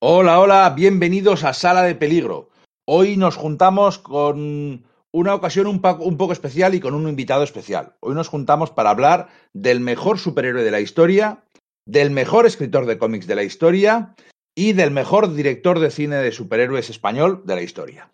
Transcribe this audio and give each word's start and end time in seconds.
Hola, 0.00 0.38
hola, 0.38 0.70
bienvenidos 0.76 1.42
a 1.42 1.52
Sala 1.52 1.82
de 1.82 1.96
Peligro. 1.96 2.50
Hoy 2.86 3.16
nos 3.16 3.34
juntamos 3.34 3.98
con 3.98 4.84
una 5.10 5.34
ocasión 5.34 5.66
un, 5.66 5.80
poco 5.80 6.32
especial 6.32 6.76
y 6.76 6.80
con 6.80 6.94
un 6.94 7.08
invitado 7.08 7.42
especial. 7.42 7.96
Hoy 7.98 8.14
nos 8.14 8.28
juntamos 8.28 8.70
para 8.70 8.90
hablar 8.90 9.26
del 9.54 9.80
mejor 9.80 10.20
superhéroe 10.20 10.62
de 10.62 10.70
la 10.70 10.78
historia, 10.78 11.42
del 11.84 12.12
mejor 12.12 12.46
escritor 12.46 12.86
de 12.86 12.96
cómics 12.96 13.26
de 13.26 13.34
la 13.34 13.42
historia 13.42 14.14
y 14.54 14.72
del 14.72 14.92
mejor 14.92 15.34
director 15.34 15.80
de 15.80 15.90
cine 15.90 16.14
de 16.18 16.30
superhéroes 16.30 16.90
español 16.90 17.42
de 17.44 17.56
la 17.56 17.62
historia. 17.62 18.12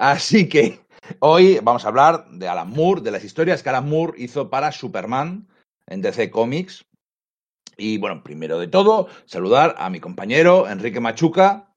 Así 0.00 0.48
que 0.48 0.80
hoy 1.18 1.60
vamos 1.62 1.84
a 1.84 1.88
hablar 1.88 2.30
de 2.30 2.48
Alan 2.48 2.70
Moore, 2.70 3.02
de 3.02 3.10
las 3.10 3.22
historias 3.22 3.62
que 3.62 3.68
Alan 3.68 3.86
Moore 3.86 4.14
hizo 4.16 4.48
para 4.48 4.72
Superman 4.72 5.46
en 5.88 6.00
DC 6.00 6.30
Comics 6.30 6.87
y 7.78 7.96
bueno, 7.96 8.22
primero 8.22 8.58
de 8.58 8.66
todo, 8.66 9.06
saludar 9.24 9.76
a 9.78 9.88
mi 9.88 10.00
compañero 10.00 10.68
Enrique 10.68 11.00
Machuca. 11.00 11.72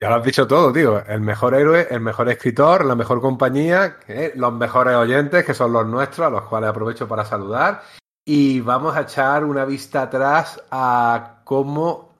Ya 0.00 0.10
lo 0.10 0.16
has 0.16 0.24
dicho 0.24 0.46
todo, 0.46 0.72
tío. 0.72 1.02
El 1.06 1.20
mejor 1.20 1.54
héroe, 1.54 1.86
el 1.88 2.00
mejor 2.00 2.28
escritor, 2.28 2.84
la 2.84 2.96
mejor 2.96 3.20
compañía, 3.20 3.98
los 4.34 4.52
mejores 4.52 4.96
oyentes, 4.96 5.46
que 5.46 5.54
son 5.54 5.72
los 5.72 5.86
nuestros, 5.86 6.26
a 6.26 6.30
los 6.30 6.42
cuales 6.42 6.68
aprovecho 6.68 7.08
para 7.08 7.24
saludar. 7.24 7.82
Y 8.26 8.60
vamos 8.60 8.96
a 8.96 9.02
echar 9.02 9.44
una 9.44 9.64
vista 9.64 10.02
atrás 10.02 10.60
a 10.70 11.40
cómo 11.44 12.10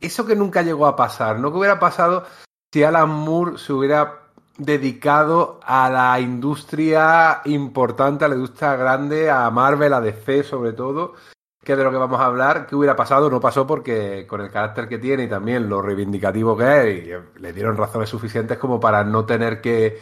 eso 0.00 0.24
que 0.24 0.36
nunca 0.36 0.62
llegó 0.62 0.86
a 0.86 0.96
pasar, 0.96 1.38
¿no? 1.40 1.50
¿Qué 1.50 1.58
hubiera 1.58 1.78
pasado 1.80 2.24
si 2.72 2.84
Alan 2.84 3.10
Moore 3.10 3.58
se 3.58 3.72
hubiera 3.72 4.20
dedicado 4.56 5.58
a 5.64 5.90
la 5.90 6.20
industria 6.20 7.40
importante, 7.46 8.24
a 8.24 8.28
la 8.28 8.36
industria 8.36 8.76
grande, 8.76 9.30
a 9.30 9.50
Marvel, 9.50 9.92
a 9.92 10.00
DC 10.00 10.44
sobre 10.44 10.72
todo? 10.72 11.14
Que 11.64 11.74
de 11.74 11.82
lo 11.82 11.90
que 11.90 11.96
vamos 11.96 12.20
a 12.20 12.26
hablar, 12.26 12.66
¿qué 12.66 12.76
hubiera 12.76 12.94
pasado? 12.94 13.28
No 13.30 13.40
pasó 13.40 13.66
porque 13.66 14.26
con 14.26 14.40
el 14.40 14.50
carácter 14.50 14.86
que 14.86 14.98
tiene 14.98 15.24
y 15.24 15.28
también 15.28 15.68
lo 15.68 15.82
reivindicativo 15.82 16.56
que 16.56 16.64
es, 16.64 17.06
y 17.06 17.40
le 17.40 17.52
dieron 17.52 17.76
razones 17.76 18.08
suficientes 18.08 18.58
como 18.58 18.78
para 18.78 19.02
no 19.02 19.24
tener 19.24 19.60
que, 19.60 19.98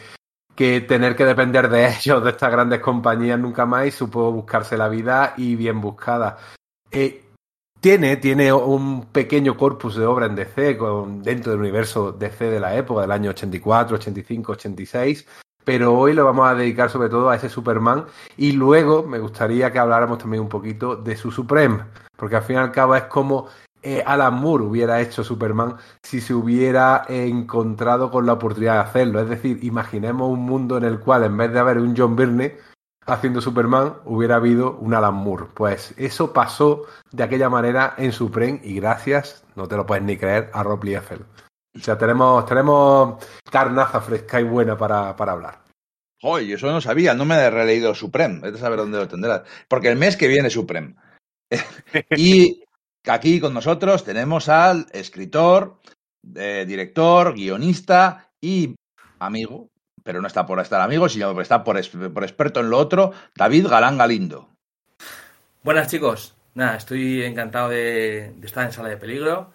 que 0.55 0.81
tener 0.81 1.15
que 1.15 1.25
depender 1.25 1.69
de 1.69 1.87
ellos, 1.97 2.23
de 2.23 2.29
estas 2.31 2.51
grandes 2.51 2.79
compañías 2.79 3.39
nunca 3.39 3.65
más, 3.65 3.87
y 3.87 3.91
supo 3.91 4.31
buscarse 4.31 4.77
la 4.77 4.89
vida 4.89 5.33
y 5.37 5.55
bien 5.55 5.81
buscada. 5.81 6.37
Eh, 6.91 7.23
tiene, 7.79 8.15
tiene 8.15 8.53
un 8.53 9.07
pequeño 9.07 9.57
corpus 9.57 9.95
de 9.97 10.05
obra 10.05 10.27
en 10.27 10.35
DC, 10.35 10.77
con, 10.77 11.21
dentro 11.21 11.51
del 11.51 11.61
universo 11.61 12.13
DC 12.13 12.45
de 12.45 12.59
la 12.59 12.75
época, 12.77 13.01
del 13.01 13.11
año 13.11 13.31
84, 13.31 13.97
85, 13.97 14.51
86, 14.53 15.27
pero 15.63 15.93
hoy 15.93 16.13
lo 16.13 16.25
vamos 16.25 16.47
a 16.47 16.55
dedicar 16.55 16.89
sobre 16.89 17.09
todo 17.09 17.29
a 17.29 17.35
ese 17.35 17.49
Superman 17.49 18.05
y 18.37 18.53
luego 18.53 19.03
me 19.03 19.19
gustaría 19.19 19.71
que 19.71 19.79
habláramos 19.79 20.17
también 20.17 20.43
un 20.43 20.49
poquito 20.49 20.95
de 20.95 21.15
su 21.15 21.31
Supreme, 21.31 21.79
porque 22.15 22.35
al 22.35 22.43
fin 22.43 22.57
y 22.57 22.59
al 22.59 22.71
cabo 22.71 22.95
es 22.95 23.03
como 23.03 23.47
eh, 23.81 24.01
Alan 24.05 24.35
Moore 24.35 24.63
hubiera 24.63 25.01
hecho 25.01 25.23
Superman 25.23 25.75
si 26.01 26.21
se 26.21 26.33
hubiera 26.33 27.03
encontrado 27.09 28.09
con 28.09 28.25
la 28.25 28.33
oportunidad 28.33 28.75
de 28.75 28.89
hacerlo. 28.89 29.19
Es 29.19 29.29
decir, 29.29 29.59
imaginemos 29.61 30.29
un 30.29 30.39
mundo 30.39 30.77
en 30.77 30.85
el 30.85 30.99
cual 30.99 31.25
en 31.25 31.35
vez 31.35 31.51
de 31.51 31.59
haber 31.59 31.77
un 31.77 31.93
John 31.95 32.15
Byrne 32.15 32.55
haciendo 33.05 33.41
Superman, 33.41 33.95
hubiera 34.05 34.35
habido 34.35 34.77
un 34.77 34.93
Alan 34.93 35.15
Moore. 35.15 35.47
Pues 35.53 35.93
eso 35.97 36.31
pasó 36.31 36.83
de 37.11 37.23
aquella 37.23 37.49
manera 37.49 37.93
en 37.97 38.13
Supreme 38.13 38.61
y 38.63 38.75
gracias, 38.75 39.43
no 39.55 39.67
te 39.67 39.75
lo 39.75 39.85
puedes 39.85 40.03
ni 40.03 40.17
creer, 40.17 40.49
a 40.53 40.63
Rob 40.63 40.83
Liefeld. 40.83 41.25
O 41.75 41.79
sea, 41.79 41.97
tenemos, 41.97 42.45
tenemos 42.45 43.23
carnaza 43.49 43.99
fresca 44.01 44.39
y 44.39 44.43
buena 44.43 44.77
para, 44.77 45.15
para 45.15 45.31
hablar. 45.31 45.63
Oye, 46.21 46.53
eso 46.53 46.71
no 46.71 46.79
sabía, 46.79 47.13
no 47.13 47.25
me 47.25 47.35
he 47.35 47.49
releído 47.49 47.93
Supreme, 47.93 48.39
vete 48.39 48.57
a 48.57 48.61
saber 48.61 48.79
dónde 48.79 48.97
lo 48.97 49.07
tendrás. 49.07 49.41
Porque 49.67 49.89
el 49.89 49.97
mes 49.97 50.15
que 50.15 50.27
viene 50.27 50.49
Supreme. 50.49 50.95
y 52.15 52.63
aquí 53.05 53.39
con 53.39 53.53
nosotros 53.53 54.05
tenemos 54.05 54.47
al 54.47 54.85
escritor, 54.93 55.79
eh, 56.35 56.63
director, 56.67 57.33
guionista 57.33 58.29
y 58.39 58.75
amigo, 59.19 59.67
pero 60.03 60.21
no 60.21 60.27
está 60.27 60.45
por 60.45 60.59
estar 60.59 60.79
amigo, 60.79 61.09
sino 61.09 61.33
por 61.33 61.41
está 61.41 61.63
por, 61.63 61.81
por 62.13 62.23
experto 62.23 62.59
en 62.59 62.69
lo 62.69 62.77
otro, 62.77 63.11
David 63.35 63.67
Galán 63.67 63.97
Galindo. 63.97 64.49
Buenas 65.63 65.89
chicos, 65.89 66.35
nada, 66.53 66.77
estoy 66.77 67.23
encantado 67.23 67.69
de 67.69 68.33
estar 68.43 68.65
en 68.65 68.71
Sala 68.71 68.89
de 68.89 68.97
Peligro. 68.97 69.51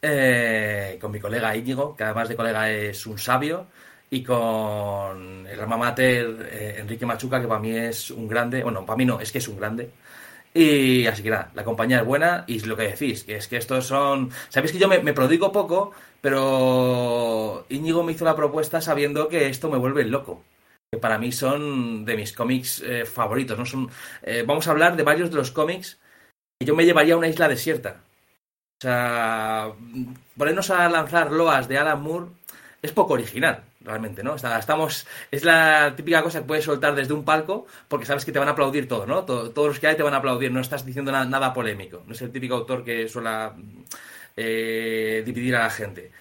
Eh, 0.00 0.96
con 1.00 1.10
mi 1.10 1.18
colega 1.18 1.56
Íñigo, 1.56 1.96
que 1.96 2.04
además 2.04 2.28
de 2.28 2.36
colega 2.36 2.70
es 2.70 3.04
un 3.06 3.18
sabio, 3.18 3.66
y 4.10 4.22
con 4.22 5.46
el 5.46 5.60
alma 5.60 5.76
mater 5.76 6.48
eh, 6.52 6.76
Enrique 6.78 7.04
Machuca, 7.04 7.40
que 7.40 7.48
para 7.48 7.60
mí 7.60 7.70
es 7.76 8.10
un 8.10 8.28
grande, 8.28 8.62
bueno, 8.62 8.86
para 8.86 8.96
mí 8.96 9.04
no, 9.04 9.20
es 9.20 9.32
que 9.32 9.38
es 9.38 9.48
un 9.48 9.56
grande. 9.58 9.90
Y 10.54 11.06
así 11.06 11.22
que 11.22 11.30
nada, 11.30 11.50
la 11.54 11.64
compañía 11.64 12.00
es 12.00 12.06
buena 12.06 12.44
y 12.46 12.60
lo 12.60 12.76
que 12.76 12.84
decís, 12.84 13.24
que 13.24 13.36
es 13.36 13.48
que 13.48 13.56
estos 13.58 13.86
son... 13.86 14.30
Sabéis 14.48 14.72
que 14.72 14.78
yo 14.78 14.88
me, 14.88 15.12
prodigo 15.12 15.52
poco, 15.52 15.92
pero 16.20 17.66
Íñigo 17.68 18.02
me 18.02 18.12
hizo 18.12 18.24
la 18.24 18.36
propuesta 18.36 18.80
sabiendo 18.80 19.28
que 19.28 19.48
esto 19.48 19.70
me 19.70 19.78
vuelve 19.78 20.04
loco. 20.04 20.44
Que 20.90 20.98
para 20.98 21.18
mí 21.18 21.32
son 21.32 22.04
de 22.04 22.16
mis 22.16 22.32
cómics 22.32 22.82
eh, 22.84 23.04
favoritos, 23.04 23.58
¿no? 23.58 23.66
Son, 23.66 23.90
vamos 24.46 24.66
a 24.68 24.70
hablar 24.72 24.96
de 24.96 25.02
varios 25.02 25.30
de 25.30 25.36
los 25.36 25.50
cómics 25.52 26.00
que 26.58 26.66
yo 26.66 26.74
me 26.74 26.86
llevaría 26.86 27.14
a 27.14 27.18
una 27.18 27.28
isla 27.28 27.48
desierta 27.48 28.02
o 28.78 28.80
sea, 28.80 29.72
ponernos 30.36 30.70
a 30.70 30.88
lanzar 30.88 31.32
loas 31.32 31.66
de 31.66 31.78
Alan 31.78 32.00
Moore 32.00 32.26
es 32.80 32.92
poco 32.92 33.14
original, 33.14 33.64
realmente, 33.80 34.22
¿no? 34.22 34.36
Estamos, 34.36 35.04
es 35.32 35.44
la 35.44 35.94
típica 35.96 36.22
cosa 36.22 36.40
que 36.40 36.46
puedes 36.46 36.64
soltar 36.64 36.94
desde 36.94 37.12
un 37.12 37.24
palco 37.24 37.66
porque 37.88 38.06
sabes 38.06 38.24
que 38.24 38.30
te 38.30 38.38
van 38.38 38.46
a 38.46 38.52
aplaudir 38.52 38.86
todo, 38.86 39.04
¿no? 39.04 39.24
todos 39.24 39.66
los 39.66 39.80
que 39.80 39.88
hay 39.88 39.96
te 39.96 40.04
van 40.04 40.14
a 40.14 40.18
aplaudir, 40.18 40.52
no 40.52 40.60
estás 40.60 40.86
diciendo 40.86 41.10
nada, 41.10 41.52
polémico. 41.52 42.04
No 42.06 42.12
es 42.12 42.22
el 42.22 42.30
típico 42.30 42.54
autor 42.54 42.84
que 42.84 43.08
suele 43.08 43.50
eh, 44.36 45.22
dividir 45.26 45.56
a 45.56 45.64
la 45.64 45.70
gente. 45.70 46.12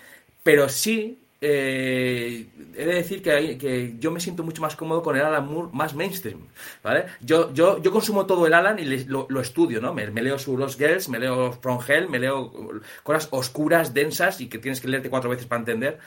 Pero 0.42 0.68
sí 0.68 1.20
eh, 1.40 2.48
he 2.76 2.86
de 2.86 2.94
decir 2.94 3.22
que, 3.22 3.96
yo 4.00 4.12
me 4.12 4.20
siento 4.20 4.44
mucho 4.44 4.62
más 4.62 4.76
cómodo 4.76 5.04
con 5.04 5.16
el 5.16 5.24
Alan 5.24 5.48
Moore 5.48 5.70
más 5.72 5.94
mainstream, 5.94 6.48
¿vale? 6.84 7.06
Yo, 7.22 7.54
yo, 7.54 7.82
yo 7.82 7.92
consumo 7.92 8.26
todo 8.26 8.48
el 8.48 8.54
Alan 8.54 8.80
y 8.80 8.86
lo, 9.06 9.28
estudio, 9.40 9.80
¿no? 9.80 9.94
Me, 9.94 10.08
leo 10.08 10.40
su 10.40 10.58
Los 10.58 10.78
Girls, 10.78 11.10
me 11.10 11.20
leo 11.20 11.52
From 11.54 11.80
Hell, 11.88 12.10
me 12.10 12.20
leo 12.20 12.52
cosas 13.04 13.28
oscuras, 13.32 13.94
densas 13.94 14.42
y 14.42 14.48
que 14.48 14.58
tienes 14.58 14.82
que 14.82 14.88
leerte 14.88 15.10
cuatro 15.10 15.30
veces 15.30 15.46
para 15.46 15.60
entender 15.60 16.00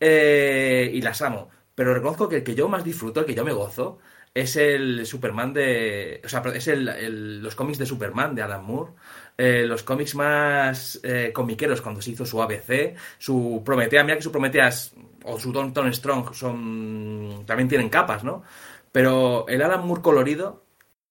eh, 0.00 0.90
y 0.92 1.02
las 1.02 1.20
amo. 1.22 1.50
Pero 1.74 1.94
reconozco 1.94 2.28
que 2.28 2.36
el 2.36 2.42
que 2.42 2.54
yo 2.54 2.68
más 2.68 2.82
disfruto, 2.82 3.20
el 3.20 3.26
que 3.26 3.34
yo 3.34 3.44
me 3.44 3.52
gozo, 3.52 3.98
es 4.34 4.56
el 4.56 5.06
Superman 5.06 5.52
de... 5.52 6.20
O 6.24 6.28
sea, 6.28 6.42
es 6.54 6.68
el, 6.68 7.42
los 7.42 7.54
cómics 7.54 7.78
de 7.78 7.86
Superman 7.86 8.34
de 8.34 8.42
Alan 8.42 8.64
Moore. 8.64 8.92
Eh, 9.40 9.64
los 9.66 9.84
cómics 9.84 10.16
más 10.16 10.98
eh, 11.04 11.30
comiqueros 11.32 11.80
cuando 11.80 12.02
se 12.02 12.10
hizo 12.10 12.26
su 12.26 12.42
ABC, 12.42 12.96
su 13.18 13.62
Prometea, 13.64 14.02
mira 14.02 14.16
que 14.16 14.22
su 14.22 14.32
Prometeas 14.32 14.94
o 15.22 15.38
su 15.38 15.52
Don 15.52 15.72
Strong 15.94 16.34
son 16.34 17.44
también 17.46 17.68
tienen 17.68 17.88
capas, 17.88 18.24
¿no? 18.24 18.42
Pero 18.90 19.46
el 19.46 19.62
Alan 19.62 19.86
Moore 19.86 20.02
colorido, 20.02 20.64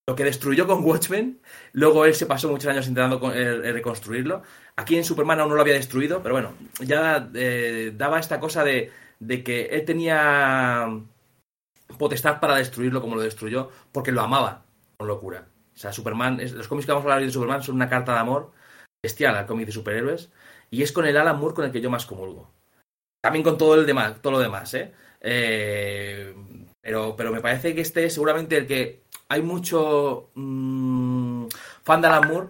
lo 0.05 0.13
que 0.15 0.25
destruyó 0.25 0.67
con 0.67 0.83
Watchmen, 0.83 1.39
luego 1.71 2.03
él 2.03 2.15
se 2.15 2.25
pasó 2.25 2.49
muchos 2.49 2.69
años 2.69 2.87
intentando 2.89 3.33
eh, 3.33 3.71
reconstruirlo. 3.71 4.43
Aquí 4.75 4.97
en 4.97 5.05
Superman 5.05 5.39
aún 5.39 5.49
no 5.49 5.55
lo 5.55 5.61
había 5.61 5.75
destruido, 5.75 6.21
pero 6.21 6.35
bueno, 6.35 6.53
ya 6.81 7.29
daba 7.93 8.19
esta 8.19 8.41
cosa 8.41 8.65
de, 8.65 8.91
de 9.19 9.41
que 9.41 9.67
él 9.67 9.85
tenía 9.85 11.01
potestad 11.97 12.41
para 12.41 12.57
destruirlo 12.57 12.99
como 12.99 13.15
lo 13.15 13.21
destruyó, 13.21 13.69
porque 13.93 14.11
lo 14.11 14.21
amaba 14.21 14.65
con 14.97 15.07
locura. 15.07 15.47
O 15.77 15.79
sea, 15.79 15.93
Superman, 15.93 16.39
los 16.55 16.67
cómics 16.67 16.87
que 16.87 16.91
vamos 16.91 17.03
a 17.03 17.05
hablar 17.05 17.19
hoy 17.19 17.27
de 17.27 17.31
Superman 17.31 17.61
son 17.61 17.75
una 17.75 17.87
carta 17.87 18.13
de 18.13 18.19
amor 18.19 18.51
bestial 19.03 19.35
al 19.35 19.45
cómic 19.45 19.67
de 19.67 19.71
superhéroes 19.71 20.31
y 20.71 20.81
es 20.81 20.91
con 20.91 21.05
el 21.05 21.15
Alan 21.15 21.39
Moore 21.39 21.53
con 21.53 21.65
el 21.65 21.71
que 21.71 21.81
yo 21.81 21.91
más 21.91 22.07
comulgo. 22.07 22.49
También 23.21 23.43
con 23.43 23.59
todo 23.59 23.75
el 23.75 23.85
demás, 23.85 24.19
todo 24.19 24.33
lo 24.33 24.39
demás, 24.39 24.73
¿eh? 24.73 24.91
eh 25.21 26.33
pero, 26.81 27.15
pero 27.15 27.31
me 27.31 27.41
parece 27.41 27.75
que 27.75 27.81
este 27.81 28.05
es 28.05 28.13
seguramente 28.15 28.57
el 28.57 28.65
que 28.65 29.03
hay 29.29 29.43
mucho 29.43 30.31
mm, 30.33 31.45
fan 31.83 32.01
de 32.01 32.07
Alan 32.07 32.27
Moore 32.27 32.47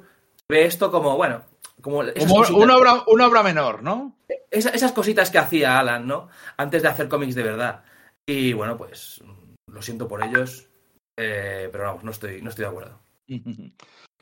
ve 0.48 0.66
esto 0.66 0.90
como, 0.90 1.18
bueno, 1.18 1.44
como, 1.82 1.98
una, 1.98 2.78
obra, 2.78 3.04
una 3.08 3.28
obra 3.28 3.44
menor, 3.44 3.84
¿no? 3.84 4.16
esas 4.50 4.94
cositas 4.94 5.30
que 5.32 5.38
hacía 5.38 5.78
Alan, 5.78 6.08
¿no? 6.08 6.30
Antes 6.56 6.82
de 6.82 6.88
hacer 6.88 7.10
cómics 7.10 7.36
de 7.36 7.44
verdad. 7.44 7.84
Y 8.26 8.54
bueno, 8.54 8.78
pues 8.78 9.22
lo 9.70 9.82
siento 9.82 10.08
por 10.08 10.24
ellos, 10.24 10.70
eh, 11.18 11.68
pero 11.72 11.86
vamos, 11.86 12.04
no 12.06 12.12
estoy, 12.12 12.42
no 12.42 12.50
estoy 12.50 12.64
de 12.64 12.70
acuerdo. 12.70 13.07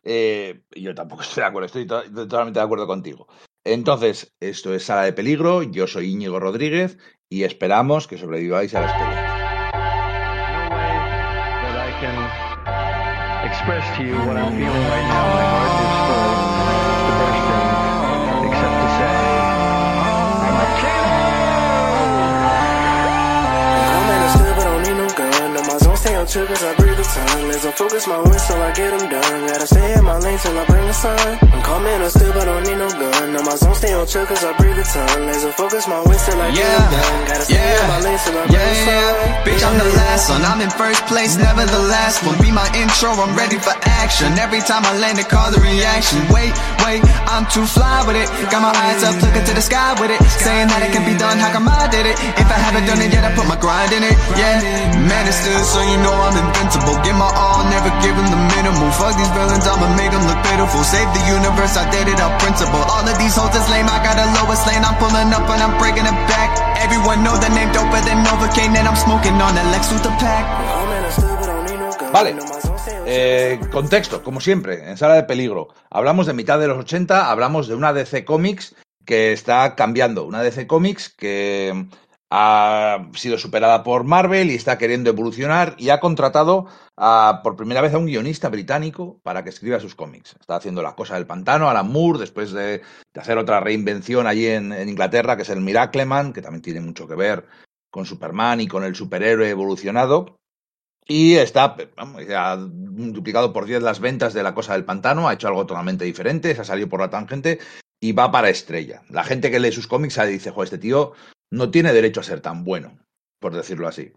Eh, 0.04 0.62
yo 0.72 0.94
tampoco 0.94 1.22
estoy 1.24 1.42
de 1.42 1.48
acuerdo, 1.48 1.66
estoy 1.66 1.88
totalmente 1.88 2.60
de 2.60 2.66
acuerdo 2.66 2.88
contigo. 2.88 3.28
Entonces, 3.64 4.36
esto 4.40 4.74
es 4.74 4.84
Sala 4.84 5.04
de 5.04 5.14
Peligro, 5.14 5.64
yo 5.64 5.88
soy 5.88 6.12
Íñigo 6.12 6.40
Rodríguez 6.40 6.98
y 7.30 7.44
esperamos 7.44 8.08
que 8.08 8.18
sobreviváis 8.18 8.76
a 8.76 8.82
la 8.82 8.86
experiencia. 8.88 9.36
A 26.36 27.04
ton. 27.16 27.48
Laser 27.48 27.72
focus 27.72 28.08
my 28.08 28.20
wins 28.20 28.44
till 28.48 28.62
I 28.62 28.72
get 28.74 28.92
them 28.92 29.10
done. 29.10 29.48
Gotta 29.48 29.68
stay 29.68 29.94
in 29.94 30.04
my 30.04 30.18
lane 30.20 30.38
till 30.40 30.58
I 30.58 30.66
bring 30.66 30.86
the 30.86 30.94
sun. 30.94 31.38
I'm 31.42 31.62
coming 31.64 32.02
up 32.02 32.12
still, 32.12 32.34
but 32.34 32.46
don't 32.46 32.64
need 32.68 32.78
no 32.78 32.90
gun. 32.90 33.34
Now 33.34 33.42
my 33.42 33.56
zone 33.56 33.76
stay 33.76 33.94
on 33.94 34.06
chill 34.08 34.26
cause 34.26 34.44
I 34.44 34.52
breathe 34.58 34.78
a 34.78 34.84
ton. 34.84 35.28
Laser 35.28 35.52
focus 35.54 35.88
my 35.88 36.02
wins 36.04 36.26
till 36.26 36.40
I 36.42 36.52
get 36.52 36.68
them 36.68 36.92
done. 36.92 37.28
Gotta 37.28 37.46
stay 37.46 37.56
yeah, 37.56 37.80
in 37.80 37.88
my 37.88 38.00
lane 38.04 38.20
till 38.20 38.36
I 38.36 38.44
bring 38.48 38.60
yeah, 38.60 38.68
the 38.68 38.84
sun. 38.84 39.04
yeah. 39.16 39.46
Bitch, 39.46 39.64
I'm 39.64 39.78
the 39.80 39.92
last 39.96 40.24
one. 40.30 40.44
I'm 40.44 40.60
in 40.62 40.72
first 40.76 41.02
place, 41.08 41.38
never 41.38 41.64
the 41.66 41.84
last 41.88 42.26
one. 42.28 42.36
Be 42.42 42.52
my 42.52 42.68
intro, 42.76 43.16
I'm 43.16 43.34
ready 43.36 43.60
for 43.60 43.76
action. 44.04 44.36
Every 44.36 44.60
time 44.60 44.84
I 44.84 44.98
land, 45.00 45.20
it 45.20 45.30
cause 45.30 45.56
a 45.56 45.62
reaction. 45.62 46.20
Wait, 46.36 46.52
wait, 46.84 47.02
I'm 47.32 47.48
too 47.48 47.66
fly 47.66 48.04
with 48.04 48.20
it. 48.20 48.28
Got 48.52 48.60
my 48.60 48.76
eyes 48.76 49.04
up, 49.08 49.16
looking 49.24 49.46
to 49.48 49.54
the 49.56 49.64
sky 49.64 49.96
with 50.00 50.12
it. 50.12 50.20
Saying 50.44 50.68
that 50.68 50.84
it 50.84 50.92
can 50.92 51.08
be 51.08 51.16
done, 51.16 51.40
how 51.40 51.52
come 51.56 51.68
I 51.72 51.88
did 51.88 52.06
it? 52.06 52.20
If 52.36 52.48
I 52.52 52.60
haven't 52.60 52.86
done 52.86 53.00
it 53.00 53.14
yet, 53.14 53.24
I 53.24 53.32
put 53.32 53.48
my 53.48 53.56
grind 53.56 53.96
in 53.96 54.04
it. 54.04 54.16
Yeah, 54.36 54.60
man, 55.08 55.24
it's 55.28 55.40
still 55.40 55.64
so 55.64 55.80
you 55.80 55.98
know 56.04 56.25
I'm. 56.34 56.98
Give 57.04 57.18
my 57.18 57.30
all, 57.30 57.64
never 57.70 57.92
the. 58.32 58.46
Fuck 58.96 59.18
these 59.18 59.30
villains, 59.36 59.68
I'ma 59.68 59.92
make 60.00 60.12
them 60.12 60.24
look. 60.26 60.40
Save 60.86 61.10
the 61.14 61.24
universe, 61.28 61.76
I 61.76 61.90
principle. 62.40 62.80
All 62.80 63.04
of 63.04 63.18
these 63.18 63.36
lame, 63.70 63.90
I. 63.90 64.00
I'm 64.86 64.96
pulling 65.02 65.34
up 65.34 65.50
and 65.50 65.62
I'm 65.62 65.78
breaking 65.78 66.06
it 66.06 66.18
back. 66.30 66.50
Everyone 66.78 67.24
know 67.24 67.36
the 67.38 67.50
name 67.50 67.70
doper 67.74 68.02
than 68.06 68.24
and 68.78 68.88
I'm 68.88 68.96
smoking 68.96 69.34
on 69.42 69.58
with 69.92 70.04
pack. 70.22 70.46
Vale. 72.14 72.36
Eh, 73.08 73.60
contexto, 73.72 74.24
como 74.24 74.40
siempre, 74.40 74.90
en 74.90 74.98
Sala 74.98 75.16
de 75.16 75.24
Peligro. 75.24 75.70
Hablamos 75.90 76.28
de 76.28 76.34
mitad 76.34 76.60
de 76.60 76.68
los 76.68 76.78
80, 76.78 77.30
hablamos 77.30 77.68
de 77.68 77.76
una 77.76 77.94
DC 77.94 78.24
Comics 78.26 78.76
que 79.06 79.34
está 79.34 79.76
cambiando. 79.76 80.26
Una 80.26 80.42
DC 80.42 80.68
Comics 80.68 81.10
que 81.10 81.88
ha 82.30 83.08
sido 83.14 83.38
superada 83.38 83.84
por 83.84 84.04
Marvel 84.04 84.50
y 84.50 84.56
está 84.56 84.78
queriendo 84.78 85.10
evolucionar 85.10 85.76
y 85.78 85.90
ha 85.90 86.00
contratado 86.00 86.68
por 87.44 87.56
primera 87.56 87.82
vez 87.82 87.94
a 87.94 87.98
un 87.98 88.08
guionista 88.08 88.50
británico 88.50 89.20
para 89.24 89.44
que 89.44 89.50
escriba 89.50 89.80
sus 89.80 89.96
cómics. 89.96 90.36
Está 90.40 90.56
haciendo 90.56 90.82
La 90.82 90.96
Cosa 90.96 91.16
del 91.16 91.28
Pantano, 91.28 91.70
Alan 91.70 91.92
Moore, 91.92 92.20
después 92.20 92.52
de, 92.52 92.82
hacer 93.16 93.38
otra 93.38 93.60
reinvención 93.60 94.28
allí 94.28 94.48
en, 94.48 94.74
Inglaterra, 94.88 95.36
que 95.36 95.44
es 95.44 95.50
el 95.50 95.62
Miracleman, 95.62 96.34
que 96.34 96.42
también 96.42 96.62
tiene 96.62 96.82
mucho 96.82 97.08
que 97.08 97.16
ver 97.16 97.46
con 97.92 98.06
Superman 98.06 98.60
y 98.62 98.68
con 98.68 98.84
el 98.84 98.96
superhéroe 98.96 99.50
evolucionado. 99.50 100.38
Y 101.08 101.36
está, 101.36 101.78
vamos, 101.96 102.24
ha 102.36 102.58
duplicado 102.58 103.54
por 103.54 103.66
10 103.66 103.84
las 103.84 104.00
ventas 104.00 104.34
de 104.34 104.42
La 104.42 104.56
Cosa 104.56 104.74
del 104.74 104.86
Pantano, 104.86 105.30
ha 105.30 105.34
hecho 105.34 105.48
algo 105.48 105.66
totalmente 105.68 106.04
diferente, 106.04 106.56
se 106.56 106.62
ha 106.62 106.66
salido 106.66 106.90
por 106.90 107.00
la 107.00 107.12
tangente 107.12 107.60
y 108.00 108.12
va 108.12 108.32
para 108.32 108.50
estrella. 108.50 109.04
La 109.10 109.24
gente 109.24 109.52
que 109.52 109.60
lee 109.60 109.72
sus 109.72 109.88
cómics 109.88 110.20
dice, 110.28 110.50
joder, 110.50 110.66
este 110.66 110.78
tío 110.80 111.14
no 111.52 111.72
tiene 111.72 111.94
derecho 111.94 112.20
a 112.20 112.24
ser 112.24 112.42
tan 112.42 112.64
bueno, 112.64 113.00
por 113.40 113.56
decirlo 113.56 113.88
así. 113.88 114.14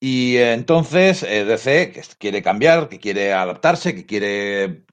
Y 0.00 0.36
entonces 0.36 1.24
eh, 1.24 1.44
DC, 1.44 1.90
que 1.92 2.02
quiere 2.18 2.42
cambiar, 2.42 2.88
que 2.88 3.00
quiere 3.00 3.32
adaptarse, 3.32 3.94
que 3.94 4.06
quiere 4.06 4.64
eh, 4.64 4.84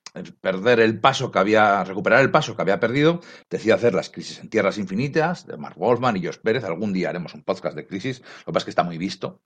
perder 0.42 0.80
el 0.80 1.00
paso 1.00 1.31
que 1.31 1.38
había, 1.38 1.84
recuperar 1.84 2.22
el 2.22 2.31
paso 2.31 2.56
que 2.56 2.62
había 2.63 2.80
perdido, 2.80 3.22
decide 3.50 3.74
hacer 3.74 3.94
las 3.94 4.10
crisis 4.10 4.40
en 4.40 4.50
tierras 4.50 4.80
infinitas 4.80 5.46
de 5.46 5.57
Mark 5.57 5.78
Wolfman 5.78 6.18
y 6.18 6.25
Josh 6.25 6.40
Pérez. 6.40 6.63
Algún 6.63 6.92
día 6.92 7.10
haremos 7.10 7.36
un 7.36 7.44
podcast 7.44 7.75
de 7.75 7.86
crisis, 7.86 8.22
lo 8.22 8.46
que 8.46 8.54
pasa 8.54 8.58
es 8.60 8.66
que 8.66 8.72
está 8.72 8.84
muy 8.84 8.98
visto. 8.98 9.42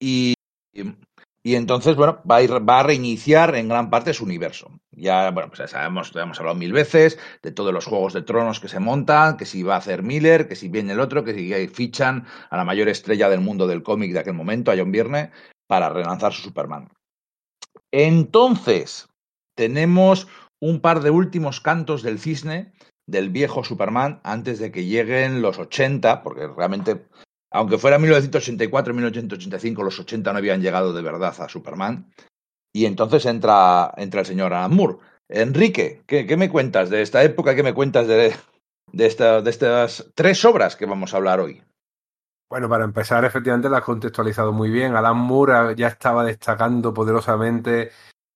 Y 0.00 0.34
entonces, 1.54 1.94
bueno, 1.96 2.20
va 2.28 2.38
a, 2.78 2.82
reiniciar 2.82 3.54
en 3.54 3.68
gran 3.68 3.88
parte 3.90 4.12
su 4.12 4.24
universo. 4.24 4.70
Ya, 4.90 5.30
bueno, 5.30 5.48
pues 5.48 5.60
ya 5.60 5.68
sabemos, 5.68 6.12
ya 6.12 6.22
hemos 6.22 6.40
hablado 6.40 6.58
mil 6.58 6.72
veces 6.72 7.18
de 7.42 7.52
todos 7.52 7.72
los 7.72 7.84
juegos 7.84 8.14
de 8.14 8.22
tronos 8.22 8.58
que 8.58 8.68
se 8.68 8.80
montan, 8.80 9.36
que 9.36 9.44
si 9.44 9.62
va 9.62 9.74
a 9.74 9.78
hacer 9.78 10.02
Miller, 10.02 10.48
que 10.48 10.56
si 10.56 10.68
viene 10.68 10.94
el 10.94 11.00
otro, 11.00 11.24
que 11.24 11.34
si 11.34 11.68
fichan 11.68 12.26
a 12.50 12.56
la 12.56 12.64
mayor 12.64 12.88
estrella 12.88 13.28
del 13.28 13.40
mundo 13.40 13.66
del 13.66 13.82
cómic 13.82 14.12
de 14.12 14.18
aquel 14.18 14.34
momento, 14.34 14.70
a 14.70 14.76
John 14.76 14.90
Byrne, 14.90 15.30
para 15.68 15.88
relanzar 15.88 16.32
su 16.32 16.42
Superman. 16.42 16.88
Entonces, 17.92 19.08
tenemos 19.54 20.26
un 20.60 20.80
par 20.80 21.00
de 21.00 21.10
últimos 21.10 21.60
cantos 21.60 22.02
del 22.02 22.18
cisne 22.18 22.72
del 23.06 23.30
viejo 23.30 23.62
Superman 23.62 24.20
antes 24.24 24.58
de 24.58 24.72
que 24.72 24.84
lleguen 24.84 25.42
los 25.42 25.58
80, 25.58 26.22
porque 26.22 26.48
realmente 26.48 27.06
aunque 27.50 27.78
fuera 27.78 27.98
1984 27.98 28.94
1985, 28.94 29.82
los 29.82 29.98
80 29.98 30.32
no 30.32 30.38
habían 30.38 30.60
llegado 30.60 30.92
de 30.92 31.02
verdad 31.02 31.34
a 31.38 31.48
Superman. 31.48 32.12
Y 32.72 32.86
entonces 32.86 33.24
entra, 33.26 33.92
entra 33.96 34.20
el 34.20 34.26
señor 34.26 34.52
Alan 34.52 34.74
Moore. 34.74 34.98
Enrique, 35.28 36.02
¿qué, 36.06 36.26
qué 36.26 36.36
me 36.36 36.50
cuentas 36.50 36.90
de 36.90 37.02
esta 37.02 37.22
época? 37.24 37.54
¿Qué 37.54 37.62
me 37.62 37.74
cuentas 37.74 38.06
de, 38.06 38.34
de, 38.92 39.42
de 39.42 39.50
estas 39.50 40.12
tres 40.14 40.44
obras 40.44 40.76
que 40.76 40.86
vamos 40.86 41.14
a 41.14 41.16
hablar 41.16 41.40
hoy? 41.40 41.62
Bueno, 42.48 42.68
para 42.68 42.84
empezar, 42.84 43.24
efectivamente 43.24 43.68
la 43.68 43.78
has 43.78 43.84
contextualizado 43.84 44.52
muy 44.52 44.70
bien. 44.70 44.94
Alan 44.94 45.16
Moore 45.16 45.74
ya 45.74 45.88
estaba 45.88 46.24
destacando 46.24 46.94
poderosamente 46.94 47.90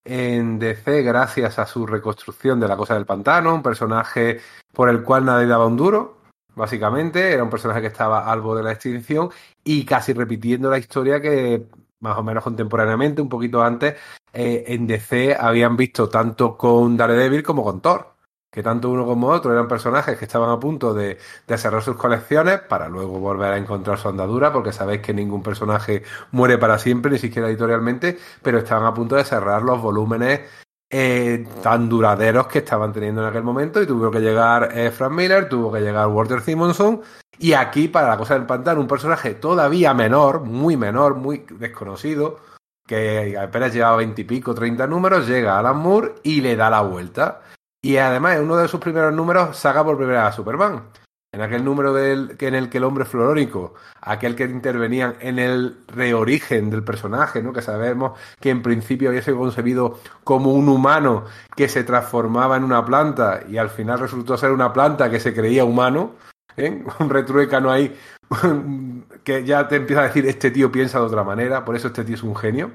en 0.04 0.58
DC 0.58 1.02
gracias 1.02 1.58
a 1.58 1.66
su 1.66 1.86
reconstrucción 1.86 2.58
de 2.58 2.66
la 2.66 2.76
Cosa 2.76 2.94
del 2.94 3.06
Pantano, 3.06 3.54
un 3.54 3.62
personaje 3.62 4.40
por 4.72 4.88
el 4.88 5.02
cual 5.04 5.26
nadie 5.26 5.46
daba 5.46 5.66
un 5.66 5.76
duro, 5.76 6.19
básicamente. 6.54 7.32
Era 7.32 7.44
un 7.44 7.50
personaje 7.50 7.80
que 7.80 7.86
estaba 7.88 8.30
al 8.30 8.42
de 8.42 8.62
la 8.62 8.72
extinción 8.72 9.30
y 9.64 9.84
casi 9.84 10.12
repitiendo 10.12 10.70
la 10.70 10.78
historia 10.78 11.20
que 11.20 11.66
más 12.00 12.16
o 12.18 12.22
menos 12.22 12.42
contemporáneamente, 12.42 13.22
un 13.22 13.28
poquito 13.28 13.62
antes, 13.62 13.96
eh, 14.32 14.64
en 14.68 14.86
DC 14.86 15.36
habían 15.38 15.76
visto 15.76 16.08
tanto 16.08 16.56
con 16.56 16.96
Daredevil 16.96 17.42
como 17.42 17.62
con 17.64 17.80
Thor. 17.80 18.14
Que 18.50 18.64
tanto 18.64 18.90
uno 18.90 19.06
como 19.06 19.28
otro 19.28 19.52
eran 19.52 19.68
personajes 19.68 20.18
que 20.18 20.24
estaban 20.24 20.50
a 20.50 20.58
punto 20.58 20.92
de, 20.92 21.18
de 21.46 21.58
cerrar 21.58 21.82
sus 21.84 21.94
colecciones 21.94 22.58
para 22.58 22.88
luego 22.88 23.20
volver 23.20 23.52
a 23.52 23.56
encontrar 23.56 23.96
su 23.96 24.08
andadura, 24.08 24.52
porque 24.52 24.72
sabéis 24.72 25.02
que 25.02 25.14
ningún 25.14 25.40
personaje 25.40 26.02
muere 26.32 26.58
para 26.58 26.76
siempre, 26.76 27.12
ni 27.12 27.18
siquiera 27.18 27.48
editorialmente, 27.48 28.18
pero 28.42 28.58
estaban 28.58 28.86
a 28.86 28.94
punto 28.94 29.14
de 29.14 29.22
cerrar 29.22 29.62
los 29.62 29.80
volúmenes 29.80 30.40
eh, 30.90 31.46
tan 31.62 31.88
duraderos 31.88 32.48
que 32.48 32.58
estaban 32.58 32.92
teniendo 32.92 33.22
en 33.22 33.28
aquel 33.28 33.44
momento 33.44 33.80
y 33.80 33.86
tuvo 33.86 34.10
que 34.10 34.20
llegar 34.20 34.76
eh, 34.76 34.90
Frank 34.90 35.12
Miller, 35.12 35.48
tuvo 35.48 35.72
que 35.72 35.80
llegar 35.80 36.08
Walter 36.08 36.40
Simonson 36.40 37.00
y 37.38 37.52
aquí 37.54 37.88
para 37.88 38.08
la 38.08 38.16
cosa 38.18 38.34
del 38.34 38.44
pantano 38.44 38.80
un 38.80 38.88
personaje 38.88 39.34
todavía 39.34 39.94
menor, 39.94 40.40
muy 40.40 40.76
menor, 40.76 41.14
muy 41.14 41.46
desconocido, 41.58 42.40
que 42.86 43.38
apenas 43.38 43.72
llevaba 43.72 43.96
veintipico, 43.96 44.54
treinta 44.54 44.86
números, 44.86 45.26
llega 45.26 45.58
Alan 45.58 45.78
Moore 45.78 46.16
y 46.22 46.40
le 46.40 46.56
da 46.56 46.68
la 46.68 46.82
vuelta. 46.82 47.42
Y 47.80 47.96
además 47.96 48.36
en 48.36 48.42
uno 48.42 48.56
de 48.56 48.68
sus 48.68 48.78
primeros 48.78 49.14
números 49.14 49.56
saca 49.56 49.82
por 49.82 49.96
primera 49.96 50.24
vez 50.24 50.32
a 50.32 50.36
Superman. 50.36 50.82
En 51.32 51.42
aquel 51.42 51.64
número 51.64 51.94
del, 51.94 52.36
que 52.36 52.48
en 52.48 52.56
el 52.56 52.68
que 52.68 52.78
el 52.78 52.84
hombre 52.84 53.04
florónico, 53.04 53.74
aquel 54.00 54.34
que 54.34 54.44
intervenían 54.44 55.14
en 55.20 55.38
el 55.38 55.76
reorigen 55.86 56.70
del 56.70 56.82
personaje, 56.82 57.40
¿no? 57.40 57.52
que 57.52 57.62
sabemos 57.62 58.18
que 58.40 58.50
en 58.50 58.62
principio 58.62 59.10
había 59.10 59.22
sido 59.22 59.38
concebido 59.38 60.00
como 60.24 60.52
un 60.52 60.68
humano 60.68 61.26
que 61.54 61.68
se 61.68 61.84
transformaba 61.84 62.56
en 62.56 62.64
una 62.64 62.84
planta 62.84 63.44
y 63.48 63.58
al 63.58 63.70
final 63.70 64.00
resultó 64.00 64.36
ser 64.36 64.50
una 64.50 64.72
planta 64.72 65.08
que 65.08 65.20
se 65.20 65.32
creía 65.32 65.64
humano, 65.64 66.16
¿eh? 66.56 66.82
un 66.98 67.10
retruécano 67.10 67.70
ahí 67.70 67.96
que 69.24 69.44
ya 69.44 69.68
te 69.68 69.76
empieza 69.76 70.02
a 70.02 70.08
decir 70.08 70.26
este 70.26 70.50
tío 70.50 70.72
piensa 70.72 70.98
de 70.98 71.06
otra 71.06 71.22
manera, 71.22 71.64
por 71.64 71.76
eso 71.76 71.88
este 71.88 72.02
tío 72.02 72.16
es 72.16 72.24
un 72.24 72.34
genio. 72.34 72.72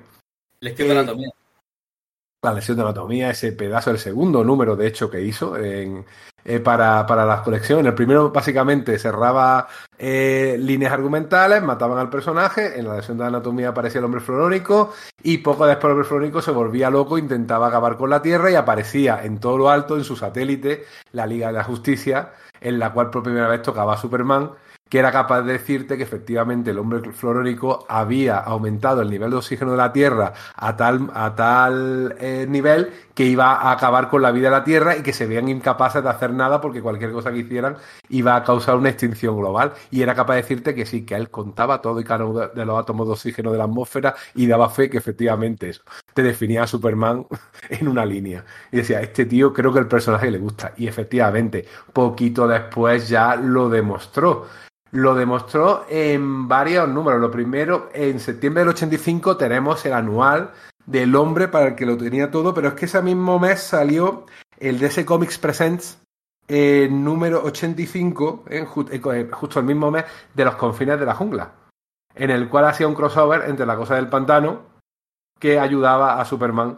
De 0.62 0.74
Eh, 0.78 0.92
anatomía. 0.92 1.30
La 2.46 2.54
lesión 2.54 2.78
de 2.78 2.84
anatomía, 2.84 3.30
ese 3.30 3.52
pedazo, 3.52 3.92
el 3.92 4.00
segundo 4.00 4.44
número 4.44 4.76
de 4.76 4.88
hecho 4.88 5.10
que 5.10 5.22
hizo 5.22 5.58
en, 5.58 6.06
eh, 6.48 6.60
para, 6.60 7.06
para 7.08 7.26
las 7.26 7.42
colecciones. 7.42 7.88
El 7.88 7.96
primero 7.96 8.32
básicamente 8.32 9.00
cerraba 9.00 9.68
eh, 9.98 10.56
líneas 10.60 10.94
argumentales, 10.94 11.64
mataban 11.64 11.98
al 11.98 12.12
personaje, 12.12 12.80
en 12.80 12.88
la 12.88 12.98
lesión 12.98 13.18
de 13.18 13.26
anatomía 13.26 13.70
aparecía 13.70 13.98
el 13.98 14.06
hombre 14.06 14.22
florónico 14.22 14.94
y 15.24 15.40
poco 15.40 15.66
después 15.66 15.86
el 15.86 15.92
hombre 15.94 16.08
florónico 16.08 16.44
se 16.44 16.52
volvía 16.52 16.92
loco, 16.92 17.18
intentaba 17.18 17.68
acabar 17.68 17.98
con 17.98 18.12
la 18.12 18.22
Tierra 18.22 18.52
y 18.52 18.56
aparecía 18.56 19.24
en 19.24 19.40
todo 19.40 19.58
lo 19.58 19.70
alto 19.72 19.98
en 19.98 20.04
su 20.04 20.16
satélite 20.16 20.86
la 21.14 21.26
Liga 21.26 21.48
de 21.48 21.54
la 21.54 21.64
Justicia, 21.64 22.34
en 22.62 22.78
la 22.78 22.94
cual 22.94 23.10
por 23.10 23.24
primera 23.24 23.48
vez 23.48 23.64
tocaba 23.64 23.96
a 23.96 23.98
Superman 23.98 24.52
que 24.90 25.00
era 25.00 25.12
capaz 25.12 25.42
de 25.42 25.54
decirte 25.54 25.98
que 25.98 26.04
efectivamente 26.04 26.72
el 26.72 26.78
hombre 26.78 27.12
florónico 27.12 27.86
había 27.90 28.38
aumentado 28.38 29.02
el 29.02 29.10
nivel 29.10 29.32
de 29.32 29.38
oxígeno 29.38 29.72
de 29.72 29.78
la 29.78 29.92
Tierra 29.92 30.34
a 30.56 30.78
tal, 30.78 31.10
a 31.14 31.34
tal 31.36 32.16
eh, 32.20 32.46
nivel 32.48 32.92
que 33.16 33.26
iba 33.26 33.54
a 33.54 33.72
acabar 33.72 34.10
con 34.10 34.22
la 34.22 34.32
vida 34.32 34.50
de 34.50 34.52
la 34.52 34.64
Tierra 34.64 34.96
y 34.96 35.02
que 35.02 35.14
se 35.14 35.26
veían 35.26 35.50
incapaces 35.50 36.04
de 36.04 36.10
hacer 36.10 36.32
nada 36.34 36.62
porque 36.62 36.82
cualquier 36.82 37.12
cosa 37.12 37.32
que 37.32 37.40
hicieran 37.40 37.78
iba 38.10 38.36
a 38.36 38.44
causar 38.44 38.76
una 38.76 38.90
extinción 38.90 39.38
global. 39.38 39.74
Y 39.90 40.02
era 40.04 40.14
capaz 40.14 40.36
de 40.36 40.42
decirte 40.42 40.76
que 40.76 40.86
sí, 40.86 41.06
que 41.06 41.16
él 41.16 41.30
contaba 41.32 41.82
todo 41.82 42.00
y 42.00 42.04
cada 42.04 42.26
uno 42.26 42.48
de 42.48 42.66
los 42.66 42.80
átomos 42.80 43.08
de 43.08 43.14
oxígeno 43.14 43.52
de 43.52 43.58
la 43.58 43.64
atmósfera 43.64 44.16
y 44.36 44.46
daba 44.46 44.70
fe 44.70 44.90
que 44.90 44.98
efectivamente 44.98 45.70
eso 45.70 45.82
te 46.14 46.22
definía 46.24 46.64
a 46.64 46.68
Superman 46.68 47.26
en 47.70 47.88
una 47.88 48.06
línea. 48.06 48.46
Y 48.72 48.78
decía, 48.78 49.02
este 49.02 49.26
tío 49.26 49.52
creo 49.54 49.74
que 49.74 49.80
el 49.80 49.88
personaje 49.88 50.30
le 50.30 50.38
gusta. 50.38 50.74
Y 50.78 50.88
efectivamente, 50.88 51.66
poquito 51.94 52.48
después 52.48 53.10
ya 53.10 53.36
lo 53.36 53.70
demostró. 53.70 54.46
Lo 54.96 55.14
demostró 55.14 55.86
en 55.90 56.48
varios 56.48 56.88
números. 56.88 57.20
Lo 57.20 57.30
primero, 57.30 57.90
en 57.94 58.18
septiembre 58.18 58.62
del 58.62 58.70
85 58.70 59.36
tenemos 59.36 59.86
el 59.86 59.92
anual 59.92 60.52
del 60.86 61.14
hombre 61.18 61.50
para 61.50 61.68
el 61.68 61.76
que 61.76 61.86
lo 61.86 61.98
tenía 61.98 62.32
todo, 62.32 62.54
pero 62.54 62.70
es 62.70 62.74
que 62.76 62.86
ese 62.86 63.02
mismo 63.02 63.38
mes 63.38 63.60
salió 63.60 64.26
el 64.58 64.80
DC 64.80 65.06
Comics 65.06 65.38
Presents 65.38 66.02
eh, 66.48 66.88
número 66.90 67.44
85, 67.44 68.46
eh, 68.48 68.66
ju- 68.66 68.88
eh, 69.14 69.30
justo 69.34 69.60
el 69.60 69.66
mismo 69.66 69.92
mes 69.92 70.06
de 70.34 70.46
los 70.46 70.56
confines 70.56 70.98
de 70.98 71.06
la 71.06 71.16
jungla, 71.16 71.52
en 72.14 72.30
el 72.30 72.48
cual 72.48 72.66
hacía 72.66 72.88
un 72.88 72.94
crossover 72.96 73.50
entre 73.50 73.66
la 73.66 73.76
cosa 73.76 73.96
del 73.96 74.08
pantano 74.08 74.62
que 75.38 75.60
ayudaba 75.60 76.22
a 76.22 76.26
Superman, 76.26 76.78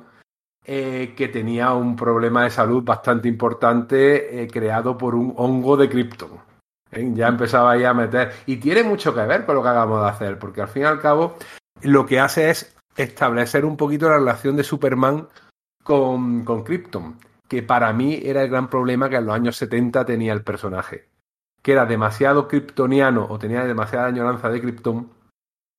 eh, 0.66 1.14
que 1.16 1.28
tenía 1.28 1.74
un 1.74 1.96
problema 1.96 2.46
de 2.46 2.50
salud 2.50 2.82
bastante 2.84 3.28
importante 3.28 4.42
eh, 4.42 4.48
creado 4.48 4.98
por 4.98 5.14
un 5.14 5.36
hongo 5.38 5.78
de 5.78 5.88
Krypton. 5.88 6.47
¿Eh? 6.92 7.12
Ya 7.14 7.28
empezaba 7.28 7.72
ahí 7.72 7.84
a 7.84 7.94
meter. 7.94 8.32
Y 8.46 8.58
tiene 8.58 8.84
mucho 8.84 9.14
que 9.14 9.22
ver 9.22 9.46
con 9.46 9.56
lo 9.56 9.64
que 9.64 9.70
acabamos 9.70 10.02
de 10.02 10.10
hacer, 10.10 10.40
porque 10.40 10.62
al 10.62 10.68
fin 10.68 10.84
y 10.84 10.86
al 10.86 11.00
cabo 11.00 11.38
lo 11.82 12.06
que 12.06 12.20
hace 12.20 12.50
es 12.50 12.76
establecer 12.96 13.66
un 13.66 13.78
poquito 13.78 14.10
la 14.10 14.18
relación 14.18 14.56
de 14.56 14.64
Superman 14.64 15.28
con, 15.84 16.44
con 16.44 16.64
Krypton, 16.64 17.20
que 17.48 17.64
para 17.64 17.94
mí 17.94 18.20
era 18.24 18.44
el 18.44 18.50
gran 18.50 18.70
problema 18.70 19.10
que 19.10 19.16
en 19.18 19.26
los 19.26 19.36
años 19.36 19.56
70 19.58 20.06
tenía 20.06 20.34
el 20.34 20.44
personaje, 20.44 21.08
que 21.62 21.72
era 21.74 21.86
demasiado 21.86 22.48
kryptoniano 22.48 23.26
o 23.30 23.38
tenía 23.38 23.64
demasiada 23.64 24.08
añoranza 24.08 24.50
de 24.50 24.62
Krypton, 24.62 25.10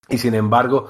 y 0.08 0.18
sin 0.18 0.34
embargo, 0.34 0.88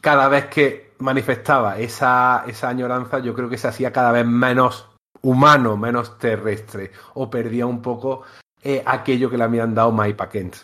cada 0.00 0.28
vez 0.28 0.46
que 0.46 0.92
manifestaba 0.98 1.78
esa, 1.78 2.44
esa 2.46 2.68
añoranza, 2.68 3.20
yo 3.20 3.34
creo 3.34 3.48
que 3.48 3.56
se 3.56 3.68
hacía 3.68 3.92
cada 3.92 4.12
vez 4.12 4.26
menos 4.26 4.90
humano, 5.22 5.76
menos 5.76 6.18
terrestre, 6.18 6.92
o 7.14 7.30
perdía 7.30 7.66
un 7.66 7.80
poco 7.80 8.22
eh, 8.62 8.82
aquello 8.84 9.30
que 9.30 9.36
le 9.38 9.44
habían 9.44 9.74
dado 9.74 9.92
Mike 9.92 10.28
Kent. 10.30 10.56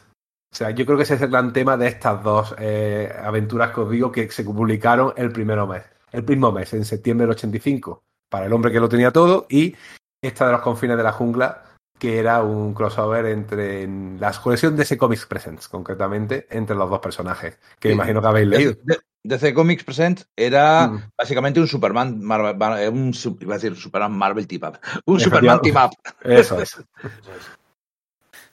O 0.53 0.57
sea, 0.57 0.71
yo 0.71 0.87
creo 0.87 0.97
que 0.97 1.03
ese 1.03 1.15
es 1.15 1.23
el 1.23 1.31
gran 1.31 1.53
tema 1.53 1.77
de 1.77 1.89
estas 1.89 2.23
dos 2.23 2.55
eh, 2.59 3.13
aventuras 3.23 3.73
que 3.73 3.81
os 3.81 3.91
digo 3.91 4.11
que 4.13 4.31
se 4.31 4.45
publicaron 4.45 5.13
el 5.17 5.31
primero 5.33 5.67
mes, 5.67 5.83
el 6.13 6.23
mismo 6.25 6.51
mes, 6.53 6.73
en 6.73 6.85
septiembre 6.85 7.27
del 7.27 7.35
85, 7.37 8.03
para 8.31 8.47
el 8.47 8.53
hombre 8.53 8.73
que 8.73 8.81
lo 8.81 8.89
tenía 8.89 9.11
todo, 9.13 9.47
y 9.51 9.75
esta 10.23 10.47
de 10.47 10.53
los 10.53 10.63
confines 10.63 10.97
de 10.97 11.03
la 11.03 11.13
jungla, 11.13 11.63
que 11.99 12.19
era 12.19 12.43
un 12.43 12.75
crossover 12.75 13.27
entre 13.27 13.83
en 13.83 14.19
la 14.21 14.33
colección 14.33 14.77
de 14.77 14.83
ese 14.85 14.97
Comics 14.99 15.27
Presents, 15.27 15.69
concretamente, 15.69 16.47
entre 16.51 16.77
los 16.77 16.89
dos 16.91 17.01
personajes, 17.01 17.59
que 17.79 17.89
Sí. 17.89 17.95
imagino 17.95 18.21
que 18.23 18.27
habéis 18.29 18.49
leído. 18.49 18.75
De- 18.83 18.99
DC 19.25 19.53
Comics 19.55 19.83
Present 19.83 20.23
era 20.37 20.87
Mm. 20.87 21.11
básicamente 21.19 21.59
un 21.61 21.67
Superman, 21.67 22.23
Marvel, 22.23 22.57
Mar- 22.57 22.89
un, 22.91 23.13
iba 23.41 23.55
a 23.55 23.59
decir 23.59 23.75
Superman 23.77 24.13
Marvel 24.13 24.47
Team 24.47 24.63
Up, 24.69 24.79
un. 25.05 25.19
Superman 25.21 25.61
Team 25.61 25.77
Up. 25.85 25.91
Eso 26.23 26.61
es. 26.61 26.77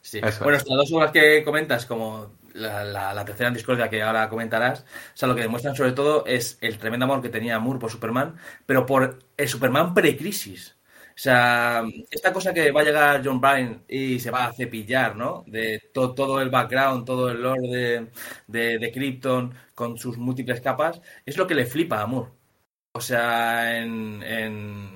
Sí. 0.04 0.20
Eso 0.22 0.44
Bueno, 0.44 0.56
es. 0.56 0.62
estas 0.62 0.76
dos 0.76 0.92
obras 0.92 1.12
que 1.12 1.42
comentas, 1.44 1.86
como 1.86 2.32
la, 2.52 2.84
la- 2.84 3.14
la 3.14 3.24
tercera 3.24 3.48
en 3.48 3.54
discordia 3.54 3.88
que 3.88 4.02
ahora 4.02 4.28
comentarás, 4.28 4.80
o 4.82 5.16
sea, 5.16 5.28
lo 5.28 5.34
que 5.34 5.40
demuestran 5.42 5.74
sobre 5.74 5.92
todo 5.92 6.24
es 6.26 6.58
el 6.60 6.78
tremendo 6.78 7.04
amor 7.06 7.22
que 7.22 7.30
tenía 7.30 7.58
Moore 7.58 7.80
por 7.80 7.90
Superman, 7.90 8.36
pero 8.66 8.84
por 8.86 9.18
el 9.36 9.48
Superman 9.48 9.94
pre-crisis. 9.94 10.76
O 11.16 11.18
sea, 11.18 11.84
esta 12.10 12.32
cosa 12.32 12.52
que 12.52 12.72
va 12.72 12.80
a 12.80 12.84
llegar 12.84 13.22
John 13.24 13.40
Byrne 13.40 13.80
y 13.88 14.18
se 14.20 14.30
va 14.32 14.46
a 14.46 14.52
cepillar, 14.52 15.14
¿no? 15.16 15.44
De 15.46 15.80
to- 15.92 16.12
todo 16.14 16.40
el 16.42 16.50
background, 16.50 17.04
todo 17.06 17.30
el 17.30 17.40
lore 17.42 17.60
de, 17.68 18.10
de, 18.48 18.78
de 18.78 18.92
Krypton 18.92 19.54
con 19.74 19.96
sus 19.96 20.18
múltiples 20.18 20.60
capas, 20.60 21.00
es 21.24 21.36
lo 21.36 21.46
que 21.46 21.54
le 21.54 21.66
flipa 21.66 22.00
a 22.02 22.06
Moore. 22.06 22.30
O 22.92 23.00
sea, 23.00 23.78
en, 23.78 24.22
en 24.22 24.93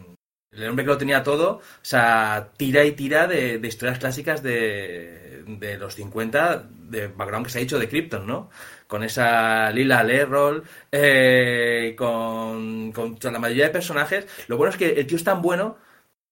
el 0.52 0.69
hombre 0.69 0.85
que 0.85 0.90
lo 0.90 0.99
tenía 0.99 1.23
todo, 1.23 1.59
o 1.59 1.62
sea, 1.83 2.50
tira 2.57 2.85
y 2.85 2.93
tira 2.93 3.26
de, 3.26 3.61
historias 3.62 3.99
clásicas 3.99 4.43
de, 4.43 5.45
de 5.47 5.78
los 5.78 5.95
50, 5.95 6.69
de 6.71 7.09
background 7.09 7.47
que 7.47 7.52
se 7.52 7.59
ha 7.59 7.62
hecho 7.62 7.78
de 7.78 7.88
Krypton, 7.88 8.26
¿no? 8.26 8.50
Con 8.87 9.02
esa 9.05 9.71
Lila 9.71 10.02
Lerroll, 10.02 10.64
eh, 10.90 11.95
con, 11.97 12.93
con 12.93 13.19
la 13.23 13.38
mayoría 13.38 13.67
de 13.67 13.71
personajes. 13.71 14.26
Lo 14.49 14.57
bueno 14.57 14.71
es 14.71 14.78
que 14.78 14.88
el 14.90 15.07
tío 15.07 15.17
es 15.17 15.25
tan 15.25 15.43
bueno 15.43 15.76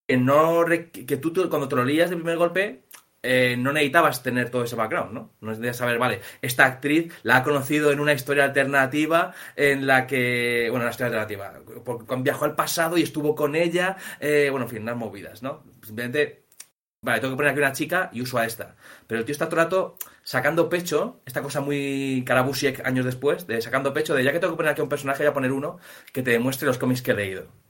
que 0.06 0.16
no 0.16 0.64
que 0.66 1.16
tú, 1.16 1.32
cuando 1.50 1.68
te 1.68 1.76
lo 1.76 1.85
leías 1.85 2.11
de 2.11 2.16
primer 2.16 2.37
golpe 2.37 2.85
eh, 3.26 3.56
no 3.56 3.73
necesitabas 3.73 4.23
tener 4.23 4.50
todo 4.50 4.64
ese 4.64 4.76
background, 4.76 5.12
¿no? 5.12 5.33
No 5.40 5.49
necesitabas 5.50 5.76
saber, 5.76 5.99
vale, 5.99 6.21
esta 6.42 6.64
actriz 6.64 7.12
la 7.25 7.38
ha 7.38 7.42
conocido 7.42 7.90
en 7.90 8.00
una 8.00 8.12
historia 8.12 8.45
alternativa 8.45 9.35
en 9.56 9.87
la 9.87 10.06
que, 10.06 10.68
bueno, 10.71 10.85
una 10.85 10.90
historia 10.90 11.18
alternativa, 11.18 11.61
porque 11.85 12.16
viajó 12.23 12.45
al 12.45 12.54
pasado 12.54 12.97
y 12.97 13.02
estuvo 13.02 13.35
con 13.35 13.56
ella, 13.56 13.97
eh, 14.21 14.49
bueno, 14.50 14.66
en 14.66 14.71
fin, 14.71 14.83
unas 14.83 14.97
movidas, 14.97 15.42
¿no? 15.42 15.64
Simplemente, 15.83 16.45
vale, 17.02 17.21
tengo 17.21 17.35
que 17.35 17.37
poner 17.37 17.50
aquí 17.50 17.61
una 17.61 17.73
chica 17.73 18.11
y 18.12 18.21
uso 18.23 18.38
a 18.38 18.47
esta. 18.47 18.76
Pero 19.06 19.18
el 19.18 19.25
tío 19.25 19.33
está 19.33 19.49
todo 19.49 19.61
el 19.61 19.64
rato 19.64 19.99
sacando 20.23 20.68
pecho, 20.68 21.21
esta 21.26 21.42
cosa 21.42 21.61
muy 21.61 22.23
Karabusiek 22.26 22.87
años 22.87 23.04
después, 23.04 23.47
de 23.47 23.61
sacando 23.61 23.92
pecho 23.92 24.14
de 24.14 24.25
ya 24.25 24.33
que 24.33 24.38
tengo 24.38 24.54
que 24.54 24.59
poner 24.59 24.73
aquí 24.73 24.83
un 24.83 24.88
personaje, 24.88 25.25
voy 25.25 25.30
a 25.30 25.35
poner 25.35 25.52
uno 25.52 25.78
que 26.12 26.23
te 26.23 26.30
demuestre 26.30 26.66
los 26.66 26.78
cómics 26.78 27.02
que 27.02 27.11
he 27.12 27.14
leído. 27.14 27.65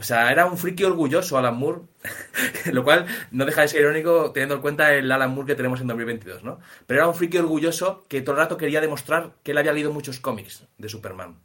O 0.00 0.04
sea, 0.04 0.30
era 0.30 0.46
un 0.46 0.56
friki 0.56 0.84
orgulloso 0.84 1.38
Alan 1.38 1.56
Moore, 1.56 1.82
lo 2.72 2.84
cual 2.84 3.06
no 3.32 3.44
deja 3.44 3.62
de 3.62 3.68
ser 3.68 3.80
irónico 3.80 4.30
teniendo 4.32 4.56
en 4.56 4.60
cuenta 4.60 4.94
el 4.94 5.10
Alan 5.10 5.32
Moore 5.32 5.48
que 5.48 5.56
tenemos 5.56 5.80
en 5.80 5.88
2022, 5.88 6.44
¿no? 6.44 6.60
Pero 6.86 7.00
era 7.00 7.08
un 7.08 7.14
friki 7.14 7.38
orgulloso 7.38 8.04
que 8.08 8.22
todo 8.22 8.36
el 8.36 8.42
rato 8.42 8.56
quería 8.56 8.80
demostrar 8.80 9.34
que 9.42 9.50
él 9.50 9.58
había 9.58 9.72
leído 9.72 9.92
muchos 9.92 10.20
cómics 10.20 10.66
de 10.78 10.88
Superman. 10.88 11.40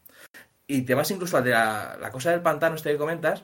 Y 0.68 0.84
te 0.84 0.94
vas 0.94 1.10
incluso 1.12 1.42
de 1.42 1.52
la, 1.52 1.98
la 2.00 2.12
cosa 2.12 2.32
del 2.32 2.42
pantano 2.42 2.76
este 2.76 2.92
que 2.92 2.98
comentas, 2.98 3.44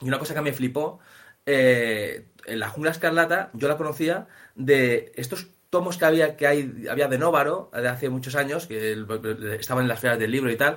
y 0.00 0.08
una 0.08 0.18
cosa 0.18 0.34
que 0.34 0.40
me 0.40 0.52
flipó, 0.52 0.98
eh, 1.44 2.26
en 2.44 2.58
la 2.58 2.68
jungla 2.68 2.90
escarlata 2.90 3.50
yo 3.52 3.68
la 3.68 3.76
conocía 3.76 4.26
de 4.56 5.12
estos 5.14 5.48
tomos 5.70 5.96
que 5.96 6.04
había 6.04 6.36
que 6.36 6.46
hay, 6.46 6.86
había 6.90 7.06
de 7.06 7.18
Nóvaro 7.18 7.70
de 7.72 7.88
hace 7.88 8.08
muchos 8.08 8.34
años, 8.34 8.66
que 8.66 8.96
estaban 9.58 9.84
en 9.84 9.88
las 9.88 10.00
ferias 10.00 10.18
del 10.18 10.30
libro 10.30 10.50
y 10.50 10.56
tal. 10.56 10.76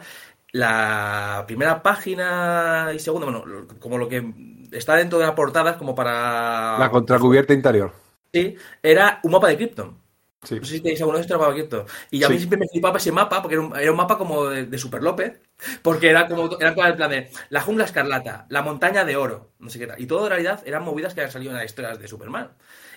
La 0.51 1.44
primera 1.46 1.82
página 1.84 2.91
y 2.94 3.00
segunda, 3.00 3.29
bueno, 3.29 3.68
como 3.79 3.98
lo 3.98 4.08
que 4.08 4.34
está 4.72 4.96
dentro 4.96 5.20
de 5.20 5.25
la 5.25 5.36
portada 5.36 5.72
es 5.72 5.77
como 5.77 5.94
para... 5.94 6.77
La 6.79 6.89
contracubierta 6.89 7.53
interior. 7.53 7.91
Sí, 8.34 8.56
era 8.82 9.20
un 9.24 9.32
mapa 9.32 9.48
de 9.48 9.58
Krypton. 9.58 9.98
Sí. 10.41 10.56
No 10.56 10.65
sé 10.65 10.75
si 10.75 10.82
tenéis 10.82 11.01
alguno 11.01 11.18
de 11.18 11.24
estos 11.24 11.38
mapa 11.38 11.51
de 11.51 11.60
Krypton. 11.60 11.86
Y 12.12 12.24
a 12.24 12.29
mí 12.29 12.38
siempre 12.38 12.58
me 12.58 12.68
flipaba 12.68 12.98
ese 12.98 13.12
mapa, 13.12 13.41
porque 13.41 13.56
era 13.56 13.63
un, 13.63 13.77
era 13.77 13.91
un 13.91 13.98
mapa 13.98 14.18
como 14.18 14.46
de, 14.46 14.65
de 14.65 14.77
Super 14.77 15.03
López, 15.03 15.39
porque 15.82 16.10
era 16.10 16.27
como 16.27 16.58
era 16.60 16.70
el 16.70 16.96
plan 16.96 17.12
de 17.12 17.29
la 17.50 17.62
jungla 17.62 17.86
escarlata, 17.86 18.46
la 18.50 18.62
montaña 18.62 19.03
de 19.03 19.18
oro, 19.18 19.51
no 19.60 19.70
sé 19.70 19.79
qué 19.79 19.88
tal. 19.88 20.01
Y 20.01 20.08
todo 20.08 20.24
en 20.24 20.29
realidad 20.29 20.63
eran 20.65 20.84
movidas 20.84 21.13
que 21.13 21.22
habían 21.22 21.34
salido 21.34 21.51
en 21.51 21.58
las 21.58 21.65
historias 21.65 22.00
de 22.00 22.08
Superman. 22.08 22.51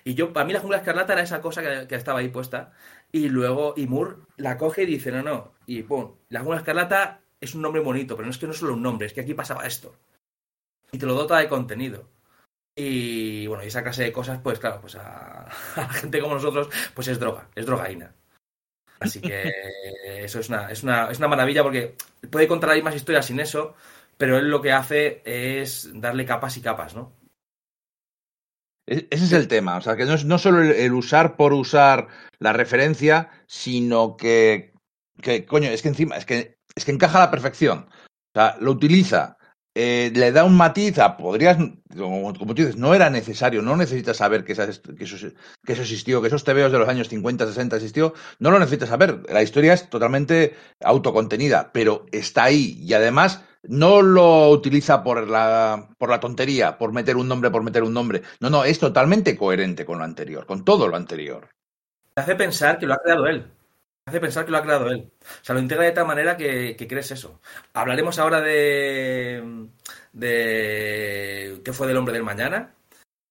Y 0.05 0.15
yo, 0.15 0.33
para 0.33 0.47
mí 0.47 0.53
la 0.53 0.61
jungla 0.61 0.79
escarlata 0.79 1.13
era 1.13 1.23
esa 1.23 1.41
cosa 1.41 1.63
que, 1.63 1.87
que 1.89 1.95
estaba 1.97 2.21
ahí 2.21 2.29
puesta. 2.29 2.73
Y 3.11 3.29
luego, 3.29 3.75
y 3.77 3.87
Moore 3.87 4.17
la 4.37 4.57
coge 4.57 4.85
y 4.85 4.87
dice, 4.87 5.11
no, 5.13 5.23
no. 5.23 5.53
Y 5.67 5.83
pum, 5.83 6.15
la 6.29 6.41
jungla 6.41 6.59
escarlata 6.59 7.22
es 7.43 7.55
un 7.55 7.63
nombre 7.63 7.83
bonito, 7.83 8.15
pero 8.17 8.27
no 8.27 8.31
es 8.31 8.39
que 8.39 8.47
no 8.47 8.53
es 8.53 8.59
solo 8.59 8.75
un 8.75 8.83
nombre, 8.83 9.07
es 9.07 9.13
que 9.13 9.21
aquí 9.21 9.35
pasaba 9.35 9.67
esto. 9.67 9.95
Y 10.93 10.99
te 10.99 11.07
lo 11.07 11.15
dota 11.15 11.39
de 11.39 11.49
contenido. 11.49 12.09
Y 12.77 13.47
bueno, 13.49 13.65
y 13.65 13.67
esa 13.67 13.83
clase 13.83 14.05
de 14.05 14.13
cosas, 14.13 14.41
pues 14.43 14.59
claro, 14.59 14.81
pues 14.81 14.95
a, 14.97 15.43
a 15.77 15.89
gente 15.89 16.21
como 16.21 16.35
nosotros, 16.35 16.69
pues 16.95 17.09
es 17.09 17.19
droga, 17.19 17.49
es 17.55 17.67
drogaína. 17.67 18.15
Así 19.01 19.21
que 19.21 19.53
eso 20.25 20.39
es 20.39 20.49
una, 20.49 20.71
es 20.71 20.83
una, 20.83 21.11
es 21.11 21.19
una 21.19 21.29
maravilla 21.29 21.63
porque 21.65 21.97
puede 22.31 22.47
contar 22.47 22.71
ahí 22.71 22.83
más 22.83 22.95
historias 22.95 23.27
sin 23.27 23.41
eso, 23.41 23.75
pero 24.17 24.39
él 24.39 24.49
lo 24.49 24.63
que 24.63 24.73
hace 24.73 25.21
es 25.25 25.91
darle 25.95 26.25
capas 26.25 26.57
y 26.57 26.63
capas, 26.63 26.95
¿no? 26.95 27.13
E- 28.87 29.09
Ese 29.11 29.25
es 29.25 29.33
el 29.33 29.49
tema, 29.49 29.77
o 29.77 29.81
sea, 29.81 29.97
que 29.97 30.05
no 30.05 30.15
es 30.15 30.25
no 30.25 30.39
solo 30.39 30.63
el, 30.63 30.71
el 30.71 30.93
usar 30.93 31.37
por 31.37 31.53
usar 31.53 32.09
la 32.39 32.53
referencia, 32.53 33.31
sino 33.47 34.17
que, 34.17 34.73
que, 35.21 35.45
coño, 35.45 35.69
es 35.71 35.83
que 35.83 35.89
encima, 35.89 36.17
es 36.17 36.27
que, 36.27 36.59
es 36.75 36.85
que 36.85 36.93
encaja 36.93 37.19
a 37.19 37.27
la 37.27 37.31
perfección. 37.31 37.87
O 37.89 38.39
sea, 38.39 38.57
lo 38.61 38.71
utiliza, 38.71 39.37
eh, 39.75 40.11
le 40.15 40.33
da 40.33 40.45
un 40.45 40.57
matiz 40.57 40.99
a, 40.99 41.17
podrías, 41.17 41.57
como, 41.97 42.33
tú 42.33 42.55
dices, 42.55 42.77
no 42.77 42.95
era 42.95 43.09
necesario, 43.09 43.63
no 43.63 43.77
necesitas 43.77 44.19
saber 44.19 44.45
que, 44.45 44.53
eso, 44.53 44.63
que 44.95 45.05
eso 45.73 45.83
existió, 45.83 46.21
que 46.21 46.29
esos 46.29 46.45
tebeos 46.45 46.73
de 46.73 46.79
los 46.79 46.89
años 46.89 47.09
50, 47.09 47.47
60 47.47 47.77
existió, 47.77 48.15
no 48.39 48.51
lo 48.51 48.59
necesitas 48.59 48.91
saber. 48.91 49.23
La 49.31 49.43
historia 49.43 49.73
es 49.73 49.89
totalmente 49.89 50.55
autocontenida, 50.83 51.71
pero 51.73 52.07
está 52.13 52.45
ahí 52.45 52.79
y 52.81 52.93
además 52.93 53.43
no 53.63 54.03
lo 54.03 54.51
utiliza 54.51 55.03
por 55.03 55.29
la, 55.29 55.89
por 55.97 56.11
la 56.11 56.21
tontería, 56.21 56.77
por 56.77 56.93
meter 56.93 57.17
un 57.17 57.29
nombre, 57.29 57.51
por 57.51 57.63
meter 57.63 57.83
un 57.83 57.95
nombre. 57.95 58.23
No, 58.41 58.51
no, 58.51 58.65
es 58.65 58.79
totalmente 58.79 59.37
coherente 59.37 59.87
con 59.87 59.99
lo 59.99 60.05
anterior, 60.05 60.45
con 60.45 60.65
todo 60.65 60.89
lo 60.89 60.97
anterior. 60.97 61.49
Te 62.15 62.21
hace 62.21 62.35
pensar 62.35 62.79
que 62.79 62.87
lo 62.87 62.95
ha 62.95 62.99
creado 62.99 63.27
él. 63.27 63.47
Hace 64.05 64.21
pensar 64.21 64.45
que 64.45 64.51
lo 64.51 64.59
ha 64.59 64.63
creado 64.63 64.89
él. 64.91 65.13
O 65.21 65.45
sea, 65.45 65.55
lo 65.55 65.61
integra 65.61 65.85
de 65.85 65.93
tal 65.93 66.07
manera 66.07 66.37
que, 66.37 66.77
crees 66.89 67.11
eso. 67.13 67.41
Hablaremos 67.73 68.19
ahora 68.19 68.41
de. 68.41 69.69
de. 70.13 71.61
qué 71.65 71.73
fue 71.73 71.87
del 71.87 71.97
hombre 71.97 72.15
del 72.15 72.25
mañana. 72.25 72.75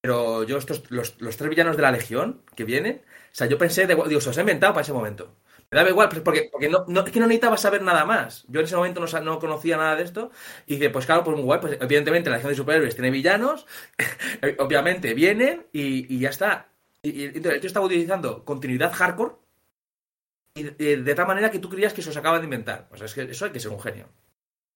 Pero 0.01 0.43
yo, 0.43 0.57
estos, 0.57 0.89
los, 0.91 1.17
tres 1.17 1.49
villanos 1.49 1.77
de 1.77 1.83
la 1.83 1.91
Legión 1.91 2.43
que 2.55 2.63
vienen, 2.65 3.03
o 3.05 3.35
sea, 3.35 3.47
yo 3.47 3.57
pensé, 3.57 3.85
de, 3.87 3.95
digo, 4.07 4.21
se 4.21 4.29
los 4.29 4.37
he 4.37 4.41
inventado 4.41 4.73
para 4.73 4.83
ese 4.83 4.93
momento. 4.93 5.35
Me 5.71 5.77
daba 5.77 5.89
igual, 5.89 6.09
pues, 6.09 6.21
porque, 6.21 6.49
porque 6.51 6.69
no, 6.69 6.85
no- 6.87 7.05
es 7.05 7.11
que 7.11 7.19
no 7.19 7.27
necesitaba 7.27 7.57
saber 7.57 7.81
nada 7.83 8.05
más. 8.05 8.45
Yo 8.49 8.59
en 8.61 8.65
ese 8.65 8.75
momento 8.75 8.99
no, 8.99 9.21
no 9.21 9.39
conocía 9.39 9.77
nada 9.77 9.95
de 9.95 10.03
esto. 10.03 10.31
Y 10.67 10.75
dije, 10.75 10.89
pues 10.89 11.05
claro, 11.05 11.23
pues 11.23 11.35
muy 11.37 11.45
guay, 11.45 11.59
pues 11.61 11.77
evidentemente 11.81 12.29
la 12.29 12.37
Legión 12.37 12.51
de 12.51 12.57
Superhéroes 12.57 12.95
tiene 12.95 13.11
villanos, 13.11 13.67
obviamente 14.59 15.13
vienen 15.13 15.67
y, 15.71 16.19
ya 16.19 16.29
está. 16.29 16.69
Y, 17.03 17.25
entonces 17.25 17.61
tío 17.61 17.67
estaba 17.67 17.85
utilizando 17.85 18.43
continuidad 18.45 18.91
hardcore 18.93 19.35
de, 20.55 21.15
tal 21.15 21.27
manera 21.27 21.51
que 21.51 21.59
tú 21.59 21.69
creías 21.69 21.93
que 21.93 22.01
se 22.01 22.09
os 22.09 22.17
acaba 22.17 22.39
de 22.39 22.45
inventar. 22.45 22.87
O 22.91 22.97
sea, 22.97 23.05
es 23.05 23.13
que 23.13 23.23
eso 23.23 23.45
hay 23.45 23.51
que 23.51 23.59
ser 23.59 23.71
un 23.71 23.79
genio. 23.79 24.07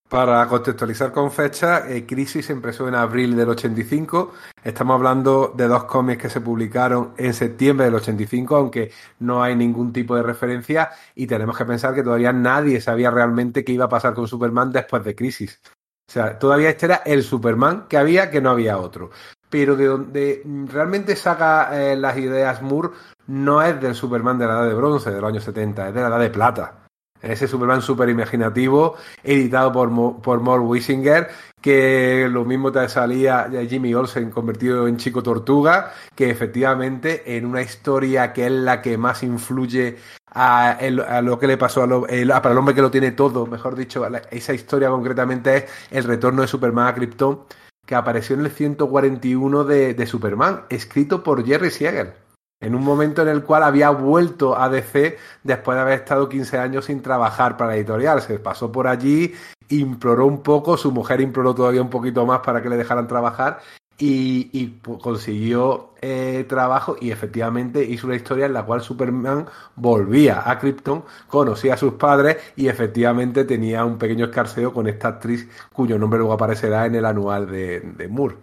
Para 0.08 0.46
contextualizar 0.46 1.10
con 1.10 1.32
fecha, 1.32 1.90
eh, 1.90 2.06
Crisis 2.06 2.48
empezó 2.50 2.86
en 2.86 2.94
abril 2.94 3.34
del 3.34 3.48
85. 3.48 4.34
Estamos 4.62 4.94
hablando 4.94 5.52
de 5.56 5.66
dos 5.66 5.84
cómics 5.84 6.22
que 6.22 6.30
se 6.30 6.40
publicaron 6.40 7.12
en 7.16 7.34
septiembre 7.34 7.86
del 7.86 7.96
85, 7.96 8.54
aunque 8.54 8.92
no 9.18 9.42
hay 9.42 9.56
ningún 9.56 9.92
tipo 9.92 10.14
de 10.14 10.22
referencia 10.22 10.90
y 11.16 11.26
tenemos 11.26 11.58
que 11.58 11.64
pensar 11.64 11.92
que 11.92 12.04
todavía 12.04 12.32
nadie 12.32 12.80
sabía 12.80 13.10
realmente 13.10 13.64
qué 13.64 13.72
iba 13.72 13.86
a 13.86 13.88
pasar 13.88 14.14
con 14.14 14.28
Superman 14.28 14.70
después 14.70 15.02
de 15.02 15.16
Crisis. 15.16 15.60
O 16.08 16.12
sea, 16.12 16.38
todavía 16.38 16.70
este 16.70 16.86
era 16.86 17.02
el 17.04 17.24
Superman 17.24 17.88
que 17.88 17.96
había, 17.96 18.30
que 18.30 18.40
no 18.40 18.50
había 18.50 18.78
otro. 18.78 19.10
Pero 19.56 19.74
de 19.74 19.86
donde 19.86 20.42
realmente 20.66 21.16
saca 21.16 21.70
eh, 21.72 21.96
las 21.96 22.18
ideas 22.18 22.60
Moore 22.60 22.90
no 23.28 23.62
es 23.62 23.80
del 23.80 23.94
Superman 23.94 24.38
de 24.38 24.46
la 24.46 24.52
edad 24.52 24.68
de 24.68 24.74
bronce, 24.74 25.10
de 25.10 25.18
los 25.18 25.30
años 25.30 25.44
70, 25.44 25.88
es 25.88 25.94
de 25.94 26.00
la 26.02 26.08
edad 26.08 26.20
de 26.20 26.28
plata. 26.28 26.74
Ese 27.22 27.48
Superman 27.48 27.80
súper 27.80 28.10
imaginativo, 28.10 28.96
editado 29.24 29.72
por, 29.72 29.88
Mo, 29.88 30.20
por 30.20 30.40
Wisinger, 30.40 31.30
que 31.58 32.28
lo 32.30 32.44
mismo 32.44 32.70
te 32.70 32.86
salía 32.90 33.48
Jimmy 33.66 33.94
Olsen 33.94 34.30
convertido 34.30 34.86
en 34.88 34.98
Chico 34.98 35.22
Tortuga, 35.22 35.94
que 36.14 36.28
efectivamente 36.28 37.38
en 37.38 37.46
una 37.46 37.62
historia 37.62 38.34
que 38.34 38.44
es 38.44 38.52
la 38.52 38.82
que 38.82 38.98
más 38.98 39.22
influye 39.22 39.96
a, 40.34 40.76
lo 41.22 41.38
que 41.38 41.46
le 41.46 41.56
pasó 41.56 41.82
a 41.82 41.86
lo, 41.86 42.02
para 42.02 42.52
el 42.52 42.58
hombre 42.58 42.74
que 42.74 42.82
lo 42.82 42.90
tiene 42.90 43.12
todo, 43.12 43.46
mejor 43.46 43.74
dicho, 43.74 44.06
esa 44.30 44.52
historia 44.52 44.90
concretamente 44.90 45.56
es 45.56 45.64
el 45.90 46.04
retorno 46.04 46.42
de 46.42 46.48
Superman 46.48 46.88
a 46.88 46.94
Krypton, 46.94 47.40
que 47.86 47.94
apareció 47.94 48.34
en 48.34 48.44
el 48.44 48.50
141 48.50 49.64
de, 49.64 49.94
de 49.94 50.06
Superman, 50.06 50.64
escrito 50.68 51.22
por 51.22 51.46
Jerry 51.46 51.70
Siegel 51.70 52.12
en 52.60 52.74
un 52.74 52.82
momento 52.82 53.22
en 53.22 53.28
el 53.28 53.42
cual 53.44 53.62
había 53.62 53.90
vuelto 53.90 54.58
a 54.58 54.68
DC 54.68 55.18
después 55.42 55.76
de 55.76 55.82
haber 55.82 56.00
estado 56.00 56.28
15 56.28 56.58
años 56.58 56.86
sin 56.86 57.02
trabajar 57.02 57.56
para 57.56 57.70
la 57.70 57.76
editorial. 57.76 58.22
Se 58.22 58.38
pasó 58.38 58.72
por 58.72 58.86
allí, 58.86 59.34
imploró 59.68 60.26
un 60.26 60.42
poco, 60.42 60.76
su 60.76 60.90
mujer 60.90 61.20
imploró 61.20 61.54
todavía 61.54 61.82
un 61.82 61.90
poquito 61.90 62.24
más 62.24 62.40
para 62.40 62.62
que 62.62 62.68
le 62.68 62.76
dejaran 62.76 63.08
trabajar 63.08 63.60
y, 63.98 64.50
y 64.52 64.78
consiguió 64.98 65.94
eh, 66.02 66.44
trabajo 66.48 66.96
y 67.00 67.10
efectivamente 67.10 67.82
hizo 67.82 68.06
una 68.06 68.16
historia 68.16 68.46
en 68.46 68.52
la 68.52 68.64
cual 68.64 68.82
Superman 68.82 69.46
volvía 69.74 70.48
a 70.48 70.58
Krypton, 70.58 71.04
conocía 71.28 71.74
a 71.74 71.76
sus 71.76 71.94
padres 71.94 72.36
y 72.56 72.68
efectivamente 72.68 73.44
tenía 73.44 73.84
un 73.84 73.98
pequeño 73.98 74.26
escarceo 74.26 74.72
con 74.72 74.86
esta 74.86 75.08
actriz 75.08 75.48
cuyo 75.72 75.98
nombre 75.98 76.18
luego 76.18 76.34
aparecerá 76.34 76.86
en 76.86 76.96
el 76.96 77.06
anual 77.06 77.50
de, 77.50 77.80
de 77.80 78.08
Moore. 78.08 78.36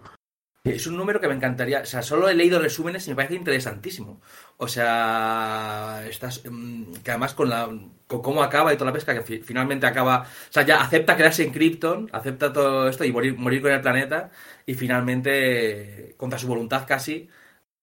Es 0.64 0.86
un 0.86 0.96
número 0.96 1.20
que 1.20 1.28
me 1.28 1.34
encantaría. 1.34 1.80
O 1.80 1.84
sea, 1.84 2.02
solo 2.02 2.26
he 2.28 2.34
leído 2.34 2.58
resúmenes 2.58 3.06
y 3.06 3.10
me 3.10 3.16
parece 3.16 3.34
interesantísimo. 3.34 4.22
O 4.56 4.66
sea, 4.66 6.02
estás. 6.08 6.42
Que 7.02 7.10
además 7.10 7.34
con 7.34 7.50
la. 7.50 7.66
con 8.06 8.22
cómo 8.22 8.42
acaba 8.42 8.72
y 8.72 8.76
toda 8.76 8.90
la 8.90 8.94
pesca, 8.94 9.12
que 9.12 9.20
fi 9.20 9.40
finalmente 9.40 9.86
acaba. 9.86 10.22
O 10.22 10.52
sea, 10.52 10.64
ya 10.64 10.80
acepta 10.80 11.16
quedarse 11.16 11.44
en 11.44 11.52
Krypton, 11.52 12.08
acepta 12.12 12.50
todo 12.50 12.88
esto 12.88 13.04
y 13.04 13.12
morir, 13.12 13.36
morir 13.36 13.60
con 13.60 13.72
el 13.72 13.82
planeta. 13.82 14.30
Y 14.64 14.72
finalmente, 14.72 16.14
contra 16.16 16.38
su 16.38 16.48
voluntad 16.48 16.86
casi, 16.86 17.28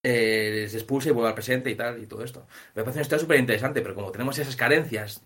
eh, 0.01 0.65
se 0.67 0.77
expulsa 0.77 1.09
y 1.09 1.11
vuelve 1.11 1.29
al 1.29 1.35
presente 1.35 1.69
y 1.69 1.75
tal, 1.75 2.01
y 2.01 2.07
todo 2.07 2.23
esto. 2.23 2.47
Me 2.73 2.81
parece 2.81 2.97
una 2.97 3.03
historia 3.03 3.21
súper 3.21 3.39
interesante, 3.39 3.81
pero 3.81 3.93
como 3.93 4.11
tenemos 4.11 4.39
esas 4.39 4.55
carencias 4.55 5.21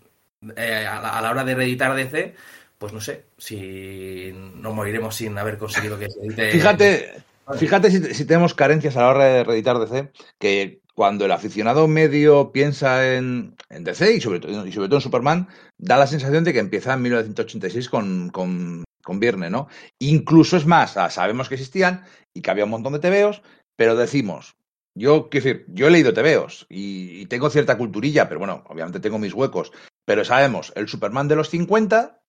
eh, 0.58 0.86
a, 0.86 1.22
la, 1.22 1.32
hora 1.32 1.46
de 1.46 1.56
reeditar 1.56 1.96
DC, 1.96 2.36
pues 2.78 2.92
no 2.92 3.00
sé 3.00 3.28
si 3.38 4.34
nos 4.34 4.74
moriremos 4.74 5.16
sin 5.16 5.38
haber 5.38 5.58
conseguido 5.58 5.98
que 5.98 6.10
se 6.10 6.20
edite. 6.20 6.52
Fíjate, 6.52 7.14
Fíjate 7.54 7.92
si, 7.92 8.26
tenemos 8.26 8.56
carencias 8.56 8.98
a 8.98 9.02
la 9.02 9.10
hora 9.10 9.26
de 9.26 9.44
reeditar 9.44 9.78
DC, 9.78 10.12
que 10.40 10.82
cuando 10.96 11.26
el 11.26 11.32
aficionado 11.32 11.88
medio 11.88 12.52
piensa 12.52 13.16
en, 13.16 13.56
DC 13.70 14.16
y 14.16 14.22
sobre, 14.22 14.40
todo, 14.40 14.66
y 14.66 14.72
sobre, 14.72 14.88
todo, 14.88 14.98
en 14.98 15.02
Superman, 15.02 15.48
da 15.78 15.98
la 15.98 16.08
sensación 16.08 16.44
de 16.44 16.54
que 16.54 16.60
empieza 16.60 16.94
en 16.94 17.04
1986 17.04 17.90
con, 17.90 18.30
con, 18.30 18.84
con 19.04 19.20
Viernes, 19.20 19.52
¿no? 19.52 19.68
Incluso 20.00 20.58
es 20.58 20.66
más, 20.66 20.94
sabemos 20.94 21.48
que 21.48 21.56
existían 21.56 22.04
y 22.34 22.42
que 22.42 22.50
había 22.50 22.66
un 22.66 22.72
montón 22.72 22.94
de 22.94 23.00
TVOs, 23.00 23.44
pero 23.76 23.96
decimos, 23.96 24.56
yo, 24.96 25.30
quiero 25.30 25.46
decir, 25.46 25.66
yo 25.68 25.88
he 25.88 25.92
leído 25.92 26.14
TVOs 26.14 26.66
y, 26.70 27.22
y 27.22 27.26
tengo 27.28 27.50
cierta 27.50 27.78
culturilla, 27.78 28.28
pero 28.28 28.40
bueno, 28.40 28.64
obviamente 28.68 29.00
tengo 29.00 29.20
mis 29.20 29.34
huecos, 29.34 29.72
pero 30.06 30.26
sabemos, 30.26 30.74
el 30.76 30.88
Superman 30.88 31.28
de 31.28 31.36
los 31.36 31.50
50 31.50 32.25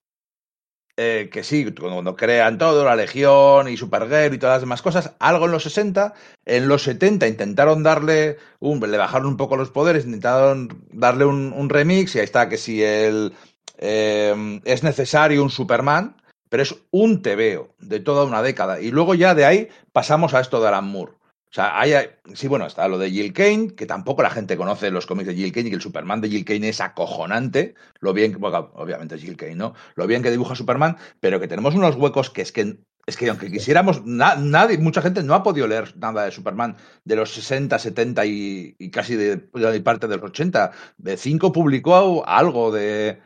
eh, 0.98 1.28
que 1.30 1.44
sí, 1.44 1.70
cuando 1.74 2.16
crean 2.16 2.56
todo, 2.56 2.84
la 2.84 2.96
Legión 2.96 3.68
y 3.68 3.76
Supergirl 3.76 4.34
y 4.34 4.38
todas 4.38 4.54
las 4.54 4.62
demás 4.62 4.80
cosas, 4.80 5.12
algo 5.18 5.44
en 5.44 5.52
los 5.52 5.62
60, 5.64 6.14
en 6.46 6.68
los 6.68 6.84
70 6.84 7.28
intentaron 7.28 7.82
darle, 7.82 8.38
un, 8.60 8.80
le 8.80 8.96
bajaron 8.96 9.26
un 9.26 9.36
poco 9.36 9.58
los 9.58 9.70
poderes, 9.70 10.06
intentaron 10.06 10.84
darle 10.90 11.26
un, 11.26 11.68
remix 11.68 12.14
y 12.14 12.20
ahí 12.20 12.24
está 12.24 12.48
que 12.48 12.56
si 12.56 12.82
el, 12.82 13.34
eh, 13.76 14.60
es 14.64 14.82
necesario 14.82 15.42
un 15.42 15.50
Superman, 15.50 16.16
pero 16.48 16.62
es 16.62 16.74
un 16.90 17.20
tebeo 17.20 17.74
de 17.78 18.00
toda 18.00 18.24
una 18.24 18.40
década. 18.40 18.80
Y 18.80 18.90
luego 18.90 19.14
ya 19.14 19.34
de 19.34 19.44
ahí 19.44 19.68
pasamos 19.92 20.32
a 20.32 20.40
esto 20.40 20.62
de 20.62 20.68
Alan 20.68 20.86
Moore. 20.86 21.12
Sea, 21.56 21.80
hay, 21.80 21.94
sí, 22.34 22.48
bueno, 22.48 22.66
está 22.66 22.86
lo 22.86 22.98
de 22.98 23.10
Jill 23.10 23.32
Kane, 23.32 23.68
que 23.74 23.86
tampoco 23.86 24.22
la 24.22 24.28
gente 24.28 24.58
conoce 24.58 24.90
los 24.90 25.06
cómics 25.06 25.28
de 25.28 25.34
Jill 25.34 25.52
Kane 25.52 25.68
y 25.68 25.70
que 25.70 25.76
el 25.76 25.80
Superman 25.80 26.20
de 26.20 26.28
Jill 26.28 26.44
Kane 26.44 26.68
es 26.68 26.82
acojonante. 26.82 27.74
Lo 28.00 28.12
bien, 28.12 28.36
bueno, 28.38 28.72
obviamente 28.74 29.14
es 29.14 29.22
Jill 29.22 29.38
Kane, 29.38 29.54
¿no? 29.54 29.72
Lo 29.94 30.06
bien 30.06 30.22
que 30.22 30.30
dibuja 30.30 30.54
Superman, 30.54 30.98
pero 31.18 31.40
que 31.40 31.48
tenemos 31.48 31.74
unos 31.74 31.96
huecos 31.96 32.28
que 32.28 32.42
es 32.42 32.52
que, 32.52 32.76
es 33.06 33.16
que 33.16 33.30
aunque 33.30 33.50
quisiéramos, 33.50 34.04
na, 34.04 34.36
nadie, 34.36 34.76
mucha 34.76 35.00
gente 35.00 35.22
no 35.22 35.32
ha 35.32 35.42
podido 35.42 35.66
leer 35.66 35.96
nada 35.96 36.26
de 36.26 36.30
Superman 36.30 36.76
de 37.06 37.16
los 37.16 37.32
60, 37.32 37.78
70 37.78 38.26
y, 38.26 38.90
casi 38.92 39.16
de, 39.16 39.36
de, 39.36 39.80
parte 39.80 40.08
de 40.08 40.16
los 40.16 40.26
80. 40.26 40.72
De 40.98 41.16
5 41.16 41.52
publicó 41.52 42.22
algo 42.28 42.70
de, 42.70 43.18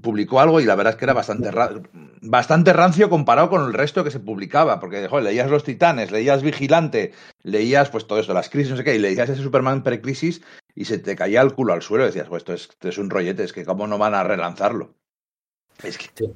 publicó 0.00 0.40
algo 0.40 0.60
y 0.60 0.64
la 0.64 0.74
verdad 0.74 0.94
es 0.94 0.98
que 0.98 1.04
era 1.04 1.12
bastante, 1.12 1.50
bastante 2.22 2.72
rancio 2.72 3.10
comparado 3.10 3.50
con 3.50 3.64
el 3.64 3.72
resto 3.72 4.04
que 4.04 4.10
se 4.10 4.20
publicaba, 4.20 4.80
porque 4.80 5.06
joder, 5.08 5.24
leías 5.24 5.50
Los 5.50 5.64
Titanes, 5.64 6.10
leías 6.10 6.42
Vigilante, 6.42 7.12
leías 7.42 7.90
pues 7.90 8.06
todo 8.06 8.18
esto, 8.18 8.32
las 8.32 8.48
crisis, 8.48 8.70
no 8.70 8.76
sé 8.76 8.84
qué, 8.84 8.94
y 8.94 8.98
leías 8.98 9.28
ese 9.28 9.42
Superman 9.42 9.82
precrisis 9.82 10.42
y 10.74 10.86
se 10.86 10.98
te 10.98 11.16
caía 11.16 11.42
el 11.42 11.54
culo 11.54 11.74
al 11.74 11.82
suelo 11.82 12.04
decías, 12.04 12.28
pues 12.28 12.40
esto 12.40 12.54
es, 12.54 12.62
esto 12.70 12.88
es 12.88 12.98
un 12.98 13.10
rollete, 13.10 13.44
es 13.44 13.52
que 13.52 13.64
cómo 13.64 13.86
no 13.86 13.98
van 13.98 14.14
a 14.14 14.24
relanzarlo. 14.24 14.94
Es 15.82 15.98
que... 15.98 16.06
Sí. 16.14 16.32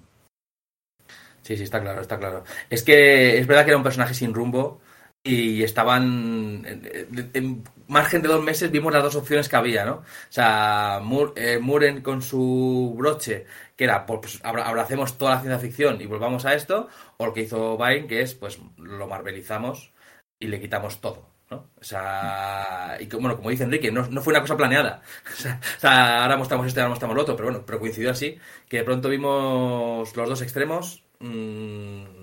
sí, 1.42 1.56
sí, 1.56 1.62
está 1.62 1.80
claro, 1.80 2.00
está 2.00 2.18
claro. 2.18 2.44
Es 2.68 2.82
que 2.82 3.38
es 3.38 3.46
verdad 3.46 3.64
que 3.64 3.70
era 3.70 3.78
un 3.78 3.84
personaje 3.84 4.14
sin 4.14 4.34
rumbo 4.34 4.80
y 5.26 5.62
estaban 5.64 6.64
en, 6.64 7.30
en, 7.34 7.64
margen 7.88 8.22
de 8.22 8.28
dos 8.28 8.42
meses 8.42 8.70
vimos 8.70 8.92
las 8.92 9.02
dos 9.02 9.16
opciones 9.16 9.48
que 9.48 9.56
había, 9.56 9.84
¿no? 9.84 9.94
O 9.94 10.04
sea, 10.28 11.00
Moore, 11.02 11.32
eh, 11.36 11.58
Muren 11.58 12.00
con 12.02 12.22
su 12.22 12.94
broche, 12.96 13.46
que 13.76 13.84
era, 13.84 14.06
pues 14.06 14.40
abracemos 14.44 15.18
toda 15.18 15.34
la 15.34 15.40
ciencia 15.40 15.58
ficción 15.58 16.00
y 16.00 16.06
volvamos 16.06 16.44
a 16.46 16.54
esto, 16.54 16.88
o 17.16 17.26
lo 17.26 17.32
que 17.32 17.42
hizo 17.42 17.76
Vine, 17.76 18.06
que 18.06 18.22
es, 18.22 18.34
pues 18.34 18.60
lo 18.78 19.06
marvelizamos 19.08 19.92
y 20.38 20.46
le 20.48 20.60
quitamos 20.60 21.00
todo, 21.00 21.28
¿no? 21.50 21.70
O 21.80 21.84
sea, 21.84 22.96
y 23.00 23.06
bueno, 23.06 23.36
como 23.36 23.50
dice 23.50 23.64
Enrique, 23.64 23.90
no, 23.90 24.06
no 24.08 24.20
fue 24.22 24.32
una 24.32 24.42
cosa 24.42 24.56
planeada. 24.56 25.02
O 25.76 25.80
sea, 25.80 26.22
ahora 26.22 26.36
mostramos 26.36 26.66
esto 26.66 26.80
ahora 26.80 26.90
mostramos 26.90 27.16
lo 27.16 27.22
otro, 27.22 27.36
pero 27.36 27.48
bueno, 27.50 27.64
pero 27.66 27.80
coincidió 27.80 28.10
así, 28.10 28.38
que 28.68 28.78
de 28.78 28.84
pronto 28.84 29.08
vimos 29.08 30.16
los 30.16 30.28
dos 30.28 30.42
extremos. 30.42 31.02
Mmm, 31.20 32.15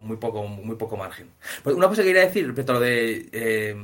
muy 0.00 0.16
poco, 0.16 0.46
muy 0.46 0.76
poco 0.76 0.96
margen. 0.96 1.30
Pues 1.62 1.76
una 1.76 1.88
cosa 1.88 2.02
que 2.02 2.08
quería 2.08 2.24
decir 2.26 2.46
respecto 2.46 2.72
a 2.72 2.74
lo 2.76 2.80
de 2.80 3.28
eh, 3.32 3.76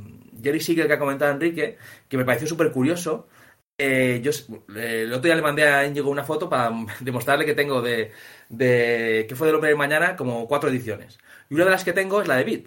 Jerry 0.43 0.61
Siegel 0.61 0.87
que 0.87 0.93
ha 0.95 0.99
comentado 0.99 1.33
Enrique, 1.33 1.79
que 2.09 2.17
me 2.17 2.25
pareció 2.25 2.47
súper 2.47 2.73
curioso. 2.73 3.29
Eh, 3.77 4.21
yo 4.23 4.31
eh, 4.77 5.03
el 5.03 5.13
otro 5.13 5.25
día 5.25 5.35
le 5.35 5.43
mandé 5.43 5.65
a 5.65 5.87
Íñigo 5.87 6.11
una 6.11 6.25
foto 6.25 6.49
para 6.49 6.71
demostrarle 7.01 7.45
que 7.45 7.55
tengo 7.55 7.83
de, 7.83 8.13
de 8.49 9.27
que 9.29 9.35
fue 9.37 9.47
del 9.49 9.57
hombre 9.57 9.71
de 9.71 9.77
mañana 9.77 10.17
como 10.17 10.47
cuatro 10.49 10.71
ediciones. 10.71 11.19
Y 11.51 11.55
una 11.55 11.65
de 11.65 11.71
las 11.73 11.85
que 11.85 11.93
tengo 11.93 12.23
es 12.23 12.29
la 12.29 12.37
de 12.37 12.45
Beat. 12.45 12.65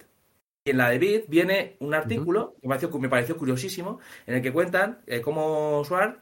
Y 0.66 0.72
en 0.72 0.78
la 0.78 0.90
de 0.90 1.00
Beat 1.00 1.24
viene 1.30 1.78
un 1.80 1.94
artículo 1.94 2.56
uh 2.62 2.62
-huh. 2.62 2.62
que 2.62 2.68
me 2.68 2.76
pareció, 2.76 3.00
me 3.00 3.10
pareció, 3.10 3.38
curiosísimo, 3.38 4.00
en 4.26 4.36
el 4.36 4.42
que 4.42 4.52
cuentan 4.52 5.02
cómo 5.24 5.84
Swart, 5.86 6.20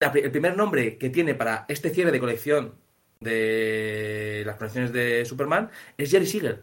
el 0.00 0.30
primer 0.30 0.56
nombre 0.56 0.98
que 0.98 1.10
tiene 1.10 1.34
para 1.34 1.66
este 1.68 1.90
cierre 1.90 2.12
de 2.12 2.20
colección 2.20 2.74
de 3.24 4.44
las 4.46 4.56
colecciones 4.56 4.92
de 4.92 5.24
Superman 5.24 5.70
es 5.96 6.10
Jerry 6.10 6.26
Siegel. 6.26 6.62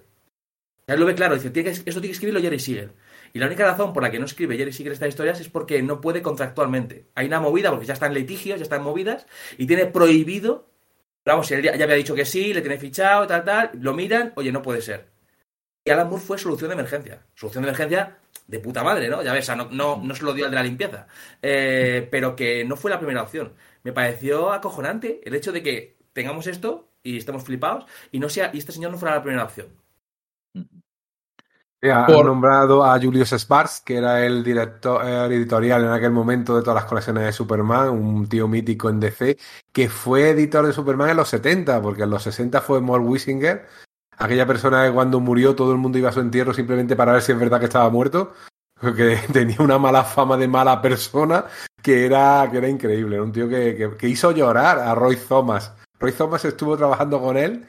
Él 0.88 1.00
lo 1.00 1.06
ve 1.06 1.16
claro, 1.16 1.36
dice, 1.36 1.50
tiene 1.50 1.70
esto 1.72 1.84
tiene 1.84 2.08
que 2.08 2.12
escribirlo 2.12 2.42
Jerry 2.42 2.60
Siegel. 2.60 2.92
Y 3.34 3.40
la 3.40 3.48
única 3.48 3.66
razón 3.66 3.94
por 3.94 4.04
la 4.04 4.12
que 4.12 4.20
no 4.20 4.26
escribe 4.26 4.58
Jerry 4.58 4.74
Siegel 4.74 4.94
estas 4.94 5.10
historias 5.10 5.40
es 5.40 5.50
porque 5.50 5.82
no 5.82 6.02
puede 6.02 6.22
contractualmente. 6.22 7.08
Hay 7.16 7.28
una 7.28 7.40
movida, 7.40 7.70
porque 7.70 7.86
ya 7.86 7.94
están 7.94 8.14
litigios, 8.14 8.60
ya 8.60 8.64
están 8.64 8.84
movidas, 8.84 9.26
y 9.58 9.68
tiene 9.68 9.86
prohibido. 9.86 10.70
Vamos, 11.26 11.52
él 11.52 11.62
ya, 11.62 11.76
ya 11.76 11.84
había 11.84 11.96
dicho 11.98 12.16
que 12.16 12.26
sí, 12.26 12.54
le 12.54 12.62
tiene 12.62 12.78
fichado, 12.78 13.28
tal, 13.28 13.44
tal, 13.44 13.72
lo 13.80 13.94
miran, 13.94 14.34
oye, 14.36 14.52
no 14.52 14.62
puede 14.62 14.82
ser. 14.82 15.08
Y 15.84 15.90
Alan 15.90 16.10
Moore 16.10 16.24
fue 16.24 16.38
solución 16.38 16.70
de 16.70 16.76
emergencia. 16.76 17.26
Solución 17.34 17.64
de 17.64 17.70
emergencia 17.70 18.18
de 18.48 18.60
puta 18.60 18.84
madre, 18.84 19.08
¿no? 19.08 19.24
Ya 19.24 19.34
ves, 19.34 19.50
no, 19.56 19.70
no, 19.72 20.02
no 20.04 20.16
se 20.16 20.24
lo 20.24 20.34
dio 20.34 20.46
al 20.46 20.52
de 20.52 20.56
la 20.56 20.64
limpieza. 20.64 21.08
Eh, 21.42 22.08
pero 22.12 22.36
que 22.36 22.64
no 22.66 22.76
fue 22.76 22.92
la 22.92 23.00
primera 23.00 23.24
opción. 23.24 23.54
Me 23.84 23.94
pareció 23.94 24.52
acojonante 24.52 25.22
el 25.24 25.34
hecho 25.34 25.52
de 25.52 25.64
que 25.64 26.01
tengamos 26.14 26.48
esto 26.48 26.88
y 27.04 27.18
estemos 27.18 27.44
flipados 27.44 27.86
y 28.12 28.20
no 28.20 28.30
sea 28.30 28.52
y 28.54 28.58
este 28.60 28.72
señor 28.72 28.92
no 28.92 28.98
fuera 28.98 29.16
la 29.16 29.24
primera 29.24 29.44
opción. 29.44 29.68
Ha 31.84 32.06
Por- 32.06 32.26
nombrado 32.28 32.86
a 32.86 33.00
Julius 33.00 33.32
Sparks, 33.34 33.82
que 33.82 33.96
era 33.98 34.24
el 34.24 34.44
director 34.44 35.04
el 35.04 35.32
editorial 35.32 35.84
en 35.84 35.90
aquel 35.92 36.12
momento 36.12 36.56
de 36.56 36.62
todas 36.62 36.76
las 36.76 36.86
colecciones 36.86 37.24
de 37.26 37.32
Superman, 37.32 37.90
un 37.90 38.28
tío 38.30 38.48
mítico 38.48 38.88
en 38.92 39.00
DC, 39.00 39.38
que 39.72 39.90
fue 39.90 40.30
editor 40.30 40.68
de 40.68 40.74
Superman 40.74 41.10
en 41.10 41.18
los 41.18 41.30
70, 41.30 41.82
porque 41.82 42.04
en 42.04 42.12
los 42.12 42.22
60 42.22 42.62
fue 42.62 42.82
Mort 42.82 43.04
Wisinger, 43.04 43.66
aquella 44.20 44.46
persona 44.46 44.86
que 44.86 44.94
cuando 44.94 45.20
murió 45.20 45.56
todo 45.56 45.72
el 45.72 45.80
mundo 45.80 45.98
iba 45.98 46.10
a 46.10 46.14
su 46.14 46.20
entierro 46.20 46.54
simplemente 46.54 46.96
para 46.96 47.14
ver 47.14 47.24
si 47.24 47.32
es 47.32 47.40
verdad 47.40 47.58
que 47.60 47.66
estaba 47.66 47.90
muerto, 47.90 48.34
porque 48.80 49.18
tenía 49.34 49.58
una 49.60 49.80
mala 49.80 50.04
fama 50.04 50.38
de 50.38 50.48
mala 50.48 50.80
persona 50.84 51.46
que 51.82 52.06
era, 52.06 52.48
que 52.52 52.60
era 52.60 52.70
increíble, 52.70 53.16
era 53.16 53.24
un 53.24 53.32
tío 53.32 53.50
que, 53.50 53.76
que- 53.76 53.98
que 53.98 54.08
hizo 54.08 54.30
llorar 54.32 54.78
a 54.78 54.94
Roy 54.94 55.16
Thomas. 55.18 55.74
Roy 56.02 56.12
Thomas 56.12 56.44
estuvo 56.46 56.76
trabajando 56.78 57.22
con 57.22 57.38
él 57.38 57.66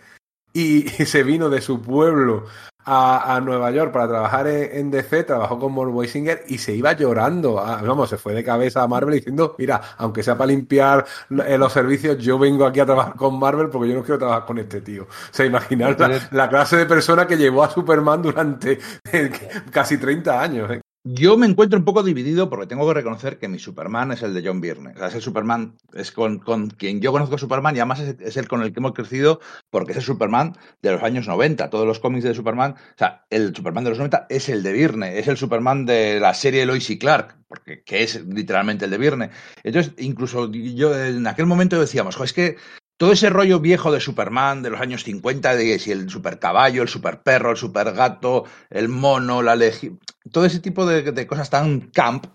y, 0.53 0.87
y 1.03 1.07
se 1.07 1.23
vino 1.23 1.49
de 1.51 1.61
su 1.61 1.81
pueblo 1.81 2.47
a, 2.85 3.37
a 3.37 3.41
Nueva 3.41 3.71
York 3.71 3.93
para 3.93 4.09
trabajar 4.09 4.47
en, 4.49 4.77
en 4.77 4.91
DC, 4.91 5.23
trabajó 5.25 5.59
con 5.59 5.73
Mort 5.73 5.93
Weisinger 5.95 6.43
y 6.49 6.59
se 6.59 6.75
iba 6.75 6.93
llorando. 6.95 7.61
Ah, 7.61 7.81
vamos, 7.87 8.11
se 8.11 8.19
fue 8.19 8.35
de 8.35 8.43
cabeza 8.43 8.83
a 8.83 8.89
Marvel 8.89 9.15
diciendo, 9.15 9.55
mira, 9.59 9.81
aunque 9.99 10.23
sea 10.23 10.37
para 10.37 10.49
limpiar 10.49 11.07
eh, 11.47 11.57
los 11.59 11.73
servicios, 11.73 12.19
yo 12.19 12.39
vengo 12.39 12.67
aquí 12.67 12.81
a 12.81 12.87
trabajar 12.87 13.15
con 13.15 13.39
Marvel 13.39 13.69
porque 13.69 13.89
yo 13.91 13.95
no 13.95 14.03
quiero 14.03 14.19
trabajar 14.19 14.47
con 14.47 14.59
este 14.59 14.81
tío. 14.81 15.05
O 15.05 15.07
sea, 15.31 15.47
imaginar 15.47 15.99
la, 16.01 16.29
la 16.33 16.49
clase 16.49 16.77
de 16.77 16.87
persona 16.87 17.27
que 17.27 17.37
llevó 17.37 17.63
a 17.63 17.71
Superman 17.71 18.21
durante 18.23 18.79
eh, 19.13 19.31
casi 19.71 19.99
30 19.99 20.41
años. 20.41 20.71
eh. 20.71 20.81
Yo 21.05 21.37
me 21.37 21.47
encuentro 21.47 21.77
un 21.81 21.85
poco 21.85 22.05
dividido 22.05 22.49
porque 22.49 22.69
tengo 22.69 22.87
que 22.87 22.95
reconocer 22.95 23.41
que 23.41 23.49
mi 23.49 23.59
Superman 23.59 24.13
es 24.13 24.23
el 24.23 24.35
de 24.35 24.43
John 24.47 24.61
Byrne. 24.61 24.93
O 24.95 24.99
sea, 24.99 25.09
es 25.09 25.17
el 25.17 25.23
Superman, 25.23 25.77
es 25.95 26.13
con, 26.13 26.39
con 26.39 26.71
quien 26.71 27.01
yo 27.01 27.11
conozco 27.11 27.35
a 27.35 27.39
Superman 27.39 27.75
y 27.75 27.81
además 27.81 27.99
es, 27.99 28.37
el 28.37 28.47
con 28.47 28.63
el 28.63 28.73
que 28.73 28.79
hemos 28.79 28.93
crecido 28.93 29.41
porque 29.69 29.91
es 29.91 29.99
el 29.99 30.05
Superman 30.05 30.57
de 30.81 30.93
los 30.93 31.03
años 31.03 31.27
90. 31.27 31.71
Todos 31.71 31.89
los 31.89 31.99
cómics 31.99 32.23
de 32.23 32.35
Superman, 32.35 32.75
o 32.75 32.99
sea, 32.99 33.27
el 33.31 33.53
Superman 33.55 33.83
de 33.83 33.91
los 33.91 33.99
90 33.99 34.27
es 34.29 34.49
el 34.49 34.63
de 34.63 34.73
Byrne, 34.73 35.19
es 35.19 35.27
el 35.27 35.37
Superman 35.37 35.87
de 35.87 36.21
la 36.21 36.35
serie 36.35 36.67
Lois 36.67 36.89
y 36.89 36.99
Clark, 37.01 37.37
porque 37.49 37.83
que 37.83 38.05
es 38.05 38.25
literalmente 38.25 38.85
el 38.85 38.93
de 38.93 38.99
Byrne. 38.99 39.31
Entonces, 39.65 39.95
incluso 39.99 40.53
yo 40.53 40.97
en 40.97 41.27
aquel 41.27 41.47
momento 41.47 41.81
decíamos, 41.81 42.15
"Jo, 42.15 42.23
es 42.23 42.33
que 42.33 42.57
todo 43.03 43.11
ese 43.11 43.31
rollo 43.31 43.59
viejo 43.59 43.91
de 43.91 43.99
Superman 43.99 44.63
de 44.63 44.71
los 44.71 44.81
años 44.81 45.03
50, 45.03 45.57
de 45.57 45.81
si 45.81 45.91
el 45.91 46.09
super 46.09 46.39
caballo, 46.39 46.83
el 46.83 46.89
super 46.89 47.21
perro, 47.21 47.51
el 47.51 47.57
super 47.57 47.93
gato, 47.95 48.45
el 48.71 48.89
mono, 48.89 49.43
la 49.43 49.57
legión, 49.57 49.99
todo 50.31 50.45
ese 50.45 50.61
tipo 50.61 50.87
de, 50.87 51.27
cosas 51.27 51.51
tan 51.51 51.91
camp 51.91 52.27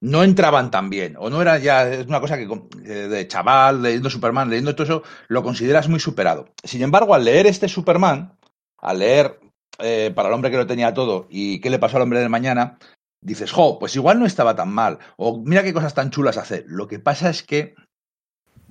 no 0.00 0.24
entraban 0.24 0.70
tan 0.70 0.88
bien, 0.88 1.16
o 1.18 1.28
no 1.28 1.42
era 1.42 1.58
ya, 1.58 1.86
es 1.86 2.06
una 2.06 2.20
cosa 2.20 2.38
que 2.38 2.44
eh, 2.86 2.88
de 2.88 3.28
chaval, 3.28 3.82
leyendo 3.82 4.08
Superman, 4.08 4.48
leyendo 4.48 4.74
todo 4.74 4.84
eso, 4.84 5.02
lo 5.28 5.42
consideras 5.42 5.90
muy 5.90 6.00
superado. 6.00 6.46
Sin 6.62 6.80
embargo, 6.80 7.14
al 7.14 7.26
leer 7.26 7.46
este 7.46 7.68
Superman, 7.68 8.38
al 8.78 9.00
leer 9.00 9.40
eh, 9.78 10.10
para 10.14 10.28
el 10.28 10.34
hombre 10.34 10.50
que 10.50 10.56
lo 10.56 10.66
tenía 10.66 10.94
todo 10.94 11.26
y 11.28 11.60
qué 11.60 11.68
le 11.68 11.78
pasó 11.78 11.98
al 11.98 12.04
hombre 12.04 12.20
del 12.20 12.30
mañana, 12.30 12.78
dices, 13.20 13.52
jo, 13.52 13.78
pues 13.78 13.94
igual 13.94 14.20
no 14.20 14.24
estaba 14.24 14.56
tan 14.56 14.70
mal, 14.70 15.00
o 15.18 15.42
mira 15.44 15.62
qué 15.62 15.74
cosas 15.74 15.92
tan 15.92 16.08
chulas 16.08 16.38
hace. 16.38 16.64
Lo 16.66 16.88
que 16.88 16.98
pasa 16.98 17.28
es 17.28 17.42
que 17.42 17.74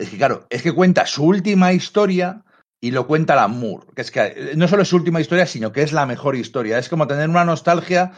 es 0.04 0.10
que 0.10 0.18
claro, 0.18 0.46
es 0.50 0.62
que 0.62 0.72
cuenta 0.72 1.06
su 1.06 1.24
última 1.24 1.74
historia 1.74 2.44
y 2.82 2.92
lo 2.92 3.08
cuenta 3.08 3.34
Alan 3.34 3.60
Moore. 3.60 3.88
Que 3.96 4.02
es 4.02 4.12
que 4.12 4.22
eh, 4.22 4.54
no 4.56 4.68
solo 4.68 4.84
es 4.84 4.90
su 4.90 4.98
última 4.98 5.22
historia, 5.22 5.48
sino 5.48 5.72
que 5.72 5.82
es 5.82 5.94
la 5.94 6.06
mejor 6.06 6.36
historia. 6.36 6.78
Es 6.78 6.90
como 6.90 7.08
tener 7.08 7.30
una 7.30 7.46
nostalgia 7.46 8.12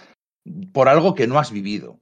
por 0.73 0.89
algo 0.89 1.15
que 1.15 1.27
no 1.27 1.39
has 1.39 1.51
vivido. 1.51 1.99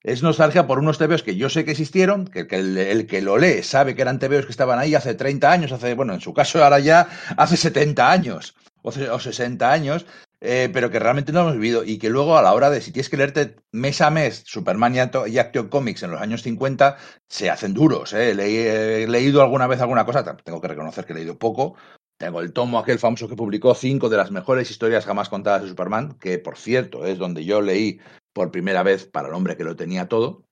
Es 0.00 0.22
nostalgia 0.22 0.66
por 0.66 0.78
unos 0.78 0.98
tebeos 0.98 1.22
que 1.22 1.36
yo 1.36 1.48
sé 1.48 1.64
que 1.64 1.70
existieron, 1.70 2.26
que, 2.26 2.46
que 2.46 2.56
el, 2.56 2.76
el 2.76 3.06
que 3.06 3.22
lo 3.22 3.38
lee 3.38 3.62
sabe 3.62 3.94
que 3.94 4.02
eran 4.02 4.18
tebeos 4.18 4.44
que 4.44 4.52
estaban 4.52 4.78
ahí 4.78 4.94
hace 4.94 5.14
30 5.14 5.50
años, 5.50 5.72
hace, 5.72 5.94
bueno, 5.94 6.12
en 6.12 6.20
su 6.20 6.34
caso 6.34 6.62
ahora 6.62 6.78
ya 6.78 7.08
hace 7.36 7.56
70 7.56 8.12
años 8.12 8.54
o 8.82 8.92
60 8.92 9.72
años, 9.72 10.04
eh, 10.46 10.68
pero 10.70 10.90
que 10.90 10.98
realmente 10.98 11.32
no 11.32 11.40
hemos 11.40 11.54
vivido 11.54 11.84
y 11.84 11.96
que 11.96 12.10
luego 12.10 12.36
a 12.36 12.42
la 12.42 12.52
hora 12.52 12.68
de, 12.68 12.82
si 12.82 12.92
tienes 12.92 13.08
que 13.08 13.16
leerte 13.16 13.56
mes 13.72 14.02
a 14.02 14.10
mes 14.10 14.42
Superman 14.44 14.94
y, 14.94 14.98
Action 14.98 15.68
Comics 15.68 16.02
en 16.02 16.10
los 16.10 16.20
años 16.20 16.42
50, 16.42 16.98
se 17.26 17.48
hacen 17.48 17.72
duros. 17.72 18.12
¿eh? 18.12 18.32
He 18.32 19.06
leído 19.08 19.40
alguna 19.40 19.66
vez 19.66 19.80
alguna 19.80 20.04
cosa, 20.04 20.36
tengo 20.36 20.60
que 20.60 20.68
reconocer 20.68 21.06
que 21.06 21.14
he 21.14 21.16
leído 21.16 21.38
poco. 21.38 21.76
Tengo 22.18 22.42
el 22.42 22.52
tomo 22.52 22.78
aquel 22.78 22.98
famoso 22.98 23.26
que 23.26 23.36
publicó 23.36 23.74
cinco 23.74 24.10
de 24.10 24.18
las 24.18 24.30
mejores 24.30 24.70
historias 24.70 25.06
jamás 25.06 25.30
contadas 25.30 25.62
de 25.62 25.68
Superman, 25.68 26.18
que 26.18 26.38
por 26.38 26.58
cierto 26.58 27.06
es 27.06 27.16
donde 27.16 27.46
yo 27.46 27.62
leí 27.62 27.98
por 28.34 28.50
primera 28.50 28.82
vez 28.82 29.06
para 29.06 29.28
el 29.28 29.34
hombre 29.34 29.56
que 29.56 29.64
lo 29.64 29.76
tenía 29.76 30.08
todo, 30.08 30.44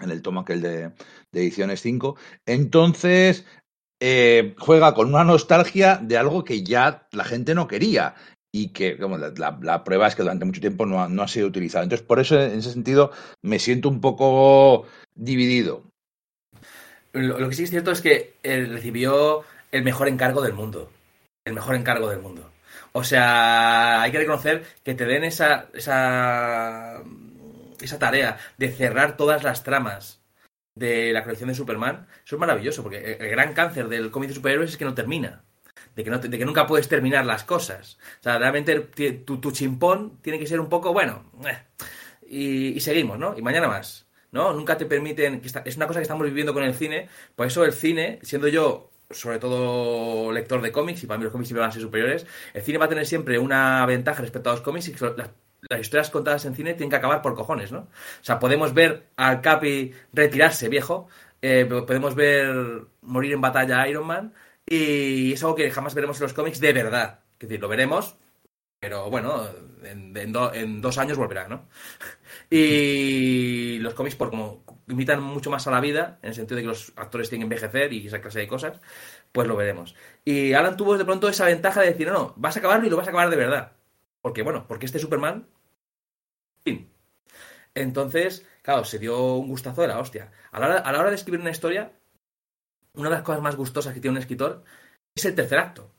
en 0.00 0.10
el 0.10 0.20
tomo 0.20 0.40
aquel 0.40 0.60
de, 0.60 0.92
de 1.32 1.40
ediciones 1.40 1.80
5. 1.80 2.16
Entonces, 2.44 3.46
eh, 4.00 4.54
juega 4.58 4.92
con 4.92 5.08
una 5.08 5.24
nostalgia 5.24 5.96
de 5.96 6.18
algo 6.18 6.44
que 6.44 6.62
ya 6.62 7.08
la 7.12 7.24
gente 7.24 7.54
no 7.54 7.66
quería 7.66 8.14
y 8.54 8.68
que 8.68 8.96
como 8.96 9.18
la, 9.18 9.32
la- 9.36 9.82
prueba 9.82 10.06
es 10.06 10.14
que 10.14 10.22
durante 10.22 10.44
mucho 10.44 10.60
tiempo 10.60 10.86
no 10.86 11.02
ha, 11.02 11.08
no 11.08 11.22
ha 11.22 11.28
sido 11.28 11.48
utilizado. 11.48 11.82
Entonces, 11.82 12.06
por 12.06 12.20
eso, 12.20 12.40
en 12.40 12.60
ese 12.60 12.70
sentido, 12.70 13.10
me 13.42 13.58
siento 13.58 13.88
un 13.88 14.00
poco 14.00 14.86
dividido. 15.16 15.82
Lo, 17.12 17.48
que 17.48 17.56
sí 17.56 17.64
es 17.64 17.70
cierto 17.70 17.90
es 17.90 18.00
que 18.00 18.34
recibió 18.44 19.42
el 19.72 19.82
mejor 19.82 20.06
encargo 20.06 20.40
del 20.40 20.52
mundo. 20.52 20.88
El 21.44 21.54
mejor 21.54 21.74
encargo 21.74 22.08
del 22.08 22.20
mundo. 22.20 22.48
O 22.92 23.02
sea, 23.02 24.02
hay 24.02 24.12
que 24.12 24.18
reconocer 24.18 24.64
que 24.84 24.94
te 24.94 25.04
den 25.04 25.24
esa, 25.24 25.66
esa, 25.74 27.02
esa 27.80 27.98
tarea 27.98 28.38
de 28.56 28.70
cerrar 28.70 29.16
todas 29.16 29.42
las 29.42 29.64
tramas 29.64 30.22
de 30.76 31.12
la 31.12 31.24
colección 31.24 31.48
de 31.48 31.56
Superman. 31.56 32.06
Eso 32.24 32.36
es 32.36 32.40
maravilloso, 32.40 32.84
porque 32.84 33.14
el 33.18 33.30
gran 33.30 33.52
cáncer 33.52 33.88
del 33.88 34.12
cómic 34.12 34.28
de 34.28 34.36
superhéroes 34.36 34.70
es 34.70 34.76
que 34.76 34.84
no 34.84 34.94
termina. 34.94 35.42
De 35.94 36.02
que, 36.04 36.10
no, 36.10 36.20
te- 36.20 36.28
nunca 36.44 36.66
puedes 36.66 36.88
terminar 36.88 37.24
las 37.26 37.44
cosas. 37.44 37.98
O 38.20 38.22
sea, 38.22 38.38
realmente 38.38 38.78
tu, 39.24 39.38
tu 39.40 39.52
chimpón 39.52 40.18
tiene 40.22 40.38
que 40.38 40.46
ser 40.46 40.60
un 40.60 40.68
poco, 40.68 40.92
bueno, 40.92 41.30
eh, 41.46 41.58
y, 42.74 42.80
seguimos, 42.80 43.18
¿no? 43.18 43.36
Y 43.36 43.42
mañana 43.42 43.68
más. 43.68 44.06
¿no? 44.32 44.52
Nunca 44.52 44.76
te 44.76 44.86
permiten, 44.86 45.40
que 45.40 45.48
es 45.64 45.76
una 45.76 45.86
cosa 45.86 46.00
que 46.00 46.02
estamos 46.02 46.26
viviendo 46.26 46.52
con 46.52 46.64
el 46.64 46.74
cine, 46.74 47.08
por 47.36 47.46
eso 47.46 47.64
el 47.64 47.72
cine, 47.72 48.18
siendo 48.22 48.48
yo 48.48 48.90
sobre 49.10 49.38
todo 49.38 50.32
lector 50.32 50.60
de 50.60 50.72
cómics, 50.72 51.04
y 51.04 51.06
para 51.06 51.18
mí 51.18 51.24
los 51.24 51.30
cómics 51.32 51.48
siempre 51.48 51.60
van 51.60 51.70
a 51.70 51.72
ser 51.72 51.82
superiores, 51.82 52.26
el 52.52 52.62
cine 52.62 52.78
va 52.78 52.86
a 52.86 52.88
tener 52.88 53.06
siempre 53.06 53.38
una 53.38 53.84
ventaja 53.86 54.22
respecto 54.22 54.50
a 54.50 54.54
los 54.54 54.62
cómics 54.62 54.88
y 54.88 54.94
las 55.68 55.80
historias 55.80 56.10
contadas 56.10 56.44
en 56.44 56.54
cine 56.54 56.74
tienen 56.74 56.90
que 56.90 56.96
acabar 56.96 57.22
por 57.22 57.34
cojones, 57.34 57.72
¿no? 57.72 57.80
O 57.80 57.88
sea, 58.22 58.38
podemos 58.38 58.74
ver 58.74 59.06
al 59.16 59.40
Capi 59.40 59.92
retirarse 60.12 60.68
viejo, 60.68 61.08
eh, 61.40 61.64
podemos 61.66 62.14
ver 62.14 62.82
morir 63.02 63.32
en 63.32 63.40
batalla 63.40 63.82
a 63.82 63.88
Iron 63.88 64.06
Man, 64.06 64.34
y 64.66 65.32
es 65.32 65.42
algo 65.42 65.54
que 65.56 65.70
jamás 65.70 65.94
veremos 65.94 66.18
en 66.18 66.24
los 66.24 66.34
cómics 66.34 66.60
de 66.60 66.72
verdad. 66.72 67.20
Es 67.38 67.48
decir, 67.48 67.60
lo 67.60 67.68
veremos, 67.68 68.16
pero 68.80 69.10
bueno, 69.10 69.48
en, 69.84 70.16
en 70.16 70.32
do- 70.32 70.52
en 70.54 70.80
dos 70.82 70.98
años 70.98 71.18
volverá, 71.18 71.48
¿no? 71.48 71.68
Y 72.50 73.78
los 73.80 73.94
cómics, 73.94 74.16
por 74.16 74.30
como 74.30 74.64
imitan 74.88 75.22
mucho 75.22 75.50
más 75.50 75.66
a 75.66 75.70
la 75.70 75.80
vida, 75.80 76.18
en 76.22 76.30
el 76.30 76.34
sentido 76.34 76.56
de 76.56 76.62
que 76.62 76.68
los 76.68 76.92
actores 76.96 77.28
tienen 77.30 77.48
que 77.48 77.54
envejecer 77.56 77.92
y 77.92 78.06
esa 78.06 78.20
clase 78.20 78.40
de 78.40 78.48
cosas, 78.48 78.80
pues 79.32 79.48
lo 79.48 79.56
veremos. 79.56 79.94
Y 80.24 80.52
Alan 80.54 80.76
tuvo 80.76 80.98
de 80.98 81.04
pronto 81.04 81.28
esa 81.28 81.46
ventaja 81.46 81.80
de 81.82 81.88
decir, 81.88 82.08
no, 82.08 82.12
no, 82.14 82.34
vas 82.36 82.56
a 82.56 82.60
acabarlo 82.60 82.86
y 82.86 82.90
lo 82.90 82.96
vas 82.96 83.06
a 83.08 83.10
acabar 83.10 83.30
de 83.30 83.36
verdad. 83.36 83.72
Porque 84.22 84.42
bueno, 84.42 84.66
porque 84.68 84.86
este 84.86 84.98
Superman... 84.98 85.46
Fin. 86.64 86.90
Entonces, 87.74 88.46
claro, 88.62 88.84
se 88.84 88.98
dio 89.00 89.34
un 89.36 89.48
gustazo 89.48 89.82
de 89.82 89.88
la 89.88 89.98
hostia. 90.00 90.32
A 90.52 90.60
la 90.60 91.00
hora 91.00 91.10
de 91.10 91.16
escribir 91.16 91.40
una 91.40 91.50
historia, 91.50 91.92
una 92.94 93.08
de 93.08 93.16
las 93.16 93.24
cosas 93.24 93.42
más 93.42 93.56
gustosas 93.56 93.92
que 93.92 94.00
tiene 94.00 94.16
un 94.16 94.22
escritor 94.22 94.64
es 95.14 95.24
el 95.24 95.34
tercer 95.34 95.58
acto. 95.58 95.90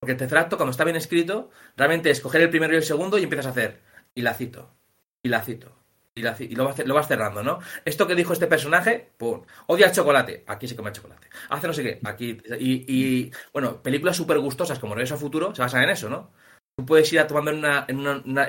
Porque 0.00 0.12
el 0.12 0.18
tercer 0.18 0.38
acto, 0.38 0.56
cuando 0.56 0.70
está 0.70 0.84
bien 0.84 0.96
escrito, 0.96 1.50
realmente 1.76 2.10
es 2.10 2.20
coger 2.20 2.40
el 2.40 2.50
primero 2.50 2.74
y 2.74 2.76
el 2.76 2.82
segundo 2.82 3.18
y 3.18 3.24
empiezas 3.24 3.46
a 3.46 3.50
hacer. 3.50 3.80
Y 4.14 4.22
la 4.22 4.34
cito. 4.34 4.74
Y 5.22 5.28
la 5.28 5.42
cito. 5.42 5.74
Y, 6.14 6.22
la 6.22 6.36
y 6.38 6.54
lo, 6.54 6.64
vas, 6.64 6.78
lo 6.84 6.94
vas 6.94 7.08
cerrando, 7.08 7.42
¿no? 7.42 7.60
Esto 7.84 8.06
que 8.06 8.14
dijo 8.14 8.32
este 8.32 8.46
personaje, 8.46 9.12
pum. 9.16 9.42
Odia 9.66 9.92
chocolate. 9.92 10.44
Aquí 10.46 10.66
se 10.68 10.76
come 10.76 10.92
chocolate. 10.92 11.28
Hace 11.50 11.66
no 11.66 11.72
sé 11.72 11.82
qué. 11.82 12.00
Aquí. 12.04 12.40
Y, 12.58 12.84
y, 12.88 13.32
bueno, 13.52 13.82
películas 13.82 14.16
súper 14.16 14.38
gustosas 14.38 14.78
como 14.78 14.94
Regreso 14.94 15.14
a 15.14 15.18
Futuro 15.18 15.54
se 15.54 15.62
basan 15.62 15.84
en 15.84 15.90
eso, 15.90 16.08
¿no? 16.08 16.30
Tú 16.76 16.86
puedes 16.86 17.12
ir 17.12 17.20
tomando 17.26 17.50
en 17.50 17.58
una, 17.58 17.86
en 17.88 17.98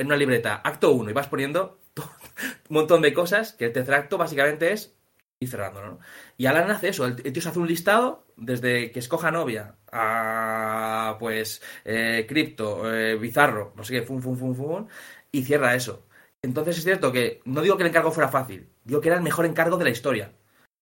una, 0.05 0.15
libreta 0.15 0.62
acto 0.63 0.91
1 0.91 1.09
y 1.09 1.13
vas 1.13 1.27
poniendo 1.27 1.79
un 1.97 2.75
montón 2.75 3.01
de 3.01 3.12
cosas 3.12 3.53
que 3.53 3.65
el 3.65 3.73
tercer 3.73 3.95
acto 3.95 4.19
básicamente 4.19 4.71
es 4.71 4.95
ir 5.39 5.49
cerrando, 5.49 5.82
¿no? 5.82 5.99
Y 6.38 6.45
Alan 6.45 6.69
hace 6.71 6.89
eso, 6.89 7.06
el 7.06 7.15
tío 7.15 7.41
se 7.41 7.49
hace 7.49 7.60
un 7.60 7.67
listado 7.67 8.25
desde 8.36 8.91
que 8.91 8.99
escoja 8.99 9.32
novia 9.32 9.75
a 9.91 11.15
pues 11.19 11.62
eh, 11.86 12.25
cripto, 12.28 12.93
eh, 12.93 13.15
bizarro, 13.15 13.73
no 13.75 13.84
sé 13.84 13.93
qué, 13.93 14.02
fum, 14.02 14.21
fum, 14.21 14.38
fum, 14.38 14.56
fum, 14.56 14.88
y 15.32 15.43
cierra 15.43 15.75
eso. 15.75 16.06
Entonces 16.41 16.78
es 16.78 16.84
cierto 16.84 17.12
que 17.12 17.41
no 17.45 17.62
digo 17.62 17.78
que 17.78 17.84
el 17.84 17.89
encargo 17.89 18.12
fuera 18.12 18.30
fácil, 18.30 18.69
digo 18.84 19.02
que 19.02 19.10
era 19.10 19.17
el 19.17 19.23
mejor 19.23 19.45
encargo 19.45 19.78
de 19.78 19.86
la 19.86 19.89
historia. 19.91 20.34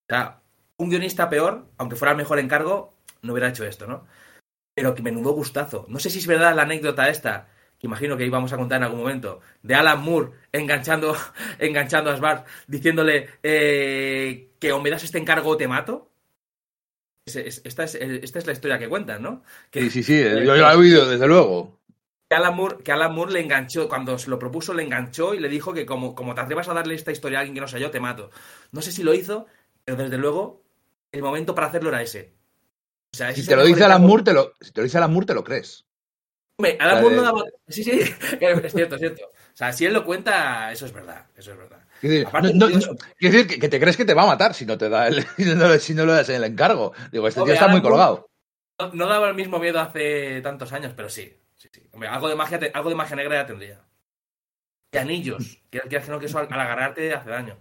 O 0.09 0.13
sea, 0.13 0.41
un 0.77 0.89
guionista 0.89 1.29
peor, 1.29 1.67
aunque 1.77 1.95
fuera 1.95 2.11
el 2.11 2.17
mejor 2.17 2.39
encargo, 2.39 2.95
no 3.21 3.33
hubiera 3.33 3.49
hecho 3.49 3.65
esto, 3.65 3.87
¿no? 3.87 4.07
Pero 4.75 4.95
que 4.95 5.01
menudo 5.03 5.31
gustazo. 5.33 5.85
No 5.89 5.99
sé 5.99 6.09
si 6.09 6.19
es 6.19 6.27
verdad 6.27 6.55
la 6.55 6.63
anécdota 6.63 7.09
esta, 7.09 7.49
imagino 7.85 8.17
que 8.17 8.25
íbamos 8.25 8.51
a 8.53 8.57
contar 8.57 8.77
en 8.77 8.83
algún 8.85 8.99
momento, 9.01 9.39
de 9.61 9.75
Alan 9.75 10.01
Moore 10.01 10.31
enganchando, 10.51 11.15
enganchando 11.59 12.09
a 12.11 12.17
Svart, 12.17 12.47
diciéndole 12.67 13.29
eh, 13.43 14.49
que 14.59 14.71
o 14.71 14.81
me 14.81 14.89
das 14.89 15.03
este 15.03 15.17
encargo 15.19 15.51
o 15.51 15.57
te 15.57 15.67
mato. 15.67 16.09
Es- 17.25 17.35
es- 17.35 17.61
esta, 17.65 17.83
es, 17.83 17.95
esta 17.95 18.39
es 18.39 18.45
la 18.47 18.53
historia 18.53 18.79
que 18.79 18.87
cuentan, 18.89 19.21
¿no? 19.21 19.43
Que, 19.69 19.81
Sí, 19.81 19.89
sí, 19.89 20.03
sí, 20.03 20.23
yo, 20.23 20.39
yo 20.43 20.55
lo 20.55 20.71
he 20.71 20.75
oído, 20.75 21.09
desde 21.09 21.27
luego. 21.27 21.77
que 22.29 22.35
Alan, 22.35 22.55
Moore, 22.55 22.77
que 22.83 22.91
Alan 22.91 23.13
Moore 23.13 23.33
le 23.33 23.39
enganchó, 23.41 23.87
cuando 23.89 24.17
se 24.17 24.29
lo 24.29 24.39
propuso, 24.39 24.73
le 24.73 24.83
enganchó 24.83 25.33
y 25.33 25.39
le 25.39 25.49
dijo 25.49 25.73
que 25.73 25.85
como, 25.85 26.15
como 26.15 26.35
te 26.35 26.41
atrevas 26.41 26.67
a 26.69 26.73
darle 26.73 26.95
esta 26.95 27.11
historia 27.11 27.39
a 27.39 27.41
alguien 27.41 27.55
que 27.55 27.61
no 27.61 27.67
sea 27.67 27.79
yo, 27.79 27.91
te 27.91 27.99
mato. 27.99 28.29
No 28.71 28.81
sé 28.81 28.91
si 28.91 29.03
lo 29.03 29.13
hizo, 29.13 29.47
pero 29.85 29.97
desde 29.97 30.17
luego 30.17 30.63
el 31.11 31.21
momento 31.21 31.55
para 31.55 31.67
hacerlo 31.67 31.89
era 31.89 32.01
ese. 32.01 32.33
O 33.13 33.17
sea, 33.17 33.29
ese 33.31 33.41
Si 33.41 33.47
te 33.47 33.55
lo 33.55 33.65
dice 33.65 33.83
Alan. 33.85 34.03
Moore, 34.03 34.23
te 34.23 34.33
lo, 34.33 34.53
si 34.61 34.71
te 34.71 34.81
lo 34.81 34.85
dice 34.85 34.97
Alan 34.97 35.11
Moore, 35.13 35.27
te 35.27 35.33
lo 35.33 35.43
crees. 35.43 35.86
Hombre, 36.59 36.75
Alan 36.79 36.95
La 36.95 37.01
Moore 37.01 37.15
no 37.17 37.21
daba... 37.21 37.43
Sí, 37.67 37.83
sí, 37.83 37.91
es 38.41 38.73
cierto, 38.73 38.95
es 38.95 38.99
cierto. 39.01 39.25
O 39.25 39.57
sea, 39.57 39.71
si 39.73 39.85
él 39.85 39.93
lo 39.93 40.03
cuenta, 40.03 40.71
eso 40.71 40.85
es 40.87 40.91
verdad, 40.93 41.25
eso 41.35 41.51
es 41.51 41.57
verdad. 41.57 41.79
Quiero 41.99 42.13
decir, 42.13 42.27
Aparte, 42.27 42.49
no- 42.53 42.53
no- 42.53 42.65
curioso. 42.65 42.91
no- 42.93 42.97
quiero 43.17 43.37
decir 43.37 43.59
que, 43.59 43.69
te 43.69 43.79
crees 43.79 43.97
que 43.97 44.05
te 44.05 44.13
va 44.13 44.23
a 44.23 44.27
matar 44.27 44.53
si 44.53 44.65
no 44.65 44.77
te 44.77 44.89
da 44.89 45.07
el, 45.07 45.23
si 45.79 45.93
no, 45.93 46.05
le 46.05 46.13
das 46.13 46.29
el 46.29 46.43
encargo. 46.43 46.93
Digo, 47.11 47.27
este 47.27 47.41
tío 47.43 47.53
está 47.53 47.67
muy 47.67 47.81
colgado. 47.81 48.29
No, 48.93 49.07
daba 49.07 49.29
el 49.29 49.35
mismo 49.35 49.59
miedo 49.59 49.79
hace 49.79 50.41
tantos 50.41 50.71
años, 50.73 50.93
pero 50.95 51.09
sí. 51.09 51.31
sí, 51.55 51.69
sí. 51.71 51.87
Hombre, 51.91 52.09
algo 52.09 52.29
de 52.29 52.35
magia, 52.35 52.59
algo 52.73 52.89
de 52.89 52.95
magia 52.95 53.15
negra 53.15 53.35
ya 53.41 53.45
tendría. 53.47 53.81
Y 54.91 54.97
anillos, 54.97 55.61
que, 55.69 55.79
que, 55.81 55.99
que 56.01 56.11
no, 56.11 56.19
que 56.19 56.25
eso 56.27 56.39
al, 56.39 56.47
al 56.51 56.59
agarrarte 56.59 57.13
hace 57.13 57.29
daño. 57.29 57.57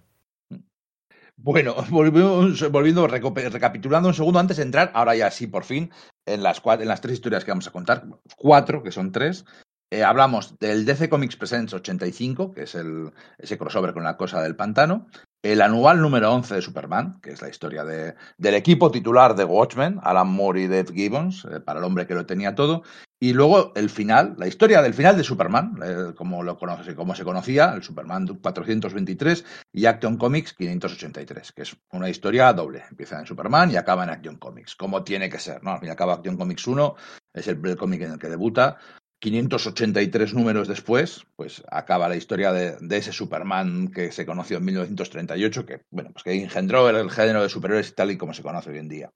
Bueno, 1.37 1.75
volviendo, 1.91 2.71
volviendo 2.71 3.07
recapitulando 3.07 4.09
un 4.09 4.15
segundo 4.15 4.39
antes 4.39 4.57
de 4.57 4.63
entrar, 4.63 4.91
ahora 4.95 5.15
ya 5.15 5.31
sí, 5.31 5.47
por 5.47 5.65
fin, 5.65 5.93
en 6.27 6.43
las, 6.43 6.63
cua- 6.63 6.81
en 6.81 6.89
las 6.89 7.01
tres 7.01 7.15
historias 7.15 7.45
que 7.45 7.51
vamos 7.53 7.67
a 7.69 7.73
contar, 7.73 8.05
cuatro, 8.37 8.83
que 8.83 8.93
son 8.93 9.13
tres. 9.13 9.45
Eh, 9.91 10.03
hablamos 10.03 10.59
del 10.59 10.85
DC 10.85 11.09
Comics 11.09 11.37
Presents 11.37 11.73
85, 11.73 12.53
que 12.53 12.65
es 12.65 12.75
el, 12.75 13.13
ese 13.39 13.57
crossover 13.57 13.95
con 13.95 14.03
la 14.03 14.17
cosa 14.17 14.43
del 14.43 14.57
pantano. 14.57 15.07
El 15.43 15.63
anual 15.63 16.01
número 16.01 16.33
11 16.35 16.57
de 16.57 16.63
Superman, 16.63 17.21
que 17.21 17.31
es 17.31 17.41
la 17.41 17.49
historia 17.49 17.85
de- 17.85 18.17
del 18.37 18.55
equipo 18.55 18.91
titular 18.91 19.37
de 19.37 19.45
Watchmen, 19.45 20.01
Alan 20.03 20.27
Moore 20.29 20.63
y 20.63 20.67
Dave 20.67 20.93
Gibbons, 20.93 21.45
eh, 21.45 21.61
para 21.61 21.79
el 21.79 21.85
hombre 21.85 22.07
que 22.07 22.15
lo 22.15 22.27
tenía 22.27 22.57
todo. 22.57 22.83
Y 23.19 23.33
luego 23.33 23.73
el 23.75 23.89
final, 23.89 24.35
la 24.37 24.47
historia 24.47 24.83
del 24.83 24.93
final 24.93 25.17
de 25.17 25.25
Superman, 25.25 25.79
eh, 25.83 26.15
como, 26.15 26.43
lo 26.43 26.59
conoce, 26.59 26.95
como 26.95 27.15
se 27.15 27.25
conocía, 27.25 27.73
el 27.75 27.83
Superman 27.83 28.27
423 28.27 29.45
y 29.73 29.87
Action 29.87 30.19
Comics 30.19 30.53
583, 30.53 31.53
que 31.53 31.63
es 31.63 31.77
una 31.93 32.11
historia 32.11 32.53
doble. 32.53 32.85
Empieza 32.91 33.19
en 33.19 33.27
Superman 33.27 33.71
y 33.71 33.77
acaba 33.77 34.05
en 34.05 34.11
Action 34.11 34.37
Comics, 34.37 34.77
como 34.77 35.03
tiene 35.03 35.31
que 35.31 35.39
ser, 35.39 35.63
¿no? 35.63 35.73
Al 35.73 35.79
fin 35.79 35.89
y 35.89 35.91
al 35.91 35.97
cabo, 35.97 36.13
Action 36.13 36.37
Comics 36.37 36.67
1 36.67 36.95
es 37.33 37.49
el, 37.49 37.59
el 37.65 37.77
cómic 37.77 38.03
en 38.03 38.13
el 38.13 38.19
que 38.19 38.29
debuta. 38.29 38.77
583 39.19 40.35
números 40.35 40.69
después, 40.69 41.25
pues 41.37 41.63
acaba 41.71 42.11
la 42.11 42.17
historia 42.17 42.53
de, 42.53 42.77
ese 42.97 43.13
Superman 43.13 43.89
que 43.89 44.13
se 44.13 44.27
conoció 44.27 44.59
en 44.59 44.67
1938, 44.67 45.65
que, 45.65 45.81
bueno, 45.91 46.11
pues 46.13 46.23
que 46.23 46.35
engendró 46.35 46.91
el, 46.91 46.97
el 46.97 47.11
género 47.11 47.43
de 47.43 47.49
superhéroes 47.49 47.95
tal 47.95 48.11
y 48.11 48.19
como 48.19 48.35
se 48.35 48.43
conoce 48.43 48.71
hoy 48.71 48.79
en 48.79 48.89
día. 48.89 49.11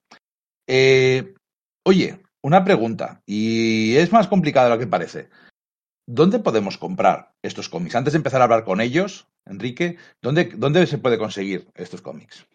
Eh, 0.67 1.35
oye, 1.83 2.19
una 2.41 2.63
pregunta, 2.63 3.21
y 3.25 3.95
es 3.97 4.11
más 4.11 4.27
complicado 4.27 4.69
de 4.69 4.75
lo 4.75 4.79
que 4.79 4.87
parece. 4.87 5.29
¿Dónde 6.07 6.39
podemos 6.39 6.77
comprar 6.77 7.33
estos 7.41 7.69
cómics? 7.69 7.95
Antes 7.95 8.13
de 8.13 8.17
empezar 8.17 8.41
a 8.41 8.45
hablar 8.45 8.65
con 8.65 8.81
ellos, 8.81 9.27
Enrique, 9.45 9.97
¿dónde, 10.21 10.51
dónde 10.55 10.85
se 10.87 10.97
puede 10.97 11.17
conseguir 11.17 11.69
estos 11.75 12.01
cómics? 12.01 12.45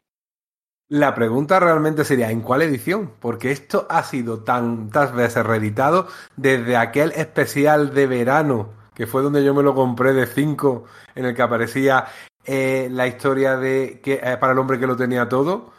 La 0.89 1.15
pregunta 1.15 1.59
realmente 1.59 2.05
sería, 2.05 2.31
¿en 2.31 2.43
cuál 2.43 2.63
edición? 2.63 3.13
Porque 3.19 3.51
esto 3.51 3.87
ha 3.91 4.05
sido 4.05 4.45
tantas 4.45 5.13
veces 5.13 5.45
reeditado 5.45 6.07
desde 6.37 6.77
aquel 6.77 7.13
especial 7.13 7.93
de 7.93 8.07
verano, 8.07 8.73
que 8.95 9.09
fue 9.09 9.23
donde 9.23 9.45
yo 9.45 9.53
me 9.53 9.65
lo 9.65 9.75
compré 9.75 10.13
de 10.13 10.27
5, 10.27 10.85
en 11.17 11.25
el 11.25 11.35
que 11.35 11.43
aparecía 11.43 12.07
eh, 12.45 12.89
la 12.93 13.09
historia 13.09 13.57
de 13.57 14.01
que 14.01 14.21
eh, 14.23 14.37
para 14.39 14.53
el 14.53 14.59
hombre 14.61 14.79
que 14.79 14.87
lo 14.87 14.97
tenía 14.97 15.29
todo. 15.29 15.73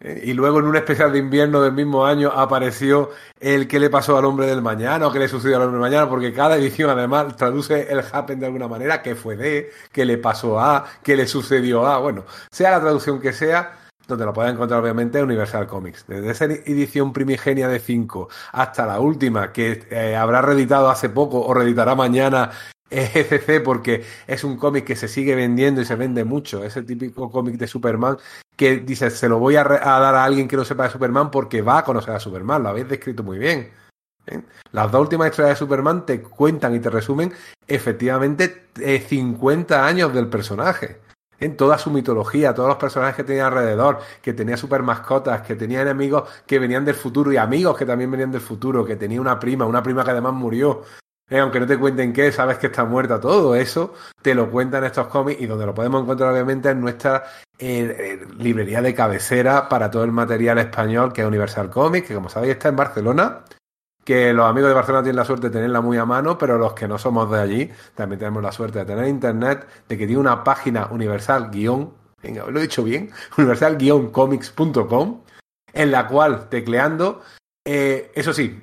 Eh, 0.00 0.22
y 0.26 0.32
luego 0.32 0.60
en 0.60 0.66
un 0.66 0.76
especial 0.76 1.12
de 1.12 1.18
invierno 1.18 1.60
del 1.60 1.72
mismo 1.72 2.06
año 2.06 2.30
apareció 2.30 3.10
el 3.40 3.66
que 3.66 3.80
le 3.80 3.90
pasó 3.90 4.16
al 4.16 4.24
hombre 4.24 4.46
del 4.46 4.62
mañana 4.62 5.06
o 5.06 5.12
qué 5.12 5.18
le 5.18 5.28
sucedió 5.28 5.56
al 5.56 5.62
hombre 5.62 5.80
del 5.80 5.90
mañana, 5.90 6.08
porque 6.08 6.32
cada 6.32 6.56
edición 6.56 6.90
además 6.90 7.36
traduce 7.36 7.90
el 7.90 8.02
happen 8.12 8.38
de 8.38 8.46
alguna 8.46 8.68
manera, 8.68 9.02
qué 9.02 9.14
fue 9.14 9.36
de, 9.36 9.70
qué 9.92 10.04
le 10.04 10.18
pasó 10.18 10.60
a, 10.60 10.84
qué 11.02 11.16
le 11.16 11.26
sucedió 11.26 11.86
a, 11.86 11.98
bueno, 11.98 12.24
sea 12.50 12.70
la 12.70 12.80
traducción 12.80 13.20
que 13.20 13.32
sea, 13.32 13.76
donde 14.06 14.24
lo 14.24 14.32
pueden 14.32 14.54
encontrar 14.54 14.80
obviamente 14.80 15.18
en 15.18 15.24
Universal 15.24 15.66
Comics. 15.66 16.06
Desde 16.06 16.30
esa 16.30 16.44
edición 16.46 17.12
primigenia 17.12 17.68
de 17.68 17.78
5 17.78 18.28
hasta 18.52 18.86
la 18.86 19.00
última, 19.00 19.52
que 19.52 19.86
eh, 19.90 20.16
habrá 20.16 20.40
reeditado 20.40 20.88
hace 20.88 21.10
poco 21.10 21.44
o 21.44 21.52
reeditará 21.52 21.94
mañana 21.94 22.50
eh, 22.90 23.10
ECC 23.14 23.62
porque 23.62 24.04
es 24.26 24.44
un 24.44 24.56
cómic 24.56 24.84
que 24.84 24.96
se 24.96 25.08
sigue 25.08 25.34
vendiendo 25.34 25.80
y 25.80 25.84
se 25.84 25.94
vende 25.94 26.24
mucho. 26.24 26.64
Es 26.64 26.76
el 26.76 26.86
típico 26.86 27.30
cómic 27.30 27.56
de 27.56 27.66
Superman 27.66 28.16
que 28.56 28.78
dices, 28.78 29.14
se 29.14 29.28
lo 29.28 29.38
voy 29.38 29.56
a, 29.56 29.64
dar 29.64 30.14
a 30.14 30.24
alguien 30.24 30.48
que 30.48 30.56
no 30.56 30.64
sepa 30.64 30.84
de 30.84 30.90
Superman 30.90 31.30
porque 31.30 31.62
va 31.62 31.78
a 31.78 31.84
conocer 31.84 32.14
a 32.14 32.20
Superman. 32.20 32.62
Lo 32.62 32.70
habéis 32.70 32.88
descrito 32.88 33.22
muy 33.22 33.38
bien. 33.38 33.70
¿eh? 34.26 34.42
Las 34.72 34.90
dos 34.90 35.02
últimas 35.02 35.30
historias 35.30 35.54
de 35.54 35.64
Superman 35.64 36.04
te 36.04 36.20
cuentan 36.20 36.74
y 36.74 36.80
te 36.80 36.90
resumen 36.90 37.32
efectivamente 37.66 38.66
eh, 38.80 39.00
50 39.00 39.86
años 39.86 40.12
del 40.12 40.28
personaje 40.28 41.00
en 41.40 41.56
toda 41.56 41.78
su 41.78 41.90
mitología, 41.90 42.54
todos 42.54 42.68
los 42.68 42.78
personajes 42.78 43.16
que 43.16 43.24
tenía 43.24 43.46
alrededor, 43.46 44.00
que 44.22 44.32
tenía 44.32 44.56
super 44.56 44.82
mascotas, 44.82 45.42
que 45.42 45.54
tenía 45.54 45.82
enemigos 45.82 46.28
que 46.46 46.58
venían 46.58 46.84
del 46.84 46.96
futuro 46.96 47.32
y 47.32 47.36
amigos 47.36 47.78
que 47.78 47.86
también 47.86 48.10
venían 48.10 48.32
del 48.32 48.40
futuro, 48.40 48.84
que 48.84 48.96
tenía 48.96 49.20
una 49.20 49.38
prima, 49.38 49.64
una 49.66 49.82
prima 49.82 50.04
que 50.04 50.10
además 50.10 50.32
murió. 50.32 50.82
Eh, 51.30 51.38
aunque 51.38 51.60
no 51.60 51.66
te 51.66 51.78
cuenten 51.78 52.12
qué, 52.12 52.32
sabes 52.32 52.58
que 52.58 52.68
está 52.68 52.84
muerta. 52.84 53.20
Todo 53.20 53.54
eso 53.54 53.94
te 54.22 54.34
lo 54.34 54.50
cuentan 54.50 54.84
estos 54.84 55.08
cómics 55.08 55.40
y 55.40 55.46
donde 55.46 55.66
lo 55.66 55.74
podemos 55.74 56.02
encontrar 56.02 56.32
obviamente 56.32 56.70
en 56.70 56.80
nuestra 56.80 57.24
eh, 57.58 58.20
eh, 58.22 58.26
librería 58.38 58.80
de 58.80 58.94
cabecera 58.94 59.68
para 59.68 59.90
todo 59.90 60.04
el 60.04 60.12
material 60.12 60.58
español 60.58 61.12
que 61.12 61.20
es 61.20 61.26
Universal 61.26 61.70
Comics, 61.70 62.08
que 62.08 62.14
como 62.14 62.28
sabéis 62.28 62.52
está 62.52 62.68
en 62.68 62.76
Barcelona 62.76 63.44
que 64.04 64.32
los 64.32 64.46
amigos 64.46 64.70
de 64.70 64.74
Barcelona 64.74 65.02
tienen 65.02 65.16
la 65.16 65.24
suerte 65.26 65.48
de 65.48 65.52
tenerla 65.52 65.82
muy 65.82 65.98
a 65.98 66.06
mano, 66.06 66.38
pero 66.38 66.56
los 66.56 66.72
que 66.72 66.88
no 66.88 66.96
somos 66.96 67.30
de 67.30 67.40
allí 67.40 67.70
también 67.94 68.18
tenemos 68.18 68.42
la 68.42 68.52
suerte 68.52 68.78
de 68.78 68.86
tener 68.86 69.06
internet, 69.06 69.66
de 69.86 69.98
que 69.98 70.06
tiene 70.06 70.18
una 70.18 70.42
página 70.42 70.86
universal 70.86 71.50
guion, 71.50 71.92
venga, 72.22 72.46
lo 72.46 72.58
he 72.58 72.62
dicho 72.62 72.82
bien, 72.82 73.10
universal-comics.com, 73.36 75.20
en 75.74 75.90
la 75.90 76.06
cual 76.06 76.48
tecleando, 76.48 77.20
eso 77.66 78.32
sí, 78.32 78.62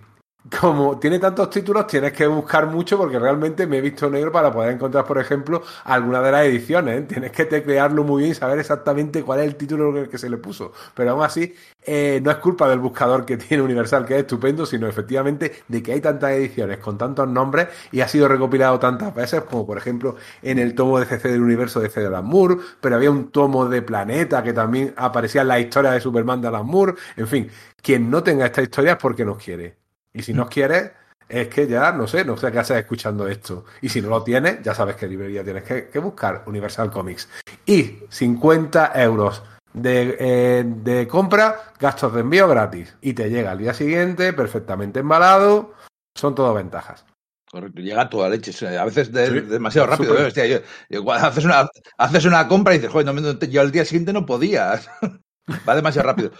como 0.60 1.00
tiene 1.00 1.18
tantos 1.18 1.50
títulos, 1.50 1.88
tienes 1.88 2.14
que 2.14 2.28
buscar 2.28 2.68
mucho 2.68 2.98
porque 2.98 3.18
realmente 3.18 3.66
me 3.66 3.78
he 3.78 3.82
visto 3.82 4.10
negro 4.10 4.32
para 4.32 4.52
poder 4.52 4.74
encontrar, 4.74 5.06
por 5.06 5.18
ejemplo, 5.18 5.64
alguna 5.84 6.22
de 6.22 6.32
las 6.32 6.46
ediciones. 6.46 7.02
¿eh? 7.02 7.06
Tienes 7.08 7.32
que 7.32 7.46
teclearlo 7.46 8.04
muy 8.04 8.22
bien 8.22 8.32
y 8.32 8.36
saber 8.36 8.60
exactamente 8.60 9.24
cuál 9.24 9.40
es 9.40 9.48
el 9.48 9.56
título 9.56 10.08
que 10.08 10.18
se 10.18 10.30
le 10.30 10.38
puso. 10.38 10.72
Pero 10.94 11.12
aún 11.12 11.24
así, 11.24 11.56
eh, 11.82 12.20
no 12.24 12.30
es 12.32 12.38
culpa 12.38 12.70
del 12.70 12.80
buscador 12.80 13.26
que 13.26 13.38
tiene 13.38 13.64
Universal, 13.64 14.06
que 14.06 14.16
es 14.16 14.20
estupendo, 14.22 14.66
sino 14.66 14.88
efectivamente 14.88 15.64
de 15.68 15.82
que 15.82 15.94
hay 15.94 16.02
tantas 16.02 16.32
ediciones 16.32 16.78
con 16.78 16.98
tantos 16.98 17.28
nombres 17.28 17.68
y 17.92 18.02
ha 18.02 18.08
sido 18.08 18.28
recopilado 18.28 18.80
tantas 18.80 19.14
veces, 19.16 19.42
como 19.42 19.66
por 19.66 19.78
ejemplo 19.78 20.16
en 20.44 20.60
el 20.60 20.76
tomo 20.76 21.00
de 21.00 21.06
CC 21.06 21.30
del 21.30 21.42
universo 21.42 21.80
de 21.80 21.90
C. 21.90 22.02
de 22.02 22.22
Moore, 22.22 22.58
pero 22.82 22.96
había 22.96 23.12
un 23.12 23.32
tomo 23.32 23.68
de 23.68 23.82
Planeta 23.82 24.44
que 24.44 24.54
también 24.54 24.94
aparecía 24.98 25.42
en 25.42 25.48
la 25.48 25.60
historia 25.60 25.92
de 25.92 26.00
Superman 26.02 26.42
de 26.42 26.48
Alan 26.50 26.66
Moore. 26.66 26.94
En 27.18 27.28
fin, 27.28 27.50
quien 27.82 28.10
no 28.10 28.24
tenga 28.24 28.46
esta 28.46 28.62
historia 28.62 28.94
es 28.94 28.98
porque 28.98 29.26
nos 29.26 29.38
quiere. 29.38 29.85
Y 30.16 30.24
si 30.24 30.34
no 30.34 30.48
quieres, 30.50 30.92
es 31.28 31.48
que 31.50 31.68
ya, 31.68 31.92
no 31.92 32.08
sé, 32.08 32.24
no 32.26 32.38
sé 32.38 32.52
qué 32.52 32.60
haces 32.60 32.78
escuchando 32.78 33.28
esto. 33.28 33.66
Y 33.82 33.90
si 33.90 34.02
no 34.02 34.10
lo 34.10 34.24
tienes, 34.24 34.62
ya 34.64 34.74
sabes 34.74 34.96
qué 34.96 35.08
librería 35.08 35.44
tienes 35.44 35.64
que, 35.64 35.90
que 35.90 36.00
buscar, 36.00 36.44
Universal 36.48 36.90
Comics. 36.90 37.28
Y 37.66 38.00
50 38.10 38.92
euros 38.96 39.44
de, 39.74 40.16
eh, 40.20 40.64
de 40.66 41.08
compra, 41.08 41.74
gastos 41.80 42.14
de 42.14 42.22
envío 42.22 42.48
gratis. 42.48 42.96
Y 43.02 43.14
te 43.14 43.30
llega 43.30 43.52
al 43.52 43.58
día 43.58 43.74
siguiente, 43.74 44.34
perfectamente 44.34 45.02
embalado. 45.02 45.74
Son 46.18 46.34
todo 46.34 46.54
ventajas. 46.54 47.06
Correcto, 47.52 47.82
llega 47.82 48.10
toda 48.10 48.30
leche. 48.30 48.52
A 48.78 48.86
veces 48.86 49.12
de- 49.12 49.28
Sí, 49.28 49.40
demasiado 49.42 49.88
rápido. 49.88 50.18
¿eh? 50.18 50.26
Hostia, 50.26 50.46
yo- 50.46 50.60
igual 50.90 51.24
haces, 51.26 51.44
una, 51.46 51.68
haces 51.98 52.26
una 52.26 52.48
compra 52.48 52.74
y 52.74 52.78
dices, 52.78 52.92
joder, 52.92 53.14
no, 53.14 53.40
yo 53.40 53.62
al 53.62 53.72
día 53.72 53.84
siguiente 53.86 54.14
no 54.14 54.26
podías. 54.26 54.90
Va 55.68 55.76
demasiado 55.76 56.08
rápido. 56.08 56.32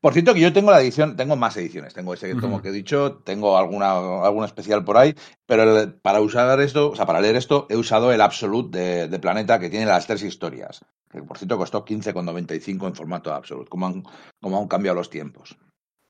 Por 0.00 0.12
cierto, 0.12 0.32
que 0.32 0.40
yo 0.40 0.52
tengo 0.52 0.70
la 0.70 0.80
edición, 0.80 1.16
tengo 1.16 1.34
más 1.34 1.56
ediciones. 1.56 1.92
Tengo 1.94 2.14
ese 2.14 2.34
tomo 2.36 2.62
que 2.62 2.68
he 2.68 2.72
dicho, 2.72 3.16
tengo 3.24 3.58
alguna, 3.58 3.92
alguna 4.24 4.46
especial 4.46 4.84
por 4.84 4.96
ahí, 4.96 5.14
pero 5.46 5.80
el- 5.80 5.94
para 5.94 6.20
usar 6.20 6.60
esto, 6.60 6.90
o 6.90 6.96
sea, 6.96 7.04
para 7.06 7.20
leer 7.20 7.34
esto, 7.36 7.66
he 7.68 7.76
usado 7.76 8.12
el 8.12 8.20
Absolute 8.20 8.78
de, 8.78 9.08
de 9.08 9.18
Planeta 9.18 9.58
que 9.58 9.70
tiene 9.70 9.86
las 9.86 10.06
tres 10.06 10.22
historias. 10.22 10.84
Que 11.10 11.22
por 11.22 11.38
cierto 11.38 11.58
costó 11.58 11.84
15,95 11.84 12.86
en 12.86 12.94
formato 12.94 13.32
Absolute. 13.34 13.68
Como 13.68 13.86
han, 13.86 14.04
como 14.40 14.60
han 14.60 14.68
cambiado 14.68 14.96
los 14.96 15.10
tiempos. 15.10 15.56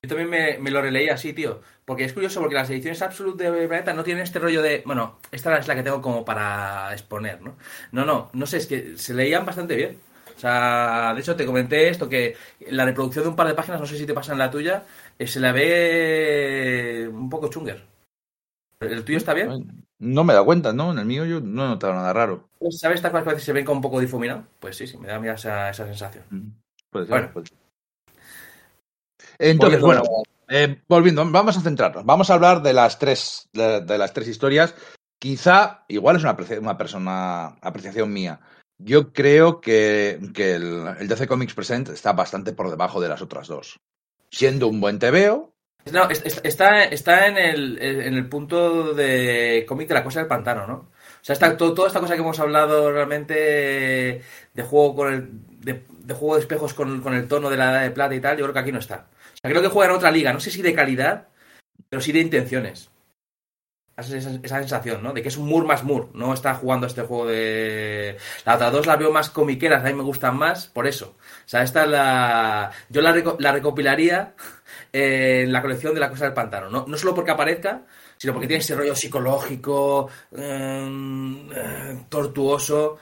Yo 0.03 0.09
también 0.09 0.29
me, 0.29 0.59
me 0.59 0.69
lo 0.69 0.83
releí 0.83 1.09
así, 1.09 1.33
tío. 1.33 1.61
Porque 1.83 2.03
es 2.03 2.13
curioso, 2.13 2.39
porque 2.39 2.53
las 2.55 2.69
ediciones 2.69 3.01
Absolute 3.01 3.49
de 3.49 3.67
Planeta 3.67 3.93
no 3.93 4.03
tienen 4.03 4.23
este 4.23 4.37
rollo 4.37 4.61
de. 4.61 4.83
Bueno, 4.85 5.17
esta 5.31 5.57
es 5.57 5.67
la 5.67 5.75
que 5.75 5.81
tengo 5.83 5.99
como 6.01 6.23
para 6.23 6.93
exponer, 6.93 7.41
¿no? 7.41 7.55
No, 7.91 8.05
no, 8.05 8.29
no 8.33 8.45
sé, 8.45 8.57
es 8.57 8.67
que 8.67 8.97
se 8.97 9.15
leían 9.15 9.45
bastante 9.47 9.75
bien. 9.75 9.99
O 10.35 10.39
sea, 10.39 11.13
de 11.13 11.21
hecho 11.21 11.35
te 11.35 11.45
comenté 11.45 11.89
esto, 11.89 12.09
que 12.09 12.35
la 12.69 12.85
reproducción 12.85 13.23
de 13.23 13.29
un 13.29 13.35
par 13.35 13.47
de 13.47 13.53
páginas, 13.53 13.79
no 13.79 13.85
sé 13.85 13.97
si 13.97 14.05
te 14.05 14.13
pasa 14.13 14.33
en 14.33 14.39
la 14.39 14.51
tuya, 14.51 14.83
eh, 15.17 15.27
se 15.27 15.39
la 15.39 15.51
ve 15.51 17.09
un 17.11 17.29
poco 17.29 17.49
chunger. 17.49 17.83
¿El 18.81 19.03
tuyo 19.05 19.17
está 19.17 19.33
bien? 19.33 19.85
No 19.97 20.23
me 20.23 20.33
da 20.33 20.43
cuenta, 20.43 20.73
¿no? 20.73 20.91
En 20.91 20.99
el 20.99 21.05
mío 21.05 21.25
yo 21.25 21.39
no 21.39 21.65
he 21.65 21.67
notado 21.69 21.93
nada 21.93 22.11
raro. 22.11 22.49
¿Sabes 22.69 22.97
estas 22.97 23.11
cosas 23.11 23.23
que 23.23 23.29
a 23.29 23.33
veces 23.33 23.45
se 23.45 23.53
ven 23.53 23.65
como 23.65 23.77
un 23.77 23.81
poco 23.83 23.99
difuminado? 23.99 24.43
Pues 24.59 24.75
sí, 24.75 24.85
sí, 24.87 24.97
me 24.97 25.07
da 25.07 25.19
mira, 25.19 25.35
esa, 25.35 25.69
esa 25.69 25.85
sensación. 25.85 26.23
Puede 26.89 27.05
ser, 27.05 27.11
Bueno. 27.11 27.31
puede 27.31 27.47
ser. 27.47 27.57
Entonces, 29.39 29.81
bueno, 29.81 30.03
eh, 30.49 30.81
volviendo, 30.87 31.29
vamos 31.29 31.57
a 31.57 31.61
centrarnos. 31.61 32.05
Vamos 32.05 32.29
a 32.29 32.33
hablar 32.33 32.61
de 32.61 32.73
las 32.73 32.99
tres, 32.99 33.49
de, 33.53 33.81
de 33.81 33.97
las 33.97 34.13
tres 34.13 34.27
historias 34.27 34.75
Quizá, 35.25 35.85
igual 35.87 36.17
es 36.17 36.23
una, 36.23 36.37
una 36.59 36.77
persona, 36.77 37.47
apreciación 37.61 38.11
mía. 38.11 38.39
Yo 38.77 39.13
creo 39.13 39.61
que, 39.61 40.19
que 40.33 40.55
el, 40.55 40.85
el 40.99 41.07
DC 41.07 41.27
Comics 41.27 41.53
Present 41.53 41.89
está 41.89 42.13
bastante 42.13 42.53
por 42.53 42.69
debajo 42.69 42.99
de 43.01 43.09
las 43.09 43.21
otras 43.21 43.47
dos. 43.47 43.79
Siendo 44.29 44.67
un 44.67 44.81
buen 44.81 44.99
TVO, 44.99 45.53
No, 45.91 46.09
es- 46.09 46.23
es- 46.25 46.41
está, 46.43 46.83
está 46.85 47.27
en, 47.27 47.37
el, 47.37 47.79
en 47.81 48.15
el 48.15 48.27
punto 48.27 48.93
de 48.93 49.63
cómic 49.67 49.87
de 49.87 49.93
la 49.93 50.03
cosa 50.03 50.19
del 50.19 50.27
pantano, 50.27 50.65
¿no? 50.67 50.73
O 50.75 50.89
sea, 51.21 51.33
está 51.33 51.55
todo- 51.55 51.73
toda 51.73 51.87
esta 51.87 51.99
cosa 51.99 52.15
que 52.15 52.21
hemos 52.21 52.39
hablado 52.39 52.91
realmente 52.91 54.21
de 54.53 54.63
juego 54.63 54.95
con 54.95 55.13
el, 55.13 55.29
de, 55.61 55.85
de 55.99 56.13
juego 56.13 56.35
de 56.35 56.41
espejos 56.41 56.73
con, 56.73 57.01
con 57.01 57.13
el 57.13 57.27
tono 57.27 57.49
de 57.49 57.57
la 57.57 57.71
edad 57.71 57.81
de 57.83 57.91
plata 57.91 58.15
y 58.15 58.19
tal, 58.19 58.37
yo 58.37 58.43
creo 58.45 58.53
que 58.53 58.59
aquí 58.59 58.71
no 58.71 58.79
está. 58.79 59.07
O 59.33 59.37
sea, 59.41 59.49
creo 59.51 59.61
que 59.61 59.67
juega 59.69 59.91
en 59.91 59.97
otra 59.97 60.11
liga, 60.11 60.33
no 60.33 60.39
sé 60.39 60.51
si 60.51 60.61
de 60.61 60.73
calidad, 60.73 61.27
pero 61.89 62.01
sí 62.01 62.11
de 62.11 62.19
intenciones. 62.19 62.89
Esa, 63.97 64.17
esa- 64.17 64.59
sensación, 64.59 65.01
¿no? 65.01 65.13
De 65.13 65.21
que 65.21 65.29
es 65.29 65.37
un 65.37 65.47
Moore 65.47 65.67
más 65.67 65.83
Moore, 65.85 66.09
no 66.13 66.33
está 66.33 66.53
jugando 66.55 66.85
este 66.85 67.03
juego 67.03 67.27
de... 67.27 68.17
La 68.45 68.55
otra 68.55 68.69
dos 68.69 68.85
las 68.85 68.99
veo 68.99 69.09
más 69.11 69.29
comiqueras, 69.29 69.83
a 69.83 69.87
mí 69.87 69.93
me 69.93 70.03
gustan 70.03 70.35
más, 70.37 70.67
por 70.67 70.85
eso. 70.85 71.15
O 71.17 71.47
sea, 71.47 71.63
esta 71.63 71.83
es 71.85 71.89
la... 71.89 72.71
Yo 72.89 73.01
la, 73.01 73.13
reco- 73.15 73.37
la 73.39 73.53
recopilaría 73.53 74.33
eh, 74.91 75.43
en 75.45 75.53
la 75.53 75.61
colección 75.61 75.93
de 75.93 76.01
la 76.01 76.09
cosa 76.09 76.25
del 76.25 76.33
pantano. 76.33 76.69
No, 76.69 76.85
no 76.85 76.97
solo 76.97 77.15
porque 77.15 77.31
aparezca, 77.31 77.83
sino 78.17 78.33
porque 78.33 78.47
tiene 78.47 78.59
ese 78.61 78.75
rollo 78.75 78.95
psicológico, 78.95 80.09
eh, 80.35 81.45
eh, 81.55 82.05
tortuoso, 82.09 82.97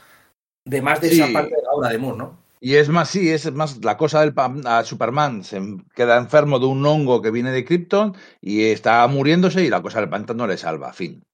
de 0.65 0.82
más 0.82 1.01
de 1.01 1.10
Sí. 1.10 1.21
esa 1.21 1.34
parte 1.34 1.56
de 1.56 1.62
la 1.63 1.71
obra 1.71 1.89
de 1.89 1.97
Moore, 1.97 2.17
¿no? 2.19 2.42
Y 2.65 2.76
es 2.76 2.88
más, 2.88 3.10
sí, 3.10 3.30
es 3.30 3.52
más 3.52 3.84
la 3.84 3.97
cosa 3.97 4.21
del 4.21 4.34
a 4.65 4.86
Superman. 4.86 5.43
Se 5.43 5.62
queda 5.93 6.17
enfermo 6.17 6.60
de 6.60 6.65
un 6.65 6.86
hongo 6.86 7.21
que 7.21 7.30
viene 7.30 7.52
de 7.52 7.65
Krypton 7.65 8.15
y 8.39 8.63
está 8.67 9.06
muriéndose 9.08 9.65
y 9.65 9.69
la 9.69 9.82
cosa 9.82 9.99
del 9.99 10.08
pantano 10.08 10.47
le 10.47 10.56
salva. 10.56 10.93
Fin. 10.93 11.26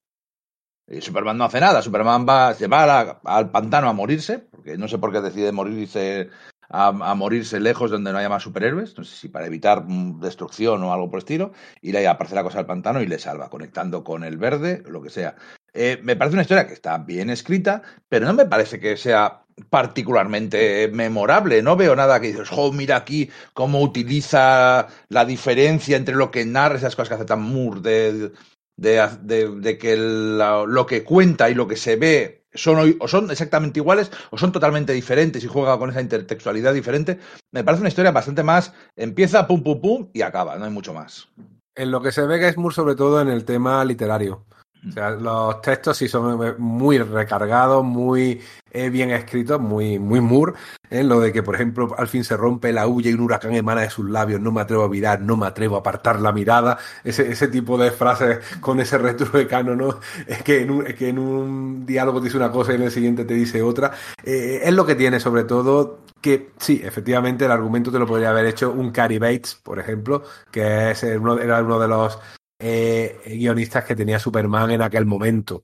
Y 0.88 1.02
Superman 1.02 1.38
no 1.38 1.44
hace 1.44 1.60
nada. 1.60 1.84
Superman 1.84 2.26
va, 2.28 2.56
se 2.56 2.66
va 2.66 3.20
al 3.24 3.52
pantano 3.52 3.88
a 3.90 3.94
morirse, 3.94 4.40
porque 4.40 4.76
no 4.76 4.88
sé 4.88 4.98
por 4.98 5.12
qué 5.12 5.22
decide 5.22 5.52
morirse 5.52 6.32
a, 6.68 6.88
a 6.88 7.14
morirse 7.14 7.60
lejos 7.60 7.92
donde 7.92 8.12
no 8.12 8.18
haya 8.18 8.30
más 8.30 8.42
superhéroes. 8.42 8.98
No 8.98 9.04
sé 9.04 9.16
si 9.16 9.30
para 9.30 9.46
evitar 9.46 9.84
mm, 9.86 10.20
destrucción 10.22 10.84
o 10.84 10.94
algo 10.94 11.12
por 11.12 11.20
estilo. 11.20 11.52
Y 11.80 11.96
ahí 11.96 12.06
aparece 12.06 12.34
la 12.34 12.44
cosa 12.44 12.58
del 12.58 12.66
pantano 12.66 13.04
y 13.04 13.06
le 13.06 13.20
salva, 13.20 13.52
conectando 13.52 14.04
con 14.04 14.24
el 14.24 14.38
verde, 14.38 14.82
lo 14.88 15.04
que 15.04 15.12
sea. 15.12 15.36
Eh, 15.76 16.00
me 16.02 16.16
parece 16.16 16.34
una 16.34 16.42
historia 16.42 16.66
que 16.66 16.74
está 16.74 16.98
bien 16.98 17.30
escrita, 17.30 17.84
pero 18.08 18.26
no 18.26 18.34
me 18.34 18.48
parece 18.48 18.80
que 18.80 18.98
sea 18.98 19.46
particularmente 19.70 20.90
memorable. 20.94 21.62
No 21.62 21.76
veo 21.76 21.96
nada 21.96 22.20
que 22.20 22.28
dices, 22.28 22.50
jo, 22.50 22.72
mira 22.72 22.96
aquí 22.98 23.30
cómo 23.54 23.82
utiliza 23.82 24.88
la 25.10 25.26
diferencia 25.26 25.98
entre 25.98 26.16
lo 26.16 26.32
que 26.32 26.46
narra, 26.46 26.76
esas 26.78 26.96
cosas 26.96 27.10
que 27.10 27.16
hace 27.16 27.26
tan 27.26 27.42
Moore, 27.42 27.82
de, 27.82 28.32
de, 28.78 29.50
de- 29.58 29.78
que 29.78 29.98
lo 29.98 30.86
que 30.86 31.04
cuenta 31.04 31.50
y 31.50 31.56
lo 31.56 31.68
que 31.68 31.76
se 31.76 31.96
ve 31.96 32.46
son 32.54 32.98
o 33.00 33.08
son 33.08 33.30
exactamente 33.30 33.80
iguales 33.80 34.12
o 34.32 34.38
son 34.38 34.52
totalmente 34.52 34.94
diferentes 34.94 35.44
y 35.44 35.48
juega 35.48 35.78
con 35.78 35.90
esa 35.92 36.02
intertextualidad 36.02 36.74
diferente. 36.74 37.20
Me 37.52 37.64
parece 37.64 37.82
una 37.82 37.90
historia 37.90 38.12
bastante 38.12 38.42
más, 38.44 38.74
empieza 38.96 39.46
pum 39.48 39.62
pum 39.62 39.82
pum 39.82 40.10
y 40.14 40.22
acaba, 40.22 40.58
no 40.58 40.66
hay 40.66 40.72
mucho 40.72 40.94
más. 40.94 41.28
En 41.76 41.92
lo 41.92 42.02
que 42.02 42.12
se 42.12 42.26
ve 42.26 42.40
que 42.40 42.48
es 42.48 42.58
Moore 42.58 42.76
sobre 42.76 42.96
todo 42.96 43.22
en 43.22 43.28
el 43.30 43.46
tema 43.46 43.86
literario. 43.86 44.46
O 44.88 44.92
sea, 44.92 45.12
los 45.12 45.62
textos 45.62 45.98
sí 45.98 46.08
son 46.08 46.46
eh, 46.46 46.56
muy 46.58 46.98
recargados, 47.00 47.84
muy 47.84 48.42
eh, 48.72 48.90
bien 48.90 49.12
escritos, 49.12 49.60
muy, 49.60 50.00
muy 50.00 50.22
Moore. 50.22 50.54
En 50.90 51.08
lo 51.08 51.20
de 51.20 51.34
que, 51.34 51.44
por 51.44 51.56
ejemplo, 51.56 51.94
al 51.98 52.08
fin 52.08 52.24
se 52.24 52.38
rompe 52.38 52.72
la 52.72 52.88
huya 52.88 53.12
y 53.12 53.14
un 53.14 53.22
huracán 53.22 53.54
emana 53.54 53.82
de 53.82 53.90
sus 53.90 54.10
labios, 54.10 54.40
no 54.42 54.52
me 54.52 54.62
atrevo 54.62 54.86
a 54.86 54.90
mirar, 54.90 55.22
no 55.22 55.38
me 55.38 55.46
atrevo 55.46 55.76
a 55.76 55.80
apartar 55.80 56.22
la 56.22 56.32
mirada. 56.32 56.78
Ese, 57.04 57.30
ese 57.30 57.48
tipo 57.50 57.78
de 57.78 57.92
frases 57.92 58.40
con 58.62 58.80
ese 58.80 58.98
retruécano, 58.98 59.76
¿no? 59.76 60.00
Es 60.26 60.42
que 60.44 60.62
en 60.62 60.72
un, 60.72 60.88
es 60.88 60.96
que 60.96 61.10
en 61.10 61.20
un 61.20 61.86
diálogo 61.86 62.20
te 62.20 62.26
dice 62.26 62.38
una 62.38 62.52
cosa 62.52 62.72
y 62.72 62.76
en 62.76 62.84
el 62.84 62.92
siguiente 62.92 63.26
te 63.26 63.34
dice 63.34 63.62
otra. 63.62 63.92
Eh, 64.24 64.62
es 64.64 64.74
lo 64.74 64.86
que 64.86 64.96
tiene, 64.96 65.20
sobre 65.20 65.44
todo, 65.44 66.00
que 66.22 66.52
sí, 66.58 66.82
efectivamente, 66.84 67.46
el 67.46 67.52
argumento 67.52 67.92
te 67.92 68.00
lo 68.00 68.08
podría 68.08 68.30
haber 68.30 68.46
hecho 68.46 68.72
un 68.72 68.92
Cary 68.92 69.20
Bates, 69.20 69.56
por 69.56 69.80
ejemplo, 69.80 70.24
que 70.52 70.92
es 70.92 71.04
era 71.04 71.20
uno 71.20 71.80
de 71.80 71.88
los 71.88 72.18
eh, 72.60 73.22
guionistas 73.26 73.86
que 73.86 73.96
tenía 73.96 74.20
Superman 74.20 74.72
en 74.72 74.82
aquel 74.82 75.06
momento. 75.06 75.64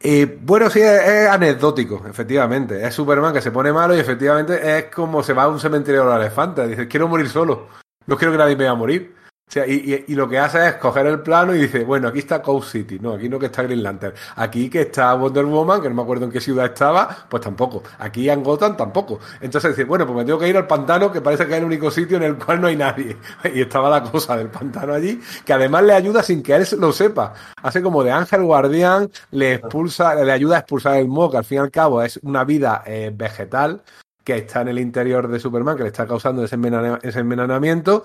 Eh, 0.00 0.38
bueno, 0.42 0.70
sí, 0.70 0.80
es, 0.80 1.02
es 1.02 1.28
anecdótico, 1.28 2.04
efectivamente. 2.08 2.86
Es 2.86 2.94
Superman 2.94 3.32
que 3.32 3.40
se 3.40 3.50
pone 3.50 3.72
malo 3.72 3.96
y 3.96 4.00
efectivamente 4.00 4.78
es 4.78 4.84
como 4.86 5.22
se 5.22 5.32
va 5.32 5.44
a 5.44 5.48
un 5.48 5.60
cementerio 5.60 6.00
de 6.00 6.06
los 6.06 6.20
elefantes. 6.20 6.68
Dice, 6.68 6.88
quiero 6.88 7.08
morir 7.08 7.28
solo. 7.28 7.68
No 8.06 8.16
quiero 8.16 8.32
que 8.32 8.38
nadie 8.38 8.56
me 8.56 8.64
vaya 8.64 8.72
a 8.72 8.76
morir. 8.76 9.14
O 9.48 9.50
sea, 9.50 9.66
y, 9.66 10.04
y- 10.06 10.14
lo 10.14 10.28
que 10.28 10.38
hace 10.38 10.66
es 10.68 10.74
coger 10.74 11.06
el 11.06 11.20
plano 11.20 11.54
y 11.54 11.58
dice, 11.60 11.82
bueno, 11.82 12.08
aquí 12.08 12.18
está 12.18 12.42
Coast 12.42 12.70
City, 12.70 12.98
no, 13.00 13.14
aquí 13.14 13.30
no 13.30 13.38
que 13.38 13.46
está 13.46 13.62
Green 13.62 13.82
Lantern, 13.82 14.12
aquí 14.36 14.68
que 14.68 14.82
está 14.82 15.14
Wonder 15.14 15.46
Woman, 15.46 15.80
que 15.80 15.88
no 15.88 15.94
me 15.94 16.02
acuerdo 16.02 16.26
en 16.26 16.30
qué 16.30 16.38
ciudad 16.38 16.66
estaba, 16.66 17.08
pues 17.30 17.42
tampoco, 17.42 17.82
aquí 17.98 18.28
en 18.28 18.42
Gotham 18.42 18.76
tampoco. 18.76 19.18
Entonces 19.40 19.70
dice, 19.74 19.84
bueno, 19.84 20.06
pues 20.06 20.18
me 20.18 20.24
tengo 20.26 20.38
que 20.38 20.48
ir 20.48 20.56
al 20.58 20.66
pantano, 20.66 21.10
que 21.10 21.22
parece 21.22 21.46
que 21.46 21.52
es 21.52 21.58
el 21.60 21.64
único 21.64 21.90
sitio 21.90 22.18
en 22.18 22.24
el 22.24 22.36
cual 22.36 22.60
no 22.60 22.66
hay 22.66 22.76
nadie. 22.76 23.16
Y 23.54 23.62
estaba 23.62 23.88
la 23.88 24.02
cosa 24.02 24.36
del 24.36 24.48
pantano 24.48 24.92
allí, 24.92 25.18
que 25.46 25.52
además 25.54 25.82
le 25.84 25.94
ayuda 25.94 26.22
sin 26.22 26.42
que 26.42 26.54
él 26.54 26.66
lo 26.78 26.92
sepa. 26.92 27.32
Hace 27.62 27.80
como 27.80 28.04
de 28.04 28.10
ángel 28.10 28.42
guardián, 28.42 29.10
le 29.30 29.54
expulsa, 29.54 30.14
le 30.14 30.30
ayuda 30.30 30.56
a 30.56 30.58
expulsar 30.58 30.96
el 30.98 31.08
moho, 31.08 31.30
que 31.30 31.38
al 31.38 31.44
fin 31.44 31.56
y 31.56 31.60
al 31.60 31.70
cabo 31.70 32.02
es 32.02 32.18
una 32.22 32.44
vida 32.44 32.82
eh, 32.84 33.10
vegetal 33.14 33.82
que 34.24 34.36
está 34.36 34.60
en 34.60 34.68
el 34.68 34.78
interior 34.78 35.26
de 35.26 35.40
Superman, 35.40 35.74
que 35.74 35.84
le 35.84 35.88
está 35.88 36.06
causando 36.06 36.44
ese 36.44 36.56
envenenamiento, 36.56 38.04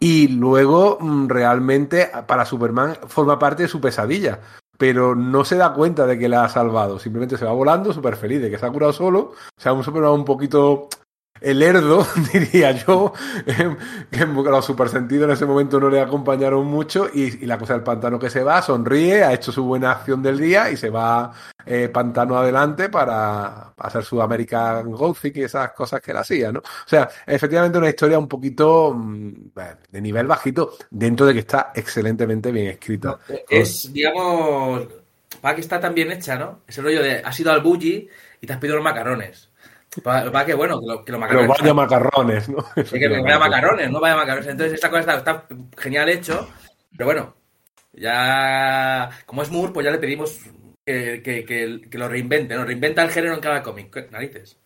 y 0.00 0.28
luego 0.28 0.98
mm, 1.00 1.28
realmente 1.28 2.10
para 2.26 2.44
Superman 2.44 2.96
forma 3.06 3.38
parte 3.38 3.64
de 3.64 3.68
su 3.68 3.80
pesadilla. 3.80 4.40
Pero 4.76 5.16
no 5.16 5.44
se 5.44 5.56
da 5.56 5.74
cuenta 5.74 6.06
de 6.06 6.18
que 6.18 6.28
la 6.28 6.44
ha 6.44 6.48
salvado. 6.48 7.00
Simplemente 7.00 7.36
se 7.36 7.44
va 7.44 7.50
volando 7.50 7.92
súper 7.92 8.16
feliz 8.16 8.40
de 8.40 8.48
que 8.48 8.58
se 8.58 8.66
ha 8.66 8.70
curado 8.70 8.92
solo. 8.92 9.18
O 9.18 9.60
sea, 9.60 9.72
un 9.72 9.82
Superman 9.82 10.12
un 10.12 10.24
poquito 10.24 10.88
el 11.40 11.58
lerdo, 11.58 12.06
diría 12.32 12.72
yo, 12.72 13.12
em, 13.46 13.76
que 14.10 14.26
los 14.26 14.64
supersentidos 14.64 15.24
en 15.24 15.30
ese 15.32 15.46
momento 15.46 15.78
no 15.78 15.88
le 15.88 16.00
acompañaron 16.00 16.66
mucho 16.66 17.08
y, 17.12 17.46
la 17.46 17.58
cosa 17.58 17.74
del 17.74 17.82
pantano 17.82 18.18
que 18.18 18.30
se 18.30 18.42
va, 18.42 18.62
sonríe, 18.62 19.24
ha 19.24 19.32
hecho 19.32 19.52
su 19.52 19.64
buena 19.64 19.92
acción 19.92 20.22
del 20.22 20.38
día 20.38 20.70
y 20.70 20.76
se 20.76 20.90
va 20.90 21.32
eh, 21.64 21.88
pantano 21.88 22.36
adelante 22.36 22.88
para, 22.88 23.72
hacer 23.76 24.04
su 24.04 24.20
American 24.20 24.90
Gothic 24.92 25.36
y 25.36 25.42
esas 25.44 25.72
cosas 25.72 26.00
que 26.00 26.10
él 26.10 26.16
hacía, 26.16 26.52
¿no? 26.52 26.60
O 26.60 26.88
sea, 26.88 27.08
efectivamente 27.26 27.78
una 27.78 27.88
historia 27.88 28.18
un 28.18 28.28
poquito 28.28 28.92
mm, 28.94 29.32
de 29.90 30.00
nivel 30.00 30.26
bajito 30.26 30.74
dentro 30.90 31.26
de 31.26 31.34
que 31.34 31.40
está 31.40 31.72
excelentemente 31.74 32.50
bien 32.50 32.68
escrita. 32.68 33.18
Es, 33.48 33.92
digamos, 33.92 34.88
para 35.40 35.54
que 35.54 35.60
está 35.60 35.78
tan 35.78 35.94
bien 35.94 36.10
hecha, 36.10 36.36
¿no? 36.36 36.60
Ese 36.66 36.82
rollo 36.82 37.02
de 37.02 37.18
has 37.18 37.38
ido 37.38 37.52
al 37.52 37.60
bully 37.60 38.08
y 38.40 38.46
te 38.46 38.52
has 38.52 38.58
pedido 38.58 38.76
los 38.76 38.84
macarones. 38.84 39.47
Para, 40.02 40.30
para 40.30 40.44
que, 40.46 40.54
bueno, 40.54 40.80
que, 40.80 40.86
lo- 40.86 41.04
que 41.04 41.12
los 41.12 41.20
Pero 41.20 41.42
macarones. 41.42 41.48
vaya 41.60 41.74
macarrones, 41.74 42.48
¿no? 42.48 42.64
Sí, 42.84 42.98
que 42.98 43.08
vaya 43.08 43.38
macarones, 43.38 43.90
no 43.90 44.00
vaya 44.00 44.16
macarones. 44.16 44.48
Entonces, 44.48 44.74
esta 44.74 44.88
cosa 44.90 45.00
está, 45.00 45.16
está 45.18 45.46
genial 45.76 46.08
hecho, 46.08 46.48
pero 46.96 47.06
bueno, 47.06 47.34
ya. 47.92 49.10
Como 49.26 49.42
es 49.42 49.50
Moore, 49.50 49.72
pues 49.72 49.84
ya 49.84 49.90
le 49.92 49.98
pedimos 49.98 50.38
que, 50.84 51.22
que, 51.22 51.44
que, 51.90 51.98
lo 51.98 52.08
reinvente, 52.08 52.54
¿no? 52.54 52.64
Reinventa 52.64 53.02
el 53.02 53.10
género 53.10 53.34
en 53.34 53.40
cada 53.40 53.62
cómic. 53.62 53.92
¿Qué 53.92 54.08
Narices. 54.10 54.58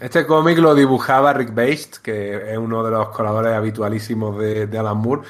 Este 0.00 0.26
cómic 0.26 0.58
lo 0.58 0.74
dibujaba 0.74 1.32
Rick 1.32 1.54
Based, 1.54 2.02
que 2.02 2.52
es 2.52 2.56
uno 2.58 2.84
de 2.84 2.92
los 2.92 3.08
colaboradores 3.08 3.56
habitualísimos 3.58 4.38
de, 4.38 4.66
de 4.68 4.78
Alan 4.78 4.96
Moore, 4.98 5.22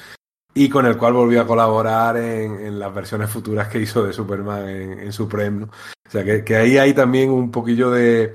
y 0.52 0.68
con 0.68 0.84
el 0.84 0.98
cual 0.98 1.14
volvió 1.14 1.40
a 1.40 1.46
colaborar 1.46 2.18
en, 2.18 2.60
en 2.66 2.78
las 2.78 2.92
versiones 2.94 3.30
futuras 3.30 3.68
que 3.68 3.78
hizo 3.78 4.04
de 4.04 4.12
Superman 4.12 4.68
en, 4.68 4.98
en 5.00 5.12
Supreme. 5.12 5.60
¿no? 5.60 5.66
O 6.06 6.10
sea, 6.10 6.22
que, 6.22 6.44
que 6.44 6.56
ahí 6.56 6.76
hay 6.76 6.92
también 6.92 7.30
un 7.30 7.50
poquillo 7.50 7.90
de 7.90 8.34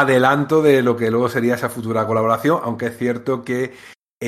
adelanto 0.00 0.62
de 0.62 0.82
lo 0.82 0.96
que 0.96 1.10
luego 1.10 1.28
sería 1.28 1.54
esa 1.54 1.68
futura 1.68 2.06
colaboración, 2.06 2.60
aunque 2.62 2.86
es 2.86 2.98
cierto 2.98 3.44
que 3.44 3.74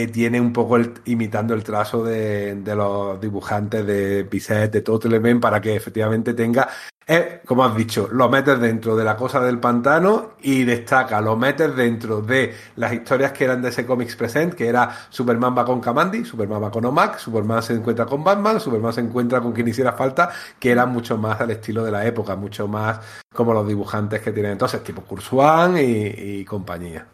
eh, 0.03 0.09
tiene 0.09 0.41
un 0.41 0.53
poco 0.53 0.79
imitando 1.07 1.55
el 1.55 1.65
trazo 1.65 2.05
de, 2.05 2.61
los 2.65 3.21
dibujantes 3.21 3.87
de 3.87 4.23
Bisset, 4.25 4.73
de 4.73 4.83
Total 4.83 5.15
Event, 5.15 5.41
para 5.41 5.61
que 5.61 5.75
efectivamente 5.75 6.35
tenga 6.35 6.69
eh, 7.11 7.41
como 7.47 7.65
has 7.65 7.75
dicho, 7.75 8.07
lo 8.13 8.29
metes 8.29 8.61
dentro 8.61 8.95
de 8.95 9.03
la 9.03 9.17
cosa 9.17 9.41
del 9.41 9.59
pantano 9.59 10.35
y 10.43 10.65
destaca, 10.65 11.23
lo 11.23 11.37
metes 11.37 11.75
dentro 11.75 12.21
de 12.21 12.55
las 12.77 12.93
historias 12.93 13.33
que 13.33 13.45
eran 13.45 13.63
de 13.63 13.71
ese 13.71 13.87
cómics 13.87 14.15
present, 14.15 14.53
que 14.53 14.69
era 14.69 14.95
Superman 15.09 15.57
va 15.57 15.65
con 15.65 15.81
Kamandi, 15.81 16.27
Superman 16.27 16.65
va 16.65 16.71
con 16.71 16.85
Omak, 16.85 17.19
Superman 17.19 17.63
se 17.63 17.73
encuentra 17.73 18.05
con 18.05 18.23
Batman, 18.23 18.61
Superman 18.61 18.93
se 18.93 19.01
encuentra 19.01 19.41
con 19.41 19.53
quien 19.53 19.69
hiciera 19.69 19.95
falta, 19.95 20.31
que 20.61 20.71
eran 20.71 20.91
mucho 20.93 21.17
más 21.17 21.41
al 21.41 21.51
estilo 21.51 21.83
de 21.83 21.93
la 21.93 22.07
época, 22.07 22.37
mucho 22.37 22.69
más 22.69 23.01
como 23.35 23.55
los 23.55 23.67
dibujantes 23.67 24.21
que 24.21 24.33
tienen 24.33 24.53
entonces, 24.53 24.85
tipo 24.85 25.01
Kurzwan 25.01 25.79
y, 25.79 25.81
y 25.81 26.45
compañía. 26.45 27.07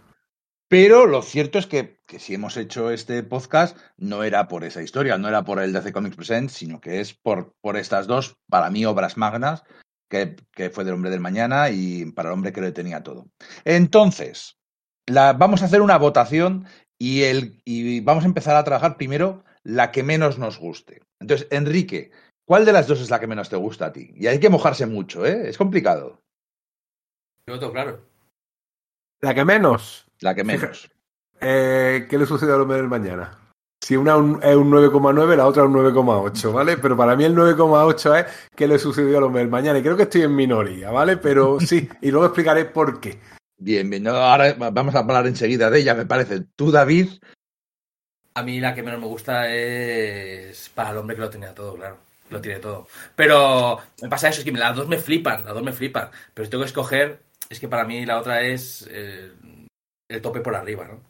Pero 0.68 1.06
lo 1.06 1.22
cierto 1.22 1.60
es 1.60 1.68
que, 1.68 2.00
que, 2.14 2.20
si 2.20 2.34
hemos 2.34 2.56
hecho 2.56 2.90
este 2.90 3.22
podcast, 3.22 3.76
no 3.96 4.22
era 4.22 4.46
por 4.46 4.64
esa 4.64 4.82
historia, 4.82 5.18
no 5.18 5.28
era 5.28 5.44
por 5.44 5.60
el 5.60 5.72
DC 5.72 5.92
Comics 5.92 6.16
Present, 6.16 6.50
sino 6.50 6.80
que 6.80 7.00
es 7.00 7.12
por, 7.12 7.54
por 7.60 7.76
estas 7.76 8.06
dos, 8.06 8.36
para 8.48 8.70
mí, 8.70 8.84
obras 8.84 9.16
magnas, 9.16 9.64
que, 10.08 10.36
que, 10.52 10.70
fue 10.70 10.84
del 10.84 10.94
hombre 10.94 11.10
del 11.10 11.20
mañana 11.20 11.70
y 11.70 12.10
para 12.12 12.28
el 12.28 12.34
hombre 12.34 12.52
que 12.52 12.60
lo 12.60 12.72
tenía 12.72 13.02
todo. 13.02 13.26
Entonces, 13.64 14.58
la, 15.06 15.32
vamos 15.32 15.62
a 15.62 15.64
hacer 15.64 15.80
una 15.82 15.98
votación 15.98 16.66
y, 16.98 17.22
el, 17.22 17.60
y 17.64 18.00
vamos 18.00 18.24
a 18.24 18.28
empezar 18.28 18.56
a 18.56 18.64
trabajar 18.64 18.96
primero 18.96 19.44
la 19.64 19.90
que 19.90 20.02
menos 20.02 20.38
nos 20.38 20.58
guste. 20.58 21.02
Entonces, 21.20 21.48
Enrique, 21.50 22.12
¿Cuál 22.46 22.66
de 22.66 22.74
las 22.74 22.86
dos 22.86 23.00
es 23.00 23.08
la 23.08 23.20
que 23.20 23.26
menos 23.26 23.48
te 23.48 23.56
gusta 23.56 23.86
a 23.86 23.92
ti? 23.92 24.12
Y 24.16 24.26
hay 24.26 24.38
que 24.38 24.50
mojarse 24.50 24.84
mucho, 24.84 25.24
¿eh? 25.24 25.48
Es 25.48 25.56
complicado. 25.56 26.22
Yo 27.48 27.58
tengo 27.58 27.72
claro. 27.72 28.06
La 29.22 29.34
que 29.34 29.46
menos. 29.46 30.06
La 30.20 30.34
que 30.34 30.44
menos. 30.44 30.93
Eh, 31.40 32.06
¿Qué 32.08 32.18
le 32.18 32.26
sucede 32.26 32.52
al 32.52 32.60
hombre 32.62 32.78
del 32.78 32.88
mañana? 32.88 33.38
Si 33.82 33.96
una 33.96 34.16
un- 34.16 34.40
es 34.42 34.56
un 34.56 34.70
9,9, 34.70 35.36
la 35.36 35.46
otra 35.46 35.64
un 35.64 35.72
9,8, 35.72 36.52
¿vale? 36.52 36.78
Pero 36.78 36.96
para 36.96 37.14
mí 37.16 37.24
el 37.24 37.34
9,8 37.34 38.14
es 38.16 38.26
qué 38.56 38.66
le 38.66 38.78
sucedió 38.78 39.18
al 39.18 39.24
hombre 39.24 39.40
del 39.42 39.50
mañana. 39.50 39.78
Y 39.78 39.82
creo 39.82 39.96
que 39.96 40.04
estoy 40.04 40.22
en 40.22 40.34
minoría, 40.34 40.90
¿vale? 40.90 41.18
Pero 41.18 41.58
sí, 41.60 41.88
y 42.00 42.10
luego 42.10 42.26
explicaré 42.26 42.64
por 42.64 42.98
qué. 43.00 43.18
Bien, 43.58 43.88
bien. 43.90 44.02
No, 44.02 44.12
ahora 44.12 44.54
vamos 44.72 44.94
a 44.94 45.00
hablar 45.00 45.26
enseguida 45.26 45.70
de 45.70 45.80
ella, 45.80 45.94
me 45.94 46.06
parece. 46.06 46.40
Tú, 46.56 46.70
David, 46.70 47.08
A 48.36 48.42
mí 48.42 48.58
la 48.58 48.74
que 48.74 48.82
menos 48.82 49.00
me 49.00 49.06
gusta 49.06 49.48
es 49.52 50.68
para 50.70 50.90
el 50.90 50.96
hombre 50.96 51.14
que 51.14 51.22
lo 51.22 51.30
tenía 51.30 51.54
todo, 51.54 51.76
claro. 51.76 51.98
Lo 52.30 52.40
tiene 52.40 52.58
todo. 52.58 52.88
Pero 53.14 53.78
me 54.02 54.08
pasa 54.08 54.28
eso, 54.28 54.40
es 54.40 54.44
que 54.44 54.50
las 54.52 54.74
dos 54.74 54.88
me 54.88 54.98
flipan, 54.98 55.44
las 55.44 55.54
dos 55.54 55.62
me 55.62 55.72
flipan. 55.72 56.08
Pero 56.32 56.44
si 56.46 56.50
tengo 56.50 56.64
que 56.64 56.68
escoger, 56.68 57.20
es 57.50 57.60
que 57.60 57.68
para 57.68 57.84
mí 57.84 58.04
la 58.06 58.18
otra 58.18 58.40
es 58.42 58.88
eh, 58.90 59.30
el 60.08 60.22
tope 60.22 60.40
por 60.40 60.56
arriba, 60.56 60.86
¿no? 60.86 61.00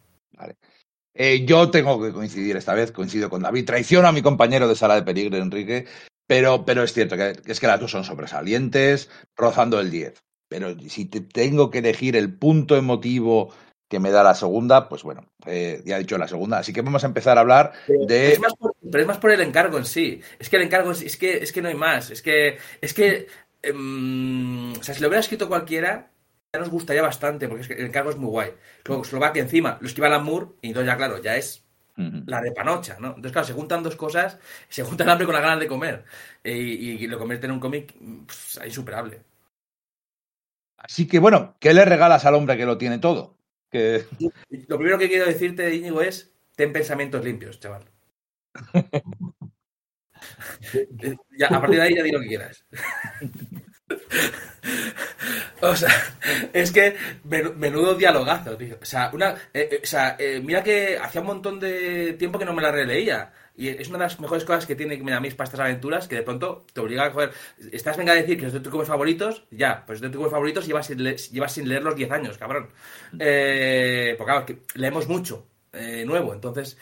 Eh, 1.15 1.45
yo 1.47 1.71
tengo 1.71 2.03
que 2.03 2.13
coincidir 2.13 2.57
esta 2.57 2.75
vez, 2.75 2.91
coincido 2.91 3.31
con 3.31 3.43
David. 3.43 3.67
Traiciono 3.67 4.09
a 4.09 4.13
mi 4.13 4.23
compañero 4.23 4.67
de 4.69 4.75
sala 4.75 4.97
de 4.97 5.03
peligro, 5.03 5.37
Enrique, 5.37 5.87
pero, 6.27 6.65
pero 6.65 6.83
es 6.83 6.93
cierto 6.93 7.17
que, 7.17 7.35
es 7.47 7.61
que 7.61 7.67
las 7.67 7.81
dos 7.81 7.91
son 7.91 8.05
sobresalientes, 8.05 9.11
rozando 9.37 9.81
el 9.81 9.91
10. 9.91 10.23
Pero 10.49 10.77
si 10.89 11.07
te 11.07 11.21
tengo 11.21 11.71
que 11.71 11.79
elegir 11.79 12.17
el 12.17 12.35
punto 12.35 12.77
emotivo 12.77 13.53
que 13.89 14.01
me 14.01 14.11
da 14.11 14.23
la 14.25 14.35
segunda, 14.35 14.89
pues 14.89 15.03
bueno, 15.03 15.27
eh, 15.47 15.83
ya 15.85 15.97
he 15.97 16.01
dicho 16.01 16.19
la 16.19 16.27
segunda. 16.27 16.59
Así 16.59 16.73
que 16.73 16.83
vamos 16.83 17.05
a 17.05 17.07
empezar 17.07 17.39
a 17.39 17.43
hablar 17.43 17.73
de. 17.87 18.33
Es 18.33 18.41
más 18.41 18.55
por- 18.55 18.75
pero 18.91 19.03
es 19.03 19.07
más 19.07 19.19
por 19.19 19.31
el 19.31 19.41
encargo 19.41 19.79
en 19.79 19.85
sí. 19.85 20.21
Es 20.39 20.49
que 20.49 20.57
el 20.57 20.63
encargo 20.63 20.91
en 20.91 20.97
sí, 20.97 21.07
es 21.07 21.17
que, 21.17 21.37
es 21.39 21.53
que 21.53 21.63
no 21.63 21.69
hay 21.69 21.75
más. 21.75 22.11
Es 22.11 22.23
que, 22.23 22.59
es 22.81 22.93
que, 22.93 23.27
em, 23.63 24.73
o 24.73 24.83
sea, 24.83 24.95
si 24.95 25.01
lo 25.01 25.09
hubiera 25.09 25.21
escrito 25.21 25.49
cualquiera, 25.49 26.11
nos 26.59 26.71
gustaría 26.71 27.03
bastante, 27.03 27.49
porque 27.49 27.63
es 27.63 27.69
que 27.69 27.75
el 27.75 27.87
encargo 27.87 28.11
es 28.11 28.17
muy 28.17 28.31
guay. 28.31 28.51
Luego, 28.85 29.33
que 29.33 29.41
encima 29.41 29.79
lo 29.81 29.87
escriba 29.87 30.09
Alan 30.09 30.25
Moore, 30.25 30.47
y 30.63 30.69
entonces 30.69 30.93
ya, 30.93 30.97
claro, 30.97 31.21
ya 31.23 31.37
es 31.37 31.65
la 31.97 32.41
de 32.41 32.51
panocha, 32.51 32.97
¿no? 32.99 33.09
Entonces, 33.09 33.33
claro, 33.33 33.47
se 33.47 33.53
juntan 33.53 33.83
dos 33.83 33.95
cosas, 33.95 34.39
se 34.69 34.83
junta 34.83 35.05
el 35.05 35.11
hambre 35.11 35.27
con 35.27 35.35
las 35.35 35.43
ganas 35.43 35.61
de 35.61 35.69
comer, 35.69 36.05
y, 36.43 36.51
y 36.51 37.07
lo 37.07 37.19
convierte 37.19 37.47
en 37.47 37.53
un 37.53 37.61
cómic 37.61 37.95
pues, 38.27 38.61
insuperable. 38.65 39.23
Así 40.77 41.07
que 41.07 41.19
bueno, 41.19 41.57
¿qué 41.61 41.73
le 41.73 41.85
regalas 41.85 42.27
al 42.27 42.35
hombre 42.35 42.57
que 42.57 42.67
lo 42.67 42.77
tiene 42.77 42.99
todo? 42.99 43.39
Que 43.71 44.05
Lo 44.69 44.77
primero 44.77 44.99
que 44.99 45.09
quiero 45.09 45.27
decirte, 45.27 45.75
Íñigo, 45.75 46.03
es 46.03 46.35
ten 46.57 46.73
pensamientos 46.73 47.25
limpios, 47.25 47.61
chaval. 47.61 47.85
Ya, 51.39 51.49
a 51.49 51.61
partir 51.61 51.77
de 51.77 51.83
ahí 51.83 51.95
ya 51.97 52.03
di 52.03 52.11
lo 52.11 52.21
que 52.21 52.29
quieras. 52.29 52.65
O 55.61 55.75
sea, 55.77 55.91
es 56.53 56.71
que 56.73 56.97
menu- 57.29 57.55
menudo 57.55 57.95
dialogazo, 57.95 58.57
tío. 58.57 58.77
O 58.81 58.85
sea, 58.85 59.11
una, 59.13 59.31
eh, 59.53 59.69
eh, 59.83 60.15
eh, 60.19 60.41
mira 60.45 60.63
que 60.63 60.99
hacía 60.99 61.21
un 61.21 61.27
montón 61.29 61.59
de 61.61 62.15
tiempo 62.15 62.39
que 62.39 62.45
no 62.45 62.53
me 62.53 62.63
la 62.63 62.71
releía. 62.71 63.33
Y 63.57 63.69
es 63.69 63.89
una 63.89 63.99
de 63.99 64.05
las 64.05 64.19
mejores 64.19 64.45
cosas 64.45 64.67
que 64.67 64.75
tiene 64.75 64.97
mira, 64.99 65.21
mis 65.21 65.35
para 65.35 65.45
estas 65.47 65.61
aventuras, 65.61 66.09
que 66.09 66.17
de 66.17 66.23
pronto 66.23 66.67
te 66.73 66.81
obliga 66.81 67.05
a 67.07 67.13
coger... 67.13 67.31
Estás 67.73 67.97
venga 67.97 68.13
a 68.13 68.17
decir 68.17 68.39
que 68.39 68.47
es 68.47 68.53
de 68.53 68.59
tus 68.61 68.71
cómics 68.73 68.89
favoritos, 68.89 69.45
ya, 69.51 69.85
pues 69.87 70.01
de 70.01 70.09
tus 70.09 70.17
cómics 70.17 70.33
favoritos 70.33 70.67
llevas 70.67 70.87
sin, 70.89 71.03
le- 71.03 71.17
llevas 71.17 71.53
sin 71.53 71.69
leer 71.69 71.83
los 71.85 71.95
10 71.95 72.11
años, 72.11 72.37
cabrón. 72.37 72.71
Eh, 73.19 74.15
porque 74.19 74.31
claro, 74.33 74.47
que 74.47 74.59
leemos 74.75 75.09
mucho 75.09 75.47
nuevo, 76.05 76.33
entonces 76.33 76.77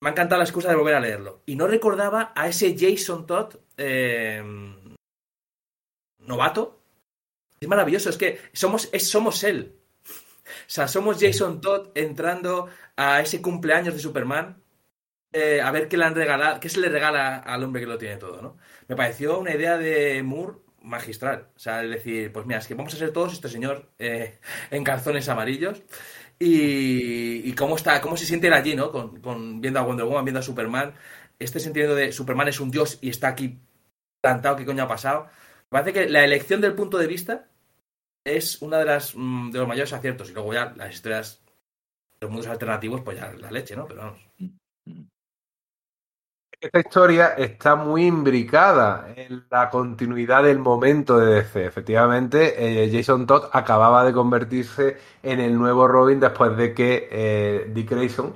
me 0.00 0.08
ha 0.10 0.12
encantado 0.12 0.38
la 0.38 0.44
excusa 0.44 0.68
de 0.70 0.76
volver 0.76 0.94
a 0.94 1.00
leerlo. 1.00 1.42
Y 1.46 1.56
no 1.56 1.66
recordaba 1.66 2.32
a 2.34 2.48
ese 2.48 2.76
Jason 2.78 3.26
Todd 3.26 3.54
novato. 6.28 6.80
Es 7.60 7.68
maravilloso, 7.68 8.10
es 8.10 8.18
que 8.18 8.40
somos, 8.52 8.88
es, 8.92 9.08
somos 9.10 9.42
él. 9.44 9.74
O 10.46 10.70
sea, 10.70 10.88
somos 10.88 11.18
Jason 11.20 11.60
Todd 11.60 11.88
entrando 11.94 12.68
a 12.96 13.20
ese 13.20 13.42
cumpleaños 13.42 13.94
de 13.94 14.00
Superman 14.00 14.62
eh, 15.32 15.60
a 15.62 15.70
ver 15.70 15.88
qué 15.88 15.96
le 15.96 16.04
han 16.04 16.14
regalado, 16.14 16.60
qué 16.60 16.68
se 16.68 16.80
le 16.80 16.88
regala 16.88 17.38
al 17.38 17.62
hombre 17.64 17.82
que 17.82 17.86
lo 17.88 17.98
tiene 17.98 18.16
todo, 18.16 18.40
¿no? 18.42 18.56
Me 18.88 18.96
pareció 18.96 19.38
una 19.38 19.54
idea 19.54 19.76
de 19.78 20.22
Moore 20.22 20.58
magistral. 20.82 21.48
O 21.56 21.58
sea, 21.58 21.78
decir, 21.82 22.32
pues 22.32 22.46
mira, 22.46 22.60
es 22.60 22.66
que 22.68 22.74
vamos 22.74 22.94
a 22.94 22.98
ser 22.98 23.12
todos 23.12 23.34
este 23.34 23.48
señor 23.48 23.90
eh, 23.98 24.38
en 24.70 24.84
calzones 24.84 25.28
amarillos. 25.28 25.82
Y, 26.38 27.48
y 27.48 27.52
cómo 27.54 27.76
está, 27.76 28.00
cómo 28.00 28.16
se 28.16 28.26
siente 28.26 28.46
él 28.46 28.52
allí, 28.52 28.74
¿no? 28.76 28.92
Con, 28.92 29.20
con- 29.20 29.60
viendo 29.60 29.80
a 29.80 29.82
Wonder 29.82 30.06
Woman, 30.06 30.24
viendo 30.24 30.40
a 30.40 30.42
Superman. 30.42 30.94
Este 31.38 31.60
sentido 31.60 31.94
de 31.94 32.12
Superman 32.12 32.48
es 32.48 32.60
un 32.60 32.70
dios 32.70 32.98
y 33.00 33.10
está 33.10 33.28
aquí 33.28 33.58
plantado, 34.20 34.56
¿qué 34.56 34.64
coño 34.66 34.84
ha 34.84 34.88
pasado? 34.88 35.28
Parece 35.68 35.92
que 35.92 36.08
la 36.08 36.24
elección 36.24 36.60
del 36.60 36.74
punto 36.74 36.98
de 36.98 37.06
vista 37.06 37.48
es 38.24 38.62
una 38.62 38.78
de 38.78 38.84
las 38.84 39.14
mm, 39.14 39.50
de 39.50 39.58
los 39.58 39.68
mayores 39.68 39.92
aciertos. 39.92 40.30
Y 40.30 40.34
luego 40.34 40.52
ya 40.52 40.72
las 40.76 40.94
historias 40.94 41.42
de 42.12 42.26
los 42.26 42.30
mundos 42.30 42.48
alternativos, 42.48 43.02
pues 43.02 43.18
ya 43.18 43.32
la 43.32 43.50
leche, 43.50 43.76
¿no? 43.76 43.86
Pero 43.86 44.00
vamos. 44.02 44.20
Esta 46.60 46.80
historia 46.80 47.34
está 47.38 47.76
muy 47.76 48.06
imbricada 48.06 49.12
en 49.14 49.44
la 49.48 49.70
continuidad 49.70 50.42
del 50.42 50.58
momento 50.58 51.16
de 51.16 51.36
DC. 51.36 51.66
Efectivamente, 51.66 52.82
eh, 52.82 52.90
Jason 52.92 53.28
Todd 53.28 53.44
acababa 53.52 54.04
de 54.04 54.12
convertirse 54.12 54.96
en 55.22 55.38
el 55.38 55.56
nuevo 55.56 55.86
Robin 55.86 56.18
después 56.18 56.56
de 56.56 56.74
que 56.74 57.08
eh, 57.12 57.70
Dick 57.72 57.90
Grayson 57.90 58.34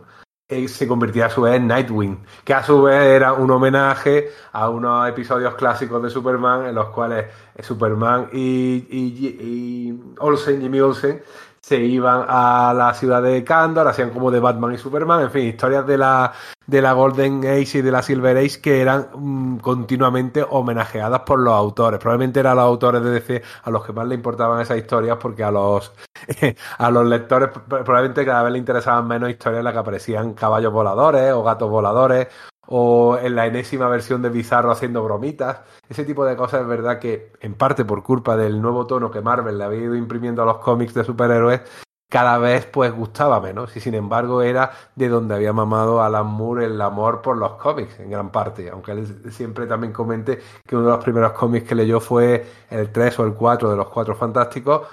se 0.68 0.86
convirtiera 0.88 1.26
a 1.28 1.30
su 1.30 1.42
vez 1.42 1.54
en 1.56 1.66
Nightwing, 1.66 2.18
que 2.44 2.54
a 2.54 2.62
su 2.62 2.82
vez 2.82 3.02
era 3.04 3.32
un 3.32 3.50
homenaje 3.50 4.30
a 4.52 4.68
unos 4.68 5.08
episodios 5.08 5.54
clásicos 5.54 6.02
de 6.02 6.10
Superman 6.10 6.66
en 6.66 6.74
los 6.74 6.88
cuales 6.90 7.26
Superman 7.60 8.28
y, 8.32 8.86
y- 8.90 9.28
y 9.40 10.14
Olsen, 10.18 10.60
Jimmy 10.60 10.80
Olsen, 10.80 11.22
se 11.64 11.78
iban 11.78 12.24
a 12.28 12.74
la 12.76 12.92
ciudad 12.92 13.22
de 13.22 13.44
Kandor, 13.44 13.86
hacían 13.86 14.10
como 14.10 14.32
de 14.32 14.40
Batman 14.40 14.74
y 14.74 14.78
Superman, 14.78 15.22
en 15.22 15.30
fin, 15.30 15.46
historias 15.46 15.86
de 15.86 15.96
la, 15.96 16.32
de 16.66 16.82
la 16.82 16.92
Golden 16.92 17.44
Age 17.46 17.78
y 17.78 17.82
de 17.82 17.92
la 17.92 18.02
Silver 18.02 18.36
Age 18.36 18.60
que 18.60 18.80
eran 18.80 19.08
mm, 19.14 19.58
continuamente 19.58 20.44
homenajeadas 20.48 21.20
por 21.20 21.38
los 21.38 21.54
autores. 21.54 22.00
Probablemente 22.00 22.40
eran 22.40 22.56
los 22.56 22.64
autores 22.64 23.02
de 23.04 23.10
DC 23.10 23.42
a 23.62 23.70
los 23.70 23.84
que 23.84 23.92
más 23.92 24.08
le 24.08 24.16
importaban 24.16 24.60
esas 24.60 24.78
historias 24.78 25.18
porque 25.18 25.44
a 25.44 25.52
los, 25.52 25.92
a 26.78 26.90
los 26.90 27.06
lectores 27.06 27.50
probablemente 27.68 28.26
cada 28.26 28.42
vez 28.42 28.52
le 28.52 28.58
interesaban 28.58 29.06
menos 29.06 29.30
historias 29.30 29.60
en 29.60 29.64
las 29.64 29.72
que 29.72 29.78
aparecían 29.78 30.34
caballos 30.34 30.72
voladores 30.72 31.32
o 31.32 31.44
gatos 31.44 31.70
voladores 31.70 32.26
o 32.66 33.18
en 33.18 33.34
la 33.34 33.46
enésima 33.46 33.88
versión 33.88 34.22
de 34.22 34.30
Bizarro 34.30 34.70
haciendo 34.70 35.02
bromitas. 35.02 35.60
Ese 35.88 36.04
tipo 36.04 36.24
de 36.24 36.36
cosas 36.36 36.62
es 36.62 36.66
verdad 36.66 36.98
que, 36.98 37.32
en 37.40 37.54
parte 37.54 37.84
por 37.84 38.02
culpa 38.02 38.36
del 38.36 38.60
nuevo 38.60 38.86
tono 38.86 39.10
que 39.10 39.20
Marvel 39.20 39.58
le 39.58 39.64
había 39.64 39.80
ido 39.80 39.96
imprimiendo 39.96 40.42
a 40.42 40.46
los 40.46 40.58
cómics 40.58 40.94
de 40.94 41.04
superhéroes, 41.04 41.62
cada 42.08 42.36
vez 42.38 42.66
pues 42.66 42.92
gustaba 42.92 43.40
menos. 43.40 43.74
Y 43.76 43.80
sin 43.80 43.94
embargo 43.94 44.42
era 44.42 44.70
de 44.94 45.08
donde 45.08 45.34
había 45.34 45.52
mamado 45.52 46.02
Alan 46.02 46.26
Moore 46.26 46.66
el 46.66 46.80
amor 46.80 47.22
por 47.22 47.36
los 47.36 47.52
cómics, 47.54 47.98
en 48.00 48.10
gran 48.10 48.30
parte. 48.30 48.70
Aunque 48.70 48.92
él 48.92 49.32
siempre 49.32 49.66
también 49.66 49.92
comente 49.92 50.38
que 50.66 50.76
uno 50.76 50.86
de 50.86 50.92
los 50.92 51.04
primeros 51.04 51.32
cómics 51.32 51.68
que 51.68 51.74
leyó 51.74 52.00
fue 52.00 52.46
el 52.70 52.92
3 52.92 53.18
o 53.18 53.24
el 53.24 53.34
4 53.34 53.70
de 53.70 53.76
los 53.76 53.88
Cuatro 53.88 54.14
Fantásticos, 54.14 54.86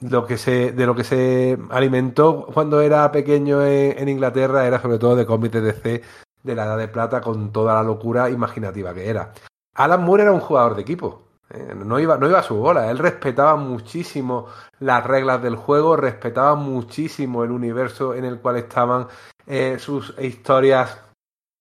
lo 0.00 0.26
que 0.26 0.36
de 0.36 0.86
lo 0.86 0.94
que 0.94 1.04
se 1.04 1.58
alimentó 1.70 2.46
cuando 2.52 2.80
era 2.80 3.10
pequeño 3.12 3.64
en, 3.64 3.98
en 3.98 4.08
Inglaterra 4.08 4.66
era 4.66 4.80
sobre 4.80 4.98
todo 4.98 5.16
de 5.16 5.26
cómics 5.26 5.52
de 5.54 5.60
DC 5.60 6.02
de 6.44 6.54
la 6.54 6.64
Edad 6.66 6.78
de 6.78 6.88
Plata 6.88 7.20
con 7.20 7.50
toda 7.52 7.74
la 7.74 7.82
locura 7.82 8.30
imaginativa 8.30 8.94
que 8.94 9.08
era. 9.08 9.32
Alan 9.74 10.04
Moore 10.04 10.22
era 10.22 10.32
un 10.32 10.40
jugador 10.40 10.76
de 10.76 10.82
equipo. 10.82 11.22
eh, 11.50 11.74
No 11.74 11.98
iba, 11.98 12.16
no 12.16 12.28
iba 12.28 12.38
a 12.38 12.42
su 12.44 12.54
bola. 12.54 12.90
Él 12.90 12.98
respetaba 12.98 13.56
muchísimo 13.56 14.46
las 14.78 15.04
reglas 15.04 15.42
del 15.42 15.56
juego, 15.56 15.96
respetaba 15.96 16.54
muchísimo 16.54 17.42
el 17.42 17.50
universo 17.50 18.14
en 18.14 18.24
el 18.24 18.38
cual 18.40 18.58
estaban 18.58 19.08
eh, 19.46 19.78
sus 19.80 20.14
historias 20.18 21.00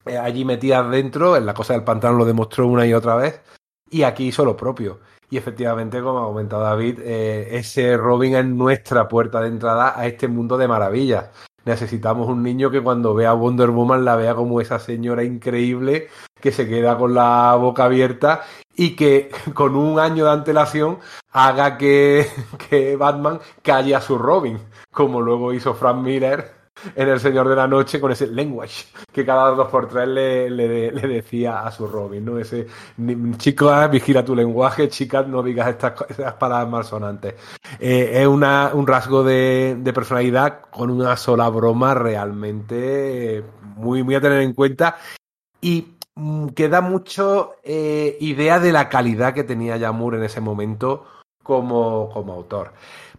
eh, 0.05 0.17
allí 0.17 0.45
metidas 0.45 0.89
dentro. 0.91 1.35
En 1.37 1.45
la 1.45 1.53
cosa 1.53 1.73
del 1.73 1.83
pantano 1.83 2.17
lo 2.17 2.25
demostró 2.25 2.67
una 2.67 2.85
y 2.85 2.93
otra 2.93 3.15
vez. 3.15 3.41
Y 3.89 4.03
aquí 4.03 4.27
hizo 4.27 4.45
lo 4.45 4.55
propio. 4.55 4.99
Y 5.29 5.37
efectivamente, 5.37 6.01
como 6.01 6.19
ha 6.19 6.27
comentado 6.27 6.63
David, 6.63 6.99
ese 6.99 7.97
Robin 7.97 8.35
es 8.35 8.45
nuestra 8.45 9.07
puerta 9.07 9.41
de 9.41 9.47
entrada 9.47 9.99
a 9.99 10.05
este 10.05 10.27
mundo 10.27 10.57
de 10.57 10.67
maravillas. 10.67 11.29
Necesitamos 11.65 12.27
un 12.27 12.43
niño 12.43 12.69
que 12.69 12.81
cuando 12.81 13.13
vea 13.13 13.33
Wonder 13.33 13.69
Woman 13.69 14.05
la 14.05 14.15
vea 14.15 14.35
como 14.35 14.59
esa 14.59 14.79
señora 14.79 15.23
increíble 15.23 16.09
que 16.41 16.51
se 16.51 16.67
queda 16.67 16.97
con 16.97 17.13
la 17.13 17.55
boca 17.55 17.85
abierta 17.85 18.41
y 18.75 18.95
que 18.95 19.31
con 19.53 19.75
un 19.75 19.99
año 19.99 20.25
de 20.25 20.31
antelación 20.31 20.99
haga 21.31 21.77
que, 21.77 22.27
que 22.69 22.95
Batman 22.95 23.39
calle 23.61 23.95
a 23.95 24.01
su 24.01 24.17
Robin, 24.17 24.59
como 24.91 25.21
luego 25.21 25.53
hizo 25.53 25.73
Frank 25.73 25.97
Miller 25.97 26.62
en 26.95 27.09
El 27.09 27.19
Señor 27.19 27.47
de 27.47 27.55
la 27.55 27.67
Noche 27.67 27.99
con 27.99 28.11
ese 28.11 28.27
language 28.27 28.85
que 29.11 29.25
cada 29.25 29.51
dos 29.51 29.69
por 29.69 29.87
tres 29.87 30.07
le, 30.07 30.49
le, 30.49 30.91
decía 30.91 31.65
a 31.65 31.71
su 31.71 31.87
Robin, 31.87 32.25
¿no? 32.25 32.39
Ese 32.39 32.67
chicos, 33.37 33.89
vigila 33.91 34.25
tu 34.25 34.35
lenguaje, 34.35 34.89
chicas, 34.89 35.27
no 35.27 35.43
digas 35.43 35.69
estas, 35.69 35.93
estas 36.09 36.33
palabras 36.33 36.69
malsonantes. 36.69 37.35
Eh, 37.79 38.21
es 38.21 38.27
una, 38.27 38.71
un 38.73 38.87
rasgo 38.87 39.23
de, 39.23 39.77
de, 39.79 39.93
personalidad 39.93 40.61
con 40.71 40.89
una 40.89 41.15
sola 41.15 41.49
broma 41.49 41.93
realmente 41.93 43.43
muy, 43.75 44.03
muy 44.03 44.15
a 44.15 44.21
tener 44.21 44.41
en 44.41 44.53
cuenta. 44.53 44.97
Y 45.61 45.95
mm, 46.15 46.49
que 46.49 46.69
da 46.69 46.81
mucho 46.81 47.55
eh, 47.63 48.17
idea 48.19 48.59
de 48.59 48.71
la 48.71 48.89
calidad 48.89 49.33
que 49.33 49.43
tenía 49.43 49.77
Yamur 49.77 50.15
en 50.15 50.23
ese 50.23 50.41
momento 50.41 51.05
como, 51.43 52.09
como 52.11 52.33
autor. 52.33 52.73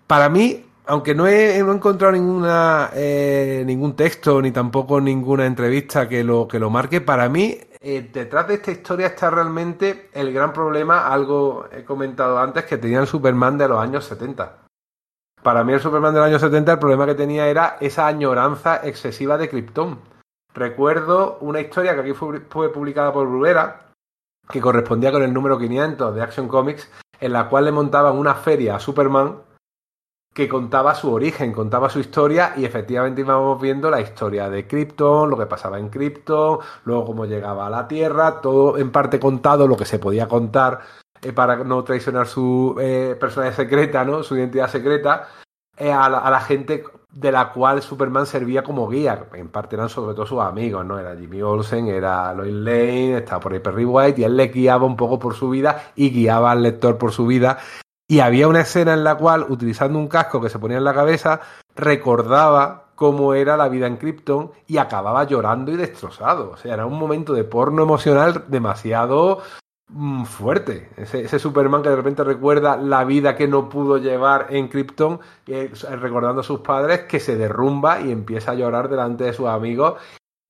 Para 0.06 0.28
mí, 0.28 0.64
aunque 0.86 1.14
no 1.14 1.26
he, 1.26 1.62
no 1.62 1.72
he 1.72 1.74
encontrado 1.76 2.12
ninguna, 2.12 2.90
eh, 2.94 3.62
ningún 3.66 3.96
texto 3.96 4.40
ni 4.42 4.50
tampoco 4.50 5.00
ninguna 5.00 5.46
entrevista 5.46 6.08
que 6.08 6.22
lo, 6.22 6.46
que 6.46 6.58
lo 6.58 6.70
marque, 6.70 7.00
para 7.00 7.28
mí 7.28 7.58
eh, 7.80 8.10
detrás 8.12 8.48
de 8.48 8.54
esta 8.54 8.70
historia 8.70 9.08
está 9.08 9.30
realmente 9.30 10.08
el 10.14 10.32
gran 10.32 10.52
problema, 10.52 11.06
algo 11.08 11.66
he 11.70 11.84
comentado 11.84 12.38
antes, 12.38 12.64
que 12.64 12.78
tenía 12.78 13.00
el 13.00 13.06
Superman 13.06 13.58
de 13.58 13.68
los 13.68 13.78
años 13.78 14.04
70. 14.06 14.64
Para 15.42 15.64
mí 15.64 15.74
el 15.74 15.80
Superman 15.80 16.14
del 16.14 16.22
año 16.22 16.38
70 16.38 16.72
el 16.72 16.78
problema 16.78 17.04
que 17.04 17.14
tenía 17.14 17.46
era 17.46 17.76
esa 17.80 18.06
añoranza 18.06 18.80
excesiva 18.82 19.36
de 19.36 19.50
Krypton. 19.50 19.98
Recuerdo 20.54 21.36
una 21.42 21.60
historia 21.60 21.94
que 21.94 22.00
aquí 22.00 22.12
fue, 22.14 22.40
fue 22.48 22.72
publicada 22.72 23.12
por 23.12 23.28
Bruguera, 23.28 23.90
que 24.48 24.62
correspondía 24.62 25.12
con 25.12 25.22
el 25.22 25.34
número 25.34 25.58
500 25.58 26.14
de 26.14 26.22
Action 26.22 26.48
Comics, 26.48 26.90
en 27.20 27.32
la 27.34 27.50
cual 27.50 27.66
le 27.66 27.72
montaban 27.72 28.16
una 28.16 28.34
feria 28.34 28.76
a 28.76 28.80
Superman 28.80 29.42
que 30.34 30.48
contaba 30.48 30.96
su 30.96 31.12
origen, 31.12 31.52
contaba 31.52 31.88
su 31.88 32.00
historia 32.00 32.54
y 32.56 32.64
efectivamente 32.64 33.20
íbamos 33.20 33.60
viendo 33.62 33.88
la 33.88 34.00
historia 34.00 34.50
de 34.50 34.66
Krypton, 34.66 35.30
lo 35.30 35.38
que 35.38 35.46
pasaba 35.46 35.78
en 35.78 35.88
Krypton, 35.88 36.58
luego 36.84 37.06
cómo 37.06 37.24
llegaba 37.24 37.68
a 37.68 37.70
la 37.70 37.86
Tierra, 37.86 38.40
todo 38.40 38.76
en 38.76 38.90
parte 38.90 39.20
contado, 39.20 39.68
lo 39.68 39.76
que 39.76 39.84
se 39.84 40.00
podía 40.00 40.26
contar 40.26 40.80
eh, 41.22 41.32
para 41.32 41.62
no 41.62 41.84
traicionar 41.84 42.26
su 42.26 42.74
eh, 42.80 43.16
personalidad 43.18 43.56
secreta, 43.56 44.04
¿no? 44.04 44.24
su 44.24 44.36
identidad 44.36 44.68
secreta, 44.68 45.28
eh, 45.76 45.92
a, 45.92 46.08
la, 46.08 46.18
a, 46.18 46.30
la, 46.30 46.40
gente 46.40 46.84
de 47.12 47.30
la 47.30 47.52
cual 47.52 47.80
Superman 47.80 48.26
servía 48.26 48.64
como 48.64 48.88
guía. 48.88 49.26
En 49.34 49.48
parte 49.48 49.76
eran 49.76 49.88
sobre 49.88 50.14
todo 50.14 50.26
sus 50.26 50.40
amigos, 50.40 50.84
¿no? 50.84 50.98
Era 50.98 51.16
Jimmy 51.16 51.42
Olsen, 51.42 51.86
era 51.86 52.34
Lois 52.34 52.52
Lane, 52.52 53.18
estaba 53.18 53.40
por 53.40 53.52
ahí 53.52 53.60
Perry 53.60 53.84
White, 53.84 54.20
y 54.20 54.24
él 54.24 54.36
le 54.36 54.48
guiaba 54.48 54.84
un 54.84 54.96
poco 54.96 55.18
por 55.18 55.34
su 55.34 55.50
vida 55.50 55.92
y 55.94 56.10
guiaba 56.10 56.50
al 56.52 56.62
lector 56.62 56.98
por 56.98 57.12
su 57.12 57.26
vida 57.26 57.58
y 58.06 58.20
había 58.20 58.48
una 58.48 58.60
escena 58.60 58.92
en 58.92 59.04
la 59.04 59.16
cual, 59.16 59.46
utilizando 59.48 59.98
un 59.98 60.08
casco 60.08 60.40
que 60.40 60.50
se 60.50 60.58
ponía 60.58 60.78
en 60.78 60.84
la 60.84 60.94
cabeza, 60.94 61.40
recordaba 61.74 62.84
cómo 62.94 63.34
era 63.34 63.56
la 63.56 63.68
vida 63.68 63.86
en 63.86 63.96
Krypton 63.96 64.52
y 64.66 64.76
acababa 64.76 65.24
llorando 65.24 65.72
y 65.72 65.76
destrozado. 65.76 66.50
O 66.50 66.56
sea, 66.56 66.74
era 66.74 66.86
un 66.86 66.98
momento 66.98 67.32
de 67.32 67.44
porno 67.44 67.82
emocional 67.82 68.44
demasiado 68.48 69.42
mmm, 69.88 70.24
fuerte. 70.24 70.90
Ese, 70.96 71.22
ese, 71.24 71.38
Superman 71.38 71.82
que 71.82 71.88
de 71.88 71.96
repente 71.96 72.24
recuerda 72.24 72.76
la 72.76 73.04
vida 73.04 73.36
que 73.36 73.48
no 73.48 73.68
pudo 73.68 73.98
llevar 73.98 74.48
en 74.50 74.68
Krypton, 74.68 75.20
eh, 75.46 75.72
recordando 75.98 76.42
a 76.42 76.44
sus 76.44 76.60
padres, 76.60 77.00
que 77.04 77.20
se 77.20 77.36
derrumba 77.36 78.00
y 78.00 78.12
empieza 78.12 78.52
a 78.52 78.54
llorar 78.54 78.88
delante 78.88 79.24
de 79.24 79.32
sus 79.32 79.48
amigos. 79.48 79.94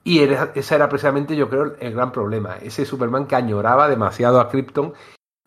Y 0.03 0.21
era, 0.21 0.53
ese 0.55 0.75
era 0.75 0.89
precisamente, 0.89 1.35
yo 1.35 1.49
creo, 1.49 1.77
el 1.81 1.95
gran 1.95 2.13
problema. 2.13 2.57
Ese 2.57 2.85
Superman 2.85 3.27
que 3.27 3.37
añoraba 3.37 3.89
demasiado 3.89 4.39
a 4.39 4.51
Krypton 4.51 4.93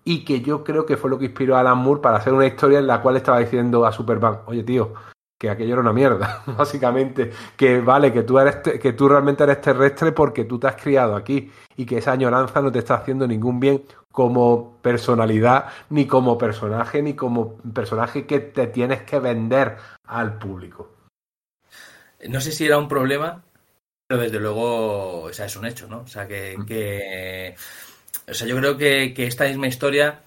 y 0.08 0.24
que 0.24 0.39
yo 0.39 0.64
creo 0.64 0.86
que 0.86 0.95
fue 0.95 1.10
lo 1.10 1.20
que 1.20 1.26
inspiró 1.26 1.58
a 1.58 1.60
Alan 1.60 1.80
Moore 1.80 1.99
para 1.99 2.16
hacer 2.16 2.32
una 2.32 2.45
historia 2.45 2.80
en 2.80 2.88
la 2.88 3.01
cual 3.01 3.18
estaba 3.18 3.39
diciendo 3.39 3.86
a 3.86 3.91
Superman, 3.91 4.39
oye 4.45 4.64
tío, 4.64 4.93
que 5.38 5.49
aquello 5.49 5.74
era 5.74 5.82
una 5.82 5.91
mierda, 5.91 6.43
básicamente, 6.58 7.34
que 7.58 7.82
vale, 7.82 8.14
que 8.14 8.24
tú, 8.24 8.39
eres 8.39 8.55
que 8.55 8.93
tú 8.93 9.10
realmente 9.10 9.43
eres 9.43 9.60
terrestre 9.60 10.14
porque 10.14 10.45
tú 10.45 10.58
te 10.60 10.68
has 10.68 10.82
criado 10.82 11.14
aquí 11.14 11.51
y 11.76 11.86
que 11.86 11.97
esa 11.97 12.14
añoranza 12.14 12.62
no 12.62 12.72
te 12.72 12.80
está 12.80 12.95
haciendo 12.95 13.28
ningún 13.28 13.60
bien 13.60 13.84
como 14.10 14.78
personalidad, 14.82 15.66
ni 15.89 16.08
como 16.08 16.38
personaje, 16.38 17.01
ni 17.01 17.14
como 17.14 17.58
personaje 17.58 18.26
que 18.26 18.39
te 18.39 18.68
tienes 18.68 19.01
que 19.01 19.20
vender 19.20 19.76
al 20.05 20.39
público. 20.39 20.89
No 22.30 22.39
sé 22.39 22.53
si 22.53 22.66
era 22.66 22.78
un 22.78 22.88
problema, 22.88 23.43
pero 24.08 24.22
desde 24.22 24.39
luego, 24.39 25.24
o 25.24 25.34
sea, 25.34 25.47
es 25.47 25.58
un 25.58 25.66
hecho, 25.66 25.86
¿no? 25.89 25.99
O 25.99 26.08
sea, 26.08 26.26
que, 26.30 26.55
que 26.66 27.55
o 28.30 28.34
sea, 28.34 28.48
yo 28.48 28.58
creo 28.58 28.78
que, 28.78 29.14
que, 29.14 29.26
esta 29.28 29.46
misma 29.46 29.68
historia 29.68 30.22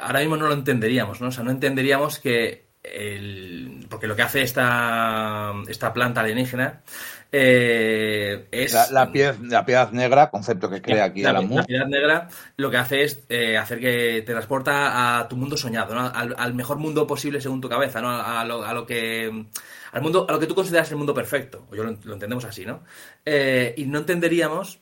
ahora 0.00 0.20
mismo 0.20 0.36
no 0.36 0.48
lo 0.48 0.54
entenderíamos, 0.54 1.20
¿no? 1.20 1.28
O 1.28 1.32
sea, 1.32 1.44
no 1.44 1.50
entenderíamos 1.50 2.18
que 2.18 2.64
el, 2.82 3.86
porque 3.88 4.06
lo 4.06 4.16
que 4.16 4.22
hace 4.22 4.42
esta, 4.42 5.52
esta 5.68 5.92
planta 5.92 6.20
alienígena 6.20 6.82
eh, 7.30 8.48
es... 8.50 8.74
La, 8.74 8.86
la, 8.90 9.12
piedad, 9.12 9.36
la, 9.40 9.64
piedad, 9.64 9.90
negra, 9.92 10.30
concepto 10.30 10.68
que 10.68 10.82
crea 10.82 11.04
aquí 11.04 11.22
la, 11.22 11.40
Moore. 11.40 11.62
La 11.62 11.64
piedad 11.64 11.86
negra 11.86 12.28
lo 12.56 12.70
que 12.70 12.76
hace 12.76 13.04
es 13.04 13.24
eh, 13.28 13.56
hacer 13.56 13.80
que 13.80 14.22
te 14.26 14.32
transporta 14.32 15.18
a 15.18 15.28
tu 15.28 15.36
mundo 15.36 15.56
soñado, 15.56 15.94
¿no? 15.94 16.06
al, 16.06 16.34
al, 16.36 16.54
mejor 16.54 16.78
mundo 16.78 17.06
posible 17.06 17.40
según 17.40 17.60
tu 17.60 17.68
cabeza, 17.68 18.00
¿no? 18.00 18.10
A 18.10 18.44
lo, 18.44 18.64
a 18.64 18.74
lo, 18.74 18.86
que... 18.86 19.46
Al 19.92 20.02
mundo, 20.02 20.26
a 20.28 20.32
lo 20.32 20.40
que 20.40 20.46
tú 20.46 20.54
consideras 20.54 20.90
el 20.90 20.96
mundo 20.96 21.14
perfecto, 21.14 21.66
o 21.70 21.74
yo 21.74 21.84
lo, 21.84 21.96
lo 22.04 22.14
entendemos 22.14 22.44
así, 22.44 22.66
¿no? 22.66 22.82
Eh, 23.24 23.74
y 23.76 23.86
no 23.86 23.98
entenderíamos 23.98 24.81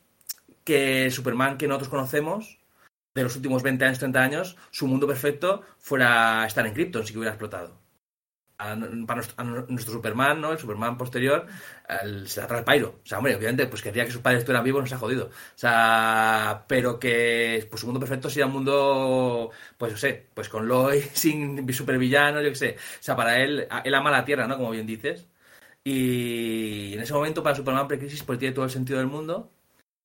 que 0.71 1.05
el 1.07 1.13
Superman 1.13 1.59
que 1.59 1.67
nosotros 1.67 1.89
conocemos 1.89 2.61
de 3.15 3.25
los 3.25 3.35
últimos 3.35 3.63
20 3.65 3.85
años, 3.85 3.99
30 3.99 4.21
años, 4.21 4.57
su 4.71 4.87
mundo 4.87 5.07
perfecto 5.07 5.63
fuera 5.79 6.47
estar 6.47 6.65
en 6.65 6.75
Krypton, 6.75 7.05
si 7.05 7.17
hubiera 7.17 7.33
explotado. 7.33 7.81
A, 8.59 8.77
para 9.07 9.23
nuestro, 9.69 9.95
Superman, 9.95 10.41
¿no? 10.41 10.53
El 10.53 10.59
Superman 10.59 10.97
posterior, 10.97 11.47
se 12.27 12.41
la 12.41 12.47
trae 12.47 12.61
el 12.61 12.65
Pyro. 12.65 13.01
O 13.03 13.07
sea, 13.07 13.19
hombre, 13.19 13.35
obviamente, 13.35 13.67
pues 13.67 13.83
quería 13.83 14.05
que 14.05 14.13
sus 14.13 14.21
padres 14.21 14.41
estuvieran 14.41 14.63
vivos, 14.65 14.83
nos 14.83 14.93
ha 14.93 14.99
jodido. 14.99 15.27
O 15.27 15.33
sea, 15.57 16.65
pero 16.69 17.01
que 17.01 17.67
pues, 17.69 17.81
su 17.81 17.87
mundo 17.87 17.99
perfecto 17.99 18.29
sería 18.31 18.47
un 18.47 18.53
mundo, 18.53 19.51
pues, 19.77 19.93
no 19.93 19.99
sé, 19.99 20.29
pues 20.35 20.49
con 20.49 20.69
Lois, 20.69 21.11
sin 21.15 21.73
supervillano, 21.73 22.43
yo 22.43 22.51
qué 22.51 22.55
sé. 22.55 22.77
O 22.79 23.03
sea, 23.03 23.17
para 23.17 23.41
él, 23.43 23.67
él 23.85 23.95
ama 23.95 24.11
la 24.13 24.25
Tierra, 24.25 24.47
¿no? 24.47 24.57
Como 24.57 24.71
bien 24.71 24.87
dices. 24.87 25.27
Y 25.83 26.95
en 26.95 27.01
ese 27.01 27.15
momento, 27.15 27.43
para 27.43 27.57
Superman 27.57 27.89
Precrisis, 27.89 28.23
pues 28.23 28.39
tiene 28.39 28.55
todo 28.55 28.67
el 28.67 28.71
sentido 28.71 28.99
del 28.99 29.09
mundo 29.09 29.51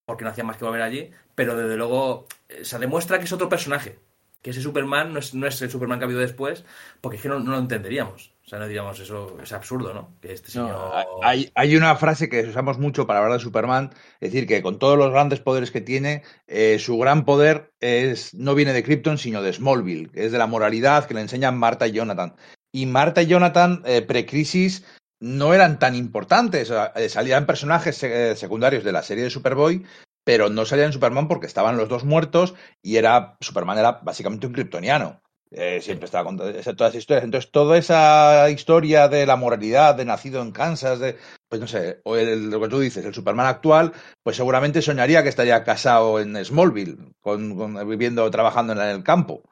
porque 0.05 0.23
no 0.23 0.29
hacía 0.29 0.43
más 0.43 0.57
que 0.57 0.65
volver 0.65 0.81
allí, 0.81 1.11
pero 1.33 1.55
desde 1.55 1.77
luego 1.77 2.27
se 2.63 2.79
demuestra 2.79 3.19
que 3.19 3.25
es 3.25 3.33
otro 3.33 3.49
personaje, 3.49 3.99
que 4.45 4.51
ese 4.51 4.61
Superman 4.61 5.11
no 5.11 5.17
es, 5.17 5.33
no 5.33 5.47
es 5.47 5.59
el 5.63 5.71
Superman 5.71 5.97
que 5.97 6.05
ha 6.05 6.05
habido 6.05 6.21
después, 6.21 6.63
porque 7.01 7.17
es 7.17 7.23
que 7.23 7.29
no, 7.29 7.39
no, 7.39 7.51
lo 7.51 7.57
entenderíamos. 7.57 8.31
O 8.45 8.47
sea, 8.47 8.59
no 8.59 8.67
diríamos 8.67 8.99
eso, 8.99 9.37
es 9.41 9.51
absurdo, 9.51 9.91
¿no? 9.91 10.09
Que 10.21 10.33
este 10.33 10.51
señor... 10.51 10.69
No, 10.69 10.93
hay, 11.23 11.51
hay, 11.55 11.75
una 11.75 11.95
frase 11.95 12.29
que 12.29 12.41
usamos 12.41 12.77
mucho 12.77 13.07
para 13.07 13.17
hablar 13.23 13.39
de 13.39 13.43
Superman, 13.43 13.89
es 14.19 14.31
decir, 14.31 14.45
que 14.45 14.61
con 14.61 14.77
todos 14.77 14.99
los 14.99 15.09
grandes 15.09 15.39
poderes 15.39 15.71
que 15.71 15.81
tiene, 15.81 16.21
eh, 16.45 16.77
su 16.77 16.95
gran 16.99 17.25
poder 17.25 17.73
es, 17.79 18.35
no 18.35 18.53
viene 18.53 18.73
de 18.73 18.83
Krypton, 18.83 19.17
sino 19.17 19.41
de 19.41 19.51
Smallville, 19.51 20.11
que 20.11 20.27
es 20.27 20.31
de 20.31 20.37
la 20.37 20.45
moralidad 20.45 21.07
que 21.07 21.15
le 21.15 21.21
enseñan 21.21 21.57
Marta 21.57 21.87
y 21.87 21.93
Jonathan. 21.93 22.35
Y 22.71 22.85
Marta 22.85 23.23
y 23.23 23.25
Jonathan, 23.25 23.81
eh, 23.83 24.03
pre-crisis, 24.03 24.85
no 25.19 25.53
eran 25.53 25.79
tan 25.79 25.95
importantes. 25.95 26.71
Salían 27.09 27.45
personajes 27.45 27.97
secundarios 28.37 28.83
de 28.83 28.91
la 28.91 29.03
serie 29.03 29.23
de 29.23 29.29
Superboy, 29.29 29.85
pero 30.23 30.49
no 30.49 30.65
salían 30.65 30.87
en 30.87 30.93
Superman 30.93 31.27
porque 31.27 31.47
estaban 31.47 31.77
los 31.77 31.89
dos 31.89 32.03
muertos 32.03 32.55
y 32.81 32.97
era 32.97 33.37
Superman 33.39 33.77
era 33.77 33.99
básicamente 34.03 34.47
un 34.47 34.53
kryptoniano. 34.53 35.21
Eh, 35.51 35.79
siempre 35.81 36.05
estaba 36.05 36.25
contando 36.25 36.51
todas 36.51 36.91
esas 36.91 36.95
historias. 36.95 37.23
Entonces, 37.23 37.51
toda 37.51 37.77
esa 37.77 38.49
historia 38.49 39.07
de 39.07 39.25
la 39.25 39.37
moralidad, 39.37 39.95
de 39.95 40.03
nacido 40.03 40.41
en 40.41 40.51
Kansas, 40.51 40.99
de, 40.99 41.17
pues 41.47 41.61
no 41.61 41.67
sé, 41.67 42.01
o 42.03 42.17
el, 42.17 42.49
lo 42.49 42.59
que 42.59 42.67
tú 42.67 42.79
dices, 42.79 43.05
el 43.05 43.13
Superman 43.13 43.45
actual, 43.45 43.93
pues 44.23 44.35
seguramente 44.35 44.81
soñaría 44.81 45.23
que 45.23 45.29
estaría 45.29 45.63
casado 45.63 46.19
en 46.19 46.43
Smallville, 46.43 46.97
con, 47.21 47.55
con, 47.55 47.87
viviendo, 47.87 48.29
trabajando 48.31 48.73
en 48.73 48.79
el 48.79 49.03
campo. 49.03 49.43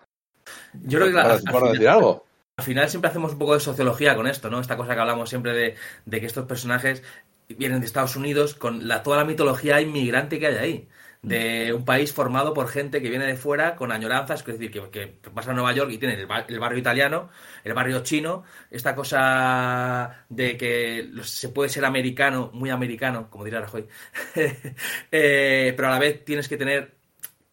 Yo 0.73 0.99
creo 0.99 1.07
que 1.07 1.13
la, 1.13 1.39
por 1.51 1.71
decir 1.71 1.87
algo 1.87 2.25
al 2.57 2.63
final 2.65 2.89
siempre 2.89 3.09
hacemos 3.09 3.33
un 3.33 3.39
poco 3.39 3.55
de 3.55 3.59
sociología 3.59 4.15
con 4.15 4.27
esto, 4.27 4.49
¿no? 4.49 4.59
Esta 4.59 4.77
cosa 4.77 4.93
que 4.93 5.01
hablamos 5.01 5.29
siempre 5.29 5.75
de, 6.05 6.19
que 6.19 6.25
estos 6.25 6.45
personajes 6.45 7.03
vienen 7.49 7.79
de 7.79 7.85
Estados 7.87 8.15
Unidos 8.15 8.53
con 8.55 8.87
la, 8.87 9.03
toda 9.03 9.17
la 9.17 9.25
mitología 9.25 9.81
inmigrante 9.81 10.39
que 10.39 10.47
hay 10.47 10.55
ahí. 10.55 10.89
De 11.23 11.71
un 11.73 11.85
país 11.85 12.11
formado 12.11 12.53
por 12.53 12.67
gente 12.67 13.01
que 13.01 13.09
viene 13.09 13.25
de 13.25 13.37
fuera 13.37 13.77
con 13.77 13.93
añoranzas, 13.93 14.41
es 14.41 14.59
decir, 14.59 14.71
que, 14.71 14.89
que 14.89 15.29
pasa 15.29 15.51
a 15.51 15.53
Nueva 15.53 15.71
York 15.73 15.89
y 15.91 15.97
tienen 15.97 16.19
el, 16.19 16.25
bar, 16.27 16.45
el, 16.49 16.59
barrio 16.59 16.79
italiano, 16.79 17.29
el 17.63 17.73
barrio 17.73 18.03
chino, 18.03 18.43
esta 18.69 18.93
cosa 18.93 20.25
de 20.27 20.57
que 20.57 21.09
se 21.23 21.49
puede 21.49 21.69
ser 21.69 21.85
americano, 21.85 22.51
muy 22.53 22.71
americano, 22.71 23.29
como 23.29 23.45
diría 23.45 23.61
Rajoy, 23.61 23.87
eh, 24.35 25.73
pero 25.75 25.87
a 25.87 25.91
la 25.91 25.99
vez 25.99 26.25
tienes 26.25 26.49
que 26.49 26.57
tener 26.57 26.97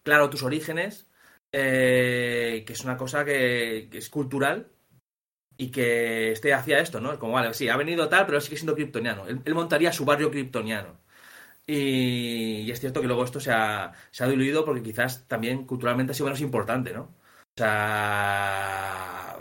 claro 0.03 0.29
tus 0.31 0.43
orígenes, 0.43 1.07
eh, 1.53 2.65
que 2.67 2.73
es 2.73 2.85
una 2.85 2.97
cosa 2.97 3.25
que 3.25 3.89
es 3.93 4.11
cultural 4.11 4.67
y 5.61 5.71
que 5.71 6.33
esté 6.33 6.55
hacia 6.55 6.79
esto, 6.79 7.01
¿no? 7.03 7.19
Como, 7.19 7.35
vale, 7.35 7.53
sí, 7.53 7.69
ha 7.69 7.77
venido 7.77 8.09
tal, 8.09 8.25
pero 8.25 8.41
sigue 8.41 8.57
siendo 8.57 8.75
kryptoniano. 8.75 9.27
Él, 9.27 9.43
él 9.45 9.55
montaría 9.55 9.93
su 9.93 10.07
barrio 10.07 10.31
kryptoniano. 10.31 10.99
Y, 11.67 12.63
y, 12.63 12.71
es 12.71 12.81
cierto 12.81 13.03
que 13.03 13.07
luego 13.07 13.25
esto 13.25 13.41
se 13.41 13.53
ha, 13.53 13.93
se 14.11 14.25
ha, 14.25 14.29
diluido 14.29 14.65
porque 14.65 14.83
quizás 14.83 15.29
también 15.29 15.67
culturalmente 15.67 16.13
ha 16.13 16.15
sido 16.15 16.29
menos 16.29 16.41
importante, 16.41 16.95
¿no? 16.95 17.03
O 17.03 17.59
sea, 17.59 19.37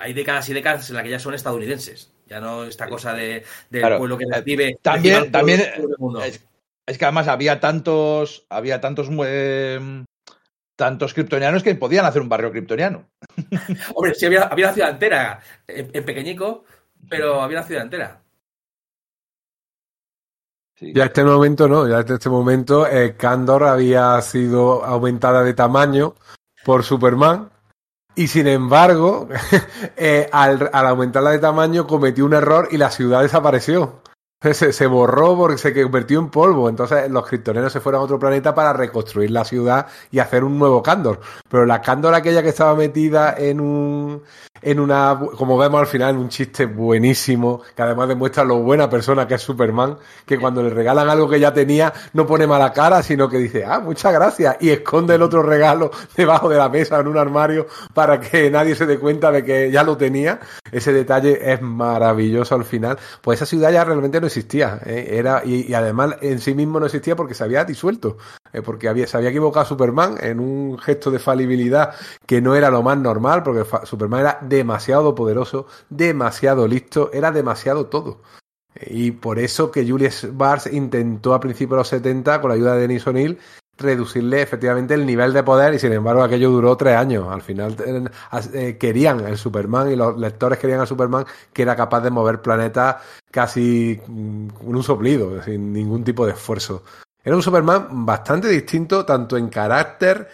hay 0.00 0.12
décadas 0.14 0.48
y 0.48 0.52
décadas 0.52 0.90
en 0.90 0.96
las 0.96 1.04
que 1.04 1.10
ya 1.10 1.20
son 1.20 1.34
estadounidenses. 1.34 2.12
Ya 2.26 2.40
no 2.40 2.64
esta 2.64 2.88
cosa 2.88 3.14
de, 3.14 3.44
del 3.70 3.82
claro, 3.82 3.98
pueblo 3.98 4.18
que 4.18 4.24
recibe. 4.28 4.76
También, 4.82 5.30
también 5.30 5.60
es, 6.24 6.44
es, 6.86 6.98
que 6.98 7.04
además 7.04 7.28
había 7.28 7.60
tantos, 7.60 8.46
había 8.50 8.80
tantos 8.80 9.08
eh, 9.24 10.04
tantos 10.76 11.14
kryptonianos 11.14 11.62
que 11.62 11.74
podían 11.76 12.04
hacer 12.04 12.20
un 12.20 12.28
barrio 12.28 12.50
kryptoniano. 12.50 13.08
Hombre, 13.94 14.14
sí, 14.14 14.26
había, 14.26 14.44
había 14.44 14.66
una 14.66 14.74
ciudad 14.74 14.90
entera, 14.90 15.40
en, 15.66 15.90
en, 15.92 16.04
pequeñico, 16.04 16.64
pero 17.08 17.42
había 17.42 17.58
una 17.58 17.66
ciudad 17.66 17.82
entera. 17.84 18.20
Sí. 20.74 20.92
Ya 20.94 21.04
este 21.04 21.24
momento 21.24 21.68
no, 21.68 21.88
ya 21.88 22.00
en 22.00 22.12
este 22.12 22.28
momento 22.28 22.86
eh, 22.86 23.16
Kandor 23.16 23.64
había 23.64 24.20
sido 24.20 24.84
aumentada 24.84 25.42
de 25.42 25.54
tamaño 25.54 26.14
por 26.64 26.84
Superman 26.84 27.50
y 28.14 28.28
sin 28.28 28.46
embargo, 28.46 29.28
eh, 29.96 30.28
al, 30.32 30.70
al 30.72 30.86
aumentarla 30.86 31.30
de 31.30 31.38
tamaño 31.38 31.86
cometió 31.86 32.24
un 32.24 32.32
error 32.32 32.68
y 32.70 32.78
la 32.78 32.90
ciudad 32.90 33.22
desapareció. 33.22 34.00
Se, 34.42 34.86
borró 34.86 35.34
porque 35.34 35.56
se 35.56 35.82
convirtió 35.82 36.18
en 36.18 36.28
polvo. 36.28 36.68
Entonces 36.68 37.10
los 37.10 37.26
kryptonianos 37.26 37.72
se 37.72 37.80
fueron 37.80 38.02
a 38.02 38.04
otro 38.04 38.18
planeta 38.18 38.54
para 38.54 38.74
reconstruir 38.74 39.30
la 39.30 39.44
ciudad 39.44 39.86
y 40.10 40.18
hacer 40.18 40.44
un 40.44 40.58
nuevo 40.58 40.82
Kandor. 40.82 41.20
Pero 41.48 41.64
la 41.64 41.80
Kandor 41.80 42.14
aquella 42.14 42.42
que 42.42 42.50
estaba 42.50 42.74
metida 42.74 43.34
en 43.36 43.60
un 43.60 44.22
en 44.62 44.80
una 44.80 45.18
como 45.36 45.58
vemos 45.58 45.80
al 45.80 45.86
final 45.86 46.14
en 46.14 46.20
un 46.20 46.28
chiste 46.28 46.66
buenísimo 46.66 47.62
que 47.74 47.82
además 47.82 48.08
demuestra 48.08 48.44
lo 48.44 48.58
buena 48.58 48.88
persona 48.88 49.26
que 49.26 49.34
es 49.34 49.42
Superman 49.42 49.96
que 50.24 50.38
cuando 50.38 50.62
le 50.62 50.70
regalan 50.70 51.08
algo 51.08 51.28
que 51.28 51.38
ya 51.40 51.52
tenía 51.52 51.92
no 52.14 52.26
pone 52.26 52.46
mala 52.46 52.72
cara 52.72 53.02
sino 53.02 53.28
que 53.28 53.38
dice 53.38 53.64
ah 53.64 53.80
muchas 53.80 54.12
gracias 54.12 54.56
y 54.60 54.70
esconde 54.70 55.14
el 55.14 55.22
otro 55.22 55.42
regalo 55.42 55.90
debajo 56.16 56.48
de 56.48 56.56
la 56.56 56.68
mesa 56.68 56.98
en 57.00 57.08
un 57.08 57.18
armario 57.18 57.66
para 57.92 58.20
que 58.20 58.50
nadie 58.50 58.74
se 58.74 58.86
dé 58.86 58.98
cuenta 58.98 59.30
de 59.30 59.44
que 59.44 59.70
ya 59.70 59.82
lo 59.82 59.96
tenía 59.96 60.40
ese 60.72 60.92
detalle 60.92 61.52
es 61.52 61.60
maravilloso 61.60 62.54
al 62.54 62.64
final 62.64 62.98
pues 63.20 63.38
esa 63.38 63.46
ciudad 63.46 63.70
ya 63.70 63.84
realmente 63.84 64.20
no 64.20 64.25
existía 64.26 64.80
¿eh? 64.84 65.08
era 65.12 65.42
y, 65.44 65.72
además 65.74 66.16
en 66.20 66.40
sí 66.40 66.54
mismo 66.54 66.78
no 66.80 66.86
existía 66.86 67.16
porque 67.16 67.34
se 67.34 67.44
había 67.44 67.64
disuelto 67.64 68.18
eh, 68.52 68.62
porque 68.62 68.88
había, 68.88 69.06
se 69.06 69.16
había 69.16 69.30
equivocado 69.30 69.66
Superman 69.66 70.16
en 70.20 70.40
un 70.40 70.78
gesto 70.78 71.10
de 71.10 71.18
falibilidad 71.18 71.94
que 72.24 72.40
no 72.40 72.54
era 72.54 72.70
lo 72.70 72.82
más 72.82 72.96
normal, 72.98 73.42
porque 73.42 73.64
Superman 73.84 74.20
era 74.20 74.38
demasiado 74.40 75.14
poderoso, 75.14 75.66
demasiado 75.90 76.66
listo, 76.66 77.10
era 77.12 77.32
demasiado 77.32 77.86
todo. 77.86 78.22
Eh, 78.74 78.88
Y 78.90 79.10
por 79.12 79.38
eso 79.38 79.70
que 79.70 79.86
Julius 79.86 80.26
Barnes 80.32 80.72
intentó 80.72 81.34
a 81.34 81.40
principios 81.40 81.76
de 81.76 81.80
los 81.80 81.88
70, 81.88 82.40
con 82.40 82.48
la 82.48 82.54
ayuda 82.54 82.74
de 82.74 82.80
Denis 82.82 83.06
O'Neill, 83.06 83.38
reducirle 83.78 84.42
efectivamente 84.42 84.94
el 84.94 85.04
nivel 85.06 85.32
de 85.32 85.42
poder 85.42 85.74
y 85.74 85.78
sin 85.78 85.92
embargo 85.92 86.22
aquello 86.22 86.50
duró 86.50 86.76
tres 86.76 86.96
años. 86.96 87.26
Al 87.28 87.42
final 87.42 87.76
eh, 87.84 88.04
eh, 88.54 88.76
querían 88.78 89.20
el 89.26 89.36
Superman 89.38 89.90
y 89.90 89.96
los 89.96 90.16
lectores 90.18 90.58
querían 90.58 90.80
al 90.80 90.86
Superman 90.86 91.24
que 91.52 91.62
era 91.62 91.76
capaz 91.76 92.00
de 92.00 92.10
mover 92.10 92.40
planetas 92.40 92.96
casi 93.30 94.00
mm, 94.06 94.48
con 94.48 94.74
un 94.76 94.82
soplido, 94.82 95.42
sin 95.42 95.72
ningún 95.72 96.04
tipo 96.04 96.24
de 96.26 96.32
esfuerzo. 96.32 96.82
Era 97.22 97.34
un 97.36 97.42
Superman 97.42 98.06
bastante 98.06 98.48
distinto, 98.48 99.04
tanto 99.04 99.36
en 99.36 99.48
carácter 99.48 100.28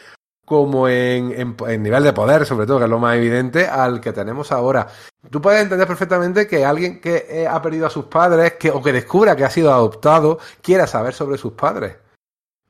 como 0.45 0.89
en, 0.89 1.33
en- 1.33 1.57
en 1.67 1.83
nivel 1.83 2.03
de 2.03 2.13
poder, 2.13 2.45
sobre 2.45 2.67
todo, 2.67 2.79
que 2.79 2.85
es 2.85 2.91
lo 2.91 2.99
más 2.99 3.17
evidente, 3.17 3.67
al 3.67 4.01
que 4.01 4.13
tenemos 4.13 4.53
ahora. 4.53 4.87
Tú 5.31 5.41
puedes 5.41 5.63
entender 5.63 5.87
perfectamente 5.89 6.47
que 6.47 6.65
alguien 6.65 7.01
que 7.01 7.27
eh, 7.31 7.47
ha 7.49 7.63
perdido 7.63 7.87
a 7.87 7.91
sus 7.91 8.05
padres, 8.07 8.55
que, 8.55 8.71
o 8.71 8.83
que 8.83 8.93
descubra 8.93 9.35
que 9.37 9.45
ha 9.45 9.51
sido 9.51 9.73
adoptado, 9.73 10.39
quiera 10.61 10.87
saber 10.87 11.15
sobre 11.15 11.39
sus 11.39 11.53
padres. 11.53 11.97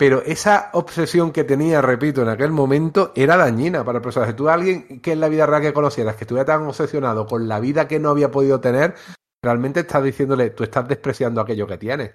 Pero 0.02 0.20
esa 0.26 0.70
obsesión 0.72 1.30
que 1.30 1.44
tenía, 1.44 1.80
repito, 1.80 2.22
en 2.22 2.28
aquel 2.28 2.50
momento 2.50 3.12
era 3.14 3.36
dañina 3.36 3.84
para 3.84 3.98
el 3.98 4.02
personaje. 4.02 4.32
Tú, 4.32 4.48
alguien 4.48 4.98
que 5.00 5.12
en 5.12 5.20
la 5.20 5.28
vida 5.28 5.46
real 5.46 5.62
que 5.62 5.72
conocieras, 5.72 6.16
que 6.16 6.24
estuviera 6.24 6.44
tan 6.44 6.66
obsesionado 6.66 7.24
con 7.24 7.46
la 7.46 7.60
vida 7.60 7.86
que 7.86 8.00
no 8.00 8.10
había 8.10 8.28
podido 8.32 8.60
tener, 8.60 8.96
realmente 9.44 9.78
estás 9.78 10.02
diciéndole, 10.02 10.50
tú 10.50 10.64
estás 10.64 10.88
despreciando 10.88 11.40
aquello 11.40 11.68
que 11.68 11.78
tienes. 11.78 12.14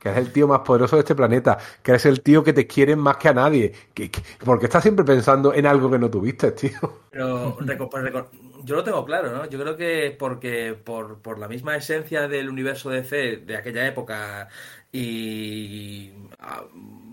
Que 0.00 0.08
es 0.12 0.16
el 0.16 0.32
tío 0.32 0.48
más 0.48 0.60
poderoso 0.60 0.96
de 0.96 1.00
este 1.00 1.14
planeta, 1.14 1.58
que 1.82 1.96
es 1.96 2.06
el 2.06 2.22
tío 2.22 2.42
que 2.42 2.54
te 2.54 2.66
quiere 2.66 2.96
más 2.96 3.18
que 3.18 3.28
a 3.28 3.34
nadie. 3.34 3.70
Que, 3.92 4.10
que- 4.10 4.22
porque 4.42 4.64
estás 4.64 4.82
siempre 4.82 5.04
pensando 5.04 5.52
en 5.52 5.66
algo 5.66 5.90
que 5.90 5.98
no 5.98 6.08
tuviste, 6.08 6.52
tío. 6.52 7.00
Pero 7.10 7.58
pues 7.90 8.12
yo 8.64 8.76
lo 8.76 8.82
tengo 8.82 9.04
claro, 9.04 9.30
¿no? 9.30 9.44
Yo 9.44 9.60
creo 9.60 9.76
que 9.76 10.16
porque 10.18 10.72
por, 10.72 11.20
por 11.20 11.38
la 11.38 11.48
misma 11.48 11.76
esencia 11.76 12.28
del 12.28 12.48
universo 12.48 12.88
DC 12.88 13.36
de 13.44 13.56
aquella 13.58 13.86
época 13.86 14.48
y 14.90 16.12
ah, 16.38 16.62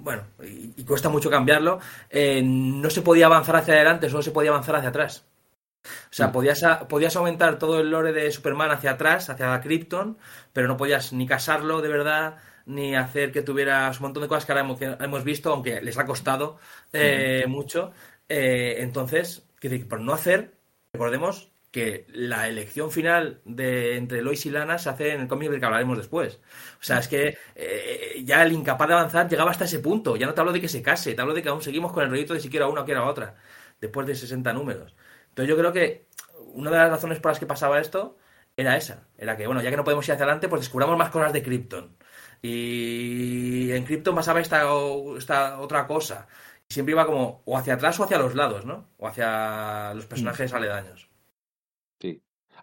bueno, 0.04 0.24
y, 0.44 0.74
y 0.76 0.84
cuesta 0.86 1.10
mucho 1.10 1.30
cambiarlo, 1.30 1.80
eh, 2.10 2.42
no 2.44 2.90
se 2.90 3.02
podía 3.02 3.28
avanzar 3.28 3.56
hacia 3.56 3.74
adelante, 3.76 4.10
solo 4.10 4.22
se 4.24 4.32
podía 4.32 4.50
avanzar 4.52 4.76
hacia 4.76 4.90
atrás. 4.90 5.26
O 5.86 6.14
sea, 6.14 6.32
podías, 6.32 6.64
a- 6.64 6.88
podías 6.88 7.16
aumentar 7.16 7.60
todo 7.60 7.80
el 7.80 7.90
lore 7.90 8.14
de 8.14 8.32
Superman 8.32 8.72
hacia 8.72 8.92
atrás, 8.92 9.30
hacia 9.30 9.60
Krypton, 9.62 10.18
pero 10.54 10.68
no 10.68 10.78
podías 10.78 11.12
ni 11.14 11.26
casarlo 11.28 11.82
de 11.82 11.90
verdad, 11.90 12.38
ni 12.66 12.96
hacer 12.96 13.32
que 13.32 13.42
tuvieras 13.42 13.98
un 14.00 14.04
montón 14.04 14.24
de 14.24 14.30
cosas 14.30 14.46
que 14.46 14.52
ahora 14.54 14.62
hemos, 14.64 14.80
que 14.80 14.86
hemos 15.00 15.24
visto, 15.24 15.52
aunque 15.54 15.82
les 15.82 15.98
ha 15.98 16.06
costado 16.06 16.58
eh, 16.94 17.46
mucho. 17.48 17.92
Eh, 18.30 18.78
entonces, 18.80 19.44
por 19.90 20.00
no 20.02 20.14
hacer, 20.14 20.54
recordemos 20.94 21.52
que 21.74 22.06
la 22.10 22.48
elección 22.48 22.92
final 22.92 23.42
de 23.46 23.98
entre 23.98 24.22
Lois 24.22 24.46
y 24.46 24.52
Lana 24.52 24.78
se 24.78 24.90
hace 24.90 25.14
en 25.14 25.22
el 25.22 25.28
cómic 25.28 25.50
del 25.50 25.60
que 25.60 25.66
hablaremos 25.66 25.98
después. 25.98 26.40
O 26.80 26.84
sea, 26.84 27.00
es 27.00 27.08
que 27.08 27.36
eh, 27.56 28.22
ya 28.24 28.44
el 28.44 28.52
incapaz 28.52 28.88
de 28.88 28.94
avanzar 28.94 29.28
llegaba 29.28 29.50
hasta 29.50 29.66
ese 29.66 29.80
punto. 29.80 30.16
Ya 30.16 30.28
no 30.28 30.36
te 30.36 30.40
hablo 30.40 30.54
de 30.54 30.62
que 30.62 30.68
se 30.68 30.84
case, 30.84 31.16
te 31.16 31.22
hablo 31.22 31.34
de 31.34 31.42
que 31.42 31.50
aún 31.50 31.64
seguimos 31.64 31.92
con 31.92 32.04
el 32.04 32.12
rollito 32.12 32.36
de 32.36 32.42
si 32.42 32.50
quiero 32.52 32.68
a 32.68 32.70
una 32.70 32.82
o 32.82 32.86
quiero 32.86 33.02
a 33.02 33.10
otra, 33.10 33.38
después 33.82 34.06
de 34.06 34.14
60 34.14 34.54
números. 34.54 34.96
Entonces 35.30 35.50
yo 35.50 35.58
creo 35.58 35.74
que 35.74 36.06
una 36.54 36.70
de 36.70 36.78
las 36.78 36.92
razones 36.92 37.20
por 37.20 37.32
las 37.32 37.40
que 37.40 37.48
pasaba 37.48 37.80
esto 37.82 38.18
era 38.56 38.78
esa. 38.78 39.08
Era 39.18 39.36
que, 39.36 39.48
bueno, 39.48 39.64
ya 39.64 39.72
que 39.72 39.78
no 39.78 39.84
podemos 39.84 40.08
ir 40.08 40.14
hacia 40.14 40.26
adelante, 40.26 40.50
pues 40.50 40.62
descubramos 40.62 40.96
más 40.96 41.10
cosas 41.10 41.34
de 41.34 41.42
Krypton. 41.42 41.98
Y 42.44 43.72
en 43.72 43.84
Krypton 43.84 44.14
pasaba 44.14 44.42
esta, 44.42 44.68
otra 45.60 45.88
cosa. 45.88 46.28
Siempre 46.70 46.92
iba 46.92 47.08
como 47.08 47.42
o 47.46 47.58
hacia 47.58 47.74
atrás 47.74 48.00
o 48.00 48.04
hacia 48.04 48.20
los 48.20 48.36
lados, 48.36 48.64
¿no? 48.64 48.90
O 48.98 49.08
hacia 49.08 49.96
los 49.96 50.06
personajes 50.06 50.54
aledaños. 50.54 51.13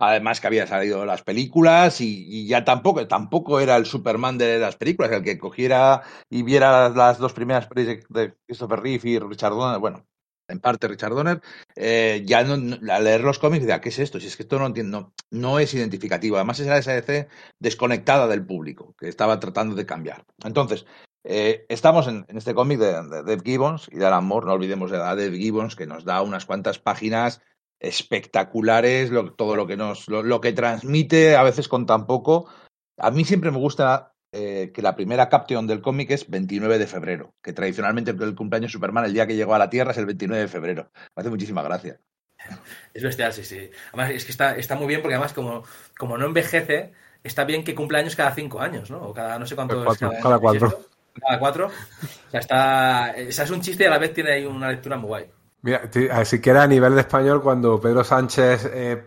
Además 0.01 0.41
que 0.41 0.47
había 0.47 0.67
salido 0.67 1.05
las 1.05 1.23
películas 1.23 2.01
y, 2.01 2.25
y 2.27 2.47
ya 2.47 2.65
tampoco, 2.65 3.07
tampoco 3.07 3.61
era 3.61 3.77
el 3.77 3.85
Superman 3.85 4.39
de 4.39 4.59
las 4.59 4.77
películas, 4.77 5.13
el 5.13 5.23
que 5.23 5.39
cogiera 5.39 6.03
y 6.31 6.43
viera 6.43 6.89
las, 6.89 7.19
dos 7.19 7.35
primeras 7.35 7.67
pelis 7.67 8.03
de, 8.09 8.35
Christopher 8.47 8.81
Reeve 8.81 9.11
y 9.11 9.19
Richard 9.19 9.53
Donner, 9.53 9.79
bueno, 9.79 10.07
en 10.49 10.59
parte 10.59 10.89
Richard 10.89 11.13
Donner, 11.13 11.43
eh, 11.77 12.23
ya 12.25 12.43
no, 12.45 12.55
al 12.91 13.05
leer 13.05 13.21
los 13.21 13.39
cómics 13.39 13.63
decía, 13.65 13.83
¿qué 13.83 13.91
es 13.91 13.99
esto? 13.99 14.19
Si 14.19 14.27
es 14.27 14.37
que 14.37 14.45
esto 14.45 14.59
no 14.59 14.67
entiendo, 14.67 15.13
no, 15.31 15.59
es 15.59 15.75
identificativo. 15.75 16.37
Además 16.37 16.61
es 16.61 16.67
la 16.67 16.81
SDC 16.81 17.29
desconectada 17.59 18.27
del 18.27 18.45
público, 18.45 18.95
que 18.99 19.09
estaba 19.09 19.39
tratando 19.39 19.75
de 19.75 19.85
cambiar. 19.85 20.25
Entonces, 20.43 20.87
eh, 21.25 21.67
estamos 21.69 22.09
en, 22.09 22.25
en 22.29 22.39
este 22.39 22.55
cómic 22.55 22.79
de, 22.79 22.87
de 22.87 23.23
Dave 23.23 23.43
Gibbons 23.45 23.89
y 23.93 23.99
de 23.99 24.07
Alan 24.07 24.25
Moore, 24.25 24.47
no 24.47 24.55
olvidemos 24.55 24.91
de 24.91 24.97
Dave 24.97 25.37
Gibbons, 25.37 25.77
que 25.77 25.87
nos 25.87 26.05
da 26.05 26.23
unas 26.23 26.47
cuantas 26.47 26.79
páginas 26.79 27.43
espectaculares, 27.81 29.11
lo- 29.11 29.33
todo 29.33 29.57
lo 29.57 29.67
que 29.67 29.77
nos, 29.77 30.09
lo, 30.09 30.23
lo 30.23 30.41
que 30.41 30.53
transmite 30.53 31.37
a 31.37 31.43
veces 31.43 31.69
con 31.69 31.87
tan 31.87 32.07
poco. 32.07 32.49
A 32.99 33.11
mí 33.11 33.25
siempre 33.25 33.51
me 33.51 33.59
gusta 33.59 34.13
eh, 34.33 34.71
que 34.75 34.83
la 34.83 34.95
primera 34.95 35.29
caption 35.29 35.67
del 35.67 35.81
cómic 35.83 36.11
es 36.11 36.29
29 36.29 36.79
de 36.79 36.87
febrero, 36.87 37.35
que 37.43 37.53
tradicionalmente 37.53 38.11
el 38.13 38.35
cumpleaños 38.35 38.71
de 38.71 38.75
Superman, 38.75 39.05
el 39.07 39.15
día 39.15 39.27
que 39.27 39.35
llegó 39.37 39.55
a 39.55 39.59
la 39.59 39.71
Tierra, 39.71 39.93
es 39.93 39.99
el 39.99 40.07
29 40.07 40.43
de 40.43 40.49
febrero. 40.49 40.91
Me 41.17 41.21
hace 41.23 41.31
muchísima 41.31 41.63
gracia. 41.63 41.99
Es 42.95 43.03
bestial, 43.03 43.33
sí, 43.33 43.45
sí. 43.45 43.71
Además, 43.93 44.11
es 44.11 44.25
que 44.25 44.33
está, 44.33 44.57
está 44.57 44.75
muy 44.77 44.87
bien 44.87 45.03
porque 45.03 45.15
además 45.15 45.33
como, 45.33 45.63
como 45.99 46.17
no 46.17 46.27
envejece, 46.27 46.93
está 47.23 47.45
bien 47.45 47.65
que 47.65 47.75
cumple 47.75 47.99
años 47.99 48.17
cada 48.17 48.35
cinco 48.35 48.61
años, 48.61 48.91
¿no? 48.91 49.03
O 49.03 49.13
cada 49.15 49.39
no 49.39 49.47
sé 49.47 49.55
cuánto 49.55 49.75
Cada 49.75 49.85
cuatro, 49.87 50.13
es 50.13 50.23
cada 50.23 50.39
cuatro. 50.39 50.81
Cada 51.21 51.39
cuatro. 51.39 51.67
O 51.67 52.31
sea, 52.31 52.41
está... 52.41 53.15
O 53.29 53.33
sea, 53.33 53.45
es 53.45 53.51
un 53.51 53.61
chiste 53.61 53.85
y 53.85 53.87
a 53.87 53.91
la 53.91 53.99
vez 53.99 54.15
tiene 54.15 54.33
ahí 54.33 54.47
una 54.47 54.71
lectura 54.71 54.97
muy 54.97 55.09
guay. 55.09 55.27
Mira, 55.63 55.83
así 56.13 56.41
que 56.41 56.51
era 56.51 56.63
a 56.63 56.67
nivel 56.67 56.95
de 56.95 57.01
español 57.03 57.43
cuando 57.43 57.81
Pedro 57.81 58.03
Sánchez 58.03 58.65
eh, 58.73 59.05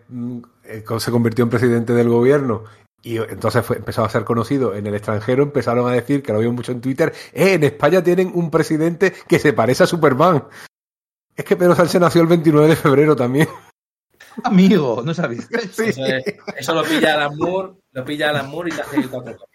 eh, 0.66 0.84
se 0.99 1.12
convirtió 1.12 1.43
en 1.43 1.49
presidente 1.49 1.93
del 1.93 2.10
gobierno 2.10 2.64
y 3.01 3.18
entonces 3.18 3.66
fue, 3.66 3.78
empezó 3.78 4.06
a 4.06 4.10
ser 4.10 4.24
conocido 4.24 4.76
en 4.76 4.86
el 4.88 4.93
extranjero, 4.95 5.43
empezaron 5.43 5.89
a 5.89 5.93
decir, 5.93 6.22
que 6.24 6.32
lo 6.32 6.39
vio 6.39 6.51
mucho 6.54 6.72
en 6.72 6.80
Twitter, 6.82 7.12
eh, 7.34 7.54
en 7.56 7.64
España 7.64 8.04
tienen 8.04 8.32
un 8.34 8.49
presidente 8.51 9.14
que 9.28 9.39
se 9.39 9.51
parece 9.54 9.84
a 9.84 9.88
Superman. 9.88 10.45
Es 11.36 11.43
que 11.43 11.56
Pedro 11.58 11.76
Sánchez 11.76 11.99
nació 11.99 12.22
el 12.22 12.28
29 12.28 12.68
de 12.68 12.76
febrero 12.76 13.16
también. 13.16 13.47
Amigo, 14.43 15.01
no 15.04 15.14
sabéis. 15.14 15.47
Sí. 15.74 15.86
Eso, 15.89 16.06
es- 16.06 16.36
eso 16.58 16.74
lo 16.76 16.84
pilla 16.84 17.16
Alan 17.16 17.36
Moore, 17.38 17.74
lo 17.91 18.06
pilla 18.06 18.30
Alan 18.30 18.49
Moore 18.49 18.70
y 18.70 18.76
te 18.76 18.82
hace 18.82 19.08
cuatro 19.10 19.36
cómics. 19.38 19.53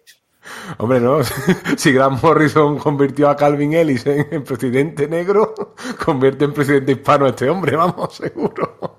Hombre, 0.78 1.00
no, 1.00 1.20
si 1.76 1.92
Grant 1.92 2.22
Morrison 2.22 2.78
convirtió 2.78 3.28
a 3.28 3.36
Calvin 3.36 3.72
Ellis 3.74 4.06
en, 4.06 4.26
en 4.30 4.44
presidente 4.44 5.08
negro, 5.08 5.54
convierte 6.04 6.44
en 6.44 6.52
presidente 6.52 6.92
hispano 6.92 7.26
a 7.26 7.30
este 7.30 7.48
hombre, 7.48 7.76
vamos, 7.76 8.16
seguro. 8.16 8.98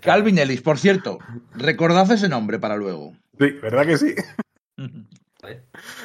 Calvin 0.00 0.38
Ellis, 0.38 0.62
por 0.62 0.78
cierto, 0.78 1.18
recordad 1.54 2.10
ese 2.10 2.28
nombre 2.28 2.58
para 2.58 2.76
luego. 2.76 3.12
Sí, 3.38 3.50
¿verdad 3.62 3.86
que 3.86 3.98
sí? 3.98 4.14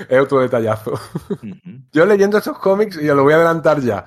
Es 0.07 0.19
otro 0.19 0.39
detallazo. 0.39 0.93
Yo 1.91 2.05
leyendo 2.05 2.37
estos 2.37 2.57
cómics, 2.59 2.99
y 3.01 3.09
os 3.09 3.15
lo 3.15 3.23
voy 3.23 3.33
a 3.33 3.37
adelantar 3.37 3.81
ya, 3.81 4.05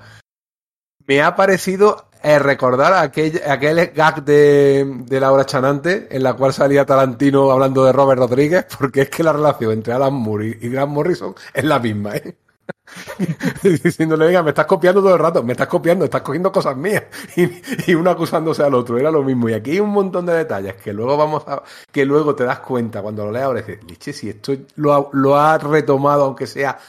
me 1.05 1.21
ha 1.21 1.35
parecido 1.35 2.06
eh, 2.23 2.39
recordar 2.39 2.93
aquel, 2.93 3.41
aquel 3.47 3.91
gag 3.93 4.23
de, 4.23 4.85
de 5.05 5.19
Laura 5.19 5.45
Chanante 5.45 6.07
en 6.09 6.23
la 6.23 6.33
cual 6.33 6.53
salía 6.53 6.85
Tarantino 6.85 7.51
hablando 7.51 7.85
de 7.85 7.91
Robert 7.91 8.19
Rodríguez, 8.19 8.65
porque 8.77 9.01
es 9.03 9.09
que 9.09 9.23
la 9.23 9.33
relación 9.33 9.71
entre 9.71 9.93
Alan 9.93 10.13
Moore 10.13 10.57
y, 10.61 10.69
Grant 10.69 10.91
Morrison 10.91 11.35
es 11.53 11.63
la 11.63 11.79
misma, 11.79 12.15
¿eh? 12.15 12.35
diciéndole, 13.63 14.27
venga, 14.27 14.43
me 14.43 14.49
estás 14.49 14.65
copiando 14.65 15.01
todo 15.01 15.13
el 15.13 15.19
rato, 15.19 15.43
me 15.43 15.53
estás 15.53 15.67
copiando, 15.67 16.05
estás 16.05 16.21
cogiendo 16.21 16.51
cosas 16.51 16.75
mías. 16.75 17.03
Y, 17.35 17.91
y 17.91 17.95
uno 17.95 18.09
acusándose 18.09 18.63
al 18.63 18.73
otro, 18.73 18.97
era 18.97 19.11
lo 19.11 19.23
mismo. 19.23 19.49
Y 19.49 19.53
aquí 19.53 19.71
hay 19.71 19.79
un 19.79 19.91
montón 19.91 20.25
de 20.25 20.33
detalles 20.33 20.75
que 20.75 20.93
luego 20.93 21.15
vamos 21.17 21.43
a, 21.47 21.61
que 21.91 22.05
luego 22.05 22.35
te 22.35 22.43
das 22.43 22.59
cuenta 22.59 23.01
cuando 23.01 23.25
lo 23.25 23.31
leas 23.31 23.45
ahora 23.45 23.61
dices, 23.61 23.83
liche, 23.85 24.13
si 24.13 24.29
esto 24.29 24.53
lo 24.75 25.09
lo 25.13 25.37
ha 25.37 25.57
retomado, 25.57 26.23
aunque 26.23 26.47
sea 26.47 26.79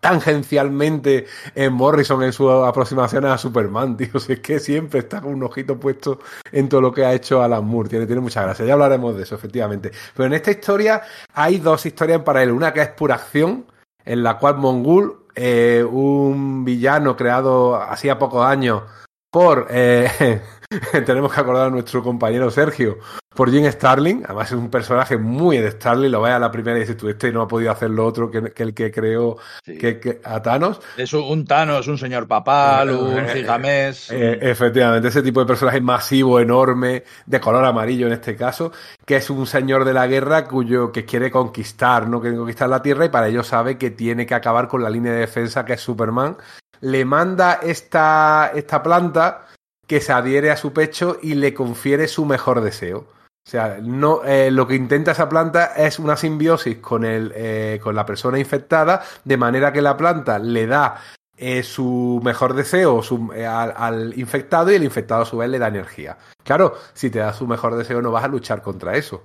tangencialmente 0.00 1.26
en 1.54 1.72
Morrison 1.72 2.22
en 2.22 2.32
sus 2.32 2.50
aproximaciones 2.50 3.30
a 3.30 3.38
Superman, 3.38 3.96
tío. 3.98 4.08
Es 4.14 4.40
que 4.40 4.58
siempre 4.58 5.00
está 5.00 5.20
con 5.20 5.34
un 5.34 5.42
ojito 5.42 5.78
puesto 5.78 6.20
en 6.50 6.68
todo 6.68 6.80
lo 6.80 6.92
que 6.92 7.04
ha 7.04 7.12
hecho 7.12 7.42
Alan 7.42 7.64
Moore. 7.64 7.88
Tiene, 7.88 8.06
tiene 8.06 8.20
mucha 8.20 8.42
gracia. 8.42 8.64
Ya 8.64 8.72
hablaremos 8.72 9.16
de 9.16 9.22
eso, 9.22 9.34
efectivamente. 9.34 9.90
Pero 10.14 10.26
en 10.26 10.32
esta 10.32 10.50
historia 10.50 11.02
hay 11.34 11.58
dos 11.58 11.84
historias 11.86 12.18
en 12.18 12.24
paralelo. 12.24 12.54
Una 12.54 12.72
que 12.72 12.80
es 12.80 12.88
pura 12.88 13.16
acción, 13.16 13.66
en 14.04 14.22
la 14.22 14.38
cual 14.38 14.56
Mongul, 14.56 15.16
eh, 15.34 15.84
un 15.88 16.64
villano 16.64 17.16
creado 17.16 17.76
hacía 17.76 18.18
pocos 18.18 18.44
años 18.44 18.82
por... 19.30 19.66
Eh, 19.70 20.40
tenemos 21.06 21.32
que 21.32 21.40
acordar 21.40 21.66
a 21.66 21.70
nuestro 21.70 22.02
compañero 22.02 22.50
Sergio, 22.50 22.98
por 23.34 23.50
Jim 23.50 23.64
Starling. 23.70 24.22
Además 24.24 24.48
es 24.52 24.56
un 24.58 24.70
personaje 24.70 25.16
muy 25.16 25.58
de 25.58 25.70
Starling. 25.70 26.10
Lo 26.12 26.20
vaya 26.20 26.36
a 26.36 26.38
la 26.40 26.50
primera 26.50 26.76
y 26.76 26.80
dices 26.82 26.96
tú, 26.96 27.08
este 27.08 27.32
no 27.32 27.42
ha 27.42 27.48
podido 27.48 27.72
hacer 27.72 27.90
lo 27.90 28.06
otro 28.06 28.30
que, 28.30 28.52
que 28.52 28.62
el 28.62 28.74
que 28.74 28.90
creó 28.92 29.36
Sí. 29.64 29.78
que, 29.78 29.98
que- 29.98 30.20
a 30.24 30.40
Thanos. 30.42 30.80
Es 30.96 31.12
un, 31.12 31.44
Thanos, 31.44 31.88
un 31.88 31.98
señor 31.98 32.28
papal, 32.28 32.90
un 32.90 33.26
Gigamés. 33.28 34.10
Eh, 34.12 34.38
efectivamente, 34.42 35.08
ese 35.08 35.22
tipo 35.22 35.40
de 35.40 35.46
personaje 35.46 35.80
masivo, 35.80 36.38
enorme, 36.38 37.02
de 37.26 37.40
color 37.40 37.64
amarillo 37.64 38.06
en 38.06 38.12
este 38.12 38.36
caso, 38.36 38.70
que 39.04 39.16
es 39.16 39.28
un 39.30 39.46
señor 39.46 39.84
de 39.84 39.94
la 39.94 40.06
guerra 40.06 40.44
cuyo 40.44 40.92
que 40.92 41.04
quiere 41.04 41.30
conquistar, 41.32 42.08
¿no? 42.08 42.20
Quiere 42.20 42.36
conquistar 42.36 42.68
la 42.68 42.82
Tierra 42.82 43.06
y 43.06 43.08
para 43.08 43.26
ello 43.28 43.42
sabe 43.42 43.76
que 43.76 43.90
tiene 43.90 44.24
que 44.26 44.34
acabar 44.34 44.68
con 44.68 44.82
la 44.84 44.90
línea 44.90 45.12
de 45.12 45.18
defensa 45.20 45.64
que 45.64 45.72
es 45.74 45.80
Superman. 45.80 46.36
Le 46.80 47.04
manda 47.04 47.60
esta, 47.62 48.52
esta 48.54 48.82
planta 48.82 49.46
que 49.86 50.00
se 50.00 50.12
adhiere 50.12 50.50
a 50.50 50.56
su 50.56 50.72
pecho 50.72 51.18
y 51.20 51.34
le 51.34 51.52
confiere 51.52 52.08
su 52.08 52.24
mejor 52.24 52.60
deseo. 52.60 52.98
O 53.46 53.50
sea, 53.50 53.78
no, 53.82 54.22
eh, 54.24 54.50
lo 54.50 54.66
que 54.66 54.76
intenta 54.76 55.12
esa 55.12 55.28
planta 55.28 55.72
es 55.76 55.98
una 55.98 56.16
simbiosis 56.16 56.76
con, 56.76 57.04
el, 57.04 57.32
eh, 57.34 57.80
con 57.82 57.96
la 57.96 58.06
persona 58.06 58.38
infectada, 58.38 59.02
de 59.24 59.36
manera 59.36 59.72
que 59.72 59.82
la 59.82 59.96
planta 59.96 60.38
le 60.38 60.66
da 60.66 61.00
eh, 61.36 61.62
su 61.62 62.20
mejor 62.22 62.54
deseo 62.54 63.02
al, 63.48 63.74
al 63.76 64.18
infectado 64.18 64.70
y 64.70 64.74
el 64.76 64.84
infectado 64.84 65.22
a 65.22 65.26
su 65.26 65.38
vez 65.38 65.48
le 65.48 65.58
da 65.58 65.68
energía. 65.68 66.18
Claro, 66.44 66.76
si 66.92 67.10
te 67.10 67.18
da 67.18 67.32
su 67.32 67.46
mejor 67.46 67.74
deseo 67.74 68.00
no 68.02 68.12
vas 68.12 68.24
a 68.24 68.28
luchar 68.28 68.62
contra 68.62 68.94
eso. 68.94 69.24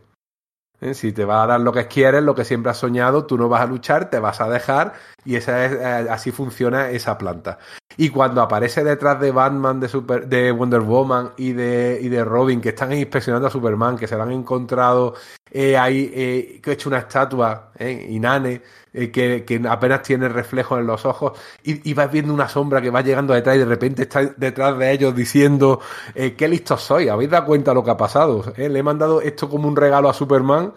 ¿Eh? 0.82 0.94
Si 0.94 1.14
te 1.14 1.26
va 1.26 1.44
a 1.44 1.48
dar 1.48 1.62
lo 1.62 1.72
que 1.72 1.88
quieres, 1.88 2.24
lo 2.24 2.36
que 2.36 2.46
siempre 2.46 2.72
has 2.72 2.78
soñado, 2.78 3.26
tú 3.26 3.38
no 3.38 3.48
vas 3.48 3.62
a 3.62 3.66
luchar, 3.66 4.10
te 4.10 4.20
vas 4.20 4.42
a 4.42 4.50
dejar 4.50 4.94
y 5.24 5.36
esa 5.36 5.66
es, 5.66 5.72
eh, 5.74 6.10
así 6.10 6.32
funciona 6.32 6.90
esa 6.90 7.18
planta. 7.18 7.60
Y 7.98 8.10
cuando 8.10 8.42
aparece 8.42 8.84
detrás 8.84 9.20
de 9.22 9.32
Batman, 9.32 9.80
de, 9.80 9.88
Super, 9.88 10.28
de 10.28 10.52
Wonder 10.52 10.82
Woman 10.82 11.32
y 11.38 11.54
de, 11.54 11.98
y 12.02 12.10
de 12.10 12.26
Robin, 12.26 12.60
que 12.60 12.70
están 12.70 12.92
inspeccionando 12.92 13.48
a 13.48 13.52
Superman, 13.52 13.98
que 13.98 14.08
se 14.08 14.18
lo 14.18 14.24
han 14.24 14.32
encontrado 14.32 15.16
eh, 15.50 15.78
ahí, 15.78 16.12
eh, 16.14 16.60
que 16.62 16.72
he 16.72 16.74
hecho 16.74 16.90
una 16.90 17.00
estatua, 17.00 17.72
inane, 17.80 18.62
eh, 18.96 19.12
que, 19.12 19.62
apenas 19.68 20.02
tiene 20.04 20.30
reflejo 20.30 20.78
en 20.78 20.88
los 20.88 21.06
ojos, 21.06 21.38
y, 21.64 21.90
y 21.90 21.94
vas 21.94 22.12
viendo 22.12 22.34
una 22.34 22.48
sombra 22.48 22.82
que 22.82 22.90
va 22.90 23.02
llegando 23.02 23.34
detrás 23.34 23.58
y 23.58 23.60
de 23.60 23.66
repente 23.66 24.04
está 24.04 24.24
detrás 24.38 24.78
de 24.78 24.92
ellos 24.92 25.16
diciendo, 25.16 25.82
eh, 26.14 26.34
qué 26.36 26.48
listos 26.48 26.82
sois, 26.82 27.10
habéis 27.10 27.30
dado 27.30 27.46
cuenta 27.46 27.72
de 27.72 27.76
lo 27.76 27.84
que 27.84 27.92
ha 27.92 27.98
pasado. 27.98 28.54
Eh, 28.56 28.70
Le 28.70 28.80
he 28.80 28.84
mandado 28.84 29.22
esto 29.22 29.50
como 29.50 29.68
un 29.68 29.76
regalo 29.76 30.10
a 30.10 30.14
Superman, 30.14 30.74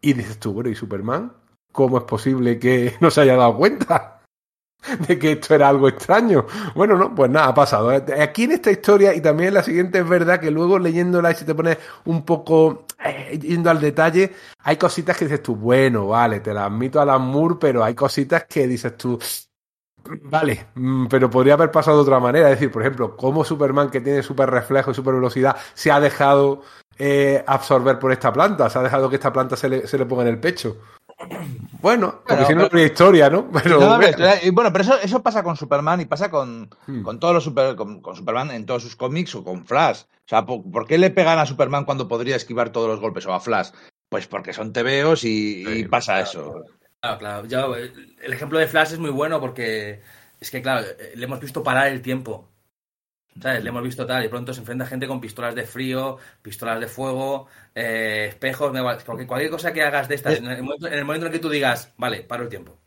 y 0.00 0.12
dices 0.14 0.38
tú, 0.38 0.52
bueno, 0.52 0.68
¿y 0.68 0.74
Superman? 0.74 1.32
¿Cómo 1.72 1.98
es 1.98 2.04
posible 2.04 2.58
que 2.58 2.94
no 3.00 3.10
se 3.10 3.20
haya 3.20 3.36
dado 3.36 3.56
cuenta? 3.56 4.14
de 5.08 5.18
que 5.18 5.32
esto 5.32 5.54
era 5.54 5.68
algo 5.68 5.88
extraño. 5.88 6.46
Bueno, 6.74 6.96
no, 6.96 7.14
pues 7.14 7.30
nada, 7.30 7.48
ha 7.48 7.54
pasado. 7.54 7.90
Aquí 7.90 8.44
en 8.44 8.52
esta 8.52 8.70
historia 8.70 9.14
y 9.14 9.20
también 9.20 9.48
en 9.48 9.54
la 9.54 9.62
siguiente 9.62 9.98
es 9.98 10.08
verdad 10.08 10.40
que 10.40 10.50
luego 10.50 10.78
leyéndola 10.78 11.30
y 11.30 11.34
si 11.34 11.44
te 11.44 11.54
pones 11.54 11.78
un 12.04 12.24
poco 12.24 12.84
eh, 13.04 13.38
yendo 13.38 13.70
al 13.70 13.80
detalle, 13.80 14.32
hay 14.60 14.76
cositas 14.76 15.16
que 15.16 15.26
dices 15.26 15.42
tú, 15.42 15.56
bueno, 15.56 16.08
vale, 16.08 16.40
te 16.40 16.54
las 16.54 16.64
admito 16.64 17.00
a 17.00 17.04
la 17.04 17.18
Moore, 17.18 17.56
pero 17.60 17.84
hay 17.84 17.94
cositas 17.94 18.44
que 18.44 18.66
dices 18.66 18.96
tú, 18.96 19.18
vale, 20.22 20.68
mm, 20.74 21.06
pero 21.06 21.30
podría 21.30 21.54
haber 21.54 21.70
pasado 21.70 21.98
de 21.98 22.02
otra 22.02 22.18
manera. 22.20 22.50
Es 22.50 22.58
decir, 22.58 22.72
por 22.72 22.82
ejemplo, 22.82 23.16
cómo 23.16 23.44
Superman, 23.44 23.90
que 23.90 24.00
tiene 24.00 24.22
super 24.22 24.50
reflejo 24.50 24.90
y 24.90 24.94
super 24.94 25.14
velocidad, 25.14 25.56
se 25.74 25.90
ha 25.90 26.00
dejado 26.00 26.62
eh, 26.98 27.44
absorber 27.46 27.98
por 27.98 28.12
esta 28.12 28.32
planta, 28.32 28.70
se 28.70 28.78
ha 28.78 28.82
dejado 28.82 29.10
que 29.10 29.16
esta 29.16 29.32
planta 29.32 29.56
se 29.56 29.68
le, 29.68 29.86
se 29.86 29.98
le 29.98 30.06
ponga 30.06 30.22
en 30.22 30.28
el 30.28 30.40
pecho. 30.40 30.78
Bueno, 31.80 32.22
porque 32.26 32.42
Bueno, 32.42 32.46
si 32.46 32.52
no 32.54 32.58
pero- 32.58 32.66
habría 32.66 32.84
historia, 32.86 33.30
¿no? 33.30 33.50
Pero 33.50 33.80
No, 33.80 33.96
bueno. 33.96 34.16
y 34.42 34.50
bueno, 34.50 34.72
pero 34.72 34.84
eso, 34.84 34.98
eso 35.00 35.22
pasa 35.22 35.42
con 35.42 35.56
Superman 35.56 36.00
y 36.00 36.06
pasa 36.06 36.30
con, 36.30 36.70
Hmm. 36.86 37.02
con 37.02 37.20
todos 37.20 37.34
los 37.34 37.44
super, 37.44 37.76
con, 37.76 38.00
con 38.00 38.16
Superman 38.16 38.50
en 38.50 38.66
todos 38.66 38.82
sus 38.82 38.96
cómics 38.96 39.34
o 39.34 39.44
con 39.44 39.64
Flash. 39.66 40.02
O 40.02 40.28
sea, 40.28 40.44
¿por, 40.46 40.62
por 40.70 40.86
qué 40.86 40.98
le 40.98 41.10
pegan 41.10 41.38
a 41.38 41.46
Superman 41.46 41.84
cuando 41.84 42.08
podría 42.08 42.36
esquivar 42.36 42.70
todos 42.70 42.88
los 42.88 43.00
golpes 43.00 43.26
o 43.26 43.34
a 43.34 43.40
Flash? 43.40 43.70
Pues 44.08 44.26
porque 44.26 44.52
son 44.52 44.72
tebeos 44.72 45.22
y, 45.24 45.84
pasa 45.90 46.14
claro, 46.14 46.28
eso. 46.28 46.64
Claro, 47.00 47.18
claro. 47.18 47.46
Yo, 47.46 47.76
el 47.76 48.32
ejemplo 48.32 48.58
de 48.58 48.66
Flash 48.66 48.92
es 48.92 48.98
muy 48.98 49.10
bueno 49.10 49.40
porque 49.40 50.00
es 50.40 50.50
que, 50.50 50.62
claro, 50.62 50.86
le 51.14 51.24
hemos 51.24 51.40
visto 51.40 51.62
parar 51.62 51.88
el 51.88 52.00
tiempo. 52.00 52.48
¿Sabes? 53.40 53.62
Le 53.64 53.68
hemos 53.70 53.82
visto 53.82 54.06
tal 54.06 54.24
y 54.24 54.28
pronto 54.28 54.54
se 54.54 54.60
enfrenta 54.60 54.84
a 54.84 54.86
gente 54.86 55.06
con 55.08 55.20
pistolas 55.20 55.54
de 55.54 55.64
frío, 55.64 56.18
pistolas 56.40 56.78
de 56.80 56.86
fuego, 56.86 57.48
eh, 57.74 58.26
espejos, 58.28 58.72
me 58.72 58.78
igual, 58.78 58.98
porque 59.04 59.26
cualquier 59.26 59.50
cosa 59.50 59.72
que 59.72 59.82
hagas 59.82 60.08
de 60.08 60.14
estas, 60.14 60.34
Es- 60.34 60.38
en 60.38 60.46
el, 60.50 60.62
momento, 60.62 60.86
en 60.86 60.94
el 60.94 61.04
momento 61.04 61.26
en 61.26 61.32
el 61.32 61.38
que 61.38 61.42
tú 61.42 61.50
digas, 61.50 61.92
vale, 61.96 62.22
paro 62.22 62.44
el 62.44 62.48
tiempo. 62.48 62.78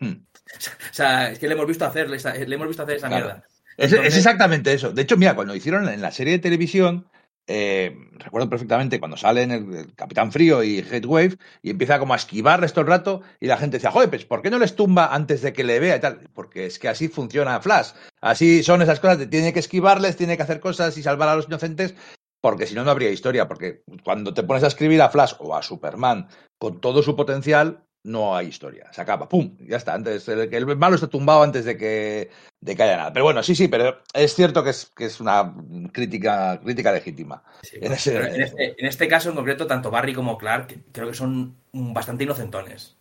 Hmm. 0.00 0.12
O 0.90 0.94
sea, 0.94 1.30
es 1.30 1.38
que 1.38 1.48
le 1.48 1.54
hemos 1.54 1.66
visto 1.66 1.84
hacer, 1.84 2.08
le 2.10 2.54
hemos 2.54 2.68
visto 2.68 2.82
hacer 2.82 2.96
esa 2.96 3.08
Claro. 3.08 3.24
mierda. 3.26 3.44
Es, 3.76 3.92
es 3.92 4.16
exactamente 4.18 4.72
eso. 4.72 4.92
De 4.92 5.02
hecho, 5.02 5.16
mira, 5.16 5.34
cuando 5.34 5.54
hicieron 5.56 5.88
en 5.88 6.02
la 6.02 6.10
serie 6.12 6.34
de 6.34 6.38
televisión, 6.40 7.06
eh, 7.46 7.94
recuerdo 8.12 8.48
perfectamente 8.48 9.00
cuando 9.00 9.16
salen 9.16 9.50
el, 9.50 9.94
Capitán 9.94 10.30
Frío 10.30 10.62
y 10.62 10.78
Headwave 10.78 11.36
y 11.60 11.70
empieza 11.70 11.98
como 11.98 12.14
a 12.14 12.16
esquivarles 12.16 12.72
todo 12.72 12.82
el 12.82 12.90
rato 12.90 13.22
y 13.40 13.46
la 13.46 13.56
gente 13.56 13.78
decía, 13.78 13.90
joder, 13.90 14.10
pues 14.10 14.24
¿por 14.24 14.42
qué 14.42 14.50
no 14.50 14.58
les 14.58 14.76
tumba 14.76 15.14
antes 15.14 15.42
de 15.42 15.52
que 15.52 15.64
le 15.64 15.80
vea 15.80 15.96
y 15.96 16.00
tal? 16.00 16.30
Porque 16.34 16.66
es 16.66 16.78
que 16.78 16.88
así 16.88 17.08
funciona 17.08 17.60
Flash. 17.60 17.90
Así 18.20 18.62
son 18.62 18.82
esas 18.82 19.00
cosas, 19.00 19.28
tiene 19.28 19.52
que 19.52 19.58
esquivarles, 19.58 20.16
tiene 20.16 20.36
que 20.36 20.42
hacer 20.44 20.60
cosas 20.60 20.96
y 20.96 21.02
salvar 21.02 21.28
a 21.28 21.36
los 21.36 21.46
inocentes, 21.46 21.94
porque 22.40 22.66
si 22.66 22.74
no, 22.74 22.84
no 22.84 22.90
habría 22.90 23.10
historia. 23.10 23.48
Porque 23.48 23.82
cuando 24.04 24.34
te 24.34 24.42
pones 24.42 24.62
a 24.64 24.68
escribir 24.68 25.02
a 25.02 25.10
Flash 25.10 25.34
o 25.38 25.54
a 25.56 25.62
Superman 25.62 26.28
con 26.58 26.80
todo 26.80 27.02
su 27.02 27.16
potencial, 27.16 27.81
no 28.04 28.36
hay 28.36 28.48
historia. 28.48 28.92
Se 28.92 29.00
acaba, 29.00 29.28
¡pum! 29.28 29.56
Ya 29.60 29.76
está. 29.76 29.94
Antes, 29.94 30.28
el, 30.28 30.52
el 30.52 30.76
malo 30.76 30.94
está 30.96 31.06
tumbado 31.06 31.42
antes 31.42 31.64
de 31.64 31.76
que, 31.76 32.30
de 32.60 32.76
que 32.76 32.82
haya 32.82 32.96
nada. 32.96 33.12
Pero 33.12 33.24
bueno, 33.24 33.42
sí, 33.42 33.54
sí, 33.54 33.68
pero 33.68 33.98
es 34.12 34.34
cierto 34.34 34.64
que 34.64 34.70
es, 34.70 34.86
que 34.96 35.04
es 35.04 35.20
una 35.20 35.54
crítica, 35.92 36.60
crítica 36.62 36.92
legítima. 36.92 37.42
Sí, 37.62 37.78
En 37.80 37.92
ese- 37.92 38.12
pero 38.12 38.26
en, 38.26 38.42
este, 38.42 38.74
en 38.80 38.86
este 38.86 39.08
caso 39.08 39.28
en 39.30 39.36
concreto, 39.36 39.66
tanto 39.66 39.90
Barry 39.90 40.14
como 40.14 40.36
Clark 40.38 40.84
creo 40.92 41.08
que 41.08 41.14
son 41.14 41.56
bastante 41.72 42.24
inocentones. 42.24 42.96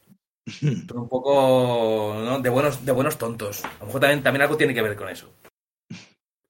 Son 0.88 0.98
un 0.98 1.08
poco 1.08 2.16
¿no? 2.26 2.40
de, 2.40 2.50
buenos, 2.50 2.84
de 2.84 2.92
buenos 2.92 3.18
tontos. 3.20 3.64
A 3.64 3.70
lo 3.82 3.86
mejor 3.86 4.02
también, 4.02 4.24
también 4.24 4.42
algo 4.42 4.58
tiene 4.58 4.74
que 4.74 4.82
ver 4.82 4.96
con 4.96 5.08
eso. 5.08 5.32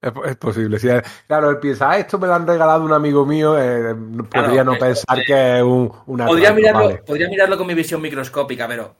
Es, 0.01 0.11
es 0.25 0.35
posible. 0.37 0.79
Claro, 1.27 1.49
él 1.51 1.59
piensa, 1.59 1.91
ah, 1.91 1.97
esto 1.97 2.17
me 2.17 2.27
lo 2.27 2.33
han 2.33 2.47
regalado 2.47 2.83
un 2.83 2.91
amigo 2.93 3.25
mío, 3.25 3.57
eh, 3.59 3.93
podría 4.29 4.63
no 4.63 4.73
eh, 4.73 4.79
pensar 4.79 5.19
eh, 5.19 5.23
que 5.27 5.57
es 5.57 5.63
un, 5.63 5.91
una 6.07 6.25
Podría 6.25 6.47
trampa, 6.47 6.59
mirarlo, 6.59 6.85
vale. 6.85 6.97
podría 7.05 7.29
mirarlo 7.29 7.57
con 7.57 7.67
mi 7.67 7.73
visión 7.75 8.01
microscópica, 8.01 8.67
pero 8.67 8.95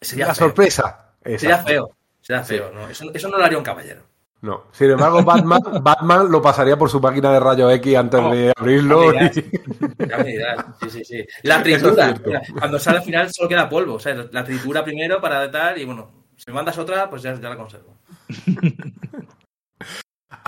sería 0.00 0.26
La 0.28 0.34
feo. 0.34 0.46
sorpresa. 0.46 1.12
Sería 1.24 1.58
feo. 1.58 1.90
Sería 2.20 2.44
feo, 2.44 2.70
¿no? 2.72 2.88
Eso, 2.88 3.04
eso 3.12 3.28
no 3.28 3.36
lo 3.38 3.44
haría 3.44 3.58
un 3.58 3.64
caballero. 3.64 4.02
No. 4.40 4.64
Sin 4.70 4.88
embargo, 4.90 5.24
Batman, 5.24 5.60
Batman 5.82 6.30
lo 6.30 6.40
pasaría 6.40 6.78
por 6.78 6.88
su 6.88 7.00
máquina 7.00 7.32
de 7.32 7.40
rayos 7.40 7.72
X 7.72 7.96
antes 7.96 8.20
No, 8.20 8.30
de 8.32 8.52
abrirlo. 8.56 9.12
ya 9.12 10.18
me 10.18 10.30
y-. 10.30 10.38
Sí, 10.82 10.90
sí, 10.90 11.04
sí. 11.04 11.26
La 11.42 11.60
tritura. 11.60 12.10
es 12.10 12.52
Cuando 12.52 12.78
sale 12.78 12.98
al 12.98 13.04
final 13.04 13.32
solo 13.32 13.48
queda 13.48 13.68
polvo. 13.68 13.94
O 13.94 13.98
sea, 13.98 14.14
la 14.30 14.44
tritura 14.44 14.84
primero 14.84 15.20
para 15.20 15.50
tal 15.50 15.78
y 15.78 15.84
bueno, 15.84 16.08
si 16.36 16.44
me 16.48 16.54
mandas 16.54 16.78
otra, 16.78 17.10
pues 17.10 17.22
ya, 17.22 17.34
ya 17.34 17.48
la 17.48 17.56
conservo. 17.56 17.96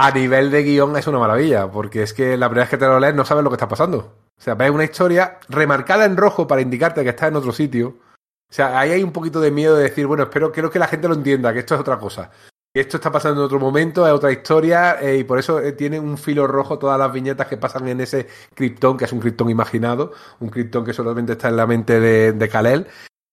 A 0.02 0.10
nivel 0.12 0.50
de 0.50 0.62
guion 0.62 0.96
es 0.96 1.06
una 1.08 1.18
maravilla, 1.18 1.70
porque 1.70 2.02
es 2.02 2.14
que 2.14 2.34
la 2.38 2.48
primera 2.48 2.62
vez 2.62 2.70
que 2.70 2.78
te 2.78 2.86
lo 2.86 2.98
lees 2.98 3.14
no 3.14 3.26
sabes 3.26 3.44
lo 3.44 3.50
que 3.50 3.56
está 3.56 3.68
pasando. 3.68 3.98
O 3.98 4.42
sea, 4.42 4.54
ves 4.54 4.70
una 4.70 4.84
historia 4.84 5.38
remarcada 5.50 6.06
en 6.06 6.16
rojo 6.16 6.46
para 6.46 6.62
indicarte 6.62 7.02
que 7.02 7.10
está 7.10 7.26
en 7.26 7.36
otro 7.36 7.52
sitio. 7.52 7.98
O 8.08 8.52
sea, 8.52 8.80
ahí 8.80 8.92
hay 8.92 9.02
un 9.02 9.12
poquito 9.12 9.42
de 9.42 9.50
miedo 9.50 9.76
de 9.76 9.82
decir, 9.82 10.06
bueno, 10.06 10.22
espero, 10.22 10.52
quiero 10.52 10.70
que 10.70 10.78
la 10.78 10.88
gente 10.88 11.06
lo 11.06 11.12
entienda, 11.12 11.52
que 11.52 11.58
esto 11.58 11.74
es 11.74 11.82
otra 11.82 11.98
cosa. 11.98 12.30
Que 12.72 12.80
esto 12.80 12.96
está 12.96 13.12
pasando 13.12 13.42
en 13.42 13.44
otro 13.44 13.60
momento, 13.60 14.06
es 14.06 14.12
otra 14.14 14.32
historia, 14.32 14.98
eh, 15.02 15.18
y 15.18 15.24
por 15.24 15.38
eso 15.38 15.60
eh, 15.60 15.72
tiene 15.72 16.00
un 16.00 16.16
filo 16.16 16.46
rojo 16.46 16.78
todas 16.78 16.98
las 16.98 17.12
viñetas 17.12 17.46
que 17.46 17.58
pasan 17.58 17.86
en 17.86 18.00
ese 18.00 18.26
criptón, 18.54 18.96
que 18.96 19.04
es 19.04 19.12
un 19.12 19.20
criptón 19.20 19.50
imaginado, 19.50 20.12
un 20.38 20.48
criptón 20.48 20.82
que 20.82 20.94
solamente 20.94 21.32
está 21.32 21.50
en 21.50 21.56
la 21.58 21.66
mente 21.66 22.00
de, 22.00 22.32
de 22.32 22.48
Kal-El, 22.48 22.86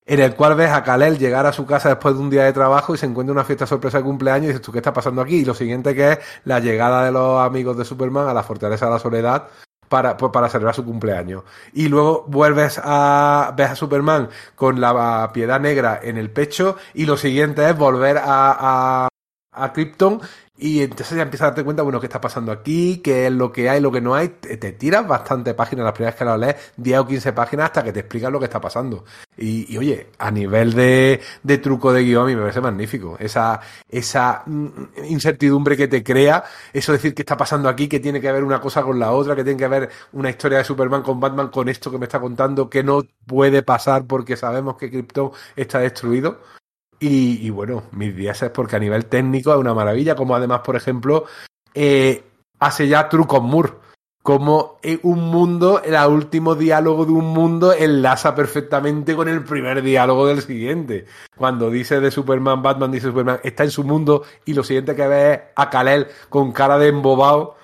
en 0.07 0.21
el 0.21 0.35
cual 0.35 0.55
ves 0.55 0.71
a 0.71 0.83
Kal-El 0.83 1.19
llegar 1.19 1.45
a 1.45 1.51
su 1.51 1.65
casa 1.65 1.89
después 1.89 2.15
de 2.15 2.21
un 2.21 2.29
día 2.29 2.45
de 2.45 2.53
trabajo 2.53 2.95
y 2.95 2.97
se 2.97 3.05
encuentra 3.05 3.33
una 3.33 3.43
fiesta 3.43 3.67
sorpresa 3.67 3.97
de 3.97 4.05
cumpleaños 4.05 4.45
y 4.45 4.47
dices, 4.47 4.61
¿tú 4.61 4.71
qué 4.71 4.79
está 4.79 4.93
pasando 4.93 5.21
aquí? 5.21 5.35
Y 5.35 5.45
lo 5.45 5.53
siguiente 5.53 5.93
que 5.93 6.13
es 6.13 6.19
la 6.45 6.61
llegada 6.61 7.03
de 7.03 7.11
los 7.11 7.41
amigos 7.41 7.77
de 7.77 7.83
Superman 7.83 8.29
a 8.29 8.33
la 8.33 8.41
Fortaleza 8.41 8.85
de 8.85 8.91
la 8.93 8.99
Soledad 8.99 9.49
para, 9.89 10.15
pues, 10.15 10.31
para 10.31 10.47
celebrar 10.47 10.73
su 10.73 10.85
cumpleaños. 10.85 11.43
Y 11.73 11.89
luego 11.89 12.23
vuelves 12.27 12.79
a 12.81 13.53
ves 13.55 13.71
a 13.71 13.75
Superman 13.75 14.29
con 14.55 14.79
la 14.79 15.29
piedad 15.33 15.59
negra 15.59 15.99
en 16.01 16.17
el 16.17 16.31
pecho 16.31 16.77
y 16.93 17.05
lo 17.05 17.17
siguiente 17.17 17.69
es 17.69 17.77
volver 17.77 18.17
a, 18.17 19.03
a, 19.05 19.07
a 19.51 19.73
Krypton 19.73 20.21
y 20.59 20.81
entonces 20.81 21.15
ya 21.15 21.21
empiezas 21.21 21.45
a 21.45 21.49
darte 21.49 21.63
cuenta, 21.63 21.83
bueno, 21.83 21.99
qué 21.99 22.07
está 22.07 22.19
pasando 22.19 22.51
aquí, 22.51 22.97
qué 23.03 23.27
es 23.27 23.31
lo 23.31 23.51
que 23.51 23.69
hay, 23.69 23.79
lo 23.79 23.91
que 23.91 24.01
no 24.01 24.15
hay. 24.15 24.29
Te, 24.29 24.71
tiras 24.71 25.07
bastante 25.07 25.53
páginas 25.53 25.85
las 25.85 25.93
primeras 25.93 26.15
que 26.15 26.25
lo 26.25 26.35
lees, 26.35 26.55
10 26.77 26.99
o 26.99 27.07
15 27.07 27.33
páginas 27.33 27.65
hasta 27.65 27.83
que 27.83 27.93
te 27.93 27.99
explican 27.99 28.33
lo 28.33 28.39
que 28.39 28.45
está 28.45 28.59
pasando. 28.59 29.05
Y, 29.37 29.71
y 29.71 29.77
oye, 29.77 30.09
a 30.17 30.31
nivel 30.31 30.73
de, 30.73 31.21
de 31.43 31.57
truco 31.59 31.93
de 31.93 32.03
guion, 32.03 32.23
a 32.23 32.27
mí 32.27 32.35
me 32.35 32.41
parece 32.41 32.61
magnífico. 32.61 33.17
Esa, 33.19 33.59
esa 33.87 34.41
mm, 34.47 34.67
incertidumbre 35.09 35.77
que 35.77 35.87
te 35.87 36.03
crea, 36.03 36.43
eso 36.73 36.91
decir 36.91 37.13
qué 37.13 37.21
está 37.21 37.37
pasando 37.37 37.69
aquí, 37.69 37.87
que 37.87 37.99
tiene 37.99 38.19
que 38.19 38.31
ver 38.31 38.43
una 38.43 38.59
cosa 38.59 38.81
con 38.81 38.97
la 38.99 39.11
otra, 39.11 39.35
que 39.35 39.43
tiene 39.43 39.59
que 39.59 39.67
ver 39.67 39.89
una 40.13 40.31
historia 40.31 40.57
de 40.57 40.63
Superman 40.63 41.03
con 41.03 41.19
Batman 41.19 41.49
con 41.49 41.69
esto 41.69 41.91
que 41.91 41.99
me 41.99 42.05
está 42.05 42.19
contando, 42.19 42.67
que 42.67 42.83
no 42.83 43.03
puede 43.27 43.61
pasar 43.61 44.05
porque 44.05 44.35
sabemos 44.35 44.75
que 44.77 44.89
Krypton 44.89 45.31
está 45.55 45.79
destruido. 45.79 46.39
Y, 46.99 47.45
y, 47.45 47.49
bueno, 47.49 47.83
mis 47.91 48.15
días 48.15 48.41
es 48.41 48.49
porque 48.49 48.75
a 48.75 48.79
nivel 48.79 49.05
técnico 49.05 49.51
es 49.51 49.59
una 49.59 49.73
maravilla, 49.73 50.15
como 50.15 50.35
además, 50.35 50.61
por 50.61 50.75
ejemplo, 50.75 51.25
eh, 51.73 52.23
hace 52.59 52.87
ya 52.87 53.07
trucos 53.07 53.43
Moore, 53.43 53.73
como 54.27 54.77
un 55.03 55.19
mundo, 55.19 55.81
el 55.81 55.95
último 56.11 56.55
diálogo 56.55 57.05
de 57.05 57.13
un 57.13 57.27
mundo 57.27 57.71
enlaza 57.71 58.35
perfectamente 58.35 59.15
con 59.15 59.29
el 59.29 59.41
primer 59.45 59.81
diálogo 59.81 60.27
del 60.27 60.41
siguiente. 60.41 61.05
Cuando 61.37 61.69
dice 61.69 62.01
de 62.01 62.11
Superman, 62.11 62.61
Batman 62.61 62.91
dice 62.91 63.07
Superman, 63.07 63.39
está 63.41 63.63
en 63.63 63.71
su 63.71 63.85
mundo 63.85 64.23
y 64.43 64.53
lo 64.53 64.65
siguiente 64.65 64.95
que 64.95 65.07
ve 65.07 65.33
es 65.33 65.39
a 65.55 65.69
Kalel 65.69 66.07
con 66.27 66.51
cara 66.51 66.77
de 66.77 66.89
embobado 66.89 67.55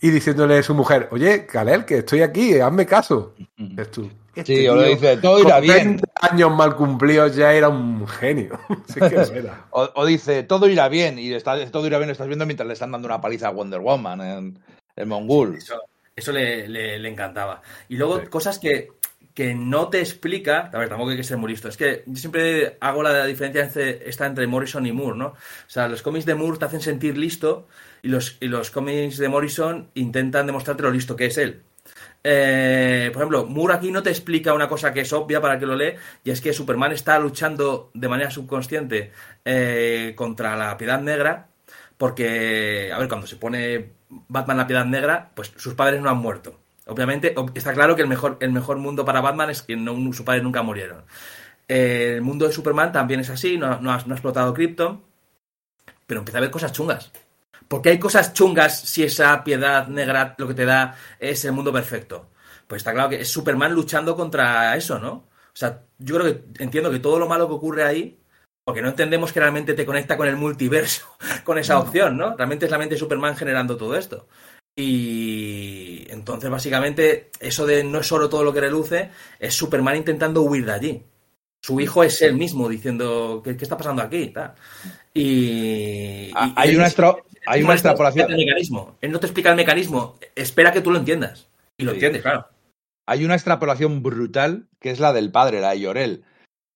y 0.00 0.10
diciéndole 0.10 0.58
a 0.58 0.62
su 0.62 0.74
mujer, 0.74 1.08
oye, 1.10 1.44
Kalel, 1.44 1.84
que 1.84 1.98
estoy 1.98 2.22
aquí, 2.22 2.60
hazme 2.60 2.86
caso. 2.86 3.34
Es 3.76 3.90
tú. 3.90 4.08
Este 4.34 4.56
sí, 4.56 4.68
o 4.68 4.76
le 4.76 4.88
dice, 4.88 5.18
todo 5.18 5.40
irá 5.40 5.60
bien. 5.60 6.00
años 6.20 6.50
mal 6.50 6.74
cumplidos 6.74 7.36
ya 7.36 7.52
era 7.52 7.68
un 7.68 8.06
genio. 8.08 8.58
Sí 8.86 8.98
era. 9.00 9.66
o, 9.70 9.90
o, 9.94 10.06
dice, 10.06 10.42
todo 10.42 10.68
irá 10.68 10.88
bien, 10.88 11.18
y 11.18 11.32
está, 11.32 11.70
todo 11.70 11.86
irá 11.86 11.98
bien 11.98 12.08
lo 12.08 12.12
estás 12.12 12.28
viendo 12.28 12.46
mientras 12.46 12.66
le 12.66 12.72
están 12.72 12.92
dando 12.92 13.06
una 13.06 13.20
paliza 13.20 13.48
a 13.48 13.50
Wonder 13.50 13.80
Woman 13.80 14.20
en, 14.20 14.58
en 14.96 15.08
Mongul. 15.08 15.56
Eso, 15.56 15.80
eso 16.16 16.32
le, 16.32 16.66
le, 16.68 16.98
le, 16.98 17.08
encantaba. 17.08 17.60
Y 17.88 17.96
luego 17.96 18.20
sí. 18.20 18.26
cosas 18.28 18.58
que, 18.58 18.88
que 19.34 19.54
no 19.54 19.88
te 19.88 20.00
explica, 20.00 20.70
a 20.72 20.78
ver, 20.78 20.88
tampoco 20.88 21.10
hay 21.10 21.16
que 21.16 21.24
ser 21.24 21.36
muy 21.36 21.50
listo, 21.50 21.68
es 21.68 21.76
que 21.76 22.02
yo 22.06 22.16
siempre 22.16 22.78
hago 22.80 23.02
la 23.02 23.26
diferencia 23.26 23.64
entre, 23.64 24.08
esta 24.08 24.26
entre 24.26 24.46
Morrison 24.46 24.86
y 24.86 24.92
Moore, 24.92 25.18
¿no? 25.18 25.26
O 25.26 25.36
sea, 25.66 25.88
los 25.88 26.02
cómics 26.02 26.26
de 26.26 26.34
Moore 26.34 26.58
te 26.58 26.64
hacen 26.64 26.80
sentir 26.80 27.18
listo 27.18 27.68
y 28.02 28.08
los, 28.08 28.36
y 28.40 28.48
los 28.48 28.70
cómics 28.70 29.18
de 29.18 29.28
Morrison 29.28 29.90
intentan 29.94 30.46
demostrarte 30.46 30.82
lo 30.82 30.90
listo 30.90 31.16
que 31.16 31.26
es 31.26 31.38
él. 31.38 31.62
Eh, 32.24 33.10
por 33.12 33.22
ejemplo, 33.22 33.46
Moore 33.46 33.74
aquí 33.74 33.90
no 33.90 34.02
te 34.02 34.10
explica 34.10 34.54
una 34.54 34.68
cosa 34.68 34.92
que 34.92 35.00
es 35.00 35.12
obvia 35.12 35.40
para 35.40 35.58
que 35.58 35.66
lo 35.66 35.74
lee, 35.74 35.94
y 36.24 36.30
es 36.30 36.40
que 36.40 36.52
Superman 36.52 36.92
está 36.92 37.18
luchando 37.18 37.90
de 37.94 38.08
manera 38.08 38.30
subconsciente 38.30 39.12
eh, 39.44 40.12
contra 40.16 40.56
la 40.56 40.76
piedad 40.76 41.00
negra, 41.00 41.48
porque, 41.98 42.90
a 42.92 42.98
ver, 42.98 43.08
cuando 43.08 43.26
se 43.26 43.36
pone 43.36 43.90
Batman 44.08 44.56
la 44.58 44.66
piedad 44.66 44.84
negra, 44.84 45.30
pues 45.34 45.52
sus 45.56 45.74
padres 45.74 46.00
no 46.00 46.10
han 46.10 46.18
muerto. 46.18 46.58
Obviamente, 46.86 47.34
está 47.54 47.72
claro 47.72 47.96
que 47.96 48.02
el 48.02 48.08
mejor, 48.08 48.38
el 48.40 48.52
mejor 48.52 48.78
mundo 48.78 49.04
para 49.04 49.20
Batman 49.20 49.50
es 49.50 49.62
que 49.62 49.76
no, 49.76 49.94
sus 50.12 50.22
padres 50.22 50.42
nunca 50.42 50.62
murieron. 50.62 51.04
Eh, 51.68 52.14
el 52.16 52.22
mundo 52.22 52.46
de 52.46 52.52
Superman 52.52 52.92
también 52.92 53.20
es 53.20 53.30
así, 53.30 53.56
no, 53.56 53.66
ha, 53.66 53.78
no 53.80 53.92
ha 53.92 53.96
explotado 53.96 54.52
Krypton, 54.52 55.02
pero 56.06 56.20
empieza 56.20 56.38
a 56.38 56.40
haber 56.40 56.50
cosas 56.50 56.72
chungas. 56.72 57.12
Porque 57.68 57.90
hay 57.90 57.98
cosas 57.98 58.32
chungas 58.32 58.80
si 58.80 59.04
esa 59.04 59.42
piedad 59.44 59.88
negra 59.88 60.34
lo 60.38 60.48
que 60.48 60.54
te 60.54 60.64
da 60.64 60.96
es 61.18 61.44
el 61.44 61.52
mundo 61.52 61.72
perfecto. 61.72 62.30
Pues 62.66 62.80
está 62.80 62.92
claro 62.92 63.10
que 63.10 63.20
es 63.20 63.28
Superman 63.28 63.74
luchando 63.74 64.16
contra 64.16 64.76
eso, 64.76 64.98
¿no? 64.98 65.12
O 65.12 65.56
sea, 65.56 65.82
yo 65.98 66.16
creo 66.16 66.26
que 66.32 66.62
entiendo 66.62 66.90
que 66.90 66.98
todo 66.98 67.18
lo 67.18 67.28
malo 67.28 67.46
que 67.46 67.54
ocurre 67.54 67.84
ahí, 67.84 68.18
porque 68.64 68.80
no 68.80 68.88
entendemos 68.88 69.32
que 69.32 69.40
realmente 69.40 69.74
te 69.74 69.84
conecta 69.84 70.16
con 70.16 70.28
el 70.28 70.36
multiverso, 70.36 71.06
con 71.44 71.58
esa 71.58 71.78
opción, 71.78 72.16
¿no? 72.16 72.36
Realmente 72.36 72.66
es 72.66 72.70
la 72.70 72.78
mente 72.78 72.94
de 72.94 73.00
Superman 73.00 73.36
generando 73.36 73.76
todo 73.76 73.96
esto. 73.96 74.28
Y 74.74 76.06
entonces, 76.08 76.48
básicamente, 76.48 77.30
eso 77.40 77.66
de 77.66 77.84
no 77.84 78.00
es 78.00 78.06
solo 78.06 78.28
todo 78.28 78.42
lo 78.42 78.54
que 78.54 78.60
reluce, 78.60 79.10
es 79.38 79.54
Superman 79.54 79.96
intentando 79.96 80.42
huir 80.42 80.64
de 80.64 80.72
allí. 80.72 81.02
Su 81.60 81.78
hijo 81.80 82.02
es 82.02 82.22
él 82.22 82.34
mismo 82.34 82.68
diciendo, 82.68 83.42
¿qué, 83.44 83.56
qué 83.56 83.64
está 83.64 83.76
pasando 83.76 84.02
aquí? 84.02 84.32
Y, 85.14 85.20
y, 85.20 86.32
hay 86.34 86.74
una, 86.74 86.86
extra, 86.86 87.14
hay 87.46 87.62
una 87.62 87.74
extrapolación. 87.74 88.30
Mecanismo. 88.30 88.96
Él 89.00 89.12
no 89.12 89.20
te 89.20 89.26
explica 89.26 89.50
el 89.50 89.56
mecanismo, 89.56 90.18
espera 90.34 90.72
que 90.72 90.80
tú 90.80 90.90
lo 90.90 90.98
entiendas. 90.98 91.48
Y 91.76 91.84
lo 91.84 91.92
entiendes, 91.92 92.22
claro. 92.22 92.46
Hay 93.06 93.24
una 93.24 93.34
extrapolación 93.34 94.02
brutal 94.02 94.68
que 94.80 94.90
es 94.90 95.00
la 95.00 95.12
del 95.12 95.32
padre, 95.32 95.60
la 95.60 95.70
de 95.70 95.80
Llorel, 95.80 96.24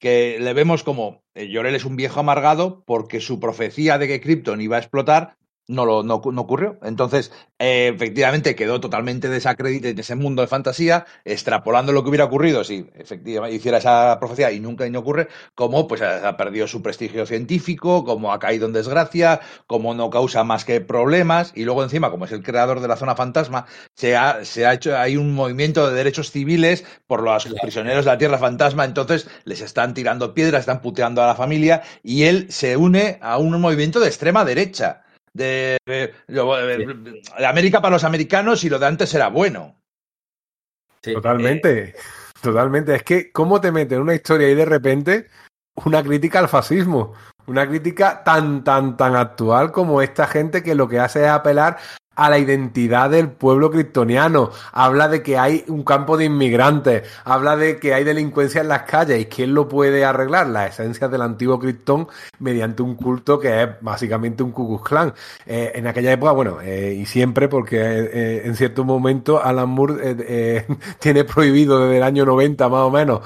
que 0.01 0.39
le 0.41 0.53
vemos 0.53 0.83
como 0.83 1.23
Llorel 1.35 1.75
es 1.75 1.85
un 1.85 1.97
viejo 1.97 2.21
amargado 2.21 2.83
porque 2.85 3.21
su 3.21 3.39
profecía 3.41 3.99
de 3.99 4.09
que 4.09 4.21
Krypton 4.21 4.61
iba 4.61 4.77
a 4.77 4.81
explotar 4.81 5.37
no, 5.69 5.85
lo, 5.85 6.03
no, 6.03 6.23
no 6.33 6.41
ocurrió. 6.41 6.79
Entonces, 6.83 7.33
eh, 7.59 7.93
efectivamente, 7.95 8.55
quedó 8.55 8.81
totalmente 8.81 9.29
desacreditado 9.29 9.91
en 9.91 9.99
ese 9.99 10.15
mundo 10.15 10.43
de 10.43 10.49
fantasía, 10.49 11.07
extrapolando 11.25 11.93
lo 11.93 12.03
que 12.03 12.11
hubiera 12.11 12.25
ocurrido 12.25 12.65
si 12.65 12.89
efectivamente 12.95 13.57
hiciera 13.57 13.79
esa 13.79 14.19
profecía 14.21 14.53
y 14.53 14.61
nunca 14.61 14.87
y 14.87 14.91
no 14.91 15.01
ocurre, 15.01 15.29
como 15.55 15.89
pues 15.89 16.03
ha 16.03 16.37
perdido 16.37 16.67
su 16.67 16.83
prestigio 16.83 17.27
científico, 17.27 18.05
como 18.05 18.33
ha 18.33 18.39
caído 18.39 18.67
en 18.67 18.73
desgracia, 18.73 19.41
como 19.67 19.95
no 19.95 20.11
causa 20.11 20.45
más 20.45 20.65
que 20.65 20.81
problemas, 20.81 21.53
y 21.55 21.65
luego 21.65 21.83
encima, 21.83 22.11
como 22.11 22.27
es 22.27 22.33
el 22.33 22.43
creador 22.43 22.81
de 22.81 22.89
la 22.89 22.97
zona 22.97 23.17
fantasma, 23.17 23.67
se 23.95 24.17
ha, 24.17 24.45
se 24.45 24.67
ha 24.67 24.75
hecho, 24.75 24.97
hay 24.97 25.17
un 25.17 25.35
movimiento 25.35 25.89
de 25.89 25.95
derechos 25.95 26.31
civiles 26.31 26.85
por 27.07 27.23
los 27.23 27.47
prisioneros 27.63 28.05
de 28.05 28.11
la 28.11 28.19
Tierra 28.19 28.39
Fantasma, 28.39 28.85
entonces 28.85 29.29
les 29.45 29.61
están 29.61 29.95
tirando 29.95 30.35
piedras, 30.35 30.61
están 30.61 30.81
puteando 30.81 31.23
a 31.23 31.27
la 31.27 31.35
familia, 31.35 31.83
y 32.03 32.25
él 32.25 32.47
se 32.51 32.77
une 32.77 33.19
a 33.21 33.39
un 33.39 33.61
movimiento 33.61 34.01
de 34.01 34.09
extrema 34.09 34.45
derecha 34.45 35.03
de, 35.37 35.79
de, 35.87 36.15
de, 36.27 37.21
de, 37.39 37.47
América 37.47 37.81
para 37.81 37.95
los 37.95 38.05
americanos 38.05 38.65
y 38.65 38.69
lo 38.69 38.79
de 38.79 38.87
antes 38.87 39.15
era 39.15 39.29
bueno. 39.29 39.77
Sí. 41.03 41.13
Totalmente, 41.13 41.79
eh... 41.91 41.95
totalmente. 42.41 42.95
Es 42.95 43.03
que, 43.03 43.31
¿cómo 43.33 43.61
te 43.61 43.73
meten 43.73 44.01
una 44.01 44.15
historia 44.15 44.49
y 44.49 44.55
de 44.55 44.65
repente 44.65 45.29
una 45.85 46.03
crítica 46.03 46.39
al 46.39 46.49
fascismo? 46.49 47.15
Una 47.47 47.69
crítica 47.69 48.25
tan, 48.25 48.65
tan, 48.65 48.97
tan 48.97 49.15
actual 49.15 49.71
como 49.71 50.03
esta 50.03 50.27
gente 50.27 50.63
que 50.63 50.75
lo 50.75 50.89
que 50.89 50.99
hace 50.99 51.25
es 51.25 51.31
apelar 51.31 51.79
a 52.17 52.31
la 52.31 52.39
identidad 52.39 53.11
del 53.11 53.31
pueblo 53.31 53.71
kryptoniano, 53.71 54.51
habla 54.73 55.09
de 55.09 55.23
que 55.23 55.39
hay 55.39 55.65
un 55.69 55.85
campo 55.85 56.17
de 56.17 56.25
inmigrantes, 56.25 57.03
habla 57.25 57.57
de 57.57 57.79
que 57.79 57.95
hay 57.95 58.05
delincuencia 58.05 58.63
en 58.63 58.69
las 58.69 58.83
calles. 58.83 59.21
Y 59.21 59.27
quién 59.27 59.55
lo 59.55 59.69
puede 59.69 60.05
arreglar, 60.05 60.49
las 60.49 60.73
esencias 60.73 61.11
del 61.11 61.23
antiguo 61.23 61.59
Krypton 61.59 62.09
mediante 62.39 62.83
un 62.83 62.95
culto 62.95 63.39
que 63.39 63.63
es 63.63 63.69
básicamente 63.81 64.43
un 64.43 64.53
Ku 64.53 64.81
Klux. 64.83 65.13
Eh, 65.47 65.73
en 65.75 65.87
aquella 65.87 66.13
época, 66.13 66.33
bueno, 66.33 66.59
eh, 66.63 66.95
y 66.99 67.07
siempre 67.07 67.49
porque 67.49 67.79
eh, 67.79 68.43
en 68.45 68.57
cierto 68.57 68.85
momento 68.85 69.43
Alan 69.43 69.69
Moore 69.69 70.67
tiene 70.99 71.25
prohibido 71.25 71.81
desde 71.81 71.99
el 71.99 72.03
año 72.03 72.25
90 72.25 72.69
más 72.69 72.81
o 72.81 72.91
menos 72.91 73.21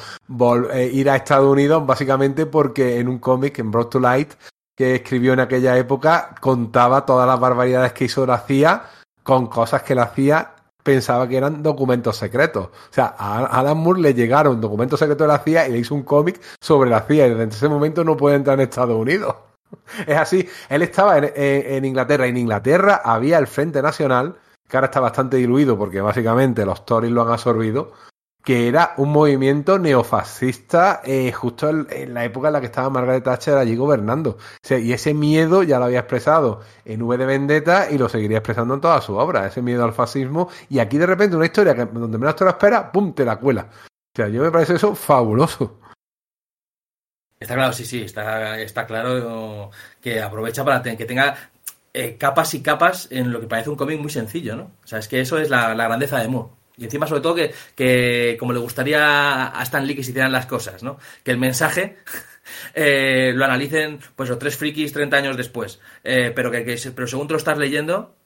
ir 0.93 1.11
a 1.11 1.17
Estados 1.17 1.51
Unidos 1.51 1.87
básicamente 1.87 2.47
porque 2.47 2.99
en 2.99 3.09
un 3.09 3.19
cómic, 3.19 3.59
en 3.59 3.71
Brought 3.71 3.91
to 3.91 4.01
Light, 4.01 4.33
que 4.81 4.95
escribió 4.95 5.35
en 5.35 5.41
aquella 5.41 5.77
época 5.77 6.35
contaba 6.41 7.05
todas 7.05 7.29
las 7.29 7.39
barbaridades 7.39 7.93
que 7.93 8.07
hizo 8.07 8.25
la 8.25 8.39
CIA 8.39 8.85
con 9.23 9.47
cosas 9.47 9.83
que 9.83 9.95
la 9.95 10.07
CIA 10.07 10.55
pensaba 10.83 11.29
que 11.29 11.37
eran 11.37 11.63
documentos 11.63 12.17
secretos. 12.17 12.69
O 12.69 12.89
sea, 12.89 13.15
a 13.19 13.45
Alan 13.45 13.77
Moore 13.77 14.01
le 14.01 14.15
llegaron 14.15 14.59
documentos 14.59 14.99
secretos 14.99 15.27
de 15.27 15.33
la 15.35 15.41
CIA 15.41 15.69
y 15.69 15.73
le 15.73 15.79
hizo 15.81 15.95
un 15.95 16.03
cómic 16.03 16.41
sobre 16.63 16.89
la 16.89 17.03
CIA 17.03 17.27
y 17.27 17.35
desde 17.35 17.57
ese 17.57 17.69
momento 17.69 18.05
no 18.05 18.17
puede 18.17 18.37
entrar 18.37 18.59
en 18.59 18.63
Estados 18.63 18.97
Unidos. 18.97 19.37
Es 20.07 20.17
así, 20.17 20.49
él 20.71 20.81
estaba 20.81 21.19
en, 21.19 21.25
en, 21.25 21.75
en 21.75 21.85
Inglaterra 21.85 22.27
y 22.27 22.31
en 22.31 22.39
Inglaterra 22.39 23.03
había 23.05 23.37
el 23.37 23.49
Frente 23.49 23.83
Nacional, 23.83 24.37
que 24.67 24.79
ahora 24.79 24.87
está 24.87 25.01
bastante 25.01 25.37
diluido 25.37 25.77
porque 25.77 26.01
básicamente 26.01 26.65
los 26.65 26.87
Tories 26.87 27.13
lo 27.13 27.21
han 27.21 27.33
absorbido, 27.33 27.93
que 28.45 28.69
era 28.69 28.95
un 28.97 29.11
movimiento 29.11 29.79
neofascista 29.79 31.03
eh, 31.05 31.31
justo 31.33 31.69
en, 31.69 32.15
la 32.15 32.25
época 32.25 32.49
en 32.49 32.55
la 32.55 32.61
que 32.61 32.67
estaba 32.67 32.89
Margaret 32.91 33.25
Thatcher 33.25 33.57
allí 33.57 33.77
gobernando. 33.77 34.39
Y 34.69 34.93
ese 34.93 35.15
miedo 35.15 35.63
ya 35.63 35.79
lo 35.79 35.87
había 35.87 36.01
expresado 36.01 36.61
en 36.85 37.03
V 37.03 37.19
de 37.19 37.27
Vendetta 37.27 37.91
y 37.91 37.99
lo 37.99 38.09
seguiría 38.09 38.39
expresando 38.39 38.75
en 38.75 38.81
toda 38.81 39.01
su 39.01 39.15
obra, 39.17 39.47
ese 39.47 39.63
miedo 39.63 39.85
al 39.85 39.93
fascismo. 39.93 40.49
Y 40.69 40.79
aquí 40.79 40.99
de 40.99 41.07
repente 41.07 41.37
una 41.37 41.47
historia 41.47 41.75
que 41.75 41.85
donde 41.87 42.19
menos 42.19 42.37
te 42.37 42.45
lo 42.45 42.51
esperas, 42.51 42.87
¡pum!, 42.93 43.13
te 43.15 43.25
la 43.25 43.37
cuela. 43.37 43.69
O 43.73 44.17
sea, 44.17 44.29
yo 44.29 44.43
me 44.43 44.51
parece 44.51 44.75
eso 44.75 44.95
fabuloso. 44.95 45.79
Está 47.39 47.55
claro, 47.55 47.73
sí, 47.73 47.87
sí, 47.87 48.03
está, 48.03 48.61
está 48.61 48.87
claro 48.87 49.71
que 50.01 50.21
aprovecha 50.21 50.63
para 50.63 50.83
que 50.83 51.07
tenga 51.07 51.37
eh, 51.95 52.17
capas 52.19 52.53
y 52.55 52.63
capas 52.63 53.09
en 53.11 53.33
lo 53.33 53.41
que 53.41 53.47
parece 53.47 53.71
un 53.71 53.77
cómic 53.77 53.99
muy 53.99 54.11
sencillo, 54.11 54.57
¿no? 54.57 54.73
O 54.85 54.87
sea, 54.87 54.99
es 54.99 55.09
que 55.09 55.21
eso 55.21 55.39
es 55.39 55.49
la, 55.49 55.75
la 55.75 55.85
grandeza 55.85 56.19
de 56.19 56.29
Moore. 56.29 56.60
Y 56.81 56.85
encima, 56.85 57.07
sobre 57.07 57.21
todo, 57.21 57.35
que, 57.35 57.53
que, 57.77 58.37
como 58.41 58.55
le 58.55 58.59
gustaría 58.59 59.49
a 59.49 59.63
Stan 59.65 59.87
Lee 59.87 59.95
que 59.95 60.01
hicieran 60.01 60.33
las 60.33 60.47
cosas, 60.47 60.83
¿no? 60.83 60.99
Que 61.23 61.31
el 61.31 61.37
mensaje 61.37 61.99
eh, 62.75 63.33
lo 63.35 63.45
analicen, 63.45 64.01
pues, 64.17 64.31
los 64.31 64.39
tres 64.39 64.57
frikis 64.57 64.95
30 64.95 65.15
años 65.15 65.37
después. 65.37 65.79
Eh, 66.03 66.33
pero 66.35 66.51
que, 66.51 66.63
pero 66.97 67.07
según 67.07 67.27
te 67.27 67.35
lo 67.35 67.39
estás 67.39 67.59
leyendo, 67.59 68.17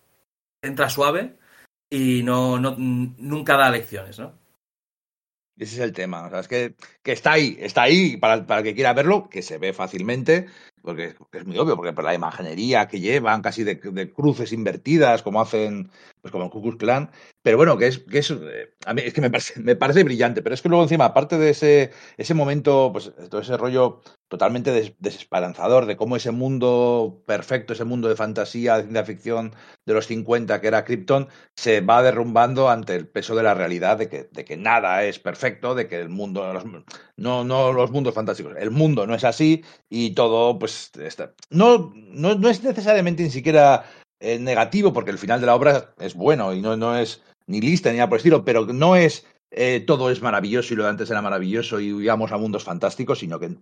entra 0.63 0.89
suave 0.89 1.35
y 1.91 2.23
no, 2.23 2.61
no 2.61 2.77
nunca 2.79 3.57
da 3.57 3.71
lecciones, 3.71 4.21
¿no? 4.21 4.39
Ese 5.59 5.75
es 5.75 5.81
el 5.81 5.93
tema. 5.93 6.25
O 6.25 6.31
sea, 6.31 6.39
es 6.39 6.49
que, 6.49 6.75
que 7.03 7.11
está 7.11 7.33
ahí, 7.33 7.57
está 7.59 7.83
ahí 7.83 8.17
para, 8.19 8.47
para 8.47 8.61
el 8.61 8.67
que 8.67 8.75
quiera 8.77 8.93
verlo, 8.93 9.29
que 9.29 9.43
se 9.43 9.59
ve 9.59 9.73
fácilmente, 9.73 10.47
porque, 10.85 11.15
es 11.33 11.47
muy 11.47 11.57
obvio, 11.59 11.77
porque 11.77 11.95
por 11.95 12.05
la 12.05 12.15
imaginería 12.15 12.87
que 12.89 13.01
llevan, 13.01 13.41
casi 13.41 13.65
de, 13.65 13.81
cruces 14.13 14.53
invertidas, 14.53 15.23
como 15.23 15.41
hacen, 15.41 15.91
pues 16.21 16.31
como 16.31 16.45
el 16.45 16.51
Ku 16.51 16.77
Klan. 16.77 17.11
Pero 17.43 17.57
bueno, 17.57 17.79
que 17.79 17.87
es, 17.87 17.99
que 18.01 18.19
es, 18.19 18.31
eh, 18.31 18.75
a 18.85 18.93
mí 18.93 19.03
es 19.03 19.15
que 19.15 19.23
me 19.23 19.31
parece, 19.31 19.61
me 19.61 19.77
parece 19.77 20.05
brillante. 20.05 20.43
Pero 20.43 20.55
es 20.55 20.61
que 20.61 20.69
luego 20.69 20.85
encima, 20.85 21.07
aparte 21.07 21.39
de 21.39 21.51
ese, 21.51 21.91
ese 22.19 22.35
momento, 22.35 22.91
pues 22.93 23.13
todo 23.31 23.41
ese 23.41 23.57
rollo 23.57 24.03
totalmente 24.35 24.73
des- 24.73 24.95
desesperanzador 24.99 25.87
de 25.87 25.97
cómo 25.97 26.17
ese 26.17 26.33
mundo 26.33 27.23
perfecto, 27.25 27.73
ese 27.73 27.85
mundo 27.85 28.09
de 28.09 28.17
fantasía, 28.17 28.77
de 28.77 28.83
ciencia 28.83 29.05
ficción 29.05 29.55
de 29.87 29.95
los 29.95 30.07
50 30.09 30.61
que 30.61 30.67
era 30.67 30.85
Krypton, 30.85 31.29
se 31.57 31.81
va 31.81 32.03
derrumbando 32.03 32.69
ante 32.69 32.97
el 32.97 33.07
peso 33.07 33.37
de 33.37 33.45
la 33.45 33.55
realidad 33.55 33.97
de 33.97 34.09
que, 34.09 34.29
de 34.33 34.45
que 34.45 34.57
nada 34.57 35.05
es 35.05 35.21
perfecto, 35.21 35.75
de 35.77 35.87
que 35.87 36.01
el 36.01 36.09
mundo, 36.09 36.43
no, 37.17 37.45
no 37.45 37.73
los 37.73 37.91
mundos 37.93 38.15
fantásticos, 38.15 38.55
el 38.59 38.71
mundo 38.73 39.07
no 39.07 39.15
es 39.15 39.23
así 39.25 39.65
y 39.89 40.15
todo, 40.15 40.59
pues, 40.59 40.91
no, 41.51 41.93
no, 41.95 42.35
no 42.35 42.49
es 42.49 42.63
necesariamente 42.65 43.23
ni 43.23 43.31
siquiera 43.31 43.85
eh, 44.21 44.39
negativo, 44.41 44.93
porque 44.93 45.13
el 45.13 45.19
final 45.19 45.41
de 45.41 45.47
la 45.47 45.55
obra 45.55 45.95
es 46.01 46.15
bueno 46.15 46.53
y 46.53 46.61
no, 46.61 46.77
no 46.77 46.99
es 46.99 47.23
ni 47.47 47.61
lista 47.61 47.91
ni 47.91 47.99
nada 47.99 48.09
por 48.09 48.17
el 48.17 48.21
estilo, 48.21 48.45
pero 48.45 48.67
no 48.67 48.97
es 48.97 49.27
eh, 49.57 49.81
todo 49.87 50.11
es 50.11 50.21
maravilloso 50.21 50.75
y 50.75 50.77
lo 50.77 50.83
de 50.83 50.91
antes 50.91 51.11
era 51.11 51.23
maravilloso 51.23 51.79
y 51.79 51.87
íbamos 51.89 52.33
a 52.33 52.39
mundos 52.39 52.65
fantásticos, 52.65 53.21
sino 53.21 53.39
que 53.39 53.57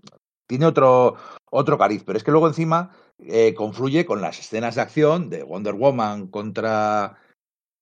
tiene 0.47 0.67
otro, 0.67 1.17
otro 1.51 1.79
cariz. 1.79 2.03
Pero 2.05 2.17
es 2.19 2.25
que 2.25 2.31
luego 2.31 2.49
encima 2.49 2.91
eh, 3.19 3.55
confluye 3.55 4.05
con 4.05 4.21
las 4.21 4.39
escenas 4.39 4.75
de 4.75 4.81
acción 4.83 5.31
de 5.31 5.43
Wonder 5.43 5.75
Woman 5.75 6.27
contra, 6.29 7.17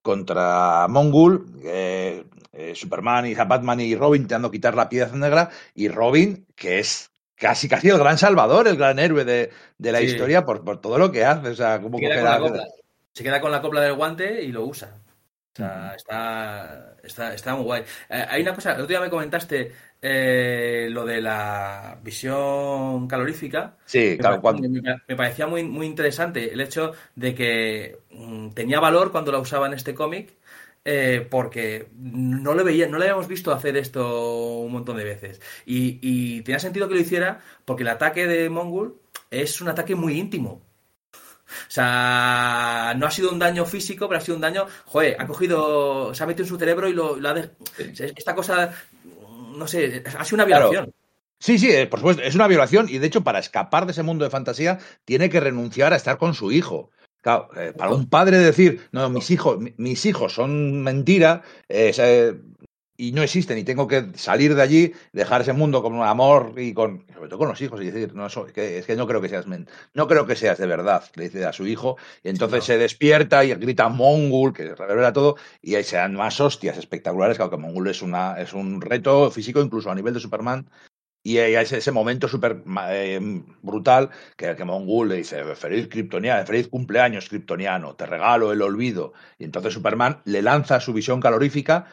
contra 0.03 0.87
Mongul, 0.89 1.47
eh, 1.65 2.25
eh, 2.53 2.75
Superman 2.75 3.27
y 3.27 3.35
Batman 3.35 3.81
y 3.81 3.95
Robin 3.95 4.23
intentando 4.23 4.51
quitar 4.51 4.75
la 4.75 4.89
piedra 4.89 5.17
negra, 5.17 5.51
y 5.75 5.89
Robin, 5.89 6.47
que 6.57 6.79
es 6.79 7.11
casi 7.37 7.69
casi 7.69 7.89
el 7.89 7.99
gran 7.99 8.19
salvador, 8.19 8.69
el 8.69 8.77
gran 8.77 8.99
héroe 8.99 9.25
de, 9.25 9.51
de 9.79 9.93
la 9.93 9.99
Sí. 10.01 10.07
historia 10.07 10.45
por, 10.45 10.63
por 10.63 10.81
todo 10.81 10.99
lo 10.99 11.11
que 11.11 11.25
hace. 11.25 11.49
O 11.49 11.55
sea, 11.55 11.81
como 11.81 11.99
Se 11.99 12.05
queda, 12.05 12.39
la 12.39 12.51
la-. 12.51 12.65
Se 13.13 13.25
queda 13.25 13.41
con 13.41 13.51
la 13.51 13.61
copla 13.63 13.81
del 13.81 13.95
guante 13.95 14.43
y 14.45 14.53
lo 14.53 14.65
usa. 14.65 14.95
Sea, 15.61 15.95
está, 15.97 16.97
está, 17.03 17.35
está 17.35 17.55
muy 17.55 17.65
guay. 17.65 17.83
Eh, 18.09 18.25
hay 18.29 18.43
una 18.43 18.55
cosa, 18.55 18.71
el 18.71 18.77
otro 18.83 18.87
día 18.89 19.01
me 19.01 19.11
comentaste 19.11 19.73
eh, 20.01 20.89
lo 20.91 21.05
de 21.05 21.21
la 21.21 21.99
visión 22.03 23.07
calorífica. 23.07 23.77
Sí, 23.85 24.17
Me, 24.17 24.21
claro, 24.21 24.41
parecía, 24.41 24.41
cuando- 24.41 24.69
me- 24.83 24.95
me 25.09 25.17
parecía 25.17 25.47
muy, 25.47 25.63
muy 25.65 25.87
interesante 25.87 26.53
el 26.53 26.61
hecho 26.61 26.93
de 27.15 27.35
que 27.35 27.99
mm, 28.11 28.51
tenía 28.51 28.81
valor 28.81 29.13
cuando 29.13 29.33
la 29.33 29.39
usaba 29.39 29.67
en 29.67 29.75
este 29.75 29.95
cómic, 29.95 30.33
eh, 30.85 31.27
porque 31.31 31.89
no 31.95 32.55
le 32.55 32.63
veía, 32.63 32.89
no 32.89 32.97
le 32.99 33.05
habíamos 33.05 33.29
visto 33.29 33.53
hacer 33.53 33.77
esto 33.77 34.59
un 34.61 34.73
montón 34.73 34.97
de 34.97 35.05
veces. 35.05 35.41
Y, 35.67 35.99
y 36.03 36.43
tenía 36.43 36.59
sentido 36.59 36.89
que 36.89 36.95
lo 36.95 37.01
hiciera 37.01 37.41
porque 37.67 37.83
el 37.83 37.89
ataque 37.91 38.27
de 38.27 38.49
Mongul 38.49 38.99
es 39.31 39.61
un 39.61 39.69
ataque 39.69 39.95
muy 39.95 40.19
íntimo. 40.19 40.63
O 41.51 41.71
sea, 41.71 42.95
no 42.97 43.07
ha 43.07 43.11
sido 43.11 43.31
un 43.31 43.39
daño 43.39 43.65
físico, 43.65 44.09
pero 44.09 44.19
ha 44.19 44.23
sido 44.25 44.37
un 44.37 44.41
daño. 44.43 44.67
Joder, 44.87 45.17
ha 45.19 45.27
cogido, 45.27 46.15
se 46.15 46.23
ha 46.23 46.27
metido 46.27 46.45
en 46.45 46.49
su 46.49 46.59
cerebro 46.59 46.89
y 46.89 46.93
lo, 46.93 47.17
lo 47.17 47.29
ha. 47.29 47.35
de- 47.35 47.51
Esta 48.17 48.35
cosa, 48.35 48.73
no 49.57 49.67
sé, 49.67 50.03
ha 50.19 50.25
sido 50.25 50.37
una 50.37 50.47
Claro. 50.47 50.71
violación. 50.71 50.95
Sí, 51.39 51.59
sí, 51.59 51.71
eh, 51.71 51.87
por 51.87 52.01
supuesto, 52.01 52.23
es 52.23 52.35
una 52.35 52.47
violación 52.49 52.87
y 52.89 52.99
de 52.99 53.07
hecho 53.07 53.23
para 53.23 53.39
escapar 53.39 53.87
de 53.87 53.93
ese 53.93 54.03
mundo 54.03 54.25
de 54.25 54.31
fantasía 54.31 54.79
tiene 55.07 55.31
que 55.31 55.41
renunciar 55.41 55.93
a 55.93 55.97
estar 55.97 56.19
con 56.19 56.35
su 56.35 56.53
hijo. 56.53 56.91
Claro, 57.23 57.49
eh, 57.57 57.73
para 57.77 57.93
un 57.93 58.09
padre 58.11 58.39
decir, 58.39 58.89
no, 58.93 59.09
mis 59.11 59.31
hijos, 59.31 59.59
mi- 59.59 59.75
mis 59.79 60.05
hijos 60.07 60.35
son 60.35 60.83
mentira 60.83 61.43
eh, 61.69 62.35
y 63.09 63.13
no 63.13 63.23
existen 63.23 63.57
y 63.59 63.65
tengo 63.65 63.87
que 63.89 64.07
salir 64.15 64.55
de 64.55 64.63
allí, 64.63 64.93
dejar 65.13 65.41
ese 65.43 65.53
mundo 65.53 65.83
con 65.83 66.01
amor 66.03 66.55
y 66.59 66.75
con, 66.75 67.07
sobre 67.15 67.29
todo 67.29 67.39
con 67.39 67.49
los 67.49 67.61
hijos 67.63 67.81
y 67.81 67.87
decir, 67.91 68.15
no, 68.15 68.27
eso- 68.27 68.47
que, 68.47 68.79
es 68.79 68.87
que 68.87 68.97
no 68.97 69.07
creo 69.07 69.21
que 69.21 69.29
seas, 69.29 69.47
men- 69.47 69.69
no 69.95 70.07
creo 70.09 70.27
que 70.27 70.37
seas 70.37 70.59
de 70.59 70.67
verdad, 70.67 71.03
le 71.15 71.25
dice 71.25 71.45
a 71.47 71.53
su 71.53 71.67
hijo 71.67 71.97
y 72.23 72.29
entonces 72.29 72.65
se 72.65 72.79
despierta 72.79 73.45
y 73.45 73.55
grita 73.55 73.89
Mongul, 73.89 74.53
que 74.53 74.75
revela 74.75 75.13
todo 75.13 75.37
y 75.63 75.75
ahí 75.77 75.85
se 75.85 75.97
dan 75.97 76.15
más 76.15 76.41
hostias 76.41 76.77
espectaculares, 76.79 77.37
claro 77.37 77.51
que 77.51 77.57
Mongul 77.57 77.89
es, 77.89 78.03
una, 78.03 78.41
es 78.41 78.53
un 78.53 78.81
reto 78.81 79.31
físico 79.31 79.61
incluso 79.63 79.91
a 79.91 79.95
nivel 79.95 80.15
de 80.15 80.21
Superman 80.21 80.69
y 81.23 81.39
hay 81.39 81.55
ese, 81.55 81.79
ese 81.79 81.93
momento 81.93 82.29
súper 82.29 82.63
eh, 82.91 83.21
brutal 83.63 84.11
que, 84.37 84.57
que 84.57 84.65
Mongul 84.65 85.09
le 85.11 85.17
dice, 85.17 85.45
feliz 85.55 85.89
kryptoniano, 85.89 86.47
feliz 86.47 86.69
cumpleaños 86.69 87.29
kryptoniano, 87.29 87.95
te 87.95 88.07
regalo 88.07 88.53
el 88.53 88.63
olvido. 88.63 89.13
Y 89.39 89.45
entonces 89.45 89.75
Superman 89.75 90.23
le 90.25 90.41
lanza 90.43 90.81
su 90.81 90.93
visión 90.95 91.21
calorífica 91.21 91.87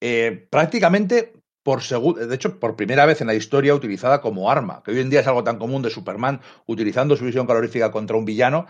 eh, 0.00 0.46
prácticamente 0.50 1.32
por 1.62 1.82
de 1.82 2.34
hecho, 2.34 2.58
por 2.58 2.76
primera 2.76 3.04
vez 3.04 3.20
en 3.20 3.26
la 3.26 3.34
historia 3.34 3.74
utilizada 3.74 4.22
como 4.22 4.50
arma, 4.50 4.82
que 4.82 4.92
hoy 4.92 5.00
en 5.00 5.10
día 5.10 5.20
es 5.20 5.26
algo 5.26 5.44
tan 5.44 5.58
común 5.58 5.82
de 5.82 5.90
Superman 5.90 6.40
utilizando 6.66 7.14
su 7.14 7.26
visión 7.26 7.46
calorífica 7.46 7.90
contra 7.90 8.16
un 8.16 8.24
villano. 8.24 8.66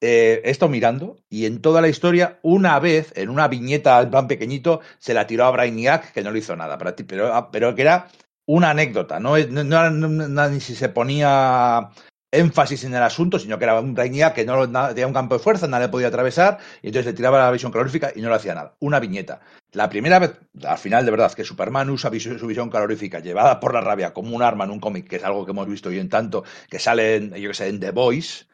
Eh, 0.00 0.40
he 0.44 0.50
estado 0.50 0.70
mirando 0.70 1.16
y 1.28 1.46
en 1.46 1.60
toda 1.60 1.80
la 1.80 1.88
historia, 1.88 2.38
una 2.42 2.78
vez, 2.78 3.12
en 3.16 3.28
una 3.28 3.48
viñeta 3.48 4.00
en 4.00 4.10
plan 4.10 4.28
pequeñito, 4.28 4.80
se 4.98 5.14
la 5.14 5.26
tiró 5.26 5.44
a 5.46 5.50
Brainiac, 5.50 6.12
que 6.12 6.22
no 6.22 6.30
le 6.30 6.38
hizo 6.38 6.54
nada, 6.54 6.78
pero, 6.78 6.94
pero, 7.06 7.48
pero 7.50 7.74
que 7.74 7.82
era 7.82 8.08
una 8.46 8.70
anécdota, 8.70 9.18
no, 9.18 9.36
no- 9.36 9.64
no- 9.64 9.90
no- 9.90 10.48
ni 10.48 10.60
si 10.60 10.76
se 10.76 10.88
ponía 10.90 11.90
énfasis 12.34 12.84
en 12.84 12.94
el 12.94 13.02
asunto, 13.02 13.38
sino 13.38 13.58
que 13.58 13.64
era 13.64 13.80
un 13.80 13.94
Brainiac 13.94 14.34
que 14.34 14.44
no 14.44 14.66
na- 14.66 14.88
tenía 14.88 15.06
un 15.06 15.12
campo 15.12 15.36
de 15.36 15.42
fuerza, 15.42 15.66
nadie 15.68 15.86
le 15.86 15.90
podía 15.90 16.08
atravesar, 16.08 16.58
y 16.82 16.88
entonces 16.88 17.06
le 17.06 17.12
tiraba 17.14 17.38
la 17.38 17.50
visión 17.50 17.72
calorífica 17.72 18.12
y 18.14 18.20
no 18.20 18.28
le 18.28 18.34
hacía 18.36 18.54
nada. 18.54 18.74
Una 18.80 19.00
viñeta. 19.00 19.40
La 19.72 19.88
primera 19.88 20.18
vez, 20.18 20.38
al 20.64 20.78
final 20.78 21.04
de 21.04 21.10
verdad, 21.10 21.32
que 21.32 21.44
Superman 21.44 21.90
usa 21.90 22.10
su 22.18 22.46
visión 22.46 22.70
calorífica 22.70 23.18
llevada 23.20 23.58
por 23.60 23.74
la 23.74 23.80
rabia 23.80 24.12
como 24.12 24.36
un 24.36 24.42
arma 24.42 24.64
en 24.64 24.70
un 24.70 24.80
cómic, 24.80 25.08
que 25.08 25.16
es 25.16 25.24
algo 25.24 25.44
que 25.44 25.50
hemos 25.52 25.66
visto 25.68 25.88
hoy 25.88 25.98
en 25.98 26.08
tanto, 26.08 26.44
que 26.68 26.78
sale 26.78 27.16
en, 27.16 27.34
yo 27.34 27.48
que 27.50 27.54
sé, 27.54 27.68
en 27.68 27.80
The 27.80 27.90
Voice, 27.90 28.44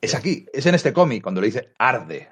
es 0.00 0.14
aquí, 0.14 0.46
es 0.52 0.66
en 0.66 0.74
este 0.74 0.92
cómic, 0.92 1.22
cuando 1.22 1.40
le 1.40 1.48
dice 1.48 1.72
arde. 1.78 2.30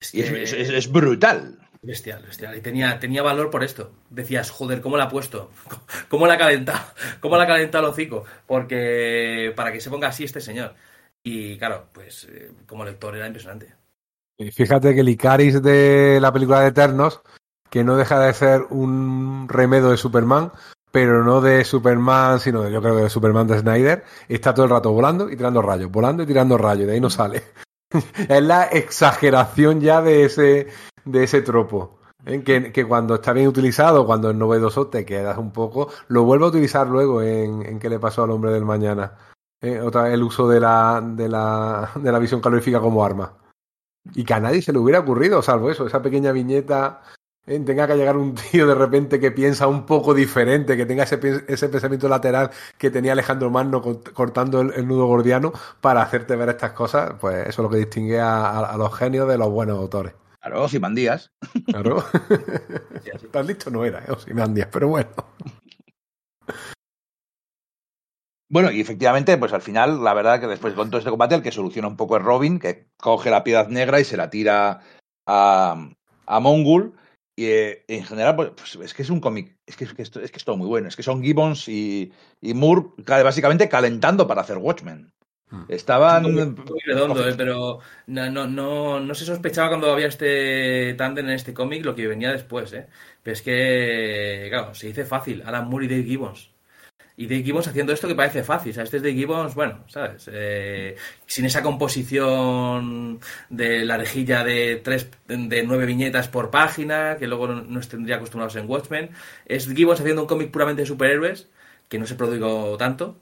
Es 0.00 0.14
Y 0.14 0.20
es 0.22 0.90
brutal. 0.90 1.58
Bestial, 1.84 2.22
bestial. 2.22 2.56
Y 2.56 2.62
tenía, 2.62 2.98
tenía 2.98 3.22
valor 3.22 3.50
por 3.50 3.62
esto. 3.62 3.92
Decías, 4.08 4.50
joder, 4.50 4.80
¿cómo 4.80 4.96
la 4.96 5.04
ha 5.04 5.08
puesto? 5.08 5.50
¿Cómo 6.08 6.26
la 6.26 6.34
ha 6.34 6.38
calentado? 6.38 6.80
¿Cómo 7.20 7.36
la 7.36 7.44
ha 7.44 7.46
calentado 7.46 7.84
el 7.84 7.90
hocico? 7.90 8.24
Porque 8.46 9.52
para 9.54 9.70
que 9.70 9.80
se 9.80 9.90
ponga 9.90 10.08
así 10.08 10.24
este 10.24 10.40
señor. 10.40 10.74
Y 11.22 11.58
claro, 11.58 11.88
pues 11.92 12.26
eh, 12.30 12.52
como 12.66 12.84
lector 12.84 13.16
era 13.16 13.26
impresionante. 13.26 13.74
Y 14.38 14.50
fíjate 14.50 14.94
que 14.94 15.00
el 15.00 15.08
Icaris 15.10 15.62
de 15.62 16.18
la 16.20 16.32
película 16.32 16.60
de 16.60 16.68
Eternos, 16.68 17.20
que 17.70 17.84
no 17.84 17.96
deja 17.96 18.18
de 18.18 18.32
ser 18.32 18.62
un 18.70 19.46
remedo 19.48 19.90
de 19.90 19.96
Superman, 19.96 20.52
pero 20.90 21.22
no 21.22 21.40
de 21.40 21.64
Superman, 21.64 22.40
sino 22.40 22.62
de, 22.62 22.72
yo 22.72 22.80
creo 22.80 22.96
que 22.96 23.02
de 23.02 23.10
Superman 23.10 23.46
de 23.46 23.58
Snyder, 23.58 24.04
está 24.28 24.54
todo 24.54 24.64
el 24.64 24.70
rato 24.70 24.92
volando 24.92 25.30
y 25.30 25.36
tirando 25.36 25.60
rayos, 25.60 25.90
volando 25.90 26.22
y 26.22 26.26
tirando 26.26 26.56
rayos, 26.56 26.86
de 26.86 26.94
ahí 26.94 27.00
no 27.00 27.10
sale. 27.10 27.42
es 28.28 28.42
la 28.42 28.64
exageración 28.64 29.80
ya 29.80 30.02
de 30.02 30.24
ese, 30.24 30.68
de 31.04 31.24
ese 31.24 31.42
tropo. 31.42 31.98
¿eh? 32.26 32.42
Que, 32.42 32.72
que 32.72 32.84
cuando 32.84 33.16
está 33.16 33.32
bien 33.32 33.48
utilizado, 33.48 34.06
cuando 34.06 34.30
es 34.30 34.36
novedoso, 34.36 34.86
te 34.86 35.04
quedas 35.04 35.38
un 35.38 35.52
poco. 35.52 35.88
Lo 36.08 36.24
vuelvo 36.24 36.46
a 36.46 36.48
utilizar 36.48 36.86
luego 36.86 37.22
en, 37.22 37.64
en 37.64 37.78
qué 37.78 37.88
le 37.88 37.98
pasó 37.98 38.24
al 38.24 38.30
hombre 38.30 38.52
del 38.52 38.64
mañana. 38.64 39.12
¿eh? 39.60 39.80
Otra 39.80 40.12
el 40.12 40.22
uso 40.22 40.48
de 40.48 40.60
la, 40.60 41.02
de, 41.04 41.28
la, 41.28 41.90
de 41.94 42.12
la 42.12 42.18
visión 42.18 42.40
calorífica 42.40 42.80
como 42.80 43.04
arma. 43.04 43.34
Y 44.14 44.24
que 44.24 44.34
a 44.34 44.40
nadie 44.40 44.62
se 44.62 44.72
le 44.72 44.78
hubiera 44.78 45.00
ocurrido, 45.00 45.42
salvo 45.42 45.70
eso, 45.70 45.86
esa 45.86 46.02
pequeña 46.02 46.32
viñeta. 46.32 47.02
¿eh? 47.46 47.58
Tenga 47.60 47.86
que 47.86 47.96
llegar 47.96 48.16
un 48.16 48.34
tío 48.34 48.66
de 48.66 48.74
repente 48.74 49.18
que 49.18 49.30
piensa 49.30 49.66
un 49.66 49.86
poco 49.86 50.12
diferente, 50.12 50.76
que 50.76 50.86
tenga 50.86 51.04
ese, 51.04 51.44
ese 51.48 51.68
pensamiento 51.68 52.08
lateral 52.08 52.50
que 52.76 52.90
tenía 52.90 53.12
Alejandro 53.12 53.50
Magno 53.50 53.82
cort- 53.82 54.12
cortando 54.12 54.60
el, 54.60 54.86
nudo 54.86 55.06
gordiano 55.06 55.52
para 55.80 56.02
hacerte 56.02 56.36
ver 56.36 56.50
estas 56.50 56.72
cosas, 56.72 57.14
pues 57.20 57.46
eso 57.46 57.62
es 57.62 57.64
lo 57.64 57.70
que 57.70 57.78
distingue 57.78 58.20
a 58.20 58.74
los 58.76 58.94
genios 58.94 59.28
de 59.28 59.38
los 59.38 59.50
buenos 59.50 59.78
autores. 59.78 60.12
Claro, 60.44 60.62
Ozymandias. 60.64 61.32
Claro. 61.64 62.04
Tan 63.32 63.46
listo 63.46 63.70
no 63.70 63.82
era, 63.82 64.00
¿eh? 64.04 64.10
Ozymandias, 64.12 64.68
pero 64.70 64.88
bueno. 64.88 65.08
Bueno, 68.50 68.70
y 68.70 68.80
efectivamente, 68.80 69.38
pues 69.38 69.54
al 69.54 69.62
final, 69.62 70.04
la 70.04 70.12
verdad 70.12 70.40
que 70.40 70.46
después 70.46 70.74
con 70.74 70.90
todo 70.90 70.98
este 70.98 71.08
combate, 71.10 71.34
el 71.34 71.42
que 71.42 71.50
soluciona 71.50 71.88
un 71.88 71.96
poco 71.96 72.18
es 72.18 72.22
Robin, 72.22 72.58
que 72.58 72.88
coge 72.98 73.30
la 73.30 73.42
piedra 73.42 73.66
negra 73.68 74.00
y 74.00 74.04
se 74.04 74.18
la 74.18 74.28
tira 74.28 74.80
a, 75.26 75.90
a 76.26 76.40
Mongul. 76.40 76.92
Y 77.36 77.46
eh, 77.46 77.84
en 77.88 78.04
general, 78.04 78.36
pues, 78.36 78.50
pues, 78.50 78.76
es 78.76 78.92
que 78.92 79.00
es 79.02 79.08
un 79.10 79.20
cómic, 79.20 79.56
es 79.66 79.76
que, 79.76 79.84
es, 79.84 79.94
que 79.94 80.02
esto, 80.02 80.20
es 80.20 80.30
que 80.30 80.36
es 80.36 80.44
todo 80.44 80.58
muy 80.58 80.68
bueno. 80.68 80.88
Es 80.88 80.94
que 80.94 81.02
son 81.02 81.22
Gibbons 81.22 81.68
y, 81.70 82.12
y 82.42 82.52
Moore 82.52 82.82
ca- 83.06 83.22
básicamente 83.22 83.68
calentando 83.70 84.26
para 84.26 84.42
hacer 84.42 84.58
Watchmen. 84.58 85.10
Estaban. 85.68 86.22
Muy, 86.22 86.46
muy 86.46 86.80
redondo, 86.84 87.28
eh, 87.28 87.34
pero 87.36 87.80
no, 88.06 88.30
no, 88.30 88.46
no, 88.46 89.00
no 89.00 89.14
se 89.14 89.24
sospechaba 89.24 89.68
cuando 89.68 89.92
había 89.92 90.06
este 90.06 90.94
tándem 90.94 91.26
en 91.26 91.32
este 91.32 91.54
cómic 91.54 91.84
lo 91.84 91.94
que 91.94 92.06
venía 92.06 92.32
después. 92.32 92.72
Eh. 92.72 92.86
Pero 93.22 93.32
es 93.32 93.42
que, 93.42 94.46
claro, 94.50 94.74
se 94.74 94.88
dice 94.88 95.04
fácil, 95.04 95.42
Alan 95.44 95.68
Moore 95.68 95.86
y 95.86 95.88
Dave 95.88 96.04
Gibbons. 96.04 96.50
Y 97.16 97.26
Dave 97.26 97.44
Gibbons 97.44 97.68
haciendo 97.68 97.92
esto 97.92 98.08
que 98.08 98.14
parece 98.16 98.42
fácil. 98.42 98.72
O 98.72 98.74
sea, 98.74 98.82
este 98.82 98.96
es 98.96 99.02
Dave 99.02 99.14
Gibbons, 99.14 99.54
bueno, 99.54 99.84
¿sabes? 99.86 100.28
Eh, 100.32 100.96
sin 101.26 101.44
esa 101.44 101.62
composición 101.62 103.20
de 103.50 103.84
la 103.84 103.96
rejilla 103.96 104.42
de 104.42 104.80
tres, 104.82 105.08
de 105.28 105.62
nueve 105.62 105.86
viñetas 105.86 106.28
por 106.28 106.50
página, 106.50 107.16
que 107.16 107.28
luego 107.28 107.46
nos 107.48 107.88
tendría 107.88 108.16
acostumbrados 108.16 108.56
en 108.56 108.68
Watchmen. 108.68 109.10
Es 109.46 109.68
Gibbons 109.68 110.00
haciendo 110.00 110.22
un 110.22 110.28
cómic 110.28 110.50
puramente 110.50 110.82
de 110.82 110.86
superhéroes, 110.86 111.48
que 111.88 111.98
no 111.98 112.06
se 112.06 112.16
produjo 112.16 112.76
tanto. 112.78 113.20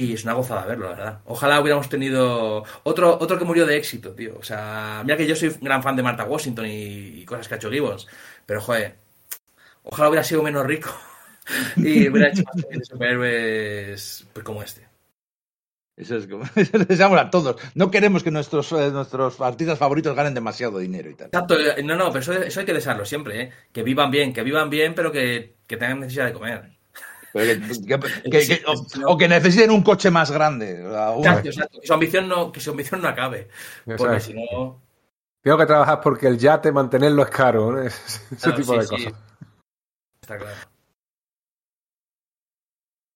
Y 0.00 0.14
es 0.14 0.24
una 0.24 0.32
gozada 0.32 0.64
verlo, 0.64 0.86
la 0.86 0.96
verdad. 0.96 1.20
Ojalá 1.26 1.60
hubiéramos 1.60 1.90
tenido 1.90 2.64
otro, 2.84 3.18
otro 3.20 3.38
que 3.38 3.44
murió 3.44 3.66
de 3.66 3.76
éxito, 3.76 4.12
tío. 4.14 4.38
O 4.38 4.42
sea, 4.42 5.02
mira 5.04 5.14
que 5.14 5.26
yo 5.26 5.36
soy 5.36 5.54
gran 5.60 5.82
fan 5.82 5.94
de 5.94 6.02
Martha 6.02 6.24
Washington 6.24 6.64
y, 6.64 7.20
y 7.20 7.24
cosas 7.26 7.46
que 7.46 7.52
ha 7.52 7.56
hecho 7.58 7.70
Gibbons. 7.70 8.06
Pero, 8.46 8.62
joder, 8.62 8.96
ojalá 9.82 10.08
hubiera 10.08 10.24
sido 10.24 10.42
menos 10.42 10.64
rico 10.64 10.88
y 11.76 12.08
hubiera 12.08 12.30
hecho 12.30 12.44
más 12.44 12.64
de 12.66 12.82
superhéroes 12.82 14.26
pues, 14.32 14.42
como 14.42 14.62
este. 14.62 14.88
Eso 15.98 16.16
es 16.16 16.26
como 16.26 16.44
eso 16.56 16.78
les 16.78 16.88
deseamos 16.88 17.20
a 17.20 17.28
todos. 17.28 17.60
No 17.74 17.90
queremos 17.90 18.24
que 18.24 18.30
nuestros, 18.30 18.72
eh, 18.72 18.90
nuestros 18.90 19.38
artistas 19.42 19.78
favoritos 19.78 20.16
ganen 20.16 20.32
demasiado 20.32 20.78
dinero 20.78 21.10
y 21.10 21.14
tal. 21.14 21.26
Exacto, 21.26 21.60
eh, 21.60 21.82
no, 21.82 21.94
no, 21.94 22.06
pero 22.06 22.20
eso, 22.20 22.32
eso 22.32 22.60
hay 22.60 22.64
que 22.64 22.72
desearlo 22.72 23.04
siempre, 23.04 23.42
¿eh? 23.42 23.52
Que 23.70 23.82
vivan 23.82 24.10
bien, 24.10 24.32
que 24.32 24.42
vivan 24.42 24.70
bien, 24.70 24.94
pero 24.94 25.12
que, 25.12 25.56
que 25.66 25.76
tengan 25.76 26.00
necesidad 26.00 26.24
de 26.24 26.32
comer. 26.32 26.79
Pero 27.32 27.60
que- 27.60 27.86
que- 27.86 28.30
que- 28.30 28.46
que- 28.46 28.62
o, 28.66 29.12
o 29.12 29.16
que 29.18 29.28
necesiten 29.28 29.70
un 29.70 29.82
coche 29.82 30.10
más 30.10 30.30
grande. 30.30 30.80
Exacto, 30.82 31.48
exacto. 31.48 31.80
Que 31.80 31.86
su 31.86 31.94
ambición 31.94 32.28
no, 32.28 32.50
que 32.50 32.60
su 32.60 32.70
ambición 32.70 33.02
no 33.02 33.08
acabe. 33.08 33.48
Porque 33.96 34.20
si 34.20 34.34
no. 34.34 34.80
Tengo 35.42 35.56
que 35.56 35.66
trabajar 35.66 36.00
porque 36.00 36.26
el 36.26 36.38
yate 36.38 36.70
mantenerlo 36.72 37.22
es 37.22 37.30
caro, 37.30 37.72
¿no? 37.72 37.82
Ese 37.82 38.36
claro, 38.36 38.56
tipo 38.56 38.72
sí, 38.72 38.78
de 38.78 38.84
sí. 38.86 38.90
cosas. 39.04 39.20
Está 40.20 40.38
claro. 40.38 40.56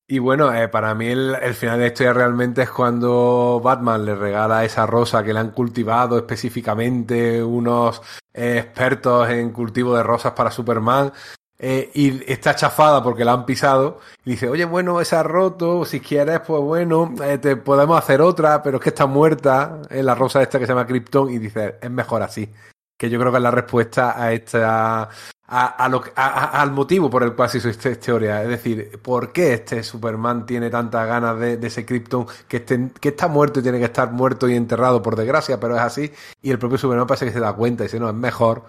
Y 0.07 0.19
bueno, 0.19 0.53
eh, 0.55 0.69
para 0.69 0.95
mí 0.95 1.07
el, 1.07 1.35
el 1.35 1.55
final 1.55 1.79
de 1.79 1.85
la 1.85 1.89
historia 1.89 2.13
realmente 2.13 2.63
es 2.63 2.71
cuando 2.71 3.59
Batman 3.65 4.05
le 4.05 4.15
regala 4.15 4.63
esa 4.65 4.85
rosa 4.85 5.25
que 5.25 5.33
le 5.33 5.41
han 5.41 5.51
cultivado 5.53 6.19
específicamente 6.19 7.43
unos 7.43 8.03
eh, 8.35 8.59
expertos 8.59 9.31
en 9.31 9.51
cultivo 9.51 9.97
de 9.97 10.03
rosas 10.03 10.33
para 10.33 10.51
Superman. 10.51 11.11
Eh, 11.59 11.91
y 11.95 12.31
está 12.31 12.55
chafada 12.55 13.03
porque 13.03 13.25
la 13.25 13.33
han 13.33 13.47
pisado. 13.47 14.01
Y 14.25 14.33
dice, 14.33 14.49
oye, 14.49 14.65
bueno, 14.65 15.01
esa 15.01 15.21
ha 15.21 15.23
roto, 15.23 15.85
si 15.85 16.01
quieres, 16.01 16.41
pues 16.47 16.61
bueno, 16.63 17.15
eh, 17.23 17.39
te 17.39 17.57
podemos 17.57 17.99
hacer 17.99 18.21
otra, 18.21 18.63
pero 18.63 18.79
es 18.79 18.83
que 18.83 18.89
está 18.91 19.07
muerta, 19.07 19.81
eh, 19.91 20.03
la 20.03 20.15
rosa 20.15 20.43
esta 20.43 20.59
que 20.59 20.67
se 20.67 20.73
llama 20.73 20.87
Krypton, 20.87 21.31
y 21.31 21.39
dice, 21.39 21.77
es 21.81 21.91
mejor 21.91 22.23
así. 22.23 22.49
Que 22.97 23.11
yo 23.11 23.19
creo 23.19 23.33
que 23.33 23.39
es 23.39 23.43
la 23.43 23.51
respuesta 23.51 24.21
a 24.23 24.33
esta 24.33 25.09
a, 25.47 25.67
a 25.67 25.89
lo, 25.89 26.03
a- 26.17 26.63
al 26.63 26.71
motivo 26.71 27.11
por 27.11 27.23
el 27.23 27.35
cual 27.35 27.51
se 27.51 27.59
hizo 27.59 27.69
esta 27.69 27.91
historia. 27.91 28.43
Es 28.43 28.49
decir, 28.49 28.99
¿por 29.03 29.33
qué 29.33 29.53
este 29.55 29.83
Superman 29.83 30.47
tiene 30.47 30.71
tantas 30.71 31.07
ganas 31.07 31.39
de, 31.39 31.59
ese 31.67 31.85
Krypton 31.85 32.27
que, 32.49 32.65
esté- 32.65 32.93
que 33.01 33.11
está 33.11 33.29
muerto 33.29 33.61
y 33.61 33.63
tiene 33.63 33.79
que 33.79 33.85
estar 33.87 34.11
muerto 34.13 34.49
y 34.49 34.55
enterrado 34.57 35.03
por 35.03 35.17
desgracia, 35.17 35.59
pero 35.61 35.75
es 35.77 35.83
así? 35.83 36.13
Y 36.41 36.51
el 36.51 36.59
propio 36.59 36.79
Superman 36.79 37.07
parece 37.07 37.27
que 37.27 37.33
se 37.33 37.41
da 37.41 37.53
cuenta 37.53 37.83
y 37.83 37.87
dice, 37.89 38.01
no, 38.01 38.09
es 38.09 38.15
mejor 38.15 38.65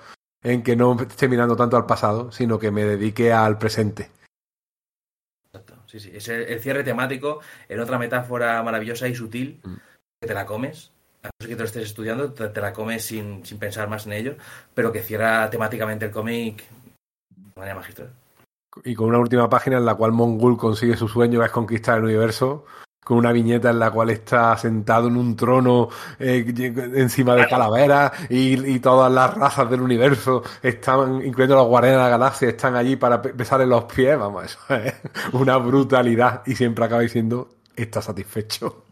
en 0.46 0.62
que 0.62 0.76
no 0.76 0.96
esté 1.02 1.28
mirando 1.28 1.56
tanto 1.56 1.76
al 1.76 1.88
pasado, 1.88 2.32
sino 2.32 2.60
que 2.60 2.70
me 2.70 2.86
dedique 2.86 3.34
al 3.34 3.58
presente. 3.58 4.12
Exacto. 5.48 5.76
Sí, 5.88 6.00
sí. 6.00 6.12
Es 6.14 6.28
el, 6.30 6.44
el 6.44 6.60
cierre 6.62 6.84
temático 6.84 7.40
en 7.68 7.80
otra 7.80 7.98
metáfora 7.98 8.62
maravillosa 8.62 9.08
y 9.08 9.16
sutil 9.16 9.60
Mm. 9.64 9.76
que 10.22 10.28
te 10.28 10.34
la 10.34 10.46
comes. 10.46 10.92
A 11.24 11.28
no 11.28 11.32
ser 11.40 11.50
que 11.50 11.56
te 11.56 11.62
lo 11.62 11.66
estés 11.66 11.84
estudiando, 11.88 12.32
te, 12.32 12.48
te 12.50 12.62
la 12.62 12.72
comes 12.74 13.04
sin, 13.04 13.44
sin 13.44 13.58
pensar 13.58 13.90
más 13.90 14.06
en 14.06 14.14
ello, 14.14 14.36
pero 14.76 14.92
que 14.92 15.02
cierra 15.02 15.50
temáticamente 15.50 16.06
el 16.06 16.12
cómic 16.12 16.64
de 17.36 17.52
manera 17.56 17.76
magistral. 17.76 18.14
Y 18.84 18.94
con 18.94 19.08
una 19.08 19.18
última 19.20 19.50
página 19.50 19.78
en 19.78 19.86
la 19.86 19.96
cual 19.96 20.12
Mongul 20.12 20.58
consigue 20.58 20.96
su 20.96 21.08
sueño, 21.08 21.40
que 21.40 21.46
es 21.48 21.52
conquistar 21.52 21.98
el 21.98 22.04
universo, 22.04 22.66
con 23.06 23.18
una 23.18 23.32
viñeta 23.32 23.70
en 23.70 23.80
la 23.80 23.92
cual 23.92 24.10
está 24.10 24.58
sentado 24.58 25.08
en 25.08 25.16
un 25.16 25.36
trono 25.36 25.90
eh, 26.20 26.44
encima 26.96 27.36
de 27.36 27.48
calaveras 27.48 28.12
y, 28.30 28.80
todas 28.80 29.12
las 29.12 29.34
razas 29.36 29.70
del 29.70 29.82
universo 29.82 30.42
están, 30.62 31.24
incluyendo 31.24 31.56
los 31.56 31.68
guardianes 31.68 32.00
de 32.00 32.04
la 32.04 32.10
galaxia, 32.10 32.50
están 32.50 32.76
allí 32.76 32.96
para 32.96 33.18
besarle 33.18 33.68
los 33.68 33.86
pies. 33.86 34.18
Vamos, 34.18 34.46
eso 34.46 34.60
es 34.76 34.94
una 35.34 35.58
brutalidad. 35.58 36.42
Y 36.48 36.56
siempre 36.56 36.84
acaba 36.86 37.02
diciendo, 37.02 37.50
está 37.76 38.02
satisfecho. 38.02 38.84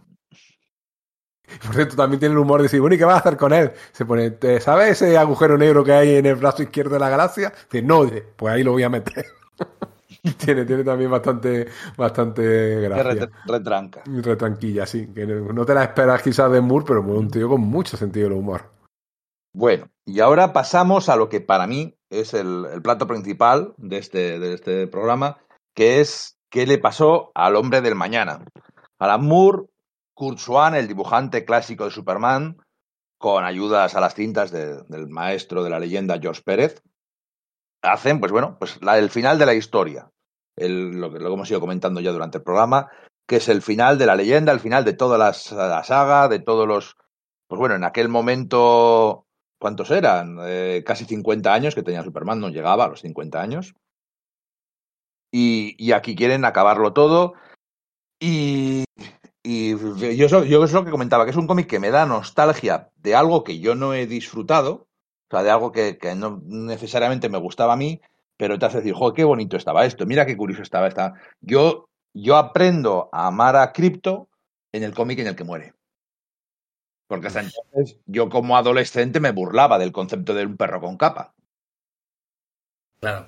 Por 1.65 1.73
cierto, 1.75 1.95
también 1.95 2.19
tiene 2.19 2.33
el 2.33 2.39
humor 2.39 2.59
de 2.59 2.63
decir, 2.63 2.81
bueno, 2.81 2.95
¿y 2.95 2.99
qué 2.99 3.05
vas 3.05 3.15
a 3.15 3.19
hacer 3.19 3.37
con 3.37 3.51
él? 3.51 3.71
Se 3.93 4.05
pone, 4.05 4.31
¿te- 4.31 4.59
¿sabes 4.61 5.01
ese 5.01 5.17
agujero 5.17 5.57
negro 5.57 5.83
que 5.83 5.91
hay 5.93 6.15
en 6.17 6.25
el 6.27 6.35
brazo 6.35 6.61
izquierdo 6.63 6.91
de 6.93 6.99
la 6.99 7.09
galaxia? 7.09 7.51
Dice, 7.71 7.83
no, 7.83 8.07
pues 8.35 8.53
ahí 8.53 8.63
lo 8.63 8.73
voy 8.73 8.83
a 8.83 8.89
meter. 8.89 9.25
tiene, 10.37 10.65
tiene 10.65 10.83
también 10.83 11.11
bastante, 11.11 11.67
bastante 11.97 12.81
gracia. 12.81 13.13
ret- 13.27 13.31
retranca. 13.45 14.03
Retranquilla, 14.05 14.85
sí. 14.85 15.07
Que 15.13 15.25
no 15.25 15.65
te 15.65 15.73
la 15.73 15.83
esperas 15.83 16.21
quizás 16.21 16.51
de 16.51 16.61
Moore, 16.61 16.85
pero 16.87 16.99
es 17.01 17.19
un 17.19 17.29
tío 17.29 17.49
con 17.49 17.61
mucho 17.61 17.97
sentido 17.97 18.29
del 18.29 18.37
humor. 18.37 18.71
Bueno, 19.55 19.89
y 20.05 20.19
ahora 20.19 20.51
pasamos 20.53 21.09
a 21.09 21.15
lo 21.15 21.29
que 21.29 21.41
para 21.41 21.67
mí 21.67 21.95
es 22.09 22.33
el, 22.33 22.65
el 22.73 22.81
plato 22.81 23.05
principal 23.05 23.73
de 23.77 23.97
este, 23.97 24.39
de 24.39 24.53
este 24.53 24.87
programa, 24.87 25.37
que 25.75 25.99
es 25.99 26.37
qué 26.49 26.65
le 26.65 26.77
pasó 26.79 27.31
al 27.35 27.55
hombre 27.55 27.81
del 27.81 27.95
mañana. 27.95 28.43
Alan 28.99 29.23
Moore, 29.25 29.65
Kurt 30.15 30.37
Swan, 30.39 30.73
el 30.75 30.87
dibujante 30.87 31.45
clásico 31.45 31.85
de 31.85 31.91
Superman, 31.91 32.57
con 33.19 33.43
ayudas 33.43 33.95
a 33.95 33.99
las 34.01 34.15
cintas 34.15 34.51
de- 34.51 34.81
del 34.87 35.07
maestro 35.09 35.63
de 35.63 35.69
la 35.69 35.79
leyenda 35.79 36.19
George 36.19 36.41
Pérez, 36.43 36.81
hacen, 37.81 38.19
pues 38.19 38.31
bueno, 38.31 38.57
pues 38.59 38.81
la- 38.81 38.97
el 38.97 39.09
final 39.09 39.37
de 39.37 39.45
la 39.45 39.53
historia. 39.53 40.09
Lo, 40.55 41.11
que, 41.11 41.17
hemos 41.17 41.49
ido 41.49 41.59
comentando 41.59 42.01
ya 42.01 42.11
durante 42.11 42.37
el 42.37 42.43
programa, 42.43 42.89
que 43.27 43.37
es 43.37 43.49
el 43.49 43.61
final 43.61 43.97
de 43.97 44.05
la 44.05 44.15
leyenda, 44.15 44.51
el 44.51 44.59
final 44.59 44.85
de 44.85 44.93
toda 44.93 45.17
la 45.17 45.33
saga, 45.33 46.27
de 46.27 46.39
todos 46.39 46.67
los... 46.67 46.95
Pues 47.47 47.59
bueno, 47.59 47.75
en 47.75 47.83
aquel 47.83 48.09
momento 48.09 49.27
¿Cuántos 49.63 49.91
eran? 49.91 50.39
Eh, 50.41 50.83
casi 50.85 51.05
50 51.05 51.53
años 51.53 51.73
que 51.73 51.83
tenía 51.83 52.03
Superman, 52.03 52.41
no 52.41 52.49
llegaba 52.49 52.83
a 52.83 52.89
los 52.89 52.99
50 52.99 53.41
años. 53.41 53.75
Y, 55.31 55.93
aquí 55.93 56.17
quieren 56.17 56.43
acabarlo 56.43 56.91
todo. 56.91 57.35
Y, 58.19 58.83
y 59.41 59.69
yo, 60.17 60.43
yo 60.43 60.63
es 60.65 60.73
lo 60.73 60.83
que 60.83 60.91
comentaba, 60.91 61.23
que 61.23 61.31
es 61.31 61.37
un 61.37 61.47
cómic 61.47 61.67
que 61.67 61.79
me 61.79 61.91
da 61.91 62.05
nostalgia 62.05 62.91
de 62.97 63.15
algo 63.15 63.45
que 63.45 63.59
yo 63.59 63.73
no 63.73 63.93
he 63.93 64.05
disfrutado, 64.05 64.89
o 65.29 65.31
sea, 65.31 65.43
de 65.43 65.51
algo 65.51 65.71
que 65.71 65.97
no 66.13 66.41
necesariamente 66.43 67.29
me 67.29 67.37
gustaba 67.37 67.71
a 67.71 67.77
mí, 67.77 68.01
pero 68.37 68.57
te 68.57 68.65
hace 68.65 68.77
decir, 68.77 68.93
joder, 68.93 69.15
qué 69.15 69.23
bonito 69.23 69.57
estaba 69.57 69.85
esto, 69.85 70.05
mira 70.05 70.25
qué 70.25 70.35
curioso 70.37 70.61
estaba 70.61 70.87
esta. 70.87 71.13
Yo, 71.41 71.89
yo 72.13 72.37
aprendo 72.37 73.09
a 73.11 73.27
amar 73.27 73.55
a 73.55 73.71
Crypto 73.71 74.29
en 74.71 74.83
el 74.83 74.93
cómic 74.93 75.19
en 75.19 75.27
el 75.27 75.35
que 75.35 75.43
muere. 75.43 75.73
Porque 77.07 77.27
hasta 77.27 77.41
entonces 77.41 77.99
yo 78.05 78.29
como 78.29 78.57
adolescente 78.57 79.19
me 79.19 79.31
burlaba 79.31 79.77
del 79.77 79.91
concepto 79.91 80.33
de 80.33 80.45
un 80.45 80.57
perro 80.57 80.81
con 80.81 80.97
capa. 80.97 81.35
Claro. 82.99 83.27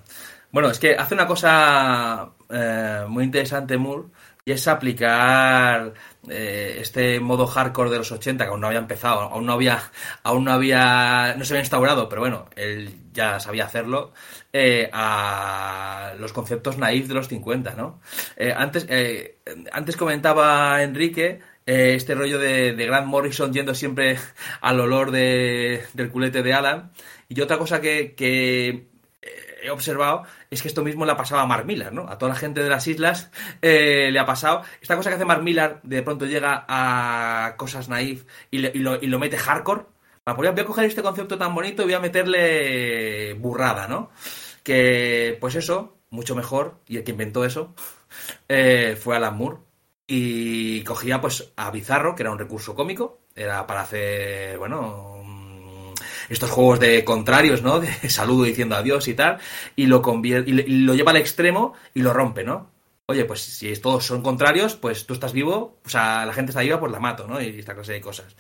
Bueno, 0.52 0.70
es 0.70 0.80
que 0.80 0.96
hace 0.96 1.14
una 1.14 1.28
cosa 1.28 2.32
eh, 2.50 3.06
muy 3.10 3.26
interesante 3.26 3.78
Moore 3.78 4.08
y 4.46 4.54
es 4.54 4.68
aplicar 4.68 5.94
eh, 6.30 6.78
este 6.80 7.20
modo 7.20 7.46
hardcore 7.46 7.90
de 7.90 7.98
los 7.98 8.12
80 8.12 8.46
que 8.46 8.50
aún 8.52 8.62
no 8.62 8.68
había 8.68 8.80
empezado, 8.80 9.22
aún 9.22 9.46
no 9.46 9.54
había, 9.54 9.82
aún 10.24 10.46
no 10.46 10.54
había, 10.54 11.36
no 11.38 11.44
se 11.44 11.54
había 11.54 11.64
instaurado, 11.64 12.08
pero 12.08 12.22
bueno, 12.22 12.46
él 12.56 13.05
ya 13.16 13.40
sabía 13.40 13.66
hacerlo 13.66 14.14
eh, 14.54 14.90
a 14.94 16.14
los 16.20 16.34
conceptos 16.34 16.78
naif 16.78 17.08
de 17.08 17.14
los 17.16 17.28
50, 17.28 17.74
¿no? 17.76 18.00
Eh, 18.38 18.54
antes, 18.56 18.86
eh, 18.90 19.38
antes 19.72 19.98
comentaba 19.98 20.84
Enrique 20.84 21.40
este 21.66 22.14
rollo 22.14 22.38
de, 22.38 22.74
de 22.74 22.86
Grant 22.86 23.08
Morrison 23.08 23.52
yendo 23.52 23.74
siempre 23.74 24.20
al 24.62 24.80
olor 24.80 25.10
de, 25.10 25.84
del 25.94 26.12
culete 26.12 26.44
de 26.44 26.54
Alan 26.54 26.92
y 27.28 27.42
otra 27.42 27.58
cosa 27.58 27.82
que, 27.82 28.14
que 28.14 28.86
he 29.64 29.72
observado 29.72 30.24
es 30.52 30.62
que 30.62 30.68
esto 30.68 30.84
mismo 30.84 31.06
le 31.08 31.14
ha 31.14 31.18
pasado 31.18 31.42
a 31.42 31.48
Mark 31.48 31.66
Millar, 31.66 31.92
¿no? 31.92 32.08
A 32.08 32.20
toda 32.20 32.34
la 32.34 32.38
gente 32.40 32.62
de 32.62 32.70
las 32.70 32.86
islas 32.88 33.32
le 33.64 34.20
ha 34.20 34.26
pasado. 34.28 34.62
Esta 34.80 34.96
cosa 34.96 35.10
que 35.10 35.16
hace 35.16 35.26
Mark 35.26 35.42
Millar, 35.42 35.80
de 35.82 36.04
pronto 36.04 36.28
llega 36.28 36.66
a 36.68 37.56
cosas 37.58 37.90
naif 37.90 38.26
y, 38.52 38.60
le- 38.60 38.72
y 38.76 38.80
lo, 38.80 39.02
y 39.02 39.08
lo 39.08 39.18
mete 39.18 39.38
hardcore. 39.38 39.86
Bueno, 40.26 40.38
pues 40.38 40.52
voy 40.56 40.62
a 40.62 40.66
coger 40.66 40.86
este 40.86 41.04
concepto 41.04 41.38
tan 41.38 41.54
bonito 41.54 41.84
y 41.84 41.86
voy 41.86 41.94
a 41.94 42.00
meterle 42.00 43.34
burrada, 43.36 43.88
¿no? 43.88 44.10
Que, 44.64 45.38
pues 45.40 45.54
eso, 45.56 46.00
mucho 46.10 46.36
mejor, 46.36 46.80
y 46.88 46.98
el 46.98 47.04
que 47.04 47.12
inventó 47.12 47.46
eso 47.46 47.76
eh, 48.50 48.98
fue 49.02 49.16
Alan 49.16 49.38
Moore. 49.38 49.58
Y 50.08 50.84
cogía 50.84 51.22
pues 51.22 51.54
a 51.56 51.72
Bizarro, 51.72 52.16
que 52.16 52.24
era 52.24 52.32
un 52.32 52.40
recurso 52.40 52.76
cómico, 52.76 53.22
era 53.36 53.66
para 53.68 53.82
hacer, 53.82 54.58
bueno, 54.60 55.22
mm, 55.24 55.94
estos 56.30 56.50
juegos 56.52 56.80
de 56.80 57.04
contrarios, 57.06 57.62
¿no? 57.64 57.80
De 57.82 58.10
saludo 58.10 58.44
diciendo 58.46 58.76
adiós 58.76 59.08
y 59.08 59.14
tal, 59.16 59.40
y 59.76 59.86
lo 59.88 60.02
le- 60.24 60.66
y 60.68 60.80
lo 60.80 60.96
lleva 60.96 61.12
al 61.12 61.18
extremo 61.18 61.74
y 61.94 62.02
lo 62.02 62.14
rompe, 62.14 62.44
¿no? 62.44 62.72
Oye, 63.08 63.26
pues 63.26 63.42
si 63.42 63.72
todos 63.80 64.04
son 64.06 64.24
contrarios, 64.24 64.76
pues 64.76 65.06
tú 65.06 65.14
estás 65.14 65.32
vivo, 65.32 65.80
o 65.86 65.90
sea, 65.90 66.26
la 66.26 66.34
gente 66.34 66.50
está 66.52 66.62
viva, 66.62 66.80
pues 66.80 66.92
la 66.92 67.00
mato, 67.00 67.28
¿no? 67.28 67.40
Y 67.40 67.60
esta 67.60 67.76
clase 67.76 67.94
de 67.94 68.02
cosas. 68.02 68.36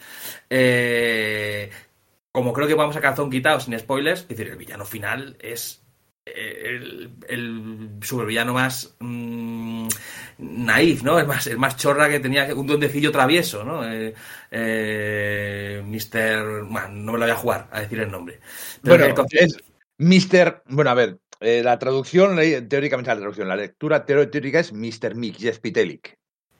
Eh, 0.49 1.69
como 2.31 2.51
creo 2.51 2.67
que 2.67 2.73
vamos 2.73 2.95
a 2.95 3.01
calzón 3.01 3.29
quitado 3.29 3.59
sin 3.59 3.77
spoilers, 3.77 4.21
es 4.21 4.27
decir, 4.27 4.47
el 4.47 4.57
villano 4.57 4.83
final 4.85 5.37
es 5.39 5.81
el, 6.25 7.11
el 7.29 7.89
supervillano 8.01 8.53
más 8.53 8.95
mm, 8.99 9.87
naif, 10.39 11.03
¿no? 11.03 11.19
El 11.19 11.27
más, 11.27 11.45
el 11.45 11.59
más 11.59 11.77
chorra 11.77 12.09
que 12.09 12.19
tenía 12.19 12.53
un 12.55 12.65
duendecillo 12.65 13.11
travieso, 13.11 13.63
¿no? 13.63 13.87
Eh, 13.87 14.15
eh, 14.49 15.83
Mister... 15.85 16.63
Bueno, 16.63 16.87
no 16.89 17.11
me 17.13 17.19
lo 17.19 17.25
voy 17.25 17.31
a 17.31 17.35
jugar 17.35 17.67
a 17.71 17.81
decir 17.81 17.99
el 17.99 18.09
nombre. 18.11 18.39
Pero 18.81 18.95
Bueno, 18.95 19.05
el 19.05 19.13
concepto- 19.13 19.45
es 19.45 19.57
Mr. 19.97 20.63
Bueno, 20.67 20.89
a 20.89 20.95
ver, 20.95 21.19
eh, 21.39 21.61
la 21.63 21.77
traducción, 21.79 22.37
teóricamente 22.67 23.09
la 23.11 23.17
traducción, 23.17 23.47
la 23.47 23.55
lectura 23.55 24.05
teórica 24.05 24.59
es 24.59 24.73
Mr. 24.73 25.15
Mix 25.15 25.39
Jespitelic. 25.39 26.17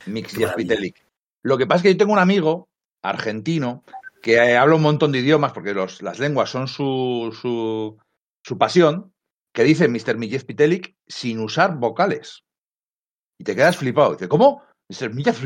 Mix. 0.08 0.34
Jespitelic. 0.34 1.06
Lo 1.44 1.58
que 1.58 1.68
pasa 1.68 1.78
es 1.78 1.84
que 1.84 1.92
yo 1.94 1.98
tengo 1.98 2.14
un 2.14 2.20
amigo 2.20 2.70
argentino 3.02 3.84
que 4.22 4.36
eh, 4.36 4.58
habla 4.58 4.76
un 4.76 4.82
montón 4.82 5.12
de 5.12 5.20
idiomas 5.20 5.54
porque 5.54 5.74
los, 5.74 6.02
las 6.02 6.20
lenguas 6.20 6.50
son 6.50 6.68
su, 6.68 7.38
su, 7.40 7.98
su 8.44 8.58
pasión, 8.58 9.14
que 9.54 9.64
dice 9.64 9.88
Mr. 9.88 10.18
Mix 10.18 10.34
Jespitelic 10.34 10.96
sin 11.08 11.40
usar 11.40 11.78
vocales. 11.78 12.44
Y 13.38 13.44
te 13.44 13.56
quedas 13.56 13.78
flipado. 13.78 14.14
Dice, 14.14 14.28
¿cómo? 14.28 14.64
Mr. 14.90 15.14
Mix. 15.14 15.42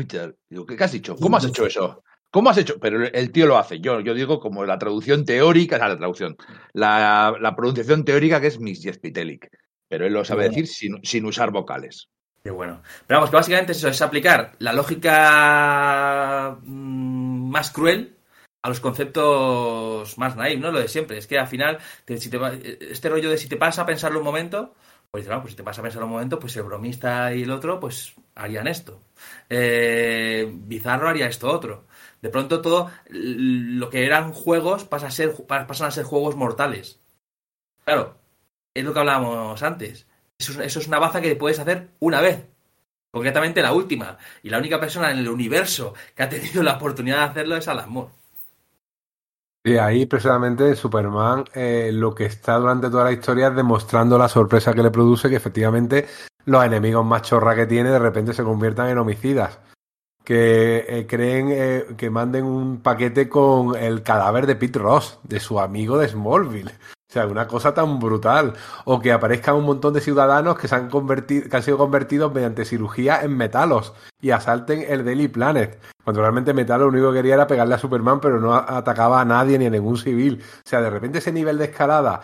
Digo, 0.48 0.66
¿qué, 0.66 0.76
qué 0.76 0.84
has 0.84 0.92
dicho? 0.92 1.16
¿Cómo 1.16 1.36
has 1.36 1.44
hecho 1.44 1.66
eso? 1.66 2.02
¿Cómo 2.30 2.50
has 2.50 2.58
hecho? 2.58 2.78
Pero 2.80 3.04
el- 3.06 3.32
tío 3.32 3.46
lo 3.46 3.58
hace. 3.58 3.80
Yo, 3.80 4.00
yo 4.00 4.14
digo 4.14 4.38
como 4.40 4.64
la 4.64 4.78
traducción 4.78 5.24
teórica, 5.24 5.76
o 5.76 5.78
sea, 5.78 5.88
la 5.88 5.96
traducción, 5.98 6.36
la, 6.72 7.34
la 7.40 7.56
pronunciación 7.56 8.04
teórica 8.04 8.40
que 8.40 8.48
es 8.48 8.60
Miss 8.60 8.82
Jespitelic. 8.82 9.48
Pero 9.88 10.06
él 10.06 10.12
lo 10.12 10.24
sabe 10.24 10.44
Bueno. 10.44 10.50
decir 10.50 10.66
sin, 10.68 11.04
sin 11.04 11.24
usar 11.24 11.50
vocales. 11.50 12.08
Qué 12.42 12.50
bueno. 12.50 12.82
Pero 13.06 13.18
vamos, 13.20 13.30
que 13.30 13.36
básicamente 13.36 13.72
es 13.72 13.78
eso, 13.78 13.88
es 13.88 14.00
aplicar 14.00 14.52
la 14.60 14.72
lógica 14.72 16.56
mm, 16.62 17.50
más 17.50 17.70
cruel 17.70 18.16
a 18.62 18.68
los 18.68 18.80
conceptos 18.80 20.16
más 20.18 20.36
naif, 20.36 20.60
¿no? 20.60 20.70
Lo 20.70 20.78
de 20.80 20.88
siempre. 20.88 21.18
Es 21.18 21.26
que 21.26 21.38
al 21.38 21.48
final, 21.48 21.78
si 22.18 22.30
te 22.30 22.38
va- 22.38 22.52
este 22.54 23.08
rollo 23.08 23.30
de 23.30 23.38
si 23.38 23.48
te 23.48 23.56
pasa 23.56 23.82
a 23.82 23.86
pensarlo 23.86 24.18
un 24.20 24.24
momento, 24.24 24.74
pues 25.10 25.24
dices, 25.24 25.36
"Ah, 25.36 25.40
pues 25.42 25.52
si 25.52 25.56
te 25.56 25.62
pasa 25.64 25.80
a 25.80 25.84
pensarlo 25.84 26.06
un 26.06 26.12
momento, 26.12 26.38
pues 26.38 26.56
el 26.56 26.62
bromista 26.62 27.34
y 27.34 27.42
el 27.42 27.50
otro, 27.50 27.78
pues 27.80 28.14
harían 28.34 28.68
esto. 28.68 29.00
Eh, 29.48 30.50
Bizarro 30.52 31.08
haría 31.08 31.26
esto 31.26 31.50
otro. 31.50 31.86
De 32.22 32.28
pronto 32.28 32.60
todo 32.60 32.90
lo 33.08 33.88
que 33.90 34.04
eran 34.04 34.32
juegos 34.32 34.84
pasa 34.84 35.06
a 35.06 35.10
ser, 35.10 35.34
pa- 35.46 35.66
pasan 35.66 35.88
a 35.88 35.90
ser 35.90 36.04
juegos 36.04 36.36
mortales. 36.36 37.00
Claro, 37.84 38.16
es 38.74 38.84
lo 38.84 38.92
que 38.92 38.98
hablábamos 39.00 39.62
antes. 39.62 40.06
Eso 40.38 40.52
es, 40.52 40.58
eso 40.58 40.80
es 40.80 40.86
una 40.86 40.98
baza 40.98 41.20
que 41.20 41.36
puedes 41.36 41.58
hacer 41.58 41.88
una 41.98 42.20
vez. 42.20 42.46
Concretamente 43.12 43.62
la 43.62 43.72
última. 43.72 44.18
Y 44.42 44.50
la 44.50 44.58
única 44.58 44.78
persona 44.78 45.10
en 45.10 45.18
el 45.18 45.28
universo 45.28 45.94
que 46.14 46.22
ha 46.22 46.28
tenido 46.28 46.62
la 46.62 46.74
oportunidad 46.74 47.18
de 47.18 47.24
hacerlo 47.30 47.56
es 47.56 47.68
Alan 47.68 47.90
Moore. 47.90 48.12
Y 49.64 49.76
ahí 49.76 50.06
precisamente 50.06 50.74
Superman 50.74 51.44
eh, 51.54 51.90
lo 51.92 52.14
que 52.14 52.24
está 52.26 52.56
durante 52.56 52.88
toda 52.88 53.04
la 53.04 53.12
historia 53.12 53.48
es 53.48 53.56
demostrando 53.56 54.16
la 54.16 54.28
sorpresa 54.28 54.72
que 54.72 54.82
le 54.82 54.90
produce 54.90 55.28
que 55.28 55.36
efectivamente 55.36 56.06
los 56.46 56.64
enemigos 56.64 57.04
más 57.04 57.22
chorra 57.22 57.54
que 57.54 57.66
tiene 57.66 57.90
de 57.90 57.98
repente 57.98 58.32
se 58.32 58.42
conviertan 58.42 58.88
en 58.88 58.98
homicidas. 58.98 59.58
Que 60.24 60.84
eh, 60.88 61.06
creen 61.08 61.48
eh, 61.50 61.86
que 61.96 62.10
manden 62.10 62.44
un 62.44 62.80
paquete 62.80 63.28
con 63.28 63.74
el 63.76 64.02
cadáver 64.02 64.46
de 64.46 64.56
Pete 64.56 64.78
Ross, 64.78 65.18
de 65.24 65.40
su 65.40 65.58
amigo 65.58 65.98
de 65.98 66.08
Smallville. 66.08 66.72
O 67.10 67.12
sea, 67.12 67.26
una 67.26 67.48
cosa 67.48 67.74
tan 67.74 67.98
brutal. 67.98 68.54
O 68.84 69.00
que 69.00 69.12
aparezcan 69.12 69.56
un 69.56 69.64
montón 69.64 69.92
de 69.92 70.00
ciudadanos 70.00 70.56
que 70.56 70.68
se 70.68 70.76
han 70.76 70.88
convertido, 70.88 71.48
que 71.48 71.56
han 71.56 71.62
sido 71.64 71.76
convertidos 71.76 72.32
mediante 72.32 72.64
cirugía 72.64 73.22
en 73.22 73.36
metalos 73.36 73.94
y 74.20 74.30
asalten 74.30 74.84
el 74.86 75.04
Daily 75.04 75.26
Planet. 75.26 75.80
Cuando 76.04 76.22
realmente 76.22 76.54
Metal 76.54 76.80
lo 76.80 76.86
único 76.86 77.10
que 77.10 77.18
quería 77.18 77.34
era 77.34 77.48
pegarle 77.48 77.74
a 77.74 77.78
Superman, 77.78 78.20
pero 78.20 78.38
no 78.38 78.54
atacaba 78.54 79.20
a 79.20 79.24
nadie 79.24 79.58
ni 79.58 79.66
a 79.66 79.70
ningún 79.70 79.96
civil. 79.96 80.40
O 80.40 80.68
sea, 80.68 80.80
de 80.80 80.90
repente 80.90 81.18
ese 81.18 81.32
nivel 81.32 81.58
de 81.58 81.64
escalada 81.64 82.20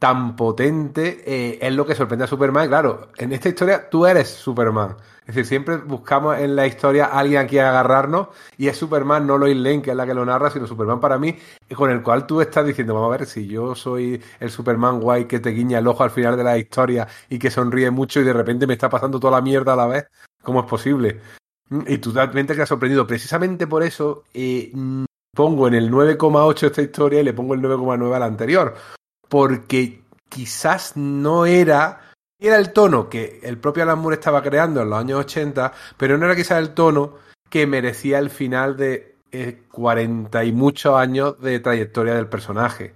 tan 0.00 0.34
potente 0.34 1.22
eh, 1.26 1.58
es 1.60 1.74
lo 1.74 1.86
que 1.86 1.94
sorprende 1.94 2.24
a 2.24 2.28
Superman. 2.28 2.68
Claro, 2.68 3.08
en 3.18 3.32
esta 3.32 3.50
historia 3.50 3.88
tú 3.90 4.06
eres 4.06 4.30
Superman. 4.30 4.96
Es 5.20 5.34
decir, 5.34 5.44
siempre 5.44 5.76
buscamos 5.76 6.38
en 6.38 6.56
la 6.56 6.66
historia 6.66 7.04
alguien 7.04 7.42
a 7.42 7.46
quien 7.46 7.64
agarrarnos 7.66 8.28
y 8.56 8.68
es 8.68 8.78
Superman, 8.78 9.26
no 9.26 9.36
Lois 9.36 9.56
Lane, 9.56 9.82
que 9.82 9.90
es 9.90 9.96
la 9.96 10.06
que 10.06 10.14
lo 10.14 10.24
narra, 10.24 10.50
sino 10.50 10.66
Superman 10.66 11.00
para 11.00 11.18
mí, 11.18 11.38
con 11.76 11.90
el 11.90 12.02
cual 12.02 12.26
tú 12.26 12.40
estás 12.40 12.66
diciendo, 12.66 12.94
vamos 12.94 13.14
a 13.14 13.18
ver, 13.18 13.26
si 13.26 13.46
yo 13.46 13.74
soy 13.74 14.20
el 14.40 14.50
Superman 14.50 15.00
guay 15.00 15.26
que 15.26 15.38
te 15.38 15.50
guiña 15.50 15.78
el 15.78 15.86
ojo 15.86 16.02
al 16.02 16.10
final 16.10 16.36
de 16.36 16.44
la 16.44 16.56
historia 16.56 17.06
y 17.28 17.38
que 17.38 17.50
sonríe 17.50 17.90
mucho 17.90 18.20
y 18.20 18.24
de 18.24 18.32
repente 18.32 18.66
me 18.66 18.72
está 18.72 18.88
pasando 18.88 19.20
toda 19.20 19.36
la 19.36 19.42
mierda 19.42 19.74
a 19.74 19.76
la 19.76 19.86
vez, 19.86 20.06
¿cómo 20.42 20.60
es 20.60 20.66
posible? 20.66 21.20
Mm, 21.68 21.82
Y 21.86 21.98
tú 21.98 22.12
también 22.12 22.46
te 22.46 22.54
quedas 22.54 22.70
sorprendido. 22.70 23.06
Precisamente 23.06 23.66
por 23.66 23.82
eso 23.82 24.24
eh, 24.32 24.70
mm, 24.74 25.04
pongo 25.36 25.68
en 25.68 25.74
el 25.74 25.90
9,8 25.90 26.66
esta 26.66 26.82
historia 26.82 27.20
y 27.20 27.24
le 27.24 27.34
pongo 27.34 27.52
el 27.54 27.60
9,9 27.60 28.16
a 28.16 28.18
la 28.18 28.26
anterior. 28.26 28.74
Porque 29.30 30.02
quizás 30.28 30.98
no 30.98 31.46
era. 31.46 32.10
Era 32.38 32.56
el 32.56 32.72
tono 32.72 33.08
que 33.08 33.40
el 33.42 33.56
propio 33.56 33.82
Alan 33.82 33.98
Moore 33.98 34.16
estaba 34.16 34.42
creando 34.42 34.82
en 34.82 34.90
los 34.90 34.98
años 34.98 35.20
80, 35.20 35.72
pero 35.96 36.18
no 36.18 36.26
era 36.26 36.36
quizás 36.36 36.58
el 36.58 36.74
tono 36.74 37.14
que 37.48 37.66
merecía 37.66 38.18
el 38.18 38.30
final 38.30 38.76
de 38.76 39.16
eh, 39.32 39.62
40 39.70 40.44
y 40.44 40.52
muchos 40.52 40.94
años 40.94 41.40
de 41.40 41.60
trayectoria 41.60 42.14
del 42.14 42.28
personaje. 42.28 42.94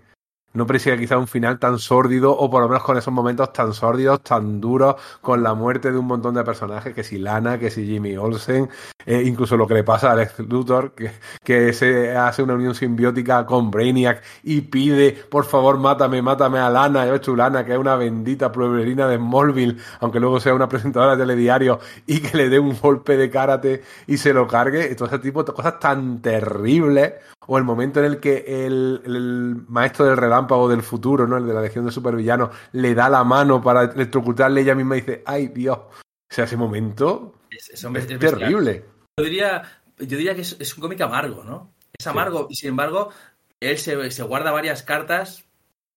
No 0.55 0.67
parecía 0.69 0.97
quizá 0.97 1.19
un 1.19 1.27
final 1.27 1.59
tan 1.59 1.81
sórdido, 1.81 2.31
o 2.31 2.49
por 2.49 2.63
lo 2.63 2.69
menos 2.69 2.85
con 2.85 2.97
esos 2.97 3.13
momentos 3.13 3.53
tan 3.53 3.73
sórdidos, 3.73 4.23
tan 4.23 4.61
duros, 4.61 4.95
con 5.21 5.43
la 5.43 5.53
muerte 5.53 5.91
de 5.91 5.99
un 5.99 6.07
montón 6.07 6.35
de 6.35 6.45
personajes, 6.45 6.95
que 6.95 7.03
si 7.03 7.19
Lana, 7.19 7.59
que 7.59 7.73
si 7.73 7.85
Jimmy 7.85 8.17
Olsen, 8.17 8.71
eh, 9.05 9.23
incluso 9.27 9.57
lo 9.57 9.67
que 9.67 9.75
le 9.75 9.83
pasa 9.83 10.11
a 10.11 10.13
Alex 10.13 10.39
Luthor, 10.39 10.93
que, 10.93 11.11
que 11.43 11.73
se 11.73 12.17
hace 12.17 12.45
una 12.45 12.55
unión 12.55 12.77
simbiótica 12.77 13.45
con 13.45 13.69
Brainiac 13.73 14.23
y 14.45 14.61
pide, 14.61 15.11
por 15.29 15.45
favor, 15.45 15.77
mátame, 15.79 16.23
mátame 16.23 16.61
a 16.61 16.71
Lana, 16.71 17.05
yo 17.05 17.17
hecho 17.17 17.35
Lana, 17.35 17.65
que 17.65 17.73
es 17.73 17.79
una 17.79 17.97
bendita 17.97 18.53
pueblerina 18.53 19.09
de 19.09 19.17
Smallville, 19.17 19.79
aunque 19.99 20.21
luego 20.21 20.39
sea 20.39 20.55
una 20.55 20.69
presentadora 20.69 21.17
de 21.17 21.23
telediario, 21.25 21.81
y 22.07 22.21
que 22.21 22.37
le 22.37 22.49
dé 22.49 22.61
un 22.61 22.79
golpe 22.81 23.17
de 23.17 23.29
karate 23.29 23.83
y 24.07 24.19
se 24.19 24.33
lo 24.33 24.47
cargue, 24.47 24.95
todo 24.95 25.09
ese 25.09 25.19
tipo 25.19 25.43
de 25.43 25.53
cosas 25.53 25.81
tan 25.81 26.23
terribles, 26.23 27.15
o 27.47 27.59
el 27.59 27.65
momento 27.65 28.01
en 28.01 28.07
el 28.07 28.21
que 28.21 28.45
el, 28.66 29.03
el 29.05 29.65
maestro 29.69 30.05
del 30.07 30.16
relámpago 30.16 30.69
del 30.69 30.83
futuro, 30.83 31.27
¿no? 31.27 31.37
El 31.37 31.47
de 31.47 31.55
la 31.55 31.62
Legión 31.62 31.85
de 31.85 31.93
Supervillanos, 31.93 32.51
le 32.73 32.95
da 32.95 33.09
la 33.09 33.25
mano 33.25 33.62
para 33.62 33.85
electrocutarle 33.85 34.61
ella 34.62 34.75
misma 34.75 34.95
dice, 34.97 35.23
ay 35.27 35.49
Dios. 35.49 35.79
O 35.79 36.35
sea, 36.35 36.45
ese 36.45 36.57
momento 36.57 37.35
Es, 37.51 37.71
es- 37.71 37.85
hombre, 37.85 38.03
es 38.03 38.11
es 38.11 38.19
bestial. 38.19 38.39
terrible. 38.41 38.85
Yo 39.19 39.25
diría, 39.25 39.62
yo 39.99 40.16
diría 40.16 40.35
que 40.35 40.41
es, 40.41 40.75
un 40.77 40.81
cómic 40.81 41.01
amargo, 41.01 41.45
¿no? 41.45 41.73
Es 41.99 42.07
amargo 42.07 42.47
y 42.51 42.57
sin 42.57 42.71
embargo 42.71 43.11
él 43.61 43.79
se, 43.79 44.11
se 44.11 44.23
guarda 44.25 44.51
varias 44.51 44.83
cartas 44.83 45.45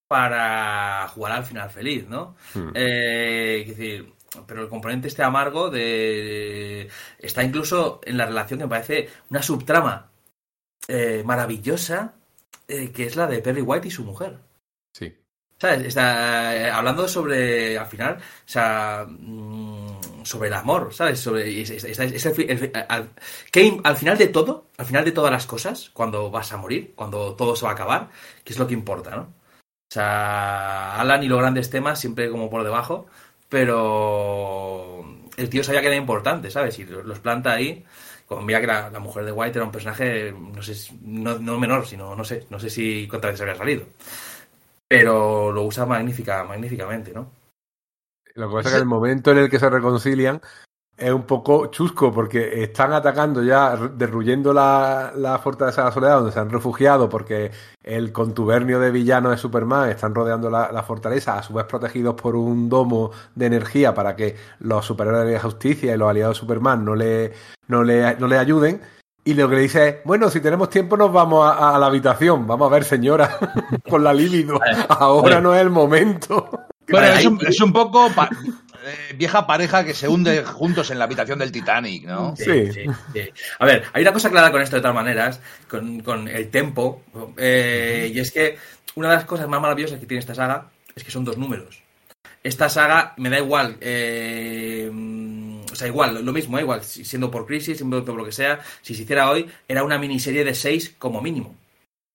para 0.07 1.07
jugar 1.10 1.34
al 1.34 1.44
final 1.44 1.69
feliz, 1.69 2.07
¿no? 2.07 2.36
Hmm. 2.53 2.69
Eh, 2.76 3.61
es 3.65 3.69
decir, 3.78 4.14
pero 4.45 4.61
el 4.61 4.69
componente 4.69 5.07
este 5.07 5.24
amargo 5.24 5.69
de 5.69 6.88
está 7.19 7.44
incluso 7.44 7.99
en 8.03 8.18
la 8.18 8.26
relación 8.26 8.60
que 8.60 8.65
me 8.65 8.69
parece 8.69 9.10
una 9.30 9.41
subtrama 9.41 10.11
eh, 10.88 11.23
maravillosa 11.26 12.14
eh, 12.68 12.91
que 12.91 13.05
es 13.05 13.15
la 13.15 13.27
de 13.27 13.39
Perry 13.41 13.61
White 13.61 13.88
y 13.88 13.91
su 13.91 14.03
mujer. 14.03 14.38
Sí. 14.93 15.15
¿Sabes? 15.59 15.85
Está 15.85 16.55
eh, 16.55 16.69
hablando 16.69 17.07
sobre, 17.07 17.77
al 17.77 17.88
final, 17.88 18.18
o 18.18 18.22
sea, 18.45 19.05
mm, 19.09 20.23
sobre 20.23 20.49
el 20.49 20.53
amor, 20.53 20.93
¿sabes? 20.93 21.19
Sobre, 21.19 21.61
es- 21.61 21.69
es- 21.72 21.84
es- 21.85 21.99
es 21.99 22.26
el 22.26 22.72
al, 22.89 23.09
que 23.51 23.80
al 23.84 23.97
final 23.97 24.18
de 24.18 24.27
todo, 24.27 24.65
al 24.77 24.85
final 24.85 25.03
de 25.05 25.11
todas 25.14 25.31
las 25.31 25.47
cosas, 25.47 25.89
cuando 25.93 26.30
vas 26.30 26.51
a 26.51 26.57
morir, 26.57 26.93
cuando 26.95 27.35
todo 27.35 27.55
se 27.55 27.65
va 27.65 27.72
a 27.72 27.73
acabar, 27.73 28.09
¿qué 28.43 28.53
es 28.53 28.59
lo 28.59 28.68
que 28.68 28.73
importa, 28.76 29.15
no? 29.15 29.22
O 29.89 29.93
sea, 29.93 30.99
Alan 30.99 31.23
y 31.23 31.27
los 31.27 31.39
grandes 31.39 31.69
temas 31.69 31.99
siempre 31.99 32.30
como 32.30 32.49
por 32.49 32.64
debajo, 32.64 33.07
pero 33.49 35.05
el 35.38 35.49
tío 35.49 35.64
sabía 35.64 35.81
que 35.81 35.88
era 35.88 35.95
importante, 35.95 36.51
¿sabes? 36.51 36.77
Y 36.80 36.85
los 36.85 37.19
planta 37.19 37.53
ahí. 37.53 37.85
Como 38.28 38.41
mira 38.44 38.62
que 38.62 38.68
la, 38.68 38.91
la 38.91 38.99
mujer 38.99 39.26
de 39.26 39.32
White 39.32 39.58
era 39.58 39.66
un 39.66 39.72
personaje, 39.72 40.32
no 40.32 40.62
sé, 40.62 40.94
no, 41.02 41.40
no 41.40 41.60
menor, 41.60 41.88
sino, 41.88 42.16
no 42.16 42.24
sé, 42.24 42.45
no 42.52 42.60
sé 42.60 42.70
si 42.70 43.08
contra 43.08 43.32
qué 43.32 43.38
se 43.38 43.44
había 43.44 43.56
salido 43.56 43.86
pero 44.88 45.52
lo 45.52 45.64
usa 45.64 45.86
magnífica, 45.86 46.44
magníficamente, 46.44 47.12
¿no? 47.14 47.32
Lo 48.36 48.49
que 48.49 48.56
pasa 48.56 48.70
es 48.70 48.76
que 48.76 48.82
el 48.82 48.86
momento 48.86 49.32
en 49.32 49.40
el 49.40 49.49
que 49.49 49.60
se 49.60 49.70
reconcilian 49.70 50.41
es 50.98 51.11
un 51.14 51.24
poco 51.24 51.68
chusco 51.68 52.11
porque 52.11 52.64
están 52.64 52.91
atacando 52.91 53.44
ya, 53.44 53.76
derruyendo 53.76 54.52
la, 54.52 55.11
la 55.15 55.38
fortaleza 55.38 55.82
de 55.82 55.88
la 55.90 55.94
soledad 55.94 56.15
donde 56.18 56.32
se 56.32 56.40
han 56.40 56.49
refugiado 56.49 57.07
porque 57.07 57.52
el 57.84 58.11
contubernio 58.11 58.80
de 58.80 58.90
villanos 58.91 59.32
de 59.32 59.38
Superman 59.38 59.90
están 59.90 60.15
rodeando 60.15 60.49
la, 60.49 60.72
la 60.72 60.82
fortaleza, 60.84 61.38
a 61.38 61.44
su 61.44 61.53
vez 61.53 61.65
protegidos 61.65 62.15
por 62.15 62.36
un 62.36 62.68
domo 62.68 63.11
de 63.36 63.45
energía 63.45 63.94
para 63.94 64.15
que 64.15 64.36
los 64.60 64.86
superhéroes 64.86 65.28
de 65.28 65.34
la 65.34 65.40
justicia 65.40 65.94
y 65.94 65.98
los 65.98 66.10
aliados 66.10 66.36
de 66.36 66.40
Superman 66.40 66.84
no 66.84 66.95
le, 66.95 67.32
no 67.68 67.84
le, 67.84 68.15
no 68.15 68.28
le 68.28 68.38
ayuden. 68.38 68.82
Y 69.24 69.34
lo 69.34 69.49
que 69.49 69.56
le 69.57 69.61
dice 69.64 69.88
es, 69.90 69.95
bueno, 70.06 70.30
si 70.30 70.40
tenemos 70.40 70.69
tiempo 70.69 70.95
nos 70.95 71.11
vamos 71.11 71.45
a, 71.45 71.76
a 71.76 71.78
la 71.78 71.88
habitación. 71.88 72.48
Vamos 72.48 72.72
a 72.72 72.74
ver, 72.74 72.86
señora, 72.86 73.38
con 73.90 74.02
la 74.03 74.14
libido. 74.14 74.57
Ahora 74.88 75.41
no 75.41 75.53
es 75.53 75.61
el 75.61 75.69
momento. 75.69 76.49
Bueno, 76.90 77.07
es 77.07 77.26
un, 77.26 77.38
es 77.45 77.60
un 77.60 77.74
poco 77.74 78.07
pa- 78.15 78.30
eh, 78.86 79.14
vieja 79.16 79.45
pareja 79.48 79.84
que 79.86 79.94
se 79.94 80.08
hunde 80.08 80.44
juntos 80.44 80.90
en 80.91 80.99
la 80.99 81.06
habitación 81.06 81.40
del 81.40 81.52
Titanic, 81.52 82.06
¿no? 82.06 82.36
Sí. 82.36 82.72
sí. 82.72 82.82
A 83.60 83.66
ver, 83.66 83.84
hay 83.94 84.02
una 84.02 84.14
cosa 84.14 84.30
clara 84.30 84.52
con 84.52 84.62
esto 84.62 84.76
de 84.78 84.82
todas 84.82 84.95
maneras, 84.95 85.40
con, 85.68 85.99
con 86.02 86.28
el 86.28 86.49
tempo, 86.49 87.04
eh, 87.38 88.12
y 88.14 88.20
es 88.20 88.32
que 88.32 88.58
una 88.95 89.10
de 89.10 89.16
las 89.16 89.26
cosas 89.26 89.48
más 89.48 89.62
maravillosas 89.62 89.99
que 89.99 90.06
tiene 90.06 90.20
esta 90.20 90.36
saga 90.36 90.70
es 90.95 91.04
que 91.04 91.12
son 91.12 91.24
dos 91.26 91.38
números. 91.38 91.82
esta 92.44 92.70
saga 92.70 93.14
me 93.18 93.30
da 93.30 93.40
igual. 93.40 93.78
eh, 93.82 94.90
mm, 94.91 95.62
o 95.72 95.76
sea, 95.76 95.88
igual, 95.88 96.24
lo 96.24 96.34
mismo, 96.34 96.58
eh, 96.58 96.62
igual, 96.62 96.84
si- 96.84 97.04
siendo 97.06 97.30
por 97.30 97.45
crisis, 97.45 97.78
siendo 97.78 98.04
por 98.06 98.16
lo 98.16 98.26
que 98.26 98.32
sea, 98.32 98.60
si 98.82 98.95
se 98.95 99.04
hiciera 99.04 99.30
hoy, 99.30 99.48
era 99.68 99.84
una 99.84 99.98
miniserie 99.99 100.44
de 100.45 100.56
seis 100.56 100.95
como 100.98 101.22
mínimo. 101.22 101.56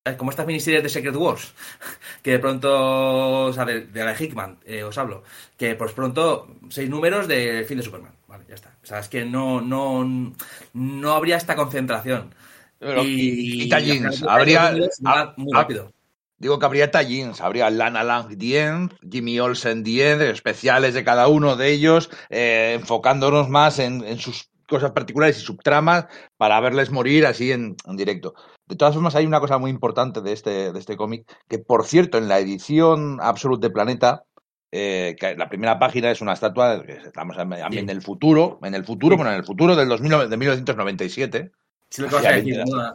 ¿Sabes? 0.04 0.18
Como 0.18 0.30
estas 0.30 0.46
miniseries 0.46 0.82
de 0.82 0.88
Secret 0.88 1.14
Wars, 1.14 1.54
que 2.22 2.32
de 2.32 2.38
pronto, 2.40 3.44
o 3.46 3.52
sea, 3.52 3.64
de, 3.64 3.82
de 3.86 4.04
la 4.04 4.16
Hickman, 4.20 4.58
eh, 4.64 4.82
os 4.82 4.98
hablo, 4.98 5.22
que 5.56 5.74
pues 5.76 5.92
pronto 5.92 6.48
seis 6.70 6.90
números 6.90 7.28
de 7.28 7.64
fin 7.68 7.76
de 7.76 7.84
Superman. 7.84 8.12
Vale, 8.26 8.44
ya 8.48 8.54
está. 8.56 8.70
O 8.82 8.86
sea, 8.86 8.98
es 8.98 9.08
que 9.08 9.24
no, 9.24 9.60
no, 9.60 10.32
no 10.72 11.12
habría 11.12 11.36
esta 11.36 11.54
concentración. 11.54 12.34
Pero- 12.78 13.04
y, 13.04 13.68
y 13.68 13.70
habría, 14.28 14.72
muy 15.36 15.52
rápido. 15.52 15.92
digo 16.36 16.58
que 16.58 16.66
habría 16.66 16.90
tallings, 16.90 17.40
habría 17.40 17.70
Lana 17.70 18.02
Lang 18.02 18.36
Dien, 18.36 18.92
Jimmy 19.08 19.38
Olsen 19.38 19.84
Dien, 19.84 20.20
especiales 20.20 20.94
de 20.94 21.04
cada 21.04 21.28
uno 21.28 21.54
de 21.54 21.70
ellos, 21.70 22.10
eh, 22.28 22.72
enfocándonos 22.80 23.48
más 23.48 23.78
en, 23.78 24.02
en 24.04 24.18
sus 24.18 24.50
cosas 24.72 24.90
particulares 24.92 25.38
y 25.38 25.40
subtramas 25.40 26.06
para 26.36 26.58
verles 26.60 26.90
morir 26.90 27.26
así 27.26 27.52
en, 27.52 27.76
en 27.86 27.96
directo. 27.96 28.34
De 28.66 28.76
todas 28.76 28.94
formas, 28.94 29.14
hay 29.14 29.26
una 29.26 29.38
cosa 29.40 29.58
muy 29.58 29.70
importante 29.70 30.20
de 30.20 30.32
este, 30.32 30.72
de 30.72 30.78
este 30.78 30.96
cómic, 30.96 31.24
que 31.48 31.58
por 31.58 31.84
cierto, 31.84 32.18
en 32.18 32.28
la 32.28 32.38
edición 32.38 33.18
Absolute 33.20 33.68
de 33.68 33.72
Planeta, 33.72 34.24
eh, 34.72 35.14
que 35.20 35.36
la 35.36 35.48
primera 35.50 35.78
página 35.78 36.10
es 36.10 36.20
una 36.22 36.32
estatua, 36.32 36.82
que 36.82 36.92
estamos 36.94 37.36
en, 37.38 37.52
en 37.52 37.90
el 37.90 38.00
futuro, 38.02 38.58
en 38.62 38.74
el 38.74 38.84
futuro, 38.84 39.14
Sí. 39.14 39.16
bueno, 39.18 39.30
en 39.32 39.36
el 39.38 39.44
futuro 39.44 39.76
del 39.76 39.88
2000, 39.88 40.30
de 40.30 40.36
1997, 40.36 41.50
Sí, 41.90 42.00
lo 42.00 42.08
que 42.08 42.14
vas 42.14 42.24
a 42.24 42.28
Hacía 42.30 42.38
decir, 42.42 42.56
20 42.56 42.72
¿no? 42.74 42.94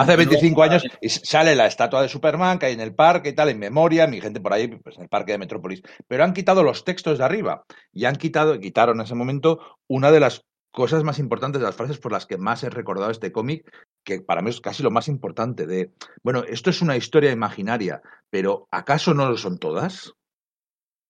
Hace 0.00 0.12
No- 0.12 0.16
25 0.18 0.56
no- 0.64 0.70
años 0.70 0.84
y 1.00 1.08
sale 1.08 1.56
la 1.56 1.66
estatua 1.66 2.00
de 2.02 2.08
Superman 2.08 2.60
que 2.60 2.66
hay 2.66 2.74
en 2.74 2.80
el 2.80 2.94
parque 2.94 3.30
y 3.30 3.32
tal, 3.32 3.48
en 3.48 3.58
memoria, 3.58 4.06
mi 4.06 4.20
gente 4.20 4.40
por 4.40 4.52
ahí, 4.52 4.68
pues 4.68 4.94
en 4.98 5.02
el 5.02 5.08
parque 5.08 5.32
de 5.32 5.38
Metrópolis. 5.38 5.82
Pero 6.06 6.22
han 6.22 6.32
quitado 6.32 6.62
los 6.62 6.84
textos 6.84 7.18
de 7.18 7.24
arriba 7.24 7.64
y 7.92 8.04
han 8.04 8.14
quitado, 8.14 8.60
quitaron 8.60 8.98
en 9.00 9.04
ese 9.06 9.16
momento 9.16 9.58
una 9.88 10.12
de 10.12 10.20
las 10.20 10.44
cosas 10.76 11.04
más 11.04 11.18
importantes, 11.18 11.62
las 11.62 11.74
frases 11.74 11.96
por 11.96 12.12
las 12.12 12.26
que 12.26 12.36
más 12.36 12.62
he 12.62 12.68
recordado 12.68 13.10
este 13.10 13.32
cómic, 13.32 13.64
que 14.04 14.20
para 14.20 14.42
mí 14.42 14.50
es 14.50 14.60
casi 14.60 14.82
lo 14.82 14.90
más 14.90 15.08
importante 15.08 15.66
de, 15.66 15.90
bueno, 16.22 16.44
esto 16.46 16.68
es 16.68 16.82
una 16.82 16.98
historia 16.98 17.32
imaginaria, 17.32 18.02
pero 18.28 18.68
¿acaso 18.70 19.14
no 19.14 19.26
lo 19.26 19.38
son 19.38 19.58
todas? 19.58 20.12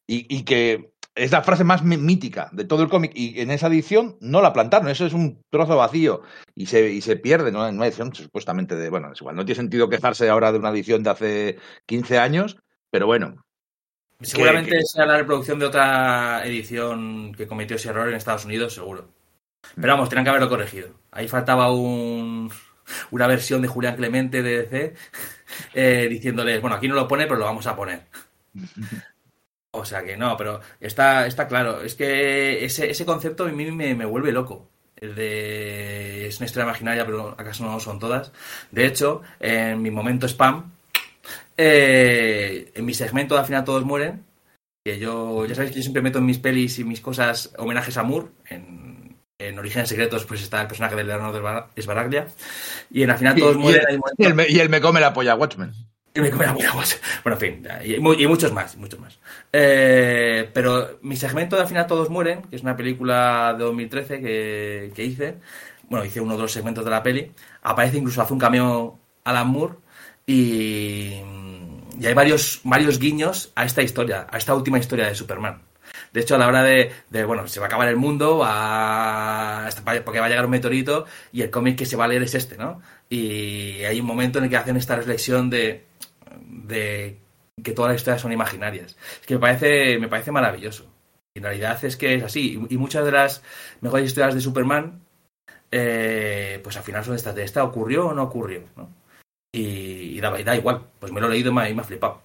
Y, 0.06 0.24
y 0.32 0.44
que 0.44 0.92
es 1.16 1.32
la 1.32 1.42
frase 1.42 1.64
más 1.64 1.82
mí- 1.82 1.96
mítica 1.96 2.48
de 2.52 2.64
todo 2.64 2.84
el 2.84 2.88
cómic 2.88 3.10
y 3.16 3.40
en 3.40 3.50
esa 3.50 3.66
edición 3.66 4.16
no 4.20 4.40
la 4.40 4.52
plantaron, 4.52 4.86
eso 4.88 5.04
es 5.04 5.12
un 5.12 5.42
trozo 5.50 5.76
vacío 5.76 6.22
y 6.54 6.66
se, 6.66 6.88
y 6.92 7.00
se 7.00 7.16
pierde 7.16 7.50
¿no? 7.50 7.66
en 7.66 7.74
una 7.74 7.88
edición 7.88 8.14
supuestamente 8.14 8.76
de, 8.76 8.88
bueno, 8.88 9.10
igual, 9.18 9.34
no 9.34 9.44
tiene 9.44 9.56
sentido 9.56 9.88
quejarse 9.88 10.28
ahora 10.28 10.52
de 10.52 10.60
una 10.60 10.70
edición 10.70 11.02
de 11.02 11.10
hace 11.10 11.58
15 11.86 12.20
años, 12.20 12.56
pero 12.92 13.06
bueno, 13.06 13.34
Seguramente 14.20 14.80
sea 14.84 15.06
la 15.06 15.18
reproducción 15.18 15.58
de 15.58 15.66
otra 15.66 16.46
edición 16.46 17.34
que 17.34 17.48
cometió 17.48 17.76
ese 17.76 17.90
error 17.90 18.08
en 18.08 18.14
Estados 18.14 18.44
Unidos, 18.44 18.72
seguro. 18.72 19.15
Pero 19.74 19.92
vamos, 19.92 20.08
tenían 20.08 20.24
que 20.24 20.30
haberlo 20.30 20.48
corregido. 20.48 20.90
Ahí 21.10 21.28
faltaba 21.28 21.72
un, 21.72 22.50
una 23.10 23.26
versión 23.26 23.62
de 23.62 23.68
Julián 23.68 23.96
Clemente 23.96 24.42
de 24.42 24.62
DC 24.62 24.94
eh, 25.74 26.06
diciéndoles, 26.08 26.60
bueno, 26.60 26.76
aquí 26.76 26.88
no 26.88 26.94
lo 26.94 27.08
pone, 27.08 27.26
pero 27.26 27.38
lo 27.38 27.46
vamos 27.46 27.66
a 27.66 27.76
poner. 27.76 28.02
O 29.78 29.84
sea 29.84 30.02
que 30.02 30.16
no, 30.16 30.38
pero 30.38 30.62
está, 30.80 31.26
está 31.26 31.46
claro. 31.46 31.82
Es 31.82 31.94
que 31.94 32.64
ese, 32.64 32.90
ese 32.90 33.04
concepto 33.04 33.44
a 33.44 33.48
mí 33.48 33.70
me, 33.70 33.94
me 33.94 34.06
vuelve 34.06 34.32
loco. 34.32 34.70
El 34.96 35.14
de 35.14 36.26
es 36.26 36.38
una 36.38 36.46
historia 36.46 36.64
imaginaria, 36.64 37.04
pero 37.04 37.34
acaso 37.38 37.64
no 37.64 37.72
lo 37.72 37.80
son 37.80 37.98
todas. 37.98 38.32
De 38.70 38.86
hecho, 38.86 39.20
en 39.38 39.82
mi 39.82 39.90
momento 39.90 40.26
spam, 40.26 40.72
eh, 41.56 42.72
en 42.74 42.84
mi 42.84 42.94
segmento 42.94 43.34
de 43.34 43.40
al 43.40 43.46
final 43.46 43.64
todos 43.64 43.84
mueren, 43.84 44.24
que 44.84 44.98
yo, 44.98 45.44
ya 45.46 45.54
sabéis 45.54 45.72
que 45.72 45.78
yo 45.78 45.82
siempre 45.82 46.02
meto 46.02 46.18
en 46.18 46.26
mis 46.26 46.38
pelis 46.38 46.78
y 46.78 46.84
mis 46.84 47.00
cosas 47.00 47.52
homenajes 47.58 47.96
a 47.96 48.02
Moore. 48.02 48.28
En, 48.48 48.95
en 49.38 49.58
Orígenes 49.58 49.88
Secretos 49.88 50.24
pues 50.24 50.42
está 50.42 50.60
el 50.62 50.66
personaje 50.68 50.96
de 50.96 51.04
Leonardo 51.04 51.68
Sbaraglia. 51.78 52.28
Y 52.90 53.02
en 53.02 53.10
al 53.10 53.18
final 53.18 53.34
todos 53.36 53.56
y, 53.56 53.58
mueren. 53.58 53.82
y 53.88 53.92
el, 53.92 53.98
momentos- 53.98 54.18
y 54.18 54.24
el 54.24 54.34
me, 54.34 54.48
y 54.48 54.60
el 54.60 54.68
me 54.68 54.80
come 54.80 55.00
la 55.00 55.12
polla 55.12 55.34
Watchmen. 55.34 55.72
y 56.14 56.20
me 56.20 56.30
come 56.30 56.46
la 56.46 56.54
polla. 56.54 56.70
Bueno, 57.24 57.38
en 57.38 57.40
fin, 57.40 57.68
y, 57.84 57.98
mu- 58.00 58.14
y 58.14 58.26
muchos 58.26 58.52
más, 58.52 58.76
muchos 58.76 58.98
más. 59.00 59.18
Eh, 59.52 60.48
pero 60.54 60.98
mi 61.02 61.16
segmento 61.16 61.56
de 61.56 61.62
al 61.62 61.68
final 61.68 61.86
todos 61.86 62.08
mueren, 62.10 62.42
que 62.42 62.56
es 62.56 62.62
una 62.62 62.76
película 62.76 63.54
de 63.58 63.64
2013 63.64 64.20
que, 64.20 64.92
que 64.94 65.04
hice. 65.04 65.36
Bueno, 65.88 66.04
hice 66.04 66.20
uno 66.20 66.34
de 66.36 66.42
los 66.42 66.52
segmentos 66.52 66.84
de 66.84 66.90
la 66.90 67.02
peli. 67.02 67.30
Aparece 67.62 67.98
incluso, 67.98 68.22
hace 68.22 68.32
un 68.32 68.38
cameo 68.40 68.98
Alan 69.24 69.48
Moore. 69.48 69.74
Y, 70.26 71.20
y 72.00 72.06
hay 72.06 72.14
varios, 72.14 72.60
varios 72.64 72.98
guiños 72.98 73.52
a 73.54 73.64
esta 73.64 73.82
historia, 73.82 74.26
a 74.30 74.38
esta 74.38 74.54
última 74.54 74.78
historia 74.78 75.06
de 75.06 75.14
Superman. 75.14 75.62
De 76.16 76.22
hecho, 76.22 76.36
a 76.36 76.38
la 76.38 76.48
hora 76.48 76.62
de, 76.62 76.92
de, 77.10 77.26
bueno, 77.26 77.46
se 77.46 77.60
va 77.60 77.66
a 77.66 77.68
acabar 77.68 77.88
el 77.88 77.96
mundo, 77.96 78.38
va, 78.38 79.68
porque 80.02 80.18
va 80.18 80.24
a 80.24 80.28
llegar 80.30 80.46
un 80.46 80.50
meteorito 80.50 81.04
y 81.30 81.42
el 81.42 81.50
cómic 81.50 81.76
que 81.76 81.84
se 81.84 81.94
va 81.94 82.06
a 82.06 82.08
leer 82.08 82.22
es 82.22 82.34
este, 82.34 82.56
¿no? 82.56 82.80
Y 83.10 83.84
hay 83.84 84.00
un 84.00 84.06
momento 84.06 84.38
en 84.38 84.44
el 84.44 84.50
que 84.50 84.56
hacen 84.56 84.78
esta 84.78 84.96
reflexión 84.96 85.50
de, 85.50 85.84
que 87.62 87.72
todas 87.72 87.90
las 87.90 88.00
historias 88.00 88.22
son 88.22 88.32
imaginarias. 88.32 88.96
Es 89.20 89.26
que 89.26 89.34
me 89.34 89.40
parece, 89.40 89.98
me 89.98 90.08
parece 90.08 90.32
maravilloso. 90.32 90.90
Y 91.34 91.40
en 91.40 91.44
realidad 91.44 91.84
es 91.84 91.98
que 91.98 92.14
es 92.14 92.22
así. 92.22 92.58
Y, 92.70 92.78
muchas 92.78 93.04
de 93.04 93.12
las 93.12 93.42
mejores 93.82 94.06
historias 94.06 94.34
de 94.34 94.40
Superman, 94.40 95.02
eh, 95.70 96.60
pues 96.64 96.78
al 96.78 96.82
final 96.82 97.04
son 97.04 97.16
estas 97.16 97.34
de 97.34 97.44
esta, 97.44 97.62
¿ocurrió 97.62 98.06
o 98.06 98.14
no 98.14 98.22
ocurrió? 98.22 98.62
¿no? 98.74 98.88
Y, 99.52 100.18
da, 100.18 100.56
igual, 100.56 100.86
pues 100.98 101.12
me 101.12 101.20
lo 101.20 101.26
he 101.26 101.32
leído 101.32 101.50
y 101.50 101.74
me 101.74 101.82
ha 101.82 101.84
flipado. 101.84 102.22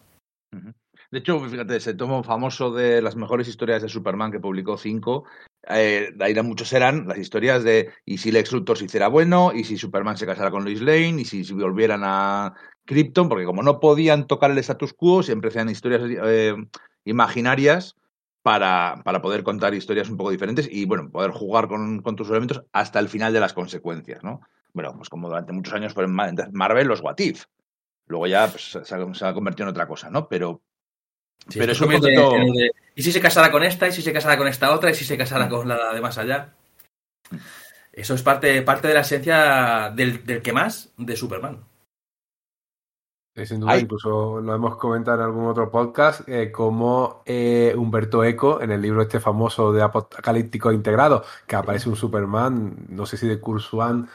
De 1.12 1.20
hecho, 1.20 1.42
fíjate, 1.42 1.76
ese 1.76 1.94
tomo 1.94 2.24
famoso 2.24 2.72
de 2.72 3.02
las 3.02 3.18
mejores 3.18 3.50
historias 3.50 3.82
de 3.82 3.90
Superman 3.90 4.32
que 4.32 4.40
publicó 4.40 4.78
cinco, 4.78 5.26
eh, 5.68 6.10
ahí 6.22 6.34
muchos 6.42 6.72
eran 6.72 7.06
las 7.06 7.18
historias 7.18 7.66
de 7.66 7.92
y 8.06 8.18
si 8.18 8.32
Lex 8.32 8.54
Luthor 8.54 8.78
se 8.78 8.86
hiciera 8.86 9.10
bueno, 9.10 9.52
y 9.54 9.66
si 9.66 9.78
Superman 9.78 10.16
se 10.16 10.26
casara 10.26 10.52
con 10.52 10.64
Lois 10.64 10.82
Lane, 10.82 11.22
y 11.22 11.26
si, 11.26 11.44
volvieran 11.52 12.04
a 12.06 12.54
Krypton, 12.86 13.28
porque 13.28 13.44
como 13.44 13.62
no 13.62 13.82
podían 13.82 14.26
tocar 14.26 14.52
el 14.52 14.58
status 14.60 14.94
quo, 14.94 15.22
siempre 15.22 15.50
hacían 15.50 15.70
historias 15.70 16.02
eh, 16.06 16.56
imaginarias 17.04 17.98
para, 18.42 19.02
para 19.04 19.22
poder 19.22 19.44
contar 19.44 19.74
historias 19.74 20.10
un 20.10 20.16
poco 20.16 20.32
diferentes 20.32 20.70
y, 20.72 20.86
bueno, 20.86 21.12
poder 21.12 21.32
jugar 21.32 21.68
con, 21.68 22.02
con 22.02 22.16
tus 22.16 22.30
elementos 22.30 22.64
hasta 22.72 23.00
el 23.00 23.10
final 23.10 23.34
de 23.34 23.42
las 23.42 23.52
consecuencias, 23.52 24.24
¿no? 24.24 24.40
Bueno, 24.74 24.96
pues 24.96 25.10
como 25.10 25.28
durante 25.28 25.52
muchos 25.52 25.74
años 25.74 25.94
fueron 25.94 26.14
Ma- 26.14 26.32
Marvel 26.54 26.88
los 26.88 27.02
What 27.02 27.20
If. 27.20 27.44
Luego 28.08 28.28
ya 28.28 28.48
pues, 28.48 28.72
se, 28.72 28.96
ha, 28.96 29.14
se 29.14 29.26
ha 29.26 29.34
convertido 29.34 29.66
en 29.66 29.72
otra 29.72 29.88
cosa, 29.88 30.10
¿no? 30.10 30.30
Pero 30.30 30.62
Sí, 31.50 31.60
Pero 31.60 31.72
esto 31.72 31.86
es 31.86 31.90
un 31.90 31.94
convierte 31.94 32.22
concepto- 32.22 32.36
en 32.36 32.48
el 32.48 32.54
de, 32.54 32.72
¿Y 32.96 33.04
si 33.04 33.12
se 33.12 33.22
casara 33.22 33.52
con 33.52 33.64
esta? 33.64 33.88
¿Y 33.88 33.92
si 33.92 34.02
se 34.02 34.14
casara 34.14 34.38
con 34.38 34.48
esta 34.48 34.72
otra? 34.74 34.92
¿Y 34.92 34.96
si 34.96 35.06
se 35.06 35.18
casara 35.18 35.50
con 35.50 35.68
la 35.68 35.94
de 35.94 36.02
más 36.02 36.18
allá? 36.18 36.54
Eso 37.92 38.14
es 38.14 38.22
parte, 38.24 38.62
parte 38.62 38.88
de 38.88 38.94
la 38.94 39.02
esencia 39.02 39.92
del, 39.96 40.26
del 40.26 40.42
que 40.42 40.54
más 40.54 40.92
de 40.98 41.16
Superman. 41.16 41.64
Sin 43.46 43.62
duda, 43.62 43.78
incluso 43.78 44.42
lo 44.42 44.54
hemos 44.54 44.76
comentado 44.76 45.18
en 45.18 45.24
algún 45.24 45.46
otro 45.48 45.72
podcast, 45.72 46.28
eh, 46.28 46.52
como 46.52 47.24
eh, 47.26 47.74
Humberto 47.78 48.24
Eco, 48.26 48.62
en 48.62 48.72
el 48.72 48.82
libro 48.82 49.02
este 49.02 49.22
famoso 49.22 49.72
de 49.72 49.82
Apocalíptico 49.82 50.72
Integrado, 50.72 51.24
que 51.48 51.56
aparece 51.56 51.88
un 51.88 51.96
Superman, 51.96 52.76
no 52.90 53.06
sé 53.06 53.16
si 53.16 53.28
de 53.28 53.40
Kurzwan 53.40 54.08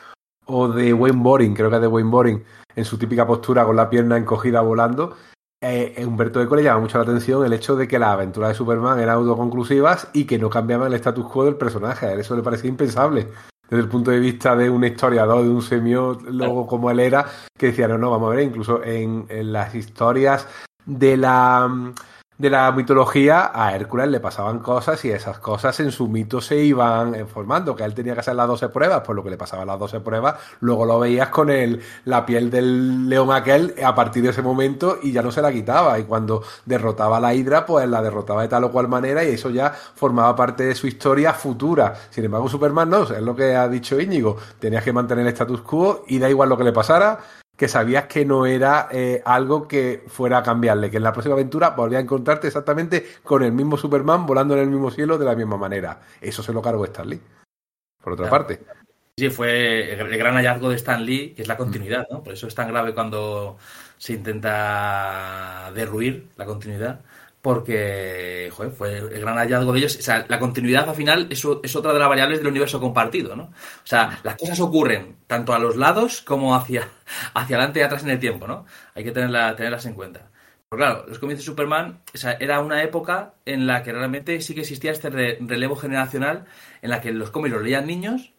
o 0.44 0.68
de 0.68 0.92
Wayne 0.92 1.22
Boring, 1.22 1.54
creo 1.54 1.70
que 1.70 1.76
es 1.76 1.82
de 1.82 1.88
Wayne 1.88 2.10
Boring, 2.10 2.44
en 2.76 2.84
su 2.84 2.98
típica 2.98 3.26
postura 3.26 3.64
con 3.64 3.74
la 3.74 3.88
pierna 3.88 4.18
encogida 4.18 4.60
volando. 4.60 5.16
Eh, 5.60 6.04
Humberto 6.06 6.40
Eco 6.42 6.54
le 6.54 6.62
llama 6.62 6.80
mucho 6.80 6.98
la 6.98 7.04
atención 7.04 7.44
el 7.44 7.52
hecho 7.52 7.76
de 7.76 7.88
que 7.88 7.98
las 7.98 8.10
aventuras 8.10 8.50
de 8.50 8.54
Superman 8.54 9.00
eran 9.00 9.16
autoconclusivas 9.16 10.08
y 10.12 10.24
que 10.24 10.38
no 10.38 10.50
cambiaban 10.50 10.88
el 10.88 10.94
status 10.94 11.26
quo 11.26 11.44
del 11.44 11.56
personaje. 11.56 12.06
A 12.06 12.12
él 12.12 12.20
eso 12.20 12.36
le 12.36 12.42
parecía 12.42 12.68
impensable 12.68 13.28
desde 13.68 13.82
el 13.82 13.88
punto 13.88 14.10
de 14.10 14.20
vista 14.20 14.54
de 14.54 14.70
un 14.70 14.84
historiador, 14.84 15.42
de 15.42 15.50
un 15.50 15.62
semiólogo 15.62 16.66
como 16.66 16.90
él 16.90 17.00
era, 17.00 17.26
que 17.58 17.66
decía, 17.66 17.88
no, 17.88 17.98
no, 17.98 18.10
vamos 18.10 18.32
a 18.32 18.36
ver, 18.36 18.44
incluso 18.44 18.82
en, 18.84 19.26
en 19.28 19.52
las 19.52 19.74
historias 19.74 20.46
de 20.84 21.16
la, 21.16 21.92
de 22.38 22.50
la 22.50 22.70
mitología, 22.72 23.50
a 23.54 23.74
Hércules 23.74 24.08
le 24.08 24.20
pasaban 24.20 24.58
cosas 24.58 25.02
y 25.04 25.10
esas 25.10 25.38
cosas 25.38 25.80
en 25.80 25.90
su 25.90 26.08
mito 26.08 26.40
se 26.40 26.58
iban 26.58 27.14
eh, 27.14 27.24
formando, 27.24 27.74
que 27.74 27.82
él 27.82 27.94
tenía 27.94 28.14
que 28.14 28.20
hacer 28.20 28.34
las 28.34 28.46
12 28.46 28.68
pruebas, 28.68 29.02
pues 29.04 29.16
lo 29.16 29.24
que 29.24 29.30
le 29.30 29.38
pasaba 29.38 29.64
las 29.64 29.78
12 29.78 30.00
pruebas, 30.00 30.36
luego 30.60 30.84
lo 30.84 30.98
veías 30.98 31.28
con 31.30 31.50
el, 31.50 31.80
la 32.04 32.26
piel 32.26 32.50
del 32.50 33.08
león 33.08 33.32
aquel 33.32 33.74
a 33.82 33.94
partir 33.94 34.22
de 34.22 34.30
ese 34.30 34.42
momento 34.42 34.98
y 35.02 35.12
ya 35.12 35.22
no 35.22 35.30
se 35.30 35.40
la 35.40 35.50
quitaba, 35.50 35.98
y 35.98 36.04
cuando 36.04 36.42
derrotaba 36.66 37.16
a 37.16 37.20
la 37.20 37.34
hidra, 37.34 37.64
pues 37.64 37.88
la 37.88 38.02
derrotaba 38.02 38.42
de 38.42 38.48
tal 38.48 38.64
o 38.64 38.70
cual 38.70 38.88
manera 38.88 39.24
y 39.24 39.28
eso 39.28 39.50
ya 39.50 39.70
formaba 39.70 40.36
parte 40.36 40.64
de 40.64 40.74
su 40.74 40.86
historia 40.86 41.32
futura. 41.32 41.94
Sin 42.10 42.24
embargo, 42.24 42.48
Superman 42.48 42.90
no, 42.90 43.04
es 43.04 43.22
lo 43.22 43.34
que 43.34 43.56
ha 43.56 43.68
dicho 43.68 43.98
Íñigo, 43.98 44.36
tenías 44.58 44.84
que 44.84 44.92
mantener 44.92 45.26
el 45.26 45.32
status 45.32 45.62
quo 45.62 46.04
y 46.06 46.18
da 46.18 46.28
igual 46.28 46.48
lo 46.50 46.58
que 46.58 46.64
le 46.64 46.72
pasara, 46.72 47.18
que 47.56 47.68
sabías 47.68 48.04
que 48.06 48.24
no 48.24 48.46
era 48.46 48.88
eh, 48.92 49.22
algo 49.24 49.66
que 49.66 50.04
fuera 50.08 50.38
a 50.38 50.42
cambiarle, 50.42 50.90
que 50.90 50.98
en 50.98 51.02
la 51.02 51.12
próxima 51.12 51.34
aventura 51.34 51.70
volvía 51.70 51.98
a 51.98 52.02
encontrarte 52.02 52.46
exactamente 52.46 53.06
con 53.22 53.42
el 53.42 53.52
mismo 53.52 53.76
Superman 53.76 54.26
volando 54.26 54.54
en 54.54 54.60
el 54.60 54.70
mismo 54.70 54.90
cielo 54.90 55.16
de 55.18 55.24
la 55.24 55.34
misma 55.34 55.56
manera. 55.56 56.00
Eso 56.20 56.42
se 56.42 56.52
lo 56.52 56.60
cargó 56.60 56.84
Stan 56.84 57.08
Lee. 57.08 57.20
Por 58.02 58.12
otra 58.12 58.28
Claro. 58.28 58.46
parte. 58.46 58.64
Sí, 59.18 59.30
fue 59.30 59.94
el 59.94 60.18
gran 60.18 60.34
hallazgo 60.34 60.68
de 60.68 60.76
Stan 60.76 61.02
Lee, 61.04 61.32
que 61.34 61.40
es 61.40 61.48
la 61.48 61.56
continuidad, 61.56 62.06
¿no? 62.10 62.22
Por 62.22 62.34
eso 62.34 62.46
es 62.46 62.54
tan 62.54 62.68
grave 62.68 62.92
cuando 62.92 63.56
se 63.96 64.12
intenta 64.12 65.72
derruir 65.74 66.28
la 66.36 66.44
continuidad, 66.44 67.00
porque 67.46 68.50
joder, 68.52 68.72
fue 68.72 68.98
el 68.98 69.20
gran 69.20 69.36
hallazgo 69.36 69.72
de 69.72 69.78
ellos. 69.78 69.96
O 69.96 70.02
sea, 70.02 70.26
la 70.28 70.40
continuidad 70.40 70.88
al 70.88 70.96
final 70.96 71.28
es, 71.30 71.46
es 71.62 71.76
otra 71.76 71.92
de 71.92 71.98
las 72.00 72.08
variables 72.08 72.38
del 72.38 72.48
universo 72.48 72.80
compartido, 72.80 73.36
¿no? 73.36 73.44
O 73.44 73.52
sea, 73.84 74.18
las 74.24 74.34
cosas 74.34 74.58
ocurren 74.58 75.14
tanto 75.28 75.54
a 75.54 75.60
los 75.60 75.76
lados 75.76 76.22
como 76.22 76.56
hacia, 76.56 76.88
hacia 77.34 77.56
adelante 77.56 77.78
y 77.78 77.82
atrás 77.84 78.02
en 78.02 78.10
el 78.10 78.18
tiempo, 78.18 78.48
¿no? 78.48 78.66
Hay 78.96 79.04
que 79.04 79.12
tenerla, 79.12 79.54
tenerlas 79.54 79.86
en 79.86 79.94
cuenta. 79.94 80.28
Pero 80.68 80.78
claro, 80.80 81.04
los 81.06 81.20
cómics 81.20 81.38
de 81.38 81.44
Superman 81.44 82.00
o 82.12 82.18
sea, 82.18 82.32
era 82.40 82.58
una 82.60 82.82
época 82.82 83.34
en 83.44 83.68
la 83.68 83.84
que 83.84 83.92
realmente 83.92 84.40
sí 84.40 84.52
que 84.52 84.62
existía 84.62 84.90
este 84.90 85.08
re- 85.10 85.38
relevo 85.40 85.76
generacional 85.76 86.46
en 86.82 86.90
la 86.90 87.00
que 87.00 87.12
los 87.12 87.30
cómics 87.30 87.54
los 87.54 87.62
leían 87.62 87.86
niños, 87.86 88.32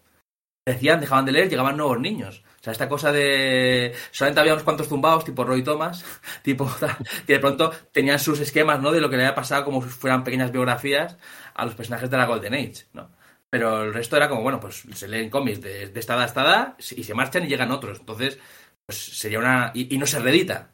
decían, 0.65 0.99
dejaban 0.99 1.23
de 1.25 1.31
leer, 1.31 1.49
llegaban 1.49 1.77
nuevos 1.77 1.99
niños. 2.01 2.43
O 2.67 2.69
sea, 2.69 2.73
esta 2.73 2.89
cosa 2.89 3.13
de... 3.13 3.93
Solamente 4.11 4.41
había 4.41 4.51
unos 4.53 4.63
cuantos 4.65 4.89
zumbados, 4.89 5.23
tipo 5.23 5.45
Roy 5.45 5.63
Thomas, 5.63 6.03
tipo 6.43 6.69
que 7.25 7.33
de 7.33 7.39
pronto 7.39 7.71
tenían 7.93 8.19
sus 8.19 8.39
esquemas, 8.41 8.81
¿no? 8.81 8.91
De 8.91 8.99
lo 8.99 9.09
que 9.09 9.15
le 9.15 9.23
había 9.23 9.35
pasado 9.35 9.63
como 9.63 9.81
si 9.81 9.87
fueran 9.87 10.23
pequeñas 10.25 10.51
biografías 10.51 11.17
a 11.55 11.63
los 11.65 11.75
personajes 11.75 12.09
de 12.09 12.17
la 12.17 12.25
Golden 12.25 12.53
Age, 12.53 12.85
¿no? 12.91 13.09
Pero 13.49 13.83
el 13.83 13.93
resto 13.93 14.17
era 14.17 14.27
como, 14.27 14.41
bueno, 14.41 14.59
pues 14.59 14.83
se 14.93 15.07
leen 15.07 15.29
cómics 15.29 15.61
de, 15.61 15.87
de 15.87 15.99
esta 15.99 16.15
edad 16.15 16.23
a 16.23 16.25
esta 16.25 16.41
edad 16.41 16.75
y 16.77 17.03
se 17.05 17.13
marchan 17.13 17.45
y 17.45 17.47
llegan 17.47 17.71
otros. 17.71 17.99
Entonces, 18.01 18.37
pues 18.85 18.97
sería 19.17 19.39
una... 19.39 19.71
Y, 19.73 19.95
y 19.95 19.97
no 19.97 20.05
se 20.05 20.19
reedita. 20.19 20.71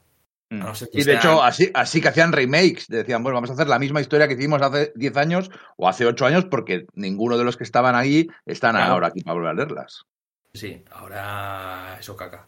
No 0.50 0.74
que 0.74 0.88
Y 0.94 0.98
de 0.98 1.04
sea- 1.04 1.16
hecho, 1.20 1.44
así, 1.44 1.70
así 1.76 2.02
que 2.02 2.08
hacían 2.08 2.32
remakes. 2.32 2.88
Decían, 2.88 3.22
bueno, 3.22 3.36
vamos 3.36 3.52
a 3.52 3.54
hacer 3.54 3.68
la 3.68 3.78
misma 3.78 4.02
historia 4.02 4.28
que 4.28 4.34
hicimos 4.34 4.62
hace 4.64 4.92
10 4.96 5.18
años 5.18 5.52
o 5.78 5.88
hace 5.88 6.06
8 6.08 6.26
años, 6.26 6.46
porque 6.46 6.88
ninguno 6.96 7.38
de 7.38 7.44
los 7.44 7.56
que 7.58 7.64
estaban 7.64 7.94
ahí 7.96 8.28
están 8.48 8.76
Claro. 8.76 8.94
ahora 8.94 9.08
aquí 9.10 9.22
para 9.22 9.34
volver 9.36 9.50
a 9.52 9.54
leerlas. 9.54 10.06
Sí, 10.54 10.84
ahora 10.92 11.98
eso 12.00 12.16
caca. 12.16 12.48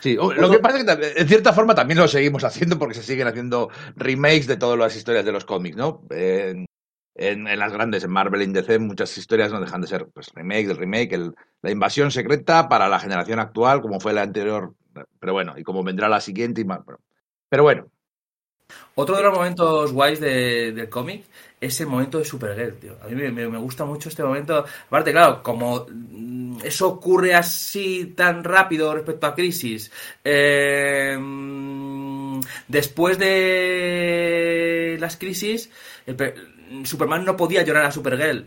Sí, 0.00 0.14
lo 0.14 0.50
que 0.50 0.58
pasa 0.58 0.78
es 0.78 0.84
que 0.84 1.20
en 1.20 1.28
cierta 1.28 1.52
forma 1.52 1.74
también 1.74 1.98
lo 1.98 2.08
seguimos 2.08 2.44
haciendo 2.44 2.78
porque 2.78 2.94
se 2.94 3.02
siguen 3.02 3.26
haciendo 3.26 3.70
remakes 3.96 4.46
de 4.46 4.56
todas 4.56 4.78
las 4.78 4.94
historias 4.96 5.24
de 5.24 5.32
los 5.32 5.44
cómics, 5.44 5.76
¿no? 5.76 6.02
En, 6.10 6.66
en- 7.14 7.48
en 7.48 7.58
las 7.58 7.72
grandes, 7.72 8.04
en 8.04 8.10
Marvel 8.10 8.42
y 8.42 8.44
en 8.44 8.52
DC, 8.52 8.78
muchas 8.78 9.16
historias 9.16 9.50
no 9.52 9.60
dejan 9.60 9.80
de 9.80 9.86
ser 9.88 10.08
pues, 10.12 10.30
remake 10.34 10.66
del 10.68 10.76
remake, 10.76 11.12
el- 11.14 11.34
la 11.62 11.70
invasión 11.70 12.10
secreta 12.10 12.68
para 12.68 12.88
la 12.88 13.00
generación 13.00 13.38
actual, 13.38 13.80
como 13.80 14.00
fue 14.00 14.12
la 14.12 14.22
anterior, 14.22 14.74
pero 15.18 15.32
bueno, 15.32 15.54
y 15.56 15.62
como 15.62 15.82
vendrá 15.82 16.08
la 16.08 16.20
siguiente 16.20 16.60
y 16.60 16.64
más. 16.64 16.80
Pero, 16.86 17.00
pero 17.48 17.62
bueno, 17.62 17.86
Otro 18.94 19.16
de 19.16 19.22
los 19.22 19.34
momentos 19.34 19.92
guays 19.92 20.20
de- 20.20 20.72
del 20.72 20.88
cómic 20.88 21.24
es 21.60 21.80
el 21.80 21.86
momento 21.88 22.18
de 22.18 22.24
Supergirl, 22.24 22.76
tío. 22.78 22.96
A 23.02 23.08
mí 23.08 23.14
me, 23.30 23.46
gusta 23.58 23.84
mucho 23.84 24.08
este 24.08 24.22
momento. 24.24 24.64
Aparte, 24.86 25.12
claro, 25.12 25.42
como 25.42 25.86
mm, 25.90 26.60
eso 26.64 26.88
ocurre 26.88 27.34
así 27.34 28.14
tan 28.16 28.42
rápido 28.44 28.94
respecto 28.94 29.26
a 29.26 29.34
Crisis, 29.34 29.90
eh, 30.24 31.16
mm, 31.18 32.40
después 32.68 33.18
de 33.18 34.96
las 35.00 35.16
crisis, 35.16 35.70
Superman 36.84 37.24
no 37.24 37.36
podía 37.36 37.62
llorar 37.62 37.86
a 37.86 37.92
Supergirl 37.92 38.46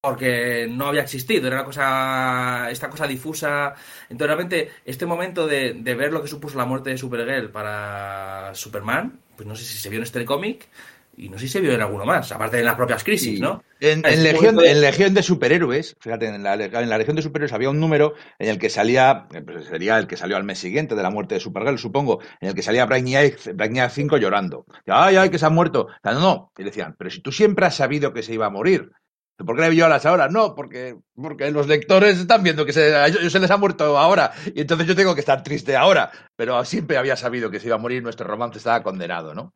porque 0.00 0.66
no 0.70 0.88
había 0.88 1.02
existido, 1.02 1.46
era 1.46 1.56
una 1.56 1.64
cosa, 1.64 2.68
esta 2.70 2.90
cosa 2.90 3.06
difusa. 3.06 3.74
Entonces, 4.10 4.26
realmente, 4.26 4.70
este 4.84 5.06
momento 5.06 5.46
de 5.46 5.72
ver 5.96 6.12
lo 6.12 6.20
que 6.22 6.28
supuso 6.28 6.58
la 6.58 6.66
muerte 6.66 6.90
de 6.90 6.98
Supergirl 6.98 7.50
para 7.50 8.54
Superman, 8.54 9.18
pues 9.36 9.46
no 9.46 9.54
sé 9.56 9.64
si 9.64 9.78
se 9.78 9.88
vio 9.90 9.98
en 9.98 10.04
este 10.04 10.24
cómic 10.24 10.68
y 11.16 11.28
no 11.28 11.38
sé 11.38 11.46
si 11.46 11.52
se 11.52 11.60
vio 11.60 11.72
en 11.72 11.80
alguno 11.80 12.04
más, 12.04 12.32
aparte 12.32 12.56
de 12.56 12.64
las 12.64 12.74
propias 12.74 13.04
crisis, 13.04 13.36
Sí. 13.36 13.40
¿no? 13.40 13.62
En, 13.78 14.04
Es 14.04 14.14
en 14.14 14.24
Legión, 14.24 14.56
de- 14.56 14.70
en 14.72 14.80
Legión 14.80 15.14
de 15.14 15.22
Superhéroes, 15.22 15.94
fíjate, 16.00 16.26
en 16.26 16.42
la, 16.42 16.54
en 16.54 16.88
la 16.88 16.98
Legión 16.98 17.14
de 17.14 17.22
Superhéroes 17.22 17.52
había 17.52 17.70
un 17.70 17.78
número 17.78 18.14
en 18.38 18.48
el 18.48 18.58
que 18.58 18.68
salía, 18.68 19.28
eh, 19.32 19.42
pues 19.42 19.66
sería 19.66 19.96
el 19.98 20.08
que 20.08 20.16
salió 20.16 20.36
al 20.36 20.42
mes 20.44 20.58
siguiente 20.58 20.96
de 20.96 21.02
la 21.04 21.10
muerte 21.10 21.34
de 21.36 21.40
Supergirl, 21.40 21.78
supongo, 21.78 22.20
en 22.40 22.48
el 22.48 22.54
que 22.56 22.62
salía 22.62 22.84
Brainiac, 22.86 23.54
Brainiac 23.54 23.90
5 23.92 24.16
llorando. 24.16 24.64
Ay, 24.86 25.14
ay, 25.16 25.30
que 25.30 25.38
se 25.38 25.46
ha 25.46 25.50
muerto. 25.50 25.86
No, 26.02 26.12
no. 26.14 26.52
Y 26.58 26.64
decían, 26.64 26.96
pero 26.98 27.10
si 27.10 27.20
tú 27.20 27.30
siempre 27.30 27.66
has 27.66 27.76
sabido 27.76 28.12
que 28.12 28.22
se 28.24 28.34
iba 28.34 28.46
a 28.46 28.50
morir. 28.50 28.90
¿Por 29.36 29.56
qué 29.56 29.62
le 29.62 29.76
lloras 29.76 30.06
ahora? 30.06 30.28
No, 30.28 30.54
porque, 30.54 30.96
porque 31.20 31.50
los 31.50 31.66
lectores 31.66 32.18
están 32.18 32.44
viendo 32.44 32.64
que 32.64 32.72
se, 32.72 32.94
a 32.94 33.08
ellos 33.08 33.32
se 33.32 33.40
les 33.40 33.50
ha 33.50 33.56
muerto 33.56 33.98
ahora 33.98 34.32
y 34.54 34.60
entonces 34.60 34.86
yo 34.86 34.94
tengo 34.94 35.14
que 35.14 35.20
estar 35.20 35.42
triste 35.42 35.76
ahora. 35.76 36.10
Pero 36.36 36.64
siempre 36.64 36.96
había 36.98 37.16
sabido 37.16 37.50
que 37.50 37.58
se 37.58 37.66
iba 37.66 37.74
a 37.76 37.80
morir, 37.80 38.02
nuestro 38.02 38.26
romance 38.28 38.58
estaba 38.58 38.82
condenado, 38.82 39.34
¿no? 39.34 39.52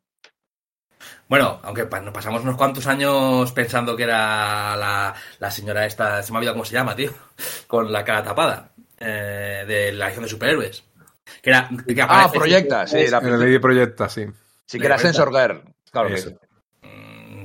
Bueno, 1.29 1.59
aunque 1.63 1.85
nos 1.85 2.13
pasamos 2.13 2.43
unos 2.43 2.57
cuantos 2.57 2.87
años 2.87 3.51
pensando 3.53 3.95
que 3.95 4.03
era 4.03 4.75
la, 4.75 5.13
la 5.39 5.51
señora 5.51 5.85
esta, 5.85 6.21
se 6.23 6.31
me 6.31 6.37
ha 6.37 6.39
olvidado 6.39 6.55
cómo 6.55 6.65
se 6.65 6.73
llama, 6.73 6.95
tío, 6.95 7.11
con 7.67 7.91
la 7.91 8.03
cara 8.03 8.23
tapada, 8.23 8.71
eh, 8.99 9.63
de 9.65 9.91
la 9.93 10.07
Legión 10.07 10.23
de 10.23 10.29
Superhéroes. 10.29 10.83
Que 11.41 11.51
era, 11.51 11.69
que 11.87 12.01
Ah, 12.01 12.29
proyecta, 12.33 12.87
sí, 12.87 13.07
la, 13.07 13.19
En 13.19 13.31
la 13.31 13.37
ley 13.37 13.51
de 13.51 13.59
proyecta, 13.59 14.09
sí. 14.09 14.25
sí 14.65 14.79
que 14.79 14.85
era 14.87 14.97
Sensor 14.97 15.31
Girl. 15.31 15.63
Claro 15.91 16.09
que 16.09 16.17
sí. 16.17 16.35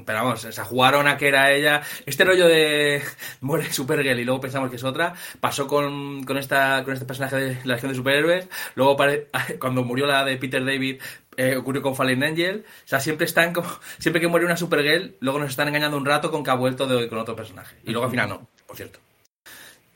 Pero 0.05 0.19
vamos, 0.19 0.45
o 0.45 0.53
sea, 0.53 0.65
jugaron 0.65 1.07
a 1.09 1.17
que 1.17 1.29
era 1.29 1.51
ella. 1.53 1.83
Este 2.07 2.25
rollo 2.25 2.47
de 2.47 3.03
muere 3.41 3.73
Supergirl 3.73 4.19
y 4.21 4.25
luego 4.25 4.41
pensamos 4.41 4.71
que 4.71 4.77
es 4.77 4.85
otra, 4.85 5.15
pasó 5.41 5.67
con, 5.67 6.25
con, 6.25 6.37
esta, 6.37 6.83
con 6.85 6.93
este 6.93 7.07
personaje 7.07 7.37
de 7.37 7.55
la 7.65 7.75
Legión 7.75 7.93
de 7.93 7.97
Superhéroes. 7.97 8.49
Luego, 8.75 8.97
cuando 9.61 9.83
murió 9.85 10.07
la 10.07 10.25
de 10.25 10.37
Peter 10.37 10.65
David, 10.65 11.01
eh, 11.37 11.57
ocurrió 11.57 11.83
con 11.83 11.97
Fallen 11.97 12.23
Angel. 12.23 12.65
O 12.67 12.89
sea, 12.89 13.01
siempre 13.01 13.27
están 13.27 13.53
como. 13.53 13.69
Siempre 13.99 14.21
que 14.21 14.29
muere 14.29 14.47
una 14.47 14.57
Supergirl, 14.57 15.17
luego 15.21 15.39
nos 15.39 15.51
están 15.51 15.69
engañando 15.69 15.97
un 15.97 16.05
rato 16.07 16.31
con 16.31 16.45
que 16.45 16.51
ha 16.51 16.55
vuelto 16.55 16.87
con 17.09 17.19
otro 17.19 17.35
personaje. 17.35 17.77
Y 17.85 17.91
luego 17.91 18.05
al 18.05 18.11
final 18.11 18.29
no, 18.29 18.49
por 18.67 18.77
cierto. 18.77 18.99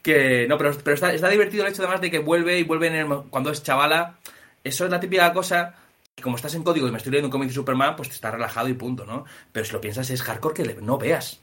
Que 0.03 0.47
no, 0.49 0.57
pero, 0.57 0.73
pero 0.83 0.95
está, 0.95 1.13
está 1.13 1.29
divertido 1.29 1.65
el 1.67 1.73
hecho 1.73 1.83
además 1.83 2.01
de 2.01 2.11
que 2.11 2.19
vuelve 2.21 2.59
y 2.59 2.63
vuelve 2.65 2.87
en 2.87 2.95
el- 2.95 3.23
cuando 3.31 3.51
es 3.51 3.63
chavala. 3.63 4.19
Eso 4.65 4.85
es 4.85 4.91
la 4.91 5.01
típica 5.01 5.33
cosa 5.33 5.75
que 6.19 6.23
como 6.23 6.37
estás 6.37 6.55
en 6.55 6.63
código 6.63 6.87
y 6.87 6.91
me 6.91 6.99
estoy 6.99 7.13
leyendo 7.13 7.29
un 7.29 7.33
cómic 7.33 7.49
de 7.49 7.55
Superman, 7.55 7.97
pues 7.97 8.09
te 8.09 8.17
estás 8.17 8.33
relajado 8.33 8.69
y 8.69 8.75
punto, 8.75 9.07
¿no? 9.07 9.25
Pero 9.53 9.65
si 9.65 9.73
lo 9.73 9.81
piensas 9.81 10.11
es 10.11 10.23
hardcore 10.23 10.55
que 10.55 10.75
no 10.83 10.99
veas. 10.99 11.41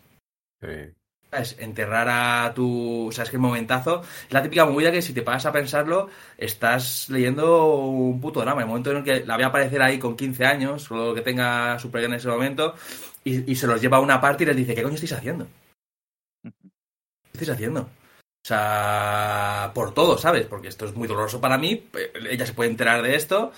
Sí. 0.62 0.94
¿Sabes? 1.32 1.56
Enterrar 1.60 2.08
a 2.10 2.54
tu... 2.54 3.08
O 3.08 3.12
sea, 3.12 3.24
es 3.24 3.30
que 3.30 3.38
el 3.38 3.42
momentazo... 3.42 4.02
Es 4.28 4.34
la 4.34 4.44
típica 4.44 4.66
movida 4.66 4.92
que 4.92 5.02
si 5.02 5.14
te 5.14 5.24
paras 5.24 5.46
a 5.46 5.52
pensarlo, 5.52 6.10
estás 6.38 7.10
leyendo 7.10 7.66
un 7.68 8.22
puto 8.22 8.42
drama. 8.42 8.62
El 8.62 8.68
momento 8.68 8.92
en 8.92 8.98
el 8.98 9.04
que 9.04 9.26
la 9.26 9.38
ve 9.38 9.44
aparecer 9.44 9.82
ahí 9.82 9.98
con 9.98 10.16
15 10.16 10.46
años, 10.46 10.90
o 10.92 10.96
lo 11.08 11.14
que 11.16 11.22
tenga 11.22 11.80
Supergirl 11.80 12.14
en 12.14 12.20
ese 12.20 12.28
momento, 12.28 12.76
y, 13.24 13.52
y 13.52 13.56
se 13.56 13.68
los 13.68 13.82
lleva 13.82 13.98
a 13.98 14.02
una 14.02 14.22
parte 14.22 14.44
y 14.44 14.48
les 14.48 14.56
dice, 14.56 14.76
¿qué 14.76 14.84
coño 14.84 14.96
estáis 14.96 15.14
haciendo? 15.14 15.48
¿Qué 16.44 16.52
estáis 17.34 17.50
haciendo? 17.50 17.82
O 17.82 18.48
sea, 18.48 19.72
por 19.74 19.94
todo, 19.94 20.20
¿sabes? 20.20 20.46
Porque 20.46 20.68
esto 20.68 20.86
es 20.86 20.94
muy 20.96 21.08
doloroso 21.08 21.42
para 21.42 21.58
mí. 21.58 21.90
eh, 21.94 22.14
Ella 22.30 22.46
se 22.46 22.54
puede 22.54 22.70
enterar 22.70 23.02
de 23.02 23.16
esto. 23.16 23.52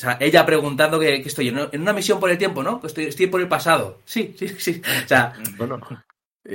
O 0.00 0.02
sea, 0.02 0.16
ella 0.18 0.46
preguntando 0.46 0.98
que, 0.98 1.16
estoy 1.16 1.48
en 1.48 1.82
una 1.82 1.92
misión 1.92 2.18
por 2.18 2.30
el 2.30 2.38
tiempo, 2.38 2.62
¿no? 2.62 2.80
Que 2.80 2.86
estoy, 2.86 3.04
estoy 3.04 3.26
por 3.26 3.42
el 3.42 3.48
pasado. 3.48 3.98
Sí, 4.06 4.34
sí, 4.38 4.48
sí. 4.58 4.80
O 5.04 5.06
sea, 5.06 5.34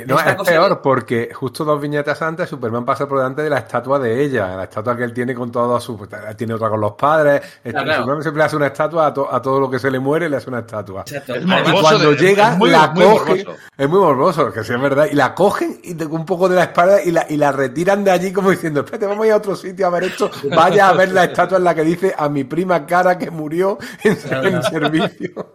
no, 0.07 0.18
Esta 0.18 0.32
es 0.32 0.49
peor 0.49 0.70
de- 0.70 0.76
porque 0.78 1.30
justo 1.32 1.64
dos 1.64 1.80
viñetas 1.80 2.20
antes 2.24 2.49
Superman 2.49 2.84
pasa 2.84 3.07
por 3.07 3.20
delante 3.20 3.44
de 3.44 3.52
la 3.52 3.60
estatua 3.60 3.99
de 3.99 4.24
ella, 4.24 4.56
la 4.57 4.64
estatua 4.64 4.98
que 4.98 5.03
él 5.03 5.14
tiene 5.14 5.36
con 5.36 5.52
todos 5.52 5.84
sus... 5.84 5.99
Tiene 6.36 6.56
otra 6.56 6.70
con 6.70 6.82
los 6.82 6.94
padres. 6.94 7.41
Este, 7.64 7.72
claro. 7.72 8.02
Superman 8.02 8.22
siempre 8.24 8.40
le 8.40 8.45
hace 8.45 8.56
una 8.56 8.68
estatua 8.68 9.06
a, 9.07 9.14
to- 9.14 9.32
a 9.32 9.40
todo 9.41 9.60
lo 9.60 9.70
que 9.70 9.78
se 9.78 9.91
le 9.91 9.99
muere, 9.99 10.28
le 10.28 10.38
hace 10.38 10.49
una 10.49 10.60
estatua. 10.60 11.02
exacto. 11.02 11.36
Es 11.36 11.44
Y 11.44 11.45
morboso 11.45 11.82
cuando 11.82 12.12
de- 12.12 12.18
llega, 12.18 12.52
es 12.53 12.57
muy- 12.57 12.70
la 12.72 12.88
muy 12.88 13.03
cogen. 13.06 13.38
morboso. 13.45 13.57
Es 13.78 13.90
muy 13.90 13.99
morboso, 13.99 14.52
que 14.52 14.64
sí 14.64 14.74
es 14.74 14.82
verdad. 14.82 15.07
Y 15.12 15.16
la 15.16 15.36
cogen 15.36 15.80
y 15.84 15.94
de- 15.94 16.06
un 16.07 16.26
poco 16.26 16.49
de 16.49 16.56
la 16.56 16.64
espalda 16.64 17.03
y 17.03 17.12
la, 17.12 17.26
y 17.30 17.38
la 17.38 17.52
retiran 17.52 18.03
de 18.03 18.10
allí 18.12 18.34
como 18.34 18.49
diciendo, 18.49 18.80
espérate, 18.80 19.06
vamos 19.06 19.24
a 19.24 19.28
ir 19.28 19.34
a 19.34 19.38
otro 19.38 19.56
sitio 19.56 19.86
a 19.86 19.91
ver 19.91 20.06
esto. 20.06 20.32
Vaya 20.56 20.90
a 20.90 20.94
ver 20.94 21.12
la 21.12 21.26
estatua 21.26 21.60
en 21.60 21.64
la 21.64 21.76
que 21.76 21.84
dice 21.84 22.14
a 22.18 22.28
mi 22.28 22.44
prima 22.44 22.88
cara 22.88 23.20
que 23.20 23.30
murió 23.30 23.78
en, 24.03 24.18
en 24.45 24.64
servicio. 24.64 25.53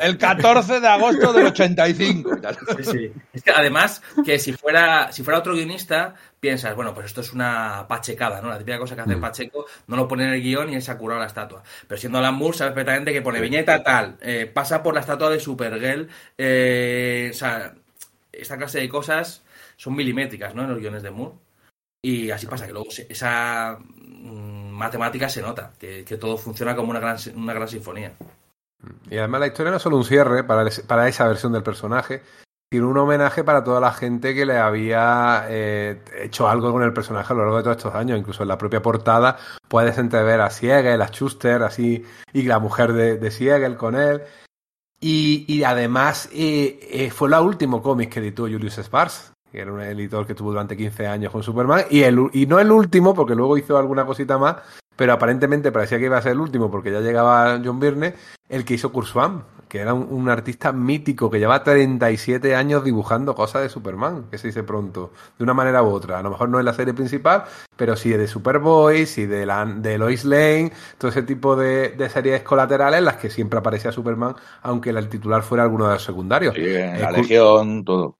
El 0.00 0.16
14 0.16 0.80
de 0.80 0.88
agosto 0.88 1.32
del 1.34 1.46
85. 1.48 2.30
y 2.36 2.40
tal. 2.40 2.56
Sí, 2.78 2.84
sí. 2.84 3.12
Es 3.34 3.42
que 3.42 3.49
además, 3.56 4.02
que 4.24 4.38
si 4.38 4.52
fuera, 4.52 5.12
si 5.12 5.22
fuera 5.22 5.38
otro 5.38 5.54
guionista, 5.54 6.14
piensas, 6.38 6.74
bueno, 6.74 6.94
pues 6.94 7.06
esto 7.06 7.20
es 7.20 7.32
una 7.32 7.86
pachecada, 7.88 8.40
¿no? 8.40 8.48
La 8.48 8.58
típica 8.58 8.78
cosa 8.78 8.94
que 8.94 9.02
hace 9.02 9.12
el 9.12 9.20
Pacheco, 9.20 9.66
no 9.86 9.96
lo 9.96 10.08
pone 10.08 10.24
en 10.24 10.30
el 10.30 10.42
guion 10.42 10.70
y 10.70 10.74
él 10.74 10.82
se 10.82 10.90
ha 10.90 10.98
curado 10.98 11.20
la 11.20 11.26
estatua. 11.26 11.62
Pero 11.86 12.00
siendo 12.00 12.18
Alan 12.18 12.34
Moore, 12.34 12.56
sabes 12.56 12.72
perfectamente 12.72 13.12
que 13.12 13.22
pone 13.22 13.40
viñeta 13.40 13.82
tal, 13.82 14.16
eh, 14.20 14.50
pasa 14.52 14.82
por 14.82 14.94
la 14.94 15.00
estatua 15.00 15.30
de 15.30 15.40
Supergirl, 15.40 16.08
eh, 16.38 17.28
o 17.30 17.34
sea, 17.34 17.74
esta 18.32 18.56
clase 18.56 18.80
de 18.80 18.88
cosas 18.88 19.42
son 19.76 19.94
milimétricas, 19.94 20.54
¿no? 20.54 20.62
En 20.62 20.70
los 20.70 20.78
guiones 20.78 21.02
de 21.02 21.10
Moore. 21.10 21.36
Y 22.02 22.30
así 22.30 22.46
pasa, 22.46 22.66
que 22.66 22.72
luego 22.72 22.88
esa 23.08 23.78
mm, 23.78 24.70
matemática 24.70 25.28
se 25.28 25.42
nota, 25.42 25.72
que, 25.78 26.04
que 26.04 26.16
todo 26.16 26.38
funciona 26.38 26.74
como 26.74 26.90
una 26.90 27.00
gran, 27.00 27.18
una 27.34 27.52
gran 27.52 27.68
sinfonía. 27.68 28.12
Y 29.10 29.18
además 29.18 29.40
la 29.40 29.46
historia 29.48 29.70
no 29.70 29.76
es 29.76 29.82
solo 29.82 29.96
un 29.96 30.04
cierre 30.04 30.44
para, 30.44 30.68
para 30.86 31.08
esa 31.08 31.28
versión 31.28 31.52
del 31.52 31.62
personaje, 31.62 32.22
sino 32.72 32.88
un 32.88 32.98
homenaje 32.98 33.42
para 33.42 33.64
toda 33.64 33.80
la 33.80 33.92
gente 33.92 34.32
que 34.32 34.46
le 34.46 34.56
había 34.56 35.46
eh, 35.48 36.00
hecho 36.20 36.48
algo 36.48 36.70
con 36.70 36.84
el 36.84 36.92
personaje 36.92 37.32
a 37.32 37.36
lo 37.36 37.42
largo 37.42 37.56
de 37.56 37.62
todos 37.64 37.76
estos 37.78 37.94
años. 37.94 38.16
Incluso 38.16 38.42
en 38.42 38.48
la 38.48 38.58
propia 38.58 38.80
portada 38.80 39.38
puedes 39.66 39.98
entrever 39.98 40.40
a 40.40 40.50
Siegel, 40.50 41.02
a 41.02 41.08
Schuster, 41.08 41.64
así, 41.64 42.04
y 42.32 42.42
la 42.42 42.60
mujer 42.60 42.92
de, 42.92 43.30
Siegel 43.32 43.76
con 43.76 43.96
él. 43.96 44.22
Y, 45.00 45.46
y 45.48 45.64
además 45.64 46.28
eh, 46.32 46.78
eh, 46.92 47.10
fue 47.10 47.28
el 47.28 47.34
último 47.34 47.82
cómic 47.82 48.10
que 48.10 48.20
editó 48.20 48.42
Julius 48.42 48.78
Sparks, 48.78 49.32
que 49.50 49.60
era 49.60 49.72
un 49.72 49.80
editor 49.80 50.24
que 50.24 50.34
tuvo 50.34 50.50
durante 50.50 50.76
15 50.76 51.08
años 51.08 51.32
con 51.32 51.42
Superman, 51.42 51.86
y, 51.90 52.02
el, 52.02 52.30
y 52.32 52.46
no 52.46 52.60
el 52.60 52.70
último, 52.70 53.14
porque 53.14 53.34
luego 53.34 53.58
hizo 53.58 53.78
alguna 53.78 54.04
cosita 54.04 54.38
más, 54.38 54.56
pero 54.94 55.14
aparentemente 55.14 55.72
parecía 55.72 55.98
que 55.98 56.04
iba 56.04 56.18
a 56.18 56.22
ser 56.22 56.32
el 56.32 56.40
último, 56.40 56.70
porque 56.70 56.92
ya 56.92 57.00
llegaba 57.00 57.58
John 57.64 57.80
Byrne, 57.80 58.14
el 58.48 58.64
que 58.64 58.74
hizo 58.74 58.92
Kurzman, 58.92 59.42
que 59.70 59.78
era 59.78 59.94
un, 59.94 60.06
un 60.10 60.28
artista 60.28 60.72
mítico 60.72 61.30
que 61.30 61.38
lleva 61.38 61.62
37 61.64 62.54
años 62.56 62.84
dibujando 62.84 63.34
cosas 63.34 63.62
de 63.62 63.68
Superman, 63.70 64.24
que 64.30 64.36
se 64.36 64.48
dice 64.48 64.62
pronto, 64.64 65.12
de 65.38 65.44
una 65.44 65.54
manera 65.54 65.82
u 65.82 65.88
otra. 65.90 66.18
A 66.18 66.22
lo 66.22 66.30
mejor 66.30 66.48
no 66.50 66.58
en 66.58 66.66
la 66.66 66.74
serie 66.74 66.92
principal, 66.92 67.44
pero 67.76 67.96
sí 67.96 68.10
de 68.10 68.26
Superboy, 68.26 69.06
sí 69.06 69.24
de, 69.26 69.46
la, 69.46 69.64
de 69.64 69.96
Lois 69.96 70.24
Lane, 70.26 70.72
todo 70.98 71.10
ese 71.10 71.22
tipo 71.22 71.56
de, 71.56 71.90
de 71.90 72.10
series 72.10 72.42
colaterales 72.42 72.98
en 72.98 73.04
las 73.06 73.16
que 73.16 73.30
siempre 73.30 73.58
aparecía 73.60 73.92
Superman, 73.92 74.34
aunque 74.62 74.90
el 74.90 75.08
titular 75.08 75.42
fuera 75.42 75.62
alguno 75.62 75.86
de 75.86 75.94
los 75.94 76.04
secundarios. 76.04 76.54
Sí, 76.54 76.62
en 76.66 77.00
la 77.00 77.12
Legión, 77.12 77.84
todo. 77.84 78.18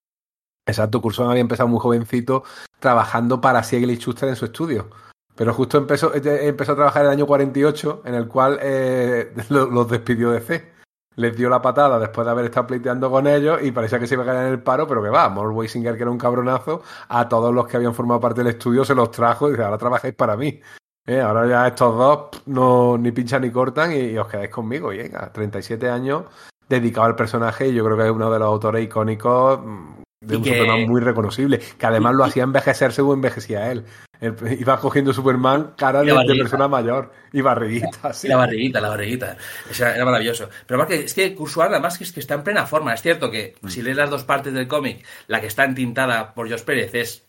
Exacto, 0.66 1.01
Curzon 1.02 1.28
había 1.31 1.40
empezado 1.40 1.68
muy 1.68 1.81
jovencito 1.81 2.44
trabajando 2.78 3.40
para 3.40 3.62
Siegel 3.64 3.90
y 3.90 3.97
Schuster 3.97 4.28
en 4.28 4.36
su 4.36 4.44
estudio. 4.44 4.89
Pero 5.35 5.52
justo 5.55 5.78
empezó, 5.78 6.14
eh, 6.14 6.47
empezó 6.48 6.72
a 6.72 6.77
trabajar 6.77 7.02
en 7.02 7.09
el 7.09 7.12
año 7.14 7.27
48, 7.27 8.02
en 8.05 8.14
el 8.14 8.28
cual 8.28 8.59
eh, 8.62 9.32
lo- 9.48 9.66
los 9.66 9.89
despidió 9.90 10.31
de 10.31 10.40
C. 10.40 10.80
Les 11.16 11.37
dio 11.37 11.49
la 11.49 11.61
patada 11.61 11.99
después 11.99 12.24
de 12.24 12.31
haber 12.31 12.47
estado 12.47 12.69
pleiteando 12.69 13.11
con 13.11 13.27
ellos 13.27 13.61
y 13.62 13.73
parecía 13.73 13.99
que 13.99 14.07
se 14.07 14.15
iba 14.15 14.23
a 14.23 14.27
caer 14.27 14.47
en 14.47 14.53
el 14.53 14.62
paro, 14.62 14.87
pero 14.87 15.03
que 15.03 15.11
va, 15.11 15.28
Mort 15.28 15.55
Weisinger, 15.55 15.97
que 15.97 16.03
era 16.03 16.11
un 16.11 16.19
cabronazo, 16.19 16.82
a 17.09 17.28
todos 17.28 17.53
los 17.55 17.66
que 17.66 17.77
habían 17.77 17.95
formado 17.95 18.20
parte 18.20 18.43
del 18.43 18.55
estudio 18.55 18.85
se 18.85 18.95
los 18.95 19.11
trajo 19.11 19.49
y 19.49 19.53
dice, 19.53 19.65
ahora 19.65 19.78
trabajáis 19.78 20.15
para 20.15 20.37
mí. 20.37 20.61
Eh, 21.07 21.20
ahora 21.20 21.47
ya 21.47 21.66
estos 21.66 21.97
dos 21.97 22.43
no 22.47 22.97
ni 22.97 23.11
pinchan 23.11 23.43
ni 23.43 23.51
cortan 23.51 23.93
y, 23.93 23.97
y 24.12 24.19
os 24.19 24.28
quedáis 24.28 24.51
conmigo. 24.51 24.93
Y 24.93 24.99
venga, 24.99 25.32
37 25.32 25.89
años 25.89 26.24
dedicado 26.69 27.07
al 27.09 27.16
personaje 27.16 27.69
y 27.69 27.74
yo 27.74 27.85
creo 27.85 27.97
que 27.97 28.05
es 28.05 28.11
uno 28.11 28.31
de 28.31 28.39
los 28.39 28.47
autores 28.47 28.85
icónicos 28.85 29.61
mm, 29.65 29.99
de 30.20 30.36
un 30.36 30.42
que- 30.42 30.51
Superman 30.51 30.86
muy 30.86 31.01
reconocible, 31.01 31.59
que 31.59 31.86
además 31.86 32.14
lo 32.14 32.24
hacía 32.24 32.42
envejecer 32.42 32.92
según 32.92 33.16
envejecía 33.16 33.72
él. 33.72 33.84
Él 34.20 34.36
Iba 34.60 34.78
cogiendo 34.78 35.14
Superman 35.14 35.72
cara 35.78 36.02
de, 36.02 36.12
persona 36.36 36.68
mayor 36.68 37.10
y 37.32 37.40
barriguita, 37.40 37.88
así. 38.02 38.28
La 38.28 38.36
barriguita, 38.36 38.80
la 38.80 38.90
barriguita. 38.90 39.36
Era, 39.74 39.94
era 39.94 40.05
maravilloso. 40.05 40.51
Pero 40.66 40.86
que, 40.86 41.05
es 41.05 41.14
que 41.14 41.34
Kurzweil, 41.34 41.72
además, 41.72 41.97
que 41.97 42.05
es 42.05 42.12
que 42.12 42.20
está 42.20 42.34
en 42.34 42.44
plena 42.44 42.66
forma. 42.66 42.92
Es 42.92 43.01
cierto 43.01 43.30
que 43.30 43.55
si 43.68 43.80
lees 43.80 43.97
las 43.97 44.10
dos 44.10 44.24
partes 44.24 44.52
del 44.52 44.68
cómic, 44.68 45.05
la 45.26 45.40
que 45.40 45.47
está 45.47 45.64
entintada 45.64 46.34
por 46.34 46.51
Josh 46.51 46.64
Pérez 46.64 46.94
es 46.94 47.24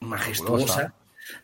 majestuosa. 0.00 0.66
Fabulosa. 0.66 0.94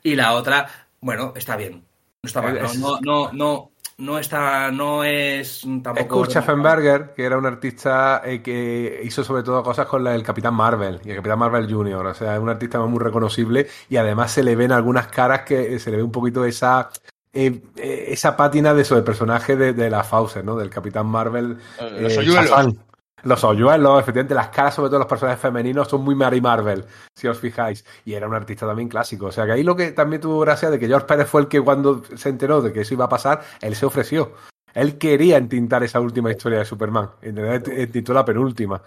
Y 0.02 0.16
la 0.16 0.32
otra, 0.32 0.66
bueno, 1.00 1.34
está 1.36 1.56
bien. 1.56 1.84
No 2.22 2.26
está 2.26 2.40
mal. 2.40 2.54
No, 2.54 2.72
no, 2.74 3.00
no, 3.02 3.32
no, 3.32 3.70
no 3.98 4.18
está, 4.18 4.70
no 4.70 5.04
es 5.04 5.64
Es 5.64 5.82
tampoco. 5.82 6.16
Kurt 6.16 6.30
Schaffenberger, 6.30 7.12
que 7.14 7.24
era 7.24 7.38
un 7.38 7.46
artista 7.46 8.22
eh, 8.24 8.42
que 8.42 9.00
hizo 9.04 9.22
sobre 9.24 9.42
todo 9.42 9.62
cosas 9.62 9.86
con 9.86 10.02
la- 10.04 10.14
el 10.14 10.22
Capitán 10.22 10.54
Marvel 10.54 11.00
y 11.04 11.10
el 11.10 11.16
Capitán 11.16 11.38
Marvel 11.38 11.72
Jr. 11.72 12.06
O 12.06 12.14
sea, 12.14 12.34
es 12.34 12.40
un 12.40 12.48
artista 12.48 12.78
muy 12.80 12.98
reconocible 12.98 13.66
y 13.88 13.96
además 13.96 14.30
se 14.32 14.42
le 14.42 14.56
ven 14.56 14.72
algunas 14.72 15.06
caras 15.08 15.42
que 15.42 15.74
eh, 15.74 15.78
se 15.78 15.90
le 15.90 15.98
ve 15.98 16.02
un 16.02 16.12
poquito 16.12 16.44
esa 16.44 16.90
eh, 17.36 17.62
eh, 17.76 18.04
esa 18.08 18.36
pátina 18.36 18.72
de 18.74 18.82
eso, 18.82 18.94
del 18.94 19.02
personaje 19.02 19.56
de, 19.56 19.72
de 19.72 19.90
la 19.90 20.04
Fauser, 20.04 20.44
¿no? 20.44 20.56
Del 20.56 20.70
Capitán 20.70 21.06
Marvel. 21.06 21.58
Eh, 21.80 21.98
los 22.00 22.12
eh. 22.12 22.76
Los 23.24 23.42
hoyuelos, 23.42 24.01
efectivamente, 24.01 24.34
las 24.34 24.48
caras, 24.48 24.74
sobre 24.74 24.90
todo 24.90 24.98
los 24.98 25.09
personajes 25.09 25.40
femeninos, 25.40 25.88
son 25.88 26.02
muy 26.02 26.14
Mary 26.14 26.40
Marvel, 26.40 26.84
si 27.14 27.26
os 27.26 27.38
fijáis. 27.38 27.84
Y 28.05 28.14
era 28.14 28.28
un 28.28 28.34
artista 28.34 28.66
también 28.66 28.88
clásico. 28.88 29.26
O 29.26 29.32
sea 29.32 29.46
que 29.46 29.52
ahí 29.52 29.62
lo 29.62 29.74
que 29.74 29.92
también 29.92 30.20
tuvo 30.20 30.40
gracia 30.40 30.70
de 30.70 30.78
que 30.78 30.86
George 30.86 31.06
Pérez 31.06 31.28
fue 31.28 31.40
el 31.40 31.48
que 31.48 31.60
cuando 31.60 32.02
se 32.16 32.28
enteró 32.28 32.60
de 32.60 32.72
que 32.72 32.82
eso 32.82 32.94
iba 32.94 33.06
a 33.06 33.09
pasar, 33.09 33.42
él 33.60 33.74
se 33.74 33.86
ofreció. 33.86 34.32
Él 34.74 34.98
quería 34.98 35.36
entintar 35.36 35.82
esa 35.84 36.01
última 36.01 36.30
historia 36.30 36.59
de 36.59 36.64
Superman. 36.64 37.10
Entintó 37.22 38.12
la 38.12 38.24
penúltima. 38.24 38.82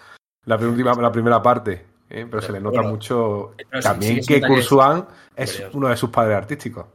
La 0.46 0.58
penúltima, 0.58 0.94
la 0.94 1.12
primera 1.12 1.42
parte. 1.42 1.86
¿eh? 2.10 2.28
Pero 2.30 2.42
se 2.42 2.52
le 2.52 2.60
nota 2.60 2.82
Bueno, 2.82 2.92
mucho 2.92 3.54
también 3.82 4.22
sí 4.22 4.34
que 4.34 4.42
que 4.42 4.60
es 5.36 5.64
uno 5.74 5.88
de 5.88 5.98
sus 5.98 6.10
padres 6.10 6.38
artísticos. 6.38 6.86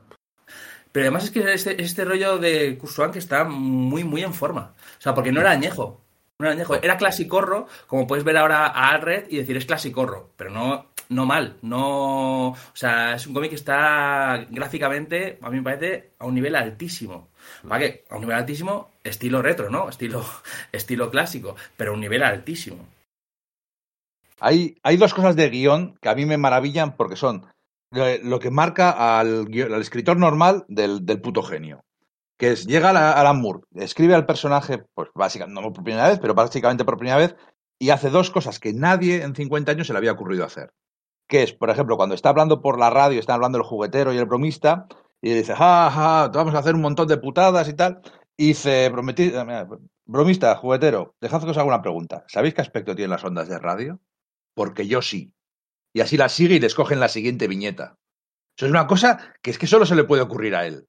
Pero 0.93 1.05
además 1.05 1.24
es 1.24 1.31
que 1.31 1.52
este, 1.52 1.82
este 1.82 2.05
rollo 2.05 2.36
de 2.39 2.77
Kurzweil 2.77 3.10
que 3.10 3.19
está 3.19 3.44
muy, 3.44 4.05
muy 4.05 4.23
en 4.23 4.35
forma. 4.35 4.74
O 4.98 5.01
sea, 5.01 5.14
porque 5.14 5.32
no 5.32 5.40
era 5.40 5.51
añejo. 5.51 6.02
Era 6.51 6.97
clasicorro, 6.97 7.66
como 7.86 8.06
puedes 8.06 8.24
ver 8.24 8.36
ahora 8.36 8.66
a 8.66 8.90
Alred 8.90 9.27
y 9.31 9.36
decir 9.36 9.56
es 9.56 9.66
clasicorro. 9.66 10.31
Pero 10.36 10.51
no, 10.51 10.86
no 11.09 11.27
mal. 11.27 11.56
No. 11.62 12.48
O 12.48 12.56
sea, 12.74 13.14
es 13.14 13.27
un 13.27 13.35
cómic 13.35 13.51
que 13.51 13.56
está 13.56 14.47
gráficamente, 14.51 15.39
a 15.43 15.51
mí 15.51 15.59
me 15.59 15.62
parece, 15.62 16.12
a 16.19 16.27
un 16.27 16.35
nivel 16.35 16.56
altísimo. 16.56 17.28
¿Para 17.69 17.81
qué? 17.81 18.05
A 18.10 18.16
un 18.16 18.23
nivel 18.23 18.36
altísimo, 18.36 18.90
estilo 19.05 19.43
retro, 19.43 19.70
¿no? 19.70 19.89
Estilo, 19.89 20.24
estilo 20.73 21.10
clásico. 21.10 21.56
Pero 21.77 21.93
a 21.93 21.94
un 21.94 22.01
nivel 22.01 22.23
altísimo. 22.23 22.86
Hay, 24.40 24.77
hay 24.82 24.97
dos 24.97 25.14
cosas 25.14 25.36
de 25.36 25.48
guion 25.51 25.97
que 26.01 26.09
a 26.09 26.14
mí 26.16 26.27
me 26.27 26.36
maravillan 26.36 26.97
porque 26.97 27.14
son 27.14 27.47
eh, 27.94 28.20
lo 28.24 28.40
que 28.40 28.51
marca 28.51 29.20
al, 29.20 29.47
al 29.47 29.81
escritor 29.81 30.16
normal 30.16 30.64
del, 30.69 31.06
del 31.06 31.20
puto 31.20 31.43
genio. 31.43 31.85
Que 32.43 32.51
es, 32.51 32.66
llega 32.66 32.90
a 32.90 33.12
Alan 33.12 33.40
Moore, 33.40 33.60
escribe 33.77 34.16
al 34.16 34.27
personaje, 34.27 34.82
pues 34.94 35.10
básicamente, 35.14 35.60
no 35.60 35.73
por 35.73 35.85
primera 35.85 36.09
vez, 36.09 36.19
pero 36.19 36.35
básicamente 36.35 36.85
por 36.85 36.97
primera 36.97 37.16
vez, 37.16 37.36
y 37.78 37.90
hace 37.90 38.10
dos 38.10 38.32
cosas 38.32 38.59
que 38.59 38.73
nadie 38.73 39.23
en 39.23 39.36
50 39.36 39.70
años 39.70 39.86
se 39.86 39.93
le 39.93 39.98
había 39.98 40.10
ocurrido 40.10 40.44
hacer. 40.44 40.73
Que 41.28 41.44
es, 41.44 41.52
por 41.52 41.70
ejemplo, 41.70 41.97
cuando 41.97 42.16
está 42.16 42.31
hablando 42.31 42.60
por 42.60 42.81
la 42.81 42.90
radio, 42.90 43.20
está 43.20 43.35
hablando 43.35 43.59
el 43.59 43.62
juguetero 43.62 44.12
y 44.12 44.19
el 44.19 44.27
bromista, 44.27 44.89
y 45.20 45.32
dice, 45.35 45.55
ja, 45.55 45.89
ja, 45.89 46.32
vamos 46.35 46.56
a 46.56 46.59
hacer 46.59 46.74
un 46.74 46.81
montón 46.81 47.06
de 47.06 47.16
putadas 47.16 47.69
y 47.69 47.74
tal. 47.74 48.01
Y 48.36 48.48
dice, 48.48 48.86
eh, 48.86 49.66
bromista, 50.05 50.56
juguetero, 50.56 51.14
dejad 51.20 51.44
que 51.44 51.51
os 51.51 51.56
haga 51.56 51.69
una 51.69 51.82
pregunta. 51.82 52.24
¿Sabéis 52.27 52.55
qué 52.55 52.62
aspecto 52.62 52.97
tienen 52.97 53.10
las 53.10 53.23
ondas 53.23 53.48
de 53.48 53.60
radio? 53.60 54.01
Porque 54.56 54.89
yo 54.89 55.01
sí. 55.01 55.32
Y 55.93 56.01
así 56.01 56.16
la 56.16 56.28
sigue 56.28 56.56
y 56.56 56.60
les 56.60 56.74
cogen 56.74 56.98
la 56.98 57.09
siguiente 57.09 57.47
viñeta. 57.47 57.98
Eso 58.56 58.66
es 58.66 58.73
una 58.73 58.89
cosa 58.89 59.32
que 59.43 59.52
es 59.52 59.59
que 59.59 59.69
solo 59.69 59.86
se 59.86 59.94
le 59.94 60.02
puede 60.02 60.23
ocurrir 60.23 60.56
a 60.56 60.66
él. 60.66 60.89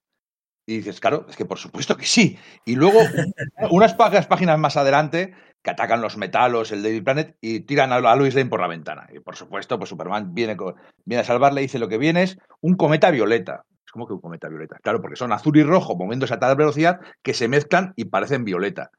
Y 0.65 0.77
dices, 0.77 0.99
claro, 0.99 1.25
es 1.29 1.35
que 1.35 1.45
por 1.45 1.59
supuesto 1.59 1.97
que 1.97 2.05
sí. 2.05 2.37
Y 2.65 2.75
luego, 2.75 2.99
unas 3.71 3.93
páginas 3.93 4.59
más 4.59 4.77
adelante, 4.77 5.33
que 5.63 5.71
atacan 5.71 6.01
los 6.01 6.17
metalos, 6.17 6.71
el 6.71 6.83
Daily 6.83 7.01
Planet, 7.01 7.37
y 7.41 7.61
tiran 7.61 7.91
a, 7.93 7.99
Lois 8.15 8.35
Lane 8.35 8.49
por 8.49 8.61
la 8.61 8.67
ventana. 8.67 9.07
Y 9.13 9.19
por 9.19 9.35
supuesto, 9.35 9.77
pues 9.77 9.89
Superman 9.89 10.33
viene, 10.33 10.57
viene 11.05 11.21
a 11.21 11.25
salvarle 11.25 11.61
y 11.61 11.65
dice 11.65 11.79
lo 11.79 11.87
que 11.87 11.97
viene 11.97 12.23
es 12.23 12.37
un 12.61 12.75
cometa 12.75 13.09
violeta. 13.11 13.65
Es 13.85 13.91
como 13.91 14.05
que 14.05 14.13
un 14.13 14.21
cometa 14.21 14.49
violeta. 14.49 14.77
Claro, 14.81 15.01
porque 15.01 15.15
son 15.15 15.31
azul 15.31 15.57
y 15.57 15.63
rojo 15.63 15.95
moviéndose 15.95 16.33
a 16.33 16.39
tal 16.39 16.55
velocidad 16.57 16.99
que 17.21 17.33
se 17.33 17.47
mezclan 17.47 17.93
y 17.95 18.05
parecen 18.05 18.43
violeta. 18.43 18.91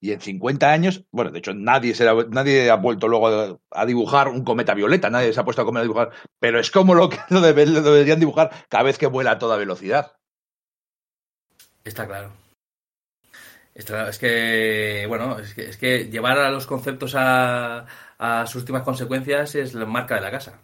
Y 0.00 0.12
en 0.12 0.20
50 0.20 0.70
años, 0.70 1.04
bueno, 1.10 1.30
de 1.30 1.38
hecho 1.38 1.54
nadie, 1.54 1.94
se 1.94 2.08
ha, 2.08 2.14
nadie 2.30 2.70
ha 2.70 2.76
vuelto 2.76 3.08
luego 3.08 3.28
a, 3.28 3.58
a 3.70 3.86
dibujar 3.86 4.28
un 4.28 4.44
cometa 4.44 4.74
violeta, 4.74 5.10
nadie 5.10 5.32
se 5.32 5.40
ha 5.40 5.44
puesto 5.44 5.62
a 5.62 5.64
comer 5.64 5.80
a 5.80 5.84
dibujar, 5.84 6.10
pero 6.38 6.60
es 6.60 6.70
como 6.70 6.94
lo 6.94 7.08
que 7.08 7.18
lo 7.30 7.40
deberían 7.40 8.20
dibujar 8.20 8.50
cada 8.68 8.84
vez 8.84 8.98
que 8.98 9.06
vuela 9.06 9.32
a 9.32 9.38
toda 9.38 9.56
velocidad. 9.56 10.12
Está 11.86 12.06
claro. 12.06 12.30
Está 13.74 13.92
claro. 13.94 14.08
Es 14.10 14.18
que, 14.18 15.04
bueno, 15.08 15.38
es 15.38 15.54
que, 15.54 15.68
es 15.68 15.76
que 15.76 16.08
llevar 16.10 16.38
a 16.38 16.50
los 16.50 16.66
conceptos 16.66 17.14
a, 17.16 17.86
a 18.18 18.46
sus 18.46 18.56
últimas 18.62 18.82
consecuencias 18.82 19.54
es 19.54 19.74
la 19.74 19.86
marca 19.86 20.16
de 20.16 20.20
la 20.22 20.30
casa. 20.30 20.60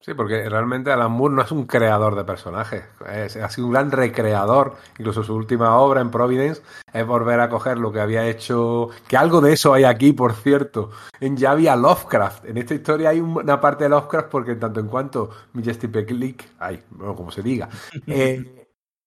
Sí, 0.00 0.12
porque 0.12 0.46
realmente 0.50 0.92
Alan 0.92 1.10
Moore 1.12 1.34
no 1.34 1.40
es 1.40 1.50
un 1.50 1.64
creador 1.66 2.14
de 2.14 2.24
personajes, 2.24 2.84
es, 3.10 3.36
ha 3.36 3.48
sido 3.48 3.68
un 3.68 3.72
gran 3.72 3.90
recreador. 3.90 4.76
Incluso 4.98 5.22
su 5.22 5.34
última 5.34 5.78
obra 5.78 6.02
en 6.02 6.10
Providence 6.10 6.60
es 6.92 7.06
volver 7.06 7.40
a 7.40 7.48
coger 7.48 7.78
lo 7.78 7.90
que 7.90 8.00
había 8.00 8.28
hecho, 8.28 8.90
que 9.08 9.16
algo 9.16 9.40
de 9.40 9.54
eso 9.54 9.72
hay 9.72 9.84
aquí, 9.84 10.12
por 10.12 10.34
cierto. 10.34 10.90
En 11.20 11.38
ya 11.38 11.52
había 11.52 11.74
Lovecraft. 11.74 12.44
En 12.44 12.58
esta 12.58 12.74
historia 12.74 13.08
hay 13.08 13.20
un- 13.20 13.38
una 13.38 13.58
parte 13.58 13.84
de 13.84 13.90
Lovecraft 13.90 14.28
porque 14.28 14.50
en 14.52 14.60
tanto 14.60 14.80
en 14.80 14.88
cuanto 14.88 15.30
Majesty 15.54 15.88
Peklik, 15.88 16.50
ay, 16.58 16.82
bueno, 16.90 17.16
como 17.16 17.30
se 17.30 17.40
diga, 17.40 17.70
eh, 18.06 18.63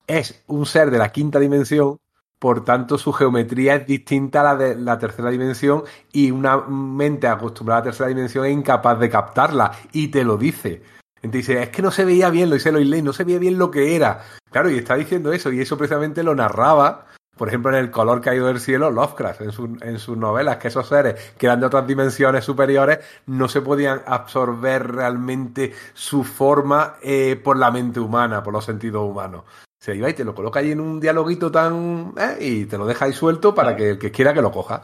es 0.07 0.43
un 0.47 0.65
ser 0.65 0.89
de 0.89 0.97
la 0.97 1.11
quinta 1.11 1.39
dimensión, 1.39 1.99
por 2.39 2.63
tanto 2.63 2.97
su 2.97 3.11
geometría 3.13 3.75
es 3.75 3.87
distinta 3.87 4.41
a 4.41 4.43
la 4.43 4.55
de 4.55 4.75
la 4.75 4.97
tercera 4.97 5.29
dimensión 5.29 5.83
y 6.11 6.31
una 6.31 6.57
mente 6.57 7.27
acostumbrada 7.27 7.79
a 7.79 7.81
la 7.81 7.91
tercera 7.91 8.09
dimensión 8.09 8.45
es 8.45 8.53
incapaz 8.53 8.99
de 8.99 9.09
captarla 9.09 9.71
y 9.91 10.07
te 10.09 10.23
lo 10.23 10.37
dice. 10.37 10.81
Entonces 11.21 11.47
dice, 11.47 11.63
es 11.63 11.69
que 11.69 11.81
no 11.81 11.91
se 11.91 12.05
veía 12.05 12.29
bien, 12.29 12.49
lo 12.49 12.55
dice 12.55 12.71
Lois 12.71 13.03
no 13.03 13.11
se 13.11 13.23
veía 13.23 13.39
bien 13.39 13.57
lo 13.57 13.71
que 13.71 13.95
era. 13.95 14.23
Claro, 14.51 14.69
y 14.69 14.77
está 14.77 14.95
diciendo 14.95 15.33
eso, 15.33 15.51
y 15.51 15.59
eso 15.59 15.77
precisamente 15.77 16.23
lo 16.23 16.35
narraba, 16.35 17.07
por 17.35 17.47
ejemplo, 17.47 17.71
en 17.71 17.77
El 17.77 17.91
color 17.91 18.21
caído 18.21 18.47
del 18.47 18.59
cielo, 18.59 18.91
Lovecraft, 18.91 19.41
en, 19.41 19.77
en 19.81 19.99
sus 19.99 20.17
novelas, 20.17 20.57
que 20.57 20.69
esos 20.69 20.87
seres 20.87 21.33
que 21.37 21.47
eran 21.47 21.59
de 21.59 21.65
otras 21.65 21.87
dimensiones 21.87 22.45
superiores 22.45 22.99
no 23.25 23.47
se 23.47 23.61
podían 23.61 24.01
absorber 24.05 24.91
realmente 24.91 25.73
su 25.93 26.23
forma 26.23 26.95
eh, 27.01 27.39
por 27.43 27.57
la 27.57 27.71
mente 27.71 27.99
humana, 27.99 28.43
por 28.43 28.53
los 28.53 28.65
sentidos 28.65 29.03
humanos. 29.03 29.43
Se 29.87 29.95
iba 29.95 30.09
y 30.09 30.13
te 30.13 30.25
lo 30.25 30.35
coloca 30.35 30.59
ahí 30.59 30.71
en 30.71 30.81
un 30.81 30.99
dialoguito 30.99 31.49
tan... 31.49 32.13
eh, 32.17 32.37
y 32.41 32.65
te 32.65 32.77
lo 32.77 32.85
deja 32.85 33.05
ahí 33.05 33.13
suelto 33.13 33.55
para 33.55 33.73
que 33.73 33.91
el 33.91 33.97
que 33.97 34.11
quiera 34.11 34.33
que 34.33 34.41
lo 34.41 34.51
coja. 34.51 34.81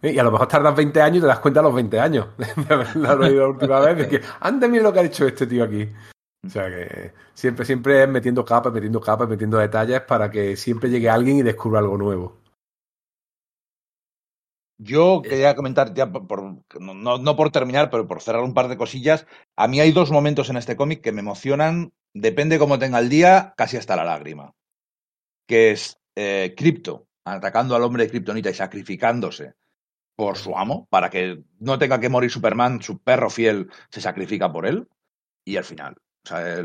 Eh, 0.00 0.12
Y 0.14 0.18
a 0.18 0.22
lo 0.22 0.30
mejor 0.32 0.48
tardas 0.48 0.74
20 0.74 1.02
años 1.02 1.18
y 1.18 1.20
te 1.20 1.26
das 1.26 1.38
cuenta 1.40 1.60
a 1.60 1.64
los 1.64 1.74
20 1.74 2.00
años 2.00 2.28
de 2.38 2.74
haberlo 2.74 3.18
leído 3.18 3.42
la 3.42 3.48
última 3.48 3.80
vez, 3.80 3.98
de 3.98 4.08
que, 4.08 4.20
anda, 4.40 4.68
mira 4.68 4.84
lo 4.84 4.92
que 4.92 5.00
ha 5.00 5.04
hecho 5.04 5.26
este 5.26 5.46
tío 5.46 5.64
aquí. 5.64 5.86
O 6.46 6.48
sea 6.48 6.68
que 6.70 7.12
siempre, 7.34 7.66
siempre 7.66 8.02
es 8.02 8.08
metiendo 8.08 8.42
capas, 8.42 8.72
metiendo 8.72 9.02
capas, 9.02 9.28
metiendo 9.28 9.58
detalles 9.58 10.00
para 10.00 10.30
que 10.30 10.56
siempre 10.56 10.88
llegue 10.88 11.10
alguien 11.10 11.36
y 11.38 11.42
descubra 11.42 11.80
algo 11.80 11.98
nuevo. 11.98 12.38
Yo 14.78 15.22
quería 15.22 15.54
comentar 15.54 15.94
ya 15.94 16.10
por, 16.10 16.42
no- 16.80 17.18
no 17.18 17.36
por 17.36 17.50
terminar, 17.50 17.90
pero 17.90 18.06
por 18.08 18.20
cerrar 18.22 18.42
un 18.42 18.54
par 18.54 18.68
de 18.68 18.76
cosillas. 18.76 19.26
A 19.56 19.68
mí 19.68 19.80
hay 19.80 19.92
dos 19.92 20.10
momentos 20.10 20.50
en 20.50 20.56
este 20.56 20.76
cómic 20.76 21.00
que 21.02 21.12
me 21.12 21.20
emocionan, 21.20 21.92
depende 22.14 22.58
cómo 22.58 22.78
tenga 22.78 23.00
el 23.00 23.08
día, 23.08 23.52
casi 23.56 23.76
hasta 23.76 23.96
la 23.96 24.04
lágrima. 24.04 24.54
Que 25.46 25.72
es 25.72 25.98
eh, 26.14 26.54
Crypto, 26.56 27.08
atacando 27.24 27.74
al 27.74 27.82
hombre 27.82 28.04
de 28.04 28.10
Kryptonita 28.10 28.50
y 28.50 28.54
sacrificándose 28.54 29.54
por 30.16 30.38
su 30.38 30.56
amo, 30.56 30.86
para 30.90 31.10
que 31.10 31.42
no 31.58 31.78
tenga 31.78 31.98
que 31.98 32.08
morir 32.08 32.30
Superman, 32.30 32.80
su 32.80 33.02
perro 33.02 33.28
fiel 33.28 33.68
se 33.90 34.00
sacrifica 34.00 34.50
por 34.50 34.64
él, 34.66 34.88
y 35.44 35.56
al 35.56 35.64
final. 35.64 35.96
O 36.24 36.28
sea, 36.28 36.56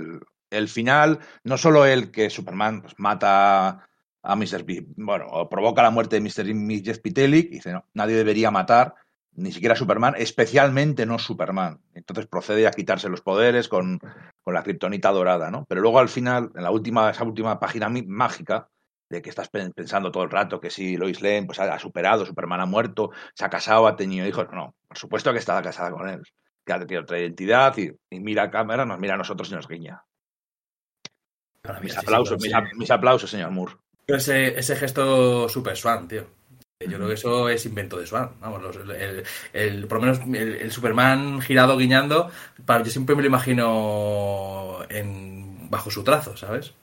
el, 0.52 0.68
final, 0.70 1.20
no 1.44 1.58
solo 1.58 1.86
el 1.86 2.12
que 2.12 2.30
Superman 2.30 2.84
pues, 2.84 2.94
mata 2.98 3.88
a 4.22 4.36
Mr. 4.36 4.64
B, 4.64 4.86
bueno, 4.98 5.50
provoca 5.50 5.82
la 5.82 5.90
muerte 5.90 6.20
de 6.20 6.54
Mr. 6.54 7.02
Pitelik, 7.02 7.48
y 7.48 7.56
dice, 7.56 7.74
no, 7.74 7.86
nadie 7.94 8.16
debería 8.16 8.52
matar 8.52 8.94
ni 9.32 9.52
siquiera 9.52 9.76
Superman, 9.76 10.16
especialmente 10.18 11.06
no 11.06 11.18
Superman. 11.18 11.82
Entonces 11.94 12.28
procede 12.28 12.68
a 12.68 12.72
quitarse 12.72 13.10
los 13.10 13.22
poderes 13.22 13.68
con, 13.68 14.00
con 14.44 14.54
la 14.54 14.64
kriptonita 14.64 15.12
dorada, 15.12 15.52
¿no? 15.52 15.66
Pero 15.68 15.82
luego 15.82 16.00
al 16.00 16.10
final, 16.10 16.52
en 16.56 16.64
la 16.64 16.72
última, 16.72 17.10
esa 17.10 17.24
última 17.24 17.60
página 17.60 17.90
mágica, 17.90 18.70
de 19.10 19.22
que 19.22 19.30
estás 19.30 19.50
pensando 19.50 20.12
todo 20.12 20.24
el 20.24 20.30
rato 20.30 20.60
que 20.60 20.70
si 20.70 20.96
Lois 20.96 21.22
Lane 21.22 21.46
pues, 21.46 21.60
ha 21.60 21.80
superado, 21.80 22.26
Superman 22.26 22.62
ha 22.62 22.66
muerto, 22.66 23.12
se 23.34 23.44
ha 23.44 23.50
casado, 23.50 23.88
ha 23.88 23.96
tenido 23.96 24.28
hijos. 24.28 24.48
No, 24.54 24.76
por 24.88 24.98
supuesto 24.98 25.34
que 25.34 25.40
está 25.40 25.60
casada 25.62 25.92
con 25.92 26.08
él, 26.08 26.22
que 26.64 26.74
ha 26.74 26.80
tenido 26.80 27.02
otra 27.02 27.20
identidad 27.20 27.76
y, 27.78 27.92
mira 28.20 28.44
a 28.44 28.52
cámara, 28.52 28.86
nos 28.86 29.00
mira 29.00 29.16
a 29.16 29.18
nosotros 29.18 29.50
y 29.50 29.56
nos 29.56 29.68
guiña. 29.68 30.04
Mis 31.82 31.98
aplausos, 31.98 32.42
mis, 32.42 32.54
mis, 32.76 32.92
aplausos, 32.92 33.30
señor 33.30 33.52
Moore. 33.52 33.74
Ese, 34.08 34.58
ese 34.58 34.76
gesto 34.76 35.50
super 35.50 35.76
swan, 35.76 36.08
tío. 36.08 36.39
Yo 36.88 36.96
creo 36.96 37.10
que 37.10 37.16
eso 37.16 37.50
es 37.50 37.66
invento 37.66 38.00
de 38.00 38.08
Swan. 38.08 38.32
Vamos, 38.40 38.78
el, 38.78 39.26
el, 39.52 39.88
por 39.88 40.00
lo 40.00 40.06
menos 40.06 40.22
el, 40.34 40.72
Superman 40.72 41.42
girado 41.42 41.78
guiñando, 41.78 42.32
para, 42.66 42.86
yo 42.86 42.90
siempre 42.90 43.18
me 43.18 43.22
lo 43.22 43.28
imagino 43.28 44.80
en, 44.88 45.70
bajo 45.70 45.92
su 45.92 46.06
trazo, 46.06 46.38
¿sabes? 46.38 46.74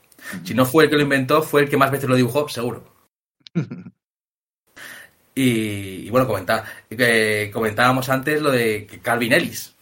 Si 0.43 0.53
no 0.53 0.67
fue 0.67 0.83
el 0.83 0.91
que 0.91 0.97
lo 0.97 1.01
inventó, 1.01 1.41
fue 1.41 1.61
el 1.61 1.69
que 1.69 1.77
más 1.77 1.89
veces 1.89 2.07
lo 2.07 2.15
dibujó, 2.15 2.47
seguro. 2.47 2.83
y, 5.33 6.07
bueno, 6.11 6.27
comentar, 6.27 6.63
comentábamos 7.51 8.07
antes 8.09 8.39
lo 8.39 8.51
de 8.51 8.85
Calvin 9.01 9.33
Ellis. 9.33 9.75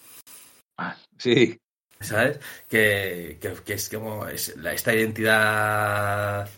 Ah, 0.77 0.95
sí. 1.17 1.59
¿Sabes? 1.99 2.39
Que, 2.69 3.37
que, 3.41 3.73
es 3.73 3.89
como 3.89 4.25
es 4.27 4.47
esta 4.47 4.93
identidad 4.95 6.49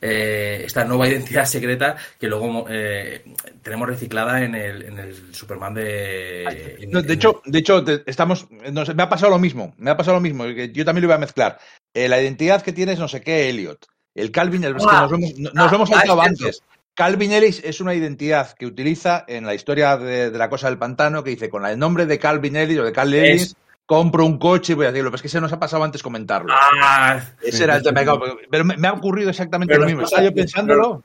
eh, 0.00 0.62
esta 0.64 0.84
nueva 0.84 1.08
identidad 1.08 1.44
secreta 1.44 1.96
que 2.18 2.28
luego 2.28 2.66
eh, 2.68 3.24
tenemos 3.62 3.88
reciclada 3.88 4.42
en 4.42 4.54
el, 4.54 4.82
en 4.82 4.98
el 4.98 5.34
Superman 5.34 5.74
de. 5.74 6.88
de 6.88 7.12
hecho, 7.12 7.42
de 7.44 7.58
hecho 7.58 7.84
estamos, 8.06 8.48
me 8.50 9.02
ha 9.02 9.08
pasado 9.08 9.30
lo 9.30 9.38
mismo. 9.38 9.74
Me 9.78 9.90
ha 9.90 9.96
pasado 9.96 10.16
lo 10.16 10.20
mismo. 10.20 10.46
Yo 10.46 10.84
también 10.84 11.02
lo 11.02 11.08
voy 11.08 11.16
a 11.16 11.18
mezclar. 11.18 11.58
Eh, 11.92 12.08
la 12.08 12.20
identidad 12.20 12.62
que 12.62 12.72
tienes, 12.72 12.98
no 12.98 13.08
sé 13.08 13.22
qué, 13.22 13.48
Elliot. 13.48 13.86
El 14.14 14.30
Calvin, 14.30 14.64
el, 14.64 14.76
ah, 14.88 15.08
nos, 15.08 15.12
hemos, 15.12 15.54
nos 15.54 15.72
hemos 15.72 15.90
ah, 15.92 16.24
antes. 16.24 16.62
Calvin 16.94 17.30
Ellis 17.30 17.62
es 17.64 17.80
una 17.80 17.94
identidad 17.94 18.54
que 18.54 18.66
utiliza 18.66 19.24
en 19.28 19.46
la 19.46 19.54
historia 19.54 19.96
de, 19.96 20.32
la 20.32 20.50
cosa 20.50 20.68
del 20.68 20.78
pantano 20.78 21.22
que 21.22 21.30
dice 21.30 21.48
con 21.48 21.64
el 21.64 21.78
nombre 21.78 22.06
de 22.06 22.18
Calvin 22.18 22.56
Ellis 22.56 22.80
o 22.80 22.82
de 22.82 22.92
Cal 22.92 23.14
Ellis 23.14 23.54
compro 23.88 24.26
un 24.26 24.38
coche 24.38 24.74
y 24.74 24.76
voy 24.76 24.86
a 24.86 24.92
decirlo. 24.92 25.10
Pero 25.10 25.16
es 25.16 25.22
que 25.22 25.28
se 25.28 25.40
nos 25.40 25.52
ha 25.52 25.58
pasado 25.58 25.82
antes 25.82 26.02
comentarlo. 26.02 26.52
Ah, 26.52 27.20
Ese 27.42 27.64
era 27.64 27.76
el 27.76 27.82
tema. 27.82 28.02
Pero 28.50 28.64
me, 28.64 28.86
ha 28.86 28.92
ocurrido 28.92 29.30
exactamente 29.30 29.76
lo 29.76 29.86
mismo. 29.86 30.02
Estaba 30.02 30.22
yo 30.22 30.34
pensándolo. 30.34 31.02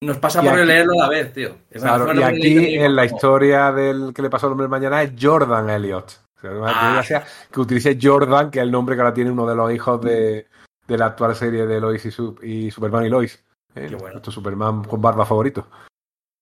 Nos 0.00 0.18
pasa 0.18 0.42
por 0.42 0.56
leerlo 0.58 0.92
a 0.92 1.06
la 1.06 1.08
vez, 1.08 1.32
tío. 1.32 1.56
Claro, 1.72 2.14
y 2.14 2.22
aquí 2.22 2.76
en 2.76 2.94
la 2.94 3.04
historia 3.04 3.72
del 3.72 4.12
que 4.14 4.22
le 4.22 4.30
pasó 4.30 4.46
al 4.46 4.52
hombre 4.52 4.68
mañana 4.68 5.02
es 5.02 5.12
Jordan 5.20 5.70
Elliot. 5.70 6.20
Ah. 6.44 7.02
que 7.50 7.60
utilice 7.60 7.98
Jordan, 8.00 8.52
que 8.52 8.60
es 8.60 8.62
el 8.62 8.70
nombre 8.70 8.94
que 8.94 9.02
ahora 9.02 9.14
tiene 9.14 9.32
uno 9.32 9.44
de 9.44 9.56
los 9.56 9.72
hijos 9.72 10.00
de, 10.00 10.46
de 10.86 10.98
la 10.98 11.06
actual 11.06 11.34
serie 11.34 11.66
de 11.66 11.80
Lois 11.80 12.06
y, 12.42 12.70
Superman 12.70 13.06
y 13.06 13.08
Lois. 13.08 13.42
¿eh? 13.74 13.90
Nuestro 13.90 14.30
Superman 14.30 14.84
con 14.84 15.02
barba 15.02 15.26
favorito. 15.26 15.66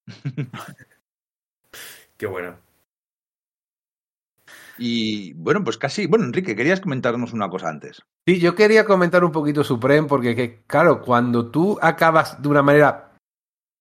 Qué 2.19 2.27
bueno. 2.27 2.66
Y 4.79 5.33
bueno, 5.35 5.63
pues 5.65 5.79
casi. 5.79 6.07
Bueno, 6.07 6.25
Enrique, 6.25 6.57
querías 6.57 6.81
comentarnos 6.81 7.33
una 7.33 7.49
cosa 7.49 7.69
antes. 7.69 8.03
Sí, 8.27 8.39
yo 8.39 8.55
quería 8.55 8.85
comentar 8.85 9.25
un 9.25 9.33
poquito 9.33 9.65
Supreme, 9.65 10.07
porque, 10.07 10.35
que, 10.35 10.63
claro, 10.67 11.01
cuando 11.01 11.51
tú 11.51 11.79
acabas 11.81 12.41
de 12.41 12.49
una 12.49 12.63
manera 12.63 13.07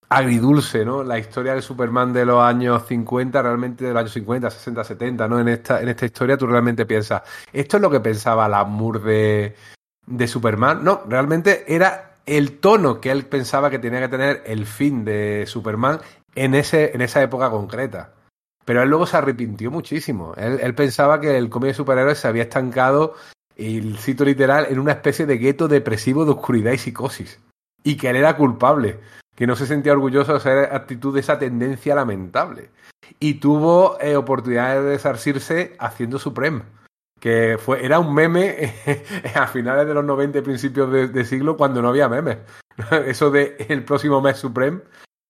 agridulce, 0.09 0.85
¿no? 0.85 1.03
La 1.03 1.19
historia 1.19 1.55
de 1.55 1.61
Superman 1.61 2.13
de 2.13 2.25
los 2.25 2.41
años 2.41 2.83
50, 2.87 3.41
realmente 3.41 3.85
de 3.85 3.93
los 3.93 3.99
años 4.01 4.13
50, 4.13 4.49
60, 4.49 4.83
70, 4.83 5.27
¿no? 5.27 5.39
En 5.39 5.47
esta, 5.47 5.81
en 5.81 5.89
esta 5.89 6.05
historia 6.05 6.37
tú 6.37 6.47
realmente 6.47 6.85
piensas, 6.85 7.23
¿esto 7.51 7.77
es 7.77 7.81
lo 7.81 7.89
que 7.89 7.99
pensaba 7.99 8.47
la 8.47 8.65
de, 9.03 9.55
de 10.05 10.27
Superman? 10.27 10.83
No, 10.83 11.01
realmente 11.07 11.65
era 11.67 12.15
el 12.25 12.59
tono 12.59 13.01
que 13.01 13.11
él 13.11 13.25
pensaba 13.25 13.69
que 13.69 13.79
tenía 13.79 13.99
que 13.99 14.09
tener 14.09 14.43
el 14.45 14.65
fin 14.65 15.05
de 15.05 15.45
Superman 15.47 15.99
en, 16.35 16.55
ese, 16.55 16.91
en 16.93 17.01
esa 17.01 17.21
época 17.21 17.49
concreta. 17.49 18.14
Pero 18.65 18.81
él 18.81 18.89
luego 18.89 19.05
se 19.05 19.17
arrepintió 19.17 19.69
muchísimo. 19.69 20.33
Él, 20.35 20.73
pensaba 20.73 21.21
que 21.21 21.37
el 21.37 21.49
cómic 21.49 21.69
de 21.69 21.73
superhéroes 21.75 22.17
se 22.17 22.27
había 22.27 22.43
estancado, 22.43 23.13
y 23.55 23.93
cito 23.97 24.25
literal, 24.25 24.65
en 24.69 24.79
una 24.79 24.93
especie 24.93 25.27
de 25.27 25.37
gueto 25.37 25.67
depresivo 25.67 26.25
de 26.25 26.31
oscuridad 26.31 26.71
y 26.71 26.79
psicosis. 26.79 27.39
Y 27.83 27.95
que 27.95 28.09
él 28.09 28.15
era 28.15 28.35
culpable, 28.35 28.99
que 29.35 29.45
no 29.45 29.55
se 29.55 29.67
sentía 29.67 29.93
orgulloso 29.93 30.33
de 30.33 30.39
esa 30.39 30.75
actitud, 30.75 31.13
de 31.13 31.19
esa 31.19 31.37
tendencia 31.37 31.93
lamentable. 31.93 32.71
Y 33.19 33.35
tuvo 33.35 34.01
eh, 34.01 34.15
oportunidad 34.15 34.81
de 34.81 34.89
desarcirse 34.89 35.75
haciendo 35.77 36.17
Supreme. 36.17 36.63
Que 37.19 37.57
fue, 37.59 37.85
era 37.85 37.99
un 37.99 38.13
meme 38.13 38.73
a 39.35 39.45
finales 39.47 39.87
de 39.87 39.93
los 39.93 40.03
90 40.03 40.39
y 40.39 40.41
principios 40.41 40.91
de, 40.91 41.07
de 41.07 41.23
siglo 41.23 41.55
cuando 41.55 41.83
no 41.83 41.89
había 41.89 42.09
memes. 42.09 42.39
Eso 43.05 43.29
de 43.29 43.55
el 43.69 43.85
próximo 43.85 44.21
mes 44.21 44.37
Supreme 44.37 44.81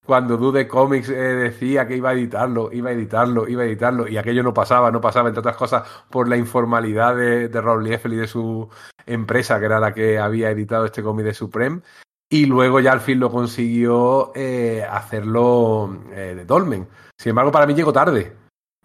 cuando 0.06 0.38
Dude 0.38 0.68
Comics 0.68 1.10
eh, 1.10 1.14
decía 1.14 1.88
que 1.88 1.98
iba 1.98 2.10
a 2.10 2.14
editarlo, 2.14 2.72
iba 2.72 2.90
a 2.90 2.94
editarlo, 2.94 3.48
iba 3.48 3.64
a 3.64 3.66
editarlo, 3.66 4.08
y 4.08 4.18
aquello 4.18 4.44
no 4.44 4.54
pasaba, 4.54 4.92
no 4.92 5.02
pasaba, 5.02 5.30
entre 5.30 5.40
otras 5.40 5.58
cosas, 5.58 5.84
por 6.10 6.28
la 6.28 6.38
informalidad 6.38 7.16
de, 7.16 7.50
de 7.50 7.62
Rob 7.62 7.86
y 7.86 8.16
de 8.16 8.28
su 8.28 8.70
empresa, 9.06 9.60
que 9.60 9.66
era 9.66 9.80
la 9.80 9.94
que 9.94 10.20
había 10.20 10.52
editado 10.52 10.86
este 10.86 11.04
cómic 11.04 11.26
de 11.26 11.34
Supreme, 11.34 11.82
y 12.30 12.46
luego 12.46 12.80
ya 12.80 12.92
al 12.92 13.02
fin 13.02 13.20
lo 13.20 13.32
consiguió 13.32 14.32
eh, 14.36 14.86
hacerlo 14.90 15.98
eh, 16.12 16.34
de 16.36 16.46
Dolmen. 16.46 16.88
Sin 17.18 17.32
embargo, 17.32 17.52
para 17.52 17.66
mí 17.66 17.74
llegó 17.74 17.94
tarde, 17.94 18.34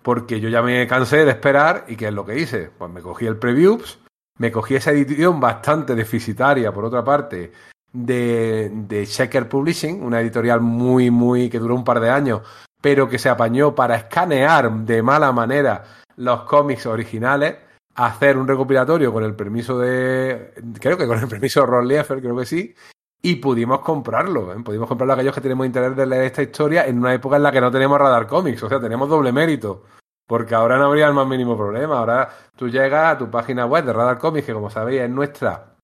porque 0.02 0.40
yo 0.40 0.48
ya 0.48 0.62
me 0.62 0.86
cansé 0.86 1.24
de 1.24 1.32
esperar, 1.32 1.84
y 1.88 1.96
¿qué 1.96 2.08
es 2.08 2.14
lo 2.14 2.24
que 2.24 2.38
hice? 2.38 2.70
Pues 2.78 2.90
me 2.90 3.02
cogí 3.02 3.26
el 3.26 3.36
previews, 3.36 3.98
me 4.38 4.50
cogí 4.50 4.76
esa 4.76 4.92
edición 4.92 5.38
bastante 5.38 5.94
deficitaria, 5.94 6.72
por 6.72 6.84
otra 6.86 7.04
parte, 7.04 7.52
de, 7.92 9.06
Checker 9.06 9.48
Publishing, 9.48 10.02
una 10.02 10.20
editorial 10.20 10.60
muy, 10.60 11.10
muy 11.10 11.48
que 11.48 11.58
duró 11.58 11.74
un 11.74 11.84
par 11.84 12.00
de 12.00 12.10
años, 12.10 12.42
pero 12.80 13.08
que 13.08 13.18
se 13.18 13.28
apañó 13.28 13.74
para 13.74 13.96
escanear 13.96 14.70
de 14.70 15.02
mala 15.02 15.32
manera 15.32 15.84
los 16.16 16.42
cómics 16.42 16.86
originales, 16.86 17.56
hacer 17.94 18.36
un 18.36 18.46
recopilatorio 18.46 19.12
con 19.12 19.24
el 19.24 19.34
permiso 19.34 19.78
de, 19.78 20.52
creo 20.80 20.96
que 20.96 21.06
con 21.06 21.18
el 21.18 21.28
permiso 21.28 21.60
de 21.60 21.66
Ron 21.66 21.88
Liefeld, 21.88 22.20
creo 22.20 22.36
que 22.36 22.46
sí, 22.46 22.74
y 23.22 23.36
pudimos 23.36 23.80
comprarlo. 23.80 24.52
¿eh? 24.52 24.56
Pudimos 24.64 24.88
comprarlo 24.88 25.12
a 25.12 25.16
aquellos 25.16 25.34
que 25.34 25.40
tenemos 25.40 25.66
interés 25.66 25.94
de 25.96 26.06
leer 26.06 26.24
esta 26.24 26.42
historia 26.42 26.86
en 26.86 26.98
una 26.98 27.12
época 27.12 27.36
en 27.36 27.42
la 27.42 27.52
que 27.52 27.60
no 27.60 27.70
tenemos 27.70 27.98
Radar 27.98 28.26
Comics, 28.26 28.62
o 28.62 28.68
sea, 28.68 28.80
tenemos 28.80 29.08
doble 29.08 29.32
mérito. 29.32 29.84
Porque 30.26 30.54
ahora 30.54 30.78
no 30.78 30.84
habría 30.84 31.08
el 31.08 31.12
más 31.12 31.26
mínimo 31.26 31.56
problema. 31.56 31.98
Ahora 31.98 32.30
tú 32.54 32.68
llegas 32.68 33.16
a 33.16 33.18
tu 33.18 33.28
página 33.28 33.66
web 33.66 33.84
de 33.84 33.92
Radar 33.92 34.16
Comics, 34.16 34.46
que 34.46 34.52
como 34.52 34.70
sabéis 34.70 35.00
es 35.00 35.10
nuestra 35.10 35.74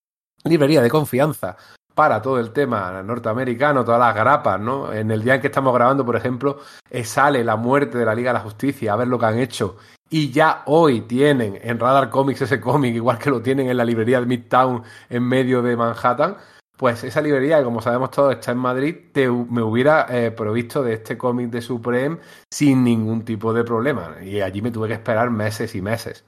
librería 0.44 0.80
de 0.80 0.88
confianza 0.88 1.56
para 1.96 2.20
todo 2.20 2.38
el 2.38 2.52
tema 2.52 3.02
norteamericano, 3.02 3.82
todas 3.82 3.98
las 3.98 4.14
grapas, 4.14 4.60
¿no? 4.60 4.92
En 4.92 5.10
el 5.10 5.22
día 5.22 5.36
en 5.36 5.40
que 5.40 5.46
estamos 5.46 5.72
grabando, 5.72 6.04
por 6.04 6.14
ejemplo, 6.14 6.58
eh, 6.90 7.02
sale 7.04 7.42
la 7.42 7.56
muerte 7.56 7.96
de 7.96 8.04
la 8.04 8.14
Liga 8.14 8.32
de 8.32 8.38
la 8.38 8.44
Justicia, 8.44 8.92
a 8.92 8.96
ver 8.96 9.08
lo 9.08 9.18
que 9.18 9.24
han 9.24 9.38
hecho. 9.38 9.78
Y 10.10 10.30
ya 10.30 10.62
hoy 10.66 11.00
tienen 11.00 11.58
en 11.62 11.80
Radar 11.80 12.10
Comics 12.10 12.42
ese 12.42 12.60
cómic, 12.60 12.94
igual 12.94 13.18
que 13.18 13.30
lo 13.30 13.40
tienen 13.40 13.70
en 13.70 13.78
la 13.78 13.84
librería 13.86 14.20
de 14.20 14.26
Midtown 14.26 14.82
en 15.08 15.22
medio 15.22 15.62
de 15.62 15.74
Manhattan. 15.74 16.36
Pues 16.76 17.02
esa 17.02 17.22
librería, 17.22 17.64
como 17.64 17.80
sabemos 17.80 18.10
todos 18.10 18.34
está 18.34 18.52
en 18.52 18.58
Madrid, 18.58 18.94
te, 19.12 19.30
me 19.30 19.62
hubiera 19.62 20.06
eh, 20.10 20.32
provisto 20.32 20.82
de 20.82 20.92
este 20.92 21.16
cómic 21.16 21.48
de 21.48 21.62
Supreme 21.62 22.18
sin 22.52 22.84
ningún 22.84 23.24
tipo 23.24 23.54
de 23.54 23.64
problema. 23.64 24.16
Y 24.22 24.42
allí 24.42 24.60
me 24.60 24.70
tuve 24.70 24.88
que 24.88 24.94
esperar 24.94 25.30
meses 25.30 25.74
y 25.74 25.80
meses. 25.80 26.26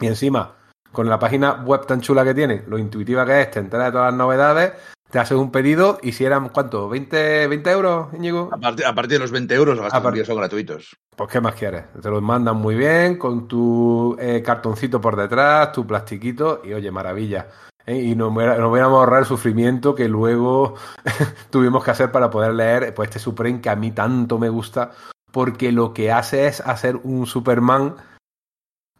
Y 0.00 0.06
encima, 0.06 0.54
con 0.92 1.08
la 1.08 1.18
página 1.18 1.64
web 1.64 1.84
tan 1.84 2.00
chula 2.00 2.22
que 2.22 2.34
tiene, 2.34 2.62
lo 2.68 2.78
intuitiva 2.78 3.26
que 3.26 3.42
es, 3.42 3.50
te 3.50 3.58
enteras 3.58 3.86
de 3.86 3.92
todas 3.92 4.12
las 4.12 4.18
novedades, 4.18 4.72
te 5.10 5.18
haces 5.18 5.36
un 5.36 5.50
pedido 5.50 5.98
y 6.02 6.12
si 6.12 6.24
eran, 6.24 6.48
¿cuánto? 6.50 6.88
¿20, 6.88 7.48
20 7.48 7.70
euros, 7.70 8.14
Íñigo? 8.14 8.48
A, 8.52 8.58
partir, 8.58 8.86
a 8.86 8.94
partir 8.94 9.12
de 9.12 9.18
los 9.18 9.30
20 9.30 9.54
euros 9.54 9.76
los 9.76 9.92
gastos 9.92 10.26
son 10.26 10.36
gratuitos. 10.36 10.96
Pues, 11.16 11.30
¿qué 11.30 11.40
más 11.40 11.54
quieres? 11.54 11.84
Te 12.00 12.08
los 12.08 12.22
mandan 12.22 12.56
muy 12.56 12.76
bien, 12.76 13.18
con 13.18 13.48
tu 13.48 14.16
eh, 14.20 14.42
cartoncito 14.42 15.00
por 15.00 15.16
detrás, 15.16 15.72
tu 15.72 15.86
plastiquito, 15.86 16.62
y 16.64 16.72
oye, 16.72 16.90
maravilla. 16.90 17.48
¿eh? 17.86 17.96
Y 17.96 18.14
nos, 18.14 18.32
nos 18.32 18.78
a 18.78 18.84
ahorrar 18.84 19.20
el 19.20 19.26
sufrimiento 19.26 19.94
que 19.94 20.08
luego 20.08 20.76
tuvimos 21.50 21.84
que 21.84 21.90
hacer 21.90 22.12
para 22.12 22.30
poder 22.30 22.54
leer 22.54 22.94
pues, 22.94 23.08
este 23.08 23.18
Supreme 23.18 23.60
que 23.60 23.70
a 23.70 23.76
mí 23.76 23.90
tanto 23.90 24.38
me 24.38 24.48
gusta, 24.48 24.92
porque 25.32 25.72
lo 25.72 25.92
que 25.92 26.12
hace 26.12 26.46
es 26.46 26.60
hacer 26.60 26.96
un 27.02 27.26
Superman 27.26 27.96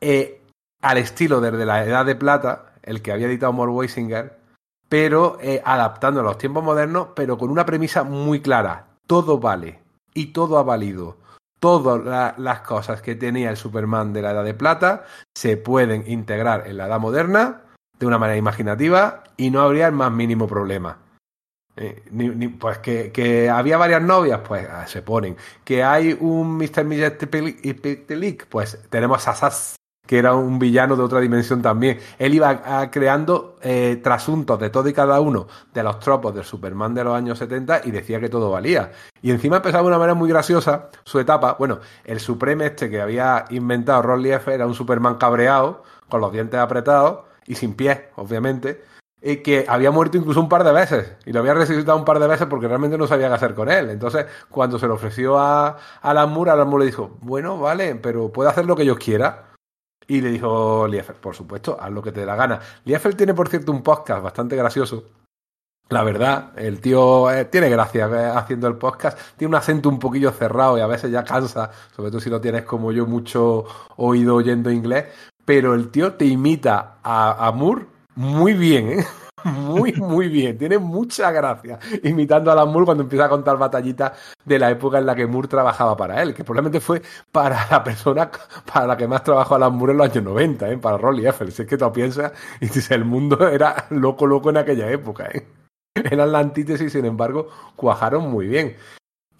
eh, 0.00 0.42
al 0.82 0.98
estilo 0.98 1.40
desde 1.40 1.64
la 1.64 1.84
Edad 1.84 2.04
de 2.04 2.16
Plata, 2.16 2.74
el 2.82 3.00
que 3.00 3.12
había 3.12 3.26
editado 3.26 3.52
More 3.52 3.70
Weisinger, 3.70 4.39
pero 4.90 5.38
eh, 5.40 5.62
adaptando 5.64 6.20
a 6.20 6.24
los 6.24 6.36
tiempos 6.36 6.64
modernos, 6.64 7.08
pero 7.14 7.38
con 7.38 7.48
una 7.48 7.64
premisa 7.64 8.02
muy 8.02 8.42
clara. 8.42 8.88
todo 9.06 9.38
vale 9.38 9.80
y 10.14 10.26
todo 10.26 10.58
ha 10.58 10.62
valido. 10.62 11.16
Todas 11.58 12.04
la- 12.04 12.34
las 12.38 12.60
cosas 12.60 13.02
que 13.02 13.16
tenía 13.16 13.50
el 13.50 13.56
Superman 13.56 14.12
de 14.12 14.22
la 14.22 14.30
Edad 14.32 14.44
de 14.44 14.54
Plata 14.54 15.04
se 15.36 15.56
pueden 15.56 16.04
integrar 16.06 16.68
en 16.68 16.76
la 16.76 16.86
Edad 16.86 17.00
Moderna 17.00 17.62
de 17.98 18.06
una 18.06 18.18
manera 18.18 18.36
imaginativa 18.36 19.24
y 19.36 19.50
no 19.50 19.62
habría 19.62 19.86
el 19.86 19.92
más 19.92 20.12
mínimo 20.12 20.46
problema. 20.46 20.98
Eh, 21.76 22.02
pues 22.58 22.78
que, 22.78 23.50
había 23.50 23.78
varias 23.78 24.02
novias, 24.02 24.40
pues 24.46 24.68
ah, 24.70 24.86
se 24.86 25.02
ponen. 25.02 25.36
Que 25.64 25.82
hay 25.82 26.16
un 26.18 26.56
Mr. 26.56 26.84
Millet 26.84 27.18
pues 28.48 28.78
tenemos 28.90 29.26
a 29.26 29.34
Sass, 29.34 29.76
que 30.10 30.18
era 30.18 30.34
un 30.34 30.58
villano 30.58 30.96
de 30.96 31.04
otra 31.04 31.20
dimensión 31.20 31.62
también. 31.62 32.00
Él 32.18 32.34
iba 32.34 32.62
ah, 32.64 32.90
creando 32.90 33.54
eh, 33.62 34.00
trasuntos 34.02 34.58
de 34.58 34.68
todo 34.68 34.88
y 34.88 34.92
cada 34.92 35.20
uno 35.20 35.46
de 35.72 35.84
los 35.84 36.00
tropos 36.00 36.34
del 36.34 36.42
Superman 36.42 36.94
de 36.94 37.04
los 37.04 37.14
años 37.14 37.38
70 37.38 37.82
y 37.84 37.92
decía 37.92 38.18
que 38.18 38.28
todo 38.28 38.50
valía. 38.50 38.90
Y 39.22 39.30
encima 39.30 39.58
empezaba 39.58 39.82
de 39.84 39.88
una 39.90 39.98
manera 39.98 40.14
muy 40.14 40.28
graciosa 40.28 40.88
su 41.04 41.20
etapa. 41.20 41.54
Bueno, 41.60 41.78
el 42.04 42.18
Supreme 42.18 42.66
este 42.66 42.90
que 42.90 43.00
había 43.00 43.44
inventado 43.50 44.02
Ron 44.02 44.20
Liefeld 44.20 44.56
era 44.56 44.66
un 44.66 44.74
Superman 44.74 45.14
cabreado, 45.14 45.84
con 46.08 46.20
los 46.20 46.32
dientes 46.32 46.58
apretados 46.58 47.20
y 47.46 47.54
sin 47.54 47.74
pies, 47.74 48.00
obviamente 48.16 48.82
y 49.22 49.36
que 49.36 49.66
había 49.68 49.90
muerto 49.90 50.16
incluso 50.16 50.40
un 50.40 50.48
par 50.48 50.64
de 50.64 50.72
veces 50.72 51.12
y 51.26 51.32
lo 51.32 51.40
había 51.40 51.54
resucitado 51.54 51.98
un 51.98 52.06
par 52.06 52.18
de 52.18 52.26
veces 52.26 52.46
porque 52.48 52.66
realmente 52.66 52.96
no 52.96 53.06
sabía 53.06 53.28
qué 53.28 53.34
hacer 53.34 53.54
con 53.54 53.70
él. 53.70 53.90
Entonces, 53.90 54.26
cuando 54.48 54.78
se 54.78 54.88
lo 54.88 54.94
ofreció 54.94 55.38
a 55.38 55.76
Alan 56.00 56.32
Moore, 56.32 56.50
Alan 56.50 56.66
Moore 56.66 56.86
le 56.86 56.90
dijo, 56.90 57.16
bueno, 57.20 57.60
vale, 57.60 57.94
pero 57.96 58.32
puede 58.32 58.50
hacer 58.50 58.64
lo 58.64 58.74
que 58.74 58.86
yo 58.86 58.96
quiera. 58.96 59.49
Y 60.10 60.20
le 60.20 60.30
dijo 60.30 60.88
Liefeld, 60.88 61.20
por 61.20 61.36
supuesto, 61.36 61.78
haz 61.80 61.88
lo 61.92 62.02
que 62.02 62.10
te 62.10 62.18
dé 62.18 62.26
la 62.26 62.34
gana. 62.34 62.58
Liefeld 62.84 63.16
tiene, 63.16 63.32
por 63.32 63.48
cierto, 63.48 63.70
un 63.70 63.80
podcast 63.80 64.20
bastante 64.20 64.56
gracioso. 64.56 65.04
La 65.88 66.02
verdad, 66.02 66.50
el 66.56 66.80
tío 66.80 67.30
eh, 67.30 67.44
tiene 67.44 67.70
gracia 67.70 68.06
eh, 68.06 68.32
haciendo 68.34 68.66
el 68.66 68.74
podcast. 68.74 69.16
Tiene 69.36 69.50
un 69.50 69.54
acento 69.54 69.88
un 69.88 70.00
poquillo 70.00 70.32
cerrado 70.32 70.76
y 70.76 70.80
a 70.80 70.88
veces 70.88 71.12
ya 71.12 71.22
cansa, 71.22 71.70
sobre 71.94 72.10
todo 72.10 72.20
si 72.20 72.28
no 72.28 72.40
tienes 72.40 72.64
como 72.64 72.90
yo 72.90 73.06
mucho 73.06 73.66
oído 73.98 74.34
oyendo 74.34 74.72
inglés. 74.72 75.06
Pero 75.44 75.76
el 75.76 75.90
tío 75.92 76.14
te 76.14 76.24
imita 76.24 76.96
a, 77.04 77.46
a 77.46 77.52
Moore 77.52 77.86
muy 78.16 78.54
bien, 78.54 78.98
¿eh? 78.98 79.06
Muy, 79.44 79.92
muy 79.92 80.28
bien. 80.28 80.58
Tiene 80.58 80.78
mucha 80.78 81.30
gracia 81.30 81.78
imitando 82.02 82.50
a 82.50 82.54
Alan 82.54 82.70
Moore 82.70 82.86
cuando 82.86 83.02
empieza 83.04 83.26
a 83.26 83.28
contar 83.28 83.56
batallitas 83.56 84.12
de 84.44 84.58
la 84.58 84.70
época 84.70 84.98
en 84.98 85.06
la 85.06 85.14
que 85.14 85.26
Moore 85.26 85.48
trabajaba 85.48 85.96
para 85.96 86.22
él, 86.22 86.34
que 86.34 86.44
probablemente 86.44 86.80
fue 86.80 87.02
para 87.30 87.66
la 87.70 87.82
persona 87.84 88.30
para 88.72 88.86
la 88.86 88.96
que 88.96 89.08
más 89.08 89.22
trabajó 89.22 89.54
Alan 89.54 89.74
Moore 89.74 89.92
en 89.92 89.98
los 89.98 90.10
años 90.10 90.24
90, 90.24 90.70
¿eh? 90.70 90.78
para 90.78 90.98
Rolly 90.98 91.26
Eiffel. 91.26 91.52
Si 91.52 91.62
es 91.62 91.68
que 91.68 91.76
tú 91.76 91.92
piensas, 91.92 92.32
y 92.60 92.66
dices, 92.66 92.90
el 92.90 93.04
mundo 93.04 93.48
era 93.48 93.86
loco, 93.90 94.26
loco 94.26 94.50
en 94.50 94.58
aquella 94.58 94.90
época. 94.90 95.28
¿eh? 95.32 95.46
Eran 95.94 96.32
la 96.32 96.38
antítesis, 96.38 96.92
sin 96.92 97.04
embargo, 97.04 97.48
cuajaron 97.76 98.30
muy 98.30 98.46
bien. 98.46 98.76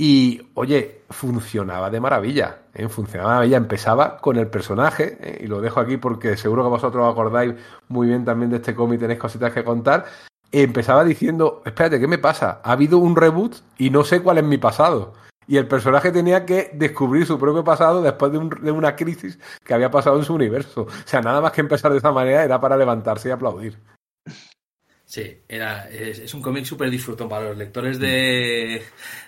Y, 0.02 0.40
oye, 0.54 1.02
funcionaba 1.10 1.90
de 1.90 2.00
maravilla, 2.00 2.60
¿eh? 2.72 2.88
funcionaba 2.88 3.32
de 3.32 3.34
maravilla. 3.36 3.56
Empezaba 3.58 4.16
con 4.16 4.38
el 4.38 4.46
personaje, 4.46 5.18
¿eh? 5.20 5.40
y 5.44 5.46
lo 5.46 5.60
dejo 5.60 5.78
aquí 5.78 5.98
porque 5.98 6.38
seguro 6.38 6.62
que 6.62 6.70
vosotros 6.70 7.04
os 7.04 7.12
acordáis 7.12 7.52
muy 7.88 8.06
bien 8.08 8.24
también 8.24 8.48
de 8.50 8.56
este 8.56 8.74
cómic, 8.74 8.98
tenéis 8.98 9.18
cositas 9.20 9.52
que 9.52 9.62
contar. 9.62 10.06
Empezaba 10.52 11.04
diciendo, 11.04 11.60
espérate, 11.66 12.00
¿qué 12.00 12.06
me 12.08 12.16
pasa? 12.16 12.62
Ha 12.64 12.72
habido 12.72 12.96
un 12.96 13.14
reboot 13.14 13.56
y 13.76 13.90
no 13.90 14.02
sé 14.02 14.22
cuál 14.22 14.38
es 14.38 14.44
mi 14.44 14.56
pasado. 14.56 15.12
Y 15.46 15.58
el 15.58 15.68
personaje 15.68 16.10
tenía 16.12 16.46
que 16.46 16.70
descubrir 16.72 17.26
su 17.26 17.38
propio 17.38 17.62
pasado 17.62 18.00
después 18.00 18.32
de, 18.32 18.38
un- 18.38 18.48
de 18.48 18.72
una 18.72 18.96
crisis 18.96 19.38
que 19.62 19.74
había 19.74 19.90
pasado 19.90 20.16
en 20.16 20.24
su 20.24 20.32
universo. 20.34 20.82
O 20.88 20.88
sea, 21.04 21.20
nada 21.20 21.42
más 21.42 21.52
que 21.52 21.60
empezar 21.60 21.92
de 21.92 21.98
esa 21.98 22.10
manera 22.10 22.42
era 22.42 22.58
para 22.58 22.78
levantarse 22.78 23.28
y 23.28 23.32
aplaudir. 23.32 23.78
Sí, 25.10 25.42
era, 25.48 25.88
es, 25.90 26.20
es 26.20 26.34
un 26.34 26.40
cómic 26.40 26.64
súper 26.64 26.88
disfrutón 26.88 27.28
para 27.28 27.46
los 27.48 27.58
lectores 27.58 27.98
de, 27.98 28.80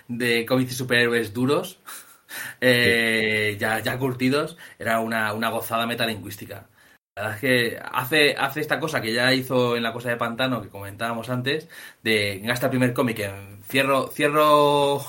de 0.07 0.45
cómics 0.45 0.71
y 0.71 0.75
superhéroes 0.75 1.33
duros, 1.33 1.81
eh, 2.61 3.57
ya, 3.59 3.79
ya 3.79 3.99
curtidos, 3.99 4.57
era 4.79 5.01
una, 5.01 5.33
una 5.33 5.49
gozada 5.49 5.85
metalingüística. 5.85 6.69
La 7.15 7.23
verdad 7.23 7.35
es 7.35 7.41
que 7.41 7.79
hace, 7.91 8.33
hace 8.37 8.61
esta 8.61 8.79
cosa 8.79 9.01
que 9.01 9.13
ya 9.13 9.33
hizo 9.33 9.75
en 9.75 9.83
la 9.83 9.91
cosa 9.91 10.09
de 10.09 10.15
Pantano 10.15 10.61
que 10.61 10.69
comentábamos 10.69 11.29
antes, 11.29 11.67
de 12.01 12.39
gasta 12.39 12.67
el 12.67 12.71
primer 12.71 12.93
cómic, 12.93 13.19
en 13.19 13.61
cierro, 13.63 14.07
cierro, 14.07 15.01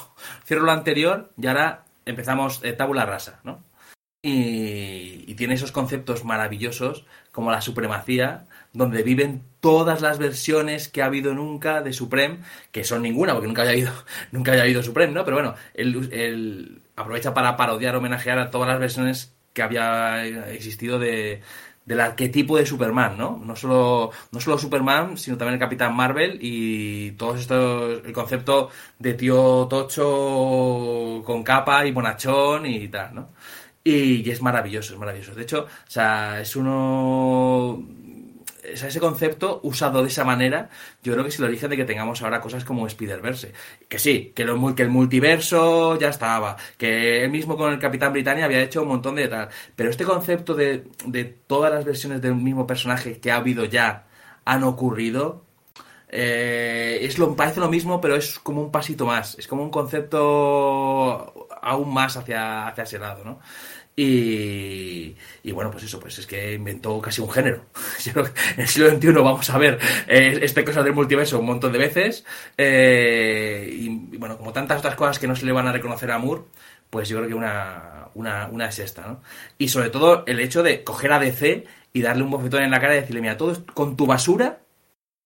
cierro 0.44 0.64
lo 0.64 0.72
anterior 0.72 1.32
y 1.40 1.46
ahora 1.46 1.84
empezamos 2.04 2.60
eh, 2.64 2.72
tabula 2.72 3.06
rasa, 3.06 3.40
¿no? 3.44 3.62
Y, 4.22 5.24
y 5.30 5.34
tiene 5.36 5.54
esos 5.54 5.70
conceptos 5.70 6.24
maravillosos 6.24 7.06
como 7.30 7.52
la 7.52 7.60
supremacía, 7.60 8.46
donde 8.74 9.02
viven 9.02 9.42
todas 9.60 10.02
las 10.02 10.18
versiones 10.18 10.88
que 10.88 11.00
ha 11.00 11.06
habido 11.06 11.32
nunca 11.32 11.80
de 11.80 11.92
Supreme, 11.92 12.40
que 12.70 12.84
son 12.84 13.02
ninguna, 13.02 13.32
porque 13.32 13.46
nunca 13.46 13.62
haya 13.62 13.70
habido, 13.70 13.92
nunca 14.32 14.52
haya 14.52 14.64
habido 14.64 14.82
Supreme, 14.82 15.12
¿no? 15.14 15.24
Pero 15.24 15.36
bueno, 15.38 15.54
él, 15.72 16.82
aprovecha 16.96 17.32
para 17.32 17.56
parodiar, 17.56 17.96
homenajear 17.96 18.38
a 18.38 18.50
todas 18.50 18.68
las 18.68 18.78
versiones 18.78 19.34
que 19.52 19.62
había 19.62 20.26
existido 20.26 20.98
de, 20.98 21.40
del 21.86 22.00
arquetipo 22.00 22.56
de 22.56 22.66
Superman, 22.66 23.16
¿no? 23.16 23.40
No 23.44 23.54
solo, 23.56 24.10
no 24.32 24.40
solo 24.40 24.58
Superman, 24.58 25.16
sino 25.16 25.36
también 25.36 25.54
el 25.54 25.60
Capitán 25.60 25.94
Marvel 25.94 26.38
y 26.42 27.12
todo 27.12 27.36
esto, 27.36 27.90
el 27.92 28.12
concepto 28.12 28.70
de 28.98 29.14
tío 29.14 29.66
tocho 29.70 31.22
con 31.24 31.42
capa 31.44 31.86
y 31.86 31.92
bonachón 31.92 32.66
y 32.66 32.88
tal, 32.88 33.14
¿no? 33.14 33.28
Y, 33.84 34.26
y 34.26 34.30
es 34.30 34.40
maravilloso, 34.42 34.94
es 34.94 34.98
maravilloso. 34.98 35.34
De 35.34 35.42
hecho, 35.42 35.64
o 35.64 35.90
sea, 35.90 36.40
es 36.40 36.56
uno. 36.56 37.84
Ese 38.64 39.00
concepto 39.00 39.60
usado 39.62 40.02
de 40.02 40.08
esa 40.08 40.24
manera, 40.24 40.70
yo 41.02 41.12
creo 41.12 41.24
que 41.24 41.30
es 41.30 41.38
el 41.38 41.44
origen 41.44 41.70
de 41.70 41.76
que 41.76 41.84
tengamos 41.84 42.22
ahora 42.22 42.40
cosas 42.40 42.64
como 42.64 42.86
Spider-Verse. 42.86 43.52
Que 43.88 43.98
sí, 43.98 44.32
que, 44.34 44.44
lo 44.44 44.74
que 44.74 44.82
el 44.82 44.90
multiverso 44.90 45.98
ya 45.98 46.08
estaba, 46.08 46.56
que 46.78 47.24
él 47.24 47.30
mismo 47.30 47.56
con 47.56 47.72
el 47.72 47.78
Capitán 47.78 48.12
Britannia 48.12 48.46
había 48.46 48.62
hecho 48.62 48.82
un 48.82 48.88
montón 48.88 49.16
de 49.16 49.28
tal. 49.28 49.48
Pero 49.76 49.90
este 49.90 50.04
concepto 50.04 50.54
de, 50.54 50.84
de 51.06 51.24
todas 51.24 51.72
las 51.72 51.84
versiones 51.84 52.22
del 52.22 52.34
mismo 52.34 52.66
personaje 52.66 53.18
que 53.18 53.30
ha 53.30 53.36
habido 53.36 53.64
ya 53.64 54.06
han 54.44 54.64
ocurrido, 54.64 55.44
eh, 56.16 56.98
es 57.02 57.18
lo, 57.18 57.34
parece 57.34 57.58
lo 57.60 57.68
mismo, 57.68 58.00
pero 58.00 58.14
es 58.14 58.38
como 58.38 58.62
un 58.62 58.70
pasito 58.70 59.04
más. 59.06 59.36
Es 59.38 59.48
como 59.48 59.64
un 59.64 59.70
concepto 59.70 61.48
aún 61.60 61.92
más 61.92 62.16
hacia, 62.16 62.68
hacia 62.68 62.84
ese 62.84 62.98
lado, 62.98 63.24
¿no? 63.24 63.40
Y, 63.96 65.14
bueno, 65.52 65.70
pues 65.70 65.84
eso, 65.84 66.00
pues 66.00 66.18
es 66.18 66.26
que 66.26 66.54
inventó 66.54 67.00
casi 67.00 67.20
un 67.20 67.30
género. 67.30 67.64
En 68.56 68.60
el 68.60 68.68
siglo 68.68 68.90
XXI 68.90 69.12
vamos 69.12 69.48
a 69.50 69.58
ver 69.58 69.78
eh, 70.08 70.38
este 70.42 70.64
cosa 70.64 70.82
del 70.82 70.94
multiverso 70.94 71.38
un 71.38 71.46
montón 71.46 71.72
de 71.72 71.78
veces. 71.78 72.24
eh, 72.56 73.68
y, 73.70 74.16
bueno, 74.16 74.36
como 74.36 74.52
tantas 74.52 74.78
otras 74.78 74.96
cosas 74.96 75.18
que 75.18 75.26
no 75.28 75.36
se 75.36 75.46
le 75.46 75.52
van 75.52 75.68
a 75.68 75.72
reconocer 75.72 76.10
a 76.10 76.18
Moore, 76.18 76.42
pues 76.90 77.08
yo 77.08 77.18
creo 77.18 77.28
que 77.28 77.34
una, 77.34 78.08
una, 78.14 78.48
una 78.48 78.66
es 78.68 78.78
esta, 78.78 79.02
¿no? 79.06 79.22
Y 79.58 79.68
sobre 79.68 79.90
todo 79.90 80.24
el 80.26 80.40
hecho 80.40 80.62
de 80.62 80.84
coger 80.84 81.12
a 81.12 81.18
DC 81.18 81.66
y 81.92 82.02
darle 82.02 82.24
un 82.24 82.30
bofetón 82.30 82.62
en 82.62 82.70
la 82.70 82.80
cara 82.80 82.94
y 82.96 83.00
decirle, 83.00 83.20
mira, 83.20 83.36
todo 83.36 83.54
con 83.74 83.96
tu 83.96 84.06
basura, 84.06 84.60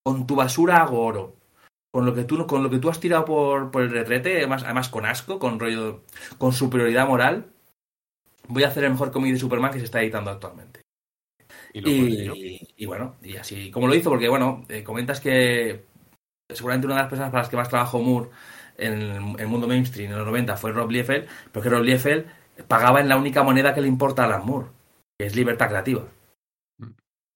con 0.02 0.26
tu 0.26 0.36
basura 0.36 0.82
hago 0.82 1.04
oro. 1.04 1.36
Con 1.90 2.04
lo 2.06 2.14
que 2.14 2.24
tú, 2.24 2.46
con 2.46 2.62
lo 2.62 2.70
que 2.70 2.78
tú 2.78 2.90
has 2.90 3.00
tirado 3.00 3.24
por, 3.24 3.70
por 3.70 3.82
el 3.82 3.90
retrete, 3.90 4.38
además, 4.38 4.62
además 4.64 4.88
con 4.90 5.06
asco, 5.06 5.38
con 5.38 5.58
rollo, 5.58 6.02
con 6.38 6.52
superioridad 6.52 7.08
moral, 7.08 7.46
voy 8.48 8.64
a 8.64 8.68
hacer 8.68 8.84
el 8.84 8.90
mejor 8.90 9.12
cómic 9.12 9.32
de 9.32 9.38
Superman 9.38 9.72
que 9.72 9.78
se 9.78 9.84
está 9.84 10.02
editando 10.02 10.30
actualmente. 10.30 10.82
Y 11.72 12.86
bueno, 12.86 13.16
y 13.22 13.36
así 13.36 13.70
como 13.70 13.86
lo 13.86 13.94
hizo, 13.94 14.10
porque 14.10 14.28
bueno, 14.28 14.64
eh, 14.68 14.82
comentas 14.82 15.20
que 15.20 15.84
seguramente 16.48 16.86
una 16.86 16.96
de 16.96 17.02
las 17.02 17.10
personas 17.10 17.30
para 17.30 17.42
las 17.42 17.50
que 17.50 17.56
más 17.56 17.68
trabajó 17.68 18.00
Moore 18.00 18.30
en 18.76 18.92
el, 18.94 19.10
en 19.10 19.40
el 19.40 19.48
mundo 19.48 19.66
mainstream 19.66 20.10
en 20.12 20.18
los 20.18 20.26
90 20.26 20.56
fue 20.56 20.72
Rob 20.72 20.90
Liefeld, 20.90 21.28
pero 21.52 21.62
que 21.62 21.68
Rob 21.68 21.82
Liefeld 21.82 22.26
pagaba 22.66 23.00
en 23.00 23.08
la 23.08 23.16
única 23.16 23.42
moneda 23.42 23.74
que 23.74 23.80
le 23.80 23.88
importa 23.88 24.22
a 24.22 24.26
Alan 24.26 24.46
Moore, 24.46 24.68
que 25.18 25.26
es 25.26 25.36
libertad 25.36 25.68
creativa. 25.68 26.04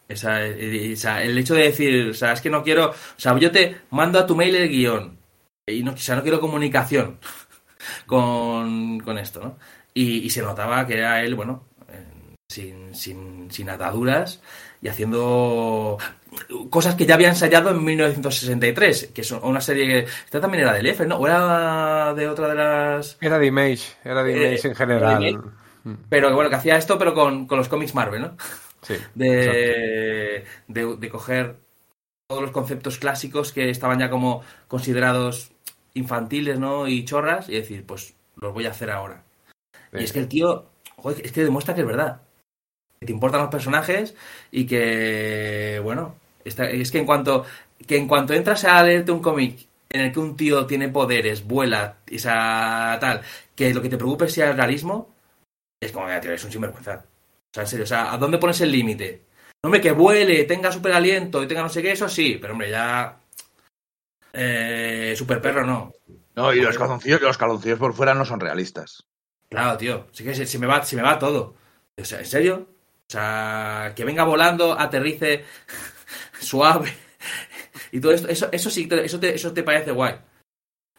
Esa, 0.08 0.44
eh, 0.46 0.96
sea, 0.96 1.22
el 1.22 1.38
hecho 1.38 1.54
de 1.54 1.62
decir, 1.62 2.10
o 2.10 2.14
sea, 2.14 2.32
es 2.32 2.40
que 2.40 2.50
no 2.50 2.62
quiero, 2.62 2.90
o 2.90 2.94
sea, 3.16 3.38
yo 3.38 3.50
te 3.50 3.76
mando 3.90 4.18
a 4.18 4.26
tu 4.26 4.36
mail 4.36 4.54
el 4.54 4.68
guion 4.68 5.18
y 5.66 5.82
no, 5.82 5.92
o 5.92 5.96
sea, 5.96 6.16
no 6.16 6.22
quiero 6.22 6.40
comunicación 6.40 7.18
con, 8.06 9.00
con 9.00 9.18
esto, 9.18 9.40
¿no? 9.40 9.58
Y, 9.94 10.20
y 10.26 10.30
se 10.30 10.42
notaba 10.42 10.86
que 10.86 10.94
era 10.98 11.22
él, 11.22 11.34
bueno, 11.34 11.64
eh, 11.88 12.04
sin, 12.48 12.94
sin, 12.94 13.50
sin 13.50 13.68
ataduras 13.70 14.40
y 14.80 14.88
haciendo 14.88 15.98
cosas 16.70 16.94
que 16.94 17.06
ya 17.06 17.14
había 17.14 17.28
ensayado 17.28 17.70
en 17.70 17.84
1963, 17.84 19.10
que 19.14 19.22
son 19.24 19.40
una 19.44 19.60
serie 19.60 19.86
que 19.86 19.98
esta 20.24 20.40
también 20.40 20.62
era 20.64 20.72
del 20.72 20.86
F, 20.86 21.06
¿no? 21.06 21.16
O 21.18 21.26
era 21.26 22.14
de 22.14 22.28
otra 22.28 22.48
de 22.48 22.54
las 22.54 23.20
Era 23.20 23.38
de 23.38 23.46
Image, 23.46 23.96
era 24.04 24.22
de 24.22 24.32
Eh, 24.32 24.36
Image 24.36 24.68
en 24.68 24.74
era 24.96 25.12
general. 25.14 25.22
Image. 25.22 25.42
pero 26.08 26.34
bueno, 26.34 26.50
que 26.50 26.56
hacía 26.56 26.76
esto 26.76 26.98
pero 26.98 27.14
con, 27.14 27.46
con 27.46 27.58
los 27.58 27.68
cómics 27.68 27.94
Marvel, 27.94 28.22
¿no? 28.22 28.36
Sí, 28.82 28.96
de, 29.14 30.44
de, 30.68 30.96
de 30.96 31.08
coger 31.10 31.56
todos 32.28 32.42
los 32.42 32.52
conceptos 32.52 32.98
clásicos 32.98 33.52
que 33.52 33.70
estaban 33.70 34.00
ya 34.00 34.10
como 34.10 34.42
considerados 34.68 35.52
infantiles, 35.94 36.58
¿no? 36.58 36.88
Y 36.88 37.04
chorras, 37.04 37.48
y 37.48 37.54
decir, 37.54 37.86
pues 37.86 38.14
los 38.36 38.54
voy 38.54 38.66
a 38.66 38.70
hacer 38.70 38.90
ahora. 38.90 39.24
Y 39.92 40.04
es 40.04 40.12
que 40.12 40.18
el 40.20 40.28
tío, 40.28 40.66
joder, 40.96 41.24
es 41.24 41.32
que 41.32 41.44
demuestra 41.44 41.74
que 41.74 41.82
es 41.82 41.86
verdad. 41.86 42.22
Que 43.00 43.06
te 43.06 43.12
importan 43.12 43.40
los 43.42 43.50
personajes 43.50 44.14
y 44.50 44.66
que, 44.66 45.80
bueno, 45.82 46.16
está- 46.44 46.70
es 46.70 46.90
que 46.90 46.98
en 46.98 47.06
cuanto 47.06 47.44
que 47.86 47.96
en 47.96 48.06
cuanto 48.06 48.32
entras 48.32 48.64
a 48.64 48.80
leerte 48.82 49.10
un 49.10 49.20
cómic 49.20 49.66
en 49.90 50.02
el 50.02 50.12
que 50.12 50.20
un 50.20 50.36
tío 50.36 50.66
tiene 50.66 50.88
poderes, 50.88 51.44
vuela, 51.44 51.96
y 52.08 52.16
esa 52.16 52.96
tal, 53.00 53.20
que 53.56 53.74
lo 53.74 53.82
que 53.82 53.88
te 53.88 53.96
preocupe 53.96 54.28
sea 54.28 54.50
el 54.50 54.56
realismo, 54.56 55.12
es 55.82 55.90
como, 55.90 56.06
mira, 56.06 56.20
tío, 56.20 56.32
es 56.32 56.44
un 56.44 56.52
sinvergüenza. 56.52 57.04
O 57.04 57.54
sea, 57.54 57.64
en 57.64 57.68
serio, 57.68 57.84
o 57.84 57.88
sea, 57.88 58.12
¿a 58.12 58.18
dónde 58.18 58.38
pones 58.38 58.60
el 58.60 58.70
límite? 58.70 59.22
Hombre, 59.64 59.80
que 59.80 59.90
vuele, 59.92 60.44
tenga 60.44 60.70
super 60.72 60.92
aliento 60.92 61.42
y 61.42 61.48
tenga 61.48 61.62
no 61.62 61.68
sé 61.68 61.82
qué, 61.82 61.92
eso 61.92 62.08
sí, 62.08 62.38
pero 62.40 62.52
hombre, 62.52 62.70
ya. 62.70 63.18
Eh, 64.32 65.14
super 65.16 65.40
perro 65.42 65.66
no. 65.66 65.92
No, 66.34 66.54
y 66.54 66.60
los 66.60 66.78
calzoncillos, 66.78 67.20
los 67.20 67.36
calzoncillos 67.36 67.78
por 67.78 67.92
fuera 67.94 68.14
no 68.14 68.24
son 68.24 68.40
realistas. 68.40 69.04
Claro, 69.52 69.76
tío. 69.76 70.06
Sí 70.12 70.24
que 70.24 70.34
se, 70.34 70.58
me 70.58 70.66
va, 70.66 70.82
se 70.82 70.96
me 70.96 71.02
va 71.02 71.18
todo. 71.18 71.54
O 71.98 72.04
sea, 72.04 72.20
¿en 72.20 72.26
serio? 72.26 72.54
O 73.08 73.10
sea, 73.12 73.92
que 73.94 74.04
venga 74.04 74.24
volando, 74.24 74.72
aterrice 74.78 75.44
suave. 76.40 76.90
Y 77.92 78.00
todo 78.00 78.12
esto, 78.12 78.28
eso, 78.28 78.48
eso 78.50 78.70
sí, 78.70 78.88
eso 78.90 79.20
te, 79.20 79.34
eso 79.34 79.52
te 79.52 79.62
parece 79.62 79.90
guay. 79.92 80.14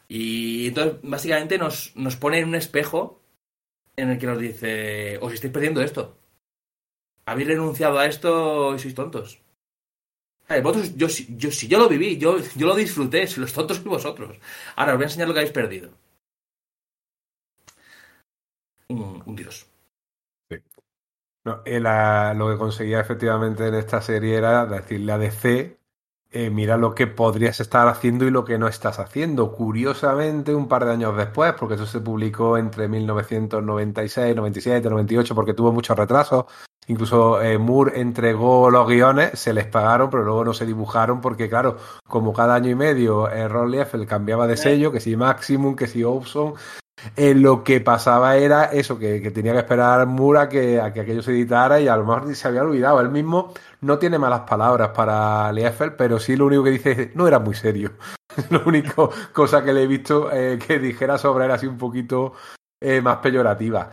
Y 0.06 0.68
entonces, 0.68 1.00
básicamente, 1.02 1.58
nos, 1.58 1.96
nos 1.96 2.14
pone 2.16 2.38
en 2.38 2.48
un 2.48 2.54
espejo 2.54 3.20
en 3.96 4.10
el 4.10 4.18
que 4.18 4.26
nos 4.26 4.38
dice: 4.38 5.18
Os 5.20 5.32
estáis 5.32 5.52
perdiendo 5.52 5.82
esto. 5.82 6.16
Habéis 7.26 7.48
renunciado 7.48 7.98
a 7.98 8.06
esto 8.06 8.74
y 8.76 8.78
sois 8.78 8.94
tontos. 8.94 9.40
Eh, 10.48 10.60
vosotros, 10.60 10.94
yo, 10.94 11.08
yo, 11.42 11.50
si 11.50 11.66
yo 11.68 11.78
lo 11.78 11.88
viví, 11.88 12.18
yo, 12.18 12.38
yo 12.54 12.66
lo 12.68 12.76
disfruté, 12.76 13.26
si 13.26 13.40
los 13.40 13.52
tontos 13.52 13.78
sois 13.78 13.88
vosotros. 13.88 14.38
Ahora 14.76 14.92
os 14.92 14.98
voy 14.98 15.04
a 15.04 15.08
enseñar 15.08 15.26
lo 15.28 15.34
que 15.34 15.40
habéis 15.40 15.52
perdido. 15.60 15.90
Un, 18.88 19.22
un 19.26 19.36
dios. 19.36 19.66
No, 21.44 21.60
eh, 21.66 21.78
la- 21.80 22.32
lo 22.34 22.48
que 22.50 22.56
conseguía 22.58 23.00
efectivamente 23.00 23.66
en 23.68 23.74
esta 23.74 24.00
serie 24.00 24.36
era 24.36 24.64
decirle 24.66 25.12
a 25.12 25.18
DC, 25.18 25.78
eh, 26.30 26.50
mira 26.50 26.76
lo 26.78 26.94
que 26.94 27.06
podrías 27.06 27.60
estar 27.60 27.86
haciendo 27.86 28.24
y 28.24 28.30
lo 28.30 28.44
que 28.46 28.58
no 28.58 28.66
estás 28.66 28.98
haciendo. 28.98 29.52
Curiosamente, 29.52 30.54
un 30.54 30.68
par 30.68 30.84
de 30.86 30.92
años 30.92 31.16
después, 31.16 31.52
porque 31.58 31.74
eso 31.74 31.84
se 31.86 32.00
publicó 32.00 32.56
entre 32.56 32.88
1996, 32.88 34.34
97, 34.34 34.88
98, 34.88 35.34
porque 35.34 35.52
tuvo 35.54 35.70
muchos 35.72 35.96
retrasos. 35.98 36.46
Incluso 36.86 37.40
eh, 37.42 37.58
Moore 37.58 38.00
entregó 38.00 38.70
los 38.70 38.86
guiones, 38.88 39.38
se 39.38 39.52
les 39.54 39.66
pagaron, 39.66 40.08
pero 40.10 40.24
luego 40.24 40.44
no 40.46 40.54
se 40.54 40.66
dibujaron 40.66 41.20
porque, 41.20 41.48
claro, 41.48 41.76
como 42.08 42.32
cada 42.32 42.54
año 42.54 42.70
y 42.70 42.74
medio 42.74 43.30
eh, 43.30 43.48
Ron 43.48 43.70
Liefeld 43.70 44.06
cambiaba 44.06 44.46
de 44.46 44.56
sello, 44.56 44.92
que 44.92 45.00
si 45.00 45.14
Maximum, 45.16 45.76
que 45.76 45.86
si 45.86 46.04
Opson, 46.04 46.54
eh, 47.16 47.34
lo 47.34 47.64
que 47.64 47.80
pasaba 47.80 48.36
era 48.36 48.64
eso, 48.64 48.98
que, 48.98 49.20
tenía 49.30 49.52
que 49.52 49.58
esperar 49.58 50.06
Moore 50.06 50.38
a 50.40 50.48
que, 50.48 50.80
a 50.80 50.92
que 50.92 51.00
aquello 51.00 51.22
se 51.22 51.32
editara 51.32 51.80
y 51.80 51.88
a 51.88 51.96
lo 51.96 52.04
mejor 52.04 52.34
se 52.34 52.48
había 52.48 52.62
olvidado. 52.62 53.00
Él 53.00 53.10
mismo 53.10 53.52
no 53.80 53.98
tiene 53.98 54.18
malas 54.18 54.40
palabras 54.40 54.90
para 54.90 55.52
Liefeld, 55.52 55.96
pero 55.96 56.18
sí 56.18 56.36
lo 56.36 56.46
único 56.46 56.64
que 56.64 56.70
dice 56.70 56.90
es, 56.92 57.16
no 57.16 57.28
era 57.28 57.38
muy 57.38 57.54
serio. 57.54 57.92
lo 58.50 58.62
único 58.66 59.10
cosa 59.32 59.62
que 59.62 59.72
le 59.72 59.82
he 59.82 59.86
visto 59.86 60.30
eh, 60.32 60.58
que 60.58 60.78
dijera 60.78 61.18
sobre 61.18 61.44
él 61.44 61.50
así 61.50 61.66
un 61.66 61.78
poquito 61.78 62.32
eh, 62.86 63.00
más 63.00 63.16
peyorativa. 63.16 63.90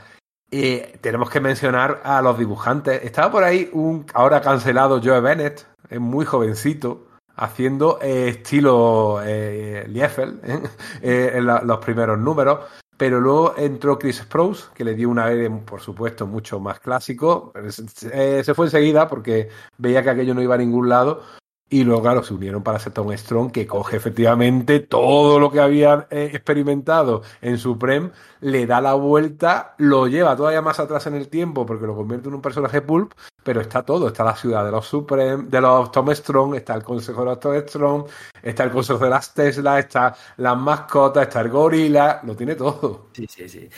Eh, 0.51 0.97
tenemos 0.99 1.29
que 1.29 1.39
mencionar 1.39 2.01
a 2.03 2.21
los 2.21 2.37
dibujantes. 2.37 3.01
Estaba 3.05 3.31
por 3.31 3.45
ahí 3.45 3.69
un 3.71 4.05
ahora 4.13 4.41
cancelado 4.41 4.99
Joe 5.01 5.21
Bennett, 5.21 5.65
muy 5.97 6.25
jovencito, 6.25 7.07
haciendo 7.37 8.01
estilo 8.01 9.21
eh, 9.23 9.85
en 11.01 11.45
los 11.45 11.77
primeros 11.77 12.19
números. 12.19 12.59
Pero 13.01 13.19
luego 13.19 13.55
entró 13.57 13.97
Chris 13.97 14.17
Sprouse, 14.17 14.69
que 14.75 14.83
le 14.83 14.93
dio 14.93 15.09
un 15.09 15.17
aire, 15.17 15.49
por 15.49 15.81
supuesto, 15.81 16.27
mucho 16.27 16.59
más 16.59 16.79
clásico. 16.79 17.51
Se 17.71 18.53
fue 18.53 18.67
enseguida 18.67 19.07
porque 19.07 19.49
veía 19.79 20.03
que 20.03 20.11
aquello 20.11 20.35
no 20.35 20.41
iba 20.43 20.53
a 20.53 20.59
ningún 20.59 20.87
lado. 20.87 21.23
Y 21.67 21.83
luego, 21.83 22.03
claro, 22.03 22.21
se 22.21 22.35
unieron 22.35 22.61
para 22.61 22.77
hacer 22.77 22.93
Tom 22.93 23.11
Strong, 23.11 23.51
que 23.51 23.65
coge 23.65 23.97
efectivamente 23.97 24.81
todo 24.81 25.39
lo 25.39 25.49
que 25.49 25.61
habían 25.61 26.05
eh, 26.11 26.29
experimentado 26.31 27.23
en 27.41 27.57
Supreme, 27.57 28.11
le 28.39 28.67
da 28.67 28.81
la 28.81 28.93
vuelta, 28.93 29.73
lo 29.79 30.07
lleva 30.07 30.35
todavía 30.35 30.61
más 30.61 30.79
atrás 30.79 31.07
en 31.07 31.15
el 31.15 31.27
tiempo 31.27 31.65
porque 31.65 31.87
lo 31.87 31.95
convierte 31.95 32.27
en 32.27 32.35
un 32.35 32.41
personaje 32.43 32.81
pulp, 32.81 33.13
pero 33.43 33.61
está 33.61 33.81
todo. 33.83 34.07
Está 34.07 34.23
la 34.23 34.35
ciudad 34.35 34.63
de 34.65 34.71
los 34.71 34.85
Supreme, 34.87 35.45
de 35.47 35.61
los 35.61 35.91
Tom 35.91 36.09
Strong, 36.13 36.55
está 36.55 36.73
el 36.75 36.83
consejo 36.83 37.21
de 37.21 37.25
los 37.25 37.39
Tom 37.39 37.55
Strong, 37.67 38.05
está 38.41 38.63
el 38.63 38.71
consejo 38.71 39.03
de 39.03 39.09
las 39.09 39.33
Tesla, 39.33 39.79
está 39.79 40.15
las 40.37 40.57
mascotas, 40.57 41.23
está 41.27 41.41
el 41.41 41.49
gorila, 41.49 42.21
lo 42.23 42.35
tiene 42.35 42.55
todo. 42.55 43.07
Sí, 43.13 43.25
sí, 43.27 43.47
sí. 43.49 43.69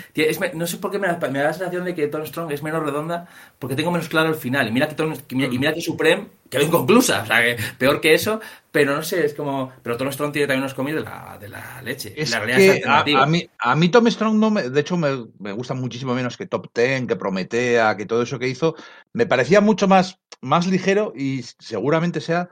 No 0.53 0.67
sé 0.67 0.77
por 0.77 0.91
qué 0.91 0.99
me 0.99 1.07
da, 1.07 1.17
la 1.19 1.53
sensación 1.53 1.85
de 1.85 1.95
que 1.95 2.07
Tom 2.07 2.25
Strong 2.25 2.51
es 2.51 2.63
menos 2.63 2.83
redonda 2.83 3.27
porque 3.59 3.75
tengo 3.75 3.91
menos 3.91 4.07
claro 4.09 4.29
el 4.29 4.35
final. 4.35 4.67
Y 4.67 4.71
mira 4.71 4.87
que, 4.87 4.95
Tom- 4.95 5.15
que 5.27 5.35
y 5.35 5.59
mira 5.59 5.73
que 5.73 5.81
Supreme 5.81 6.27
quedó 6.49 6.63
inconclusa. 6.63 7.23
O 7.23 7.25
sea, 7.25 7.41
que 7.41 7.57
peor 7.77 7.99
que 8.01 8.13
eso. 8.13 8.39
Pero 8.73 8.95
no 8.95 9.03
sé, 9.03 9.25
es 9.25 9.33
como... 9.35 9.71
Pero 9.83 9.97
Tom 9.97 10.11
Strong 10.11 10.31
tiene 10.33 10.47
también 10.47 10.63
unos 10.63 10.73
cómics 10.73 10.95
de 10.97 11.03
la, 11.03 11.37
de 11.39 11.47
la 11.47 11.81
leche. 11.83 12.11
Es 12.15 12.31
la 12.31 12.39
realidad 12.39 12.57
que 12.57 12.63
es 12.79 12.85
a, 12.87 13.01
alternativa. 13.01 13.23
a 13.23 13.25
mí, 13.27 13.47
a 13.59 13.75
mí 13.75 13.89
Tom 13.89 14.07
Strong, 14.07 14.35
no 14.35 14.49
me, 14.51 14.69
de 14.69 14.81
hecho, 14.81 14.97
me, 14.97 15.27
me 15.39 15.51
gusta 15.51 15.75
muchísimo 15.75 16.15
menos 16.15 16.37
que 16.37 16.47
Top 16.47 16.67
Ten, 16.73 17.07
que 17.07 17.15
Prometea, 17.15 17.95
que 17.95 18.05
todo 18.05 18.23
eso 18.23 18.39
que 18.39 18.47
hizo. 18.49 18.75
Me 19.13 19.25
parecía 19.27 19.61
mucho 19.61 19.87
más, 19.87 20.19
más 20.41 20.67
ligero 20.67 21.13
y 21.15 21.43
seguramente 21.59 22.19
sea 22.19 22.49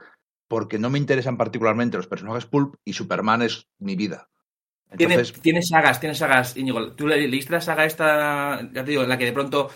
porque 0.48 0.78
no 0.78 0.90
me 0.90 0.98
interesan 0.98 1.36
particularmente 1.36 1.96
los 1.96 2.06
personajes 2.06 2.46
pulp 2.46 2.76
y 2.84 2.92
Superman 2.92 3.42
es 3.42 3.66
mi 3.78 3.96
vida. 3.96 4.28
Tiene, 4.96 5.14
Entonces, 5.14 5.40
tiene 5.40 5.62
sagas, 5.62 6.00
tiene 6.00 6.14
sagas, 6.14 6.56
Íñigo. 6.56 6.92
¿Tú 6.92 7.06
le- 7.06 7.26
leíste 7.26 7.52
la 7.52 7.62
saga 7.62 7.86
esta, 7.86 8.60
ya 8.74 8.84
te 8.84 8.90
digo, 8.90 9.02
en 9.02 9.08
la 9.08 9.16
que 9.16 9.24
de 9.24 9.32
pronto 9.32 9.70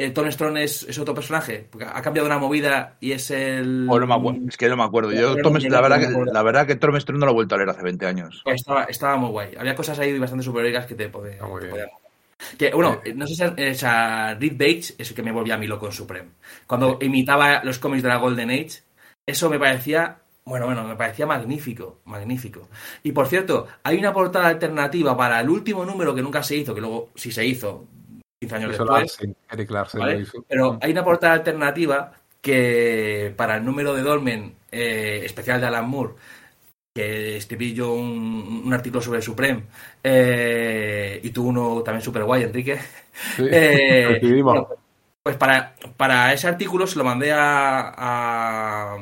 eh, 0.00 0.10
Tom 0.10 0.30
Strong 0.30 0.56
es, 0.58 0.84
es 0.84 0.98
otro 0.98 1.14
personaje? 1.14 1.66
Porque 1.70 1.86
ha 1.86 2.02
cambiado 2.02 2.26
una 2.26 2.38
movida 2.38 2.96
y 3.00 3.12
es 3.12 3.30
el... 3.30 3.88
oh, 3.88 3.98
no 4.00 4.06
me 4.06 4.14
acuerdo, 4.14 4.40
es 4.48 4.56
que 4.56 4.68
no 4.68 4.76
me 4.76 4.84
acuerdo. 4.84 5.12
Yo, 5.12 5.40
Tom- 5.40 5.58
la, 5.68 5.80
verdad 5.80 6.00
que, 6.00 6.08
la 6.32 6.42
verdad 6.42 6.66
que 6.66 6.76
Tom 6.76 6.98
Strong 6.98 7.18
no 7.20 7.26
lo 7.26 7.32
he 7.32 7.34
vuelto 7.34 7.54
a 7.54 7.58
leer 7.58 7.70
hace 7.70 7.82
20 7.82 8.06
años. 8.06 8.48
Estaba, 8.56 8.84
estaba 8.84 9.16
muy 9.16 9.30
guay. 9.30 9.54
Había 9.58 9.74
cosas 9.74 9.98
ahí 9.98 10.18
bastante 10.18 10.44
superhéroicas 10.44 10.86
que 10.86 10.94
te 10.94 11.08
podían. 11.08 11.38
Que, 12.58 12.72
bueno, 12.72 13.00
no 13.14 13.26
sé 13.26 13.34
si 13.34 13.42
eh, 13.62 13.70
o 13.72 13.74
sea, 13.74 14.34
Reed 14.34 14.52
Bates 14.52 14.94
es 14.98 15.10
el 15.10 15.16
que 15.16 15.22
me 15.22 15.32
volvía 15.32 15.54
a 15.54 15.58
mí 15.58 15.66
loco 15.66 15.86
en 15.86 15.92
Supreme. 15.92 16.30
Cuando 16.66 16.98
imitaba 17.00 17.62
los 17.64 17.78
cómics 17.78 18.02
de 18.02 18.08
la 18.08 18.16
Golden 18.16 18.50
Age, 18.50 18.82
eso 19.26 19.50
me 19.50 19.58
parecía, 19.58 20.22
bueno, 20.44 20.66
bueno, 20.66 20.84
me 20.84 20.96
parecía 20.96 21.26
magnífico, 21.26 22.00
magnífico. 22.06 22.68
Y 23.02 23.12
por 23.12 23.28
cierto, 23.28 23.66
hay 23.82 23.98
una 23.98 24.12
portada 24.12 24.48
alternativa 24.48 25.16
para 25.16 25.40
el 25.40 25.50
último 25.50 25.84
número 25.84 26.14
que 26.14 26.22
nunca 26.22 26.42
se 26.42 26.56
hizo, 26.56 26.74
que 26.74 26.80
luego 26.80 27.10
sí 27.14 27.30
se 27.30 27.44
hizo 27.46 27.86
15 28.40 28.56
años 28.56 28.70
Hizo 28.72 28.84
después. 28.84 29.00
Larsen, 29.00 29.36
Eric 29.50 29.70
Larsen 29.70 30.00
¿vale? 30.00 30.14
lo 30.14 30.20
hizo. 30.20 30.44
Pero 30.48 30.78
hay 30.80 30.92
una 30.92 31.04
portada 31.04 31.34
alternativa 31.34 32.12
que 32.40 33.34
para 33.36 33.56
el 33.56 33.64
número 33.64 33.94
de 33.94 34.02
Dolmen 34.02 34.54
eh, 34.72 35.22
especial 35.24 35.60
de 35.60 35.66
Alan 35.66 35.88
Moore, 35.88 36.14
que 36.94 37.36
escribí 37.36 37.74
yo 37.74 37.92
un, 37.92 38.62
un 38.66 38.72
artículo 38.72 39.02
sobre 39.02 39.22
Supreme, 39.22 39.64
eh, 40.02 41.20
y 41.22 41.30
tú 41.30 41.46
uno 41.48 41.82
también 41.82 42.02
súper 42.02 42.24
guay, 42.24 42.44
Enrique. 42.44 42.78
Sí, 43.36 43.44
Eh, 43.50 44.40
bueno, 44.42 44.68
pues 45.22 45.36
para, 45.36 45.74
para 45.96 46.32
ese 46.32 46.48
artículo 46.48 46.86
se 46.86 46.98
lo 46.98 47.04
mandé 47.04 47.30
a, 47.32 47.92
a, 47.94 48.96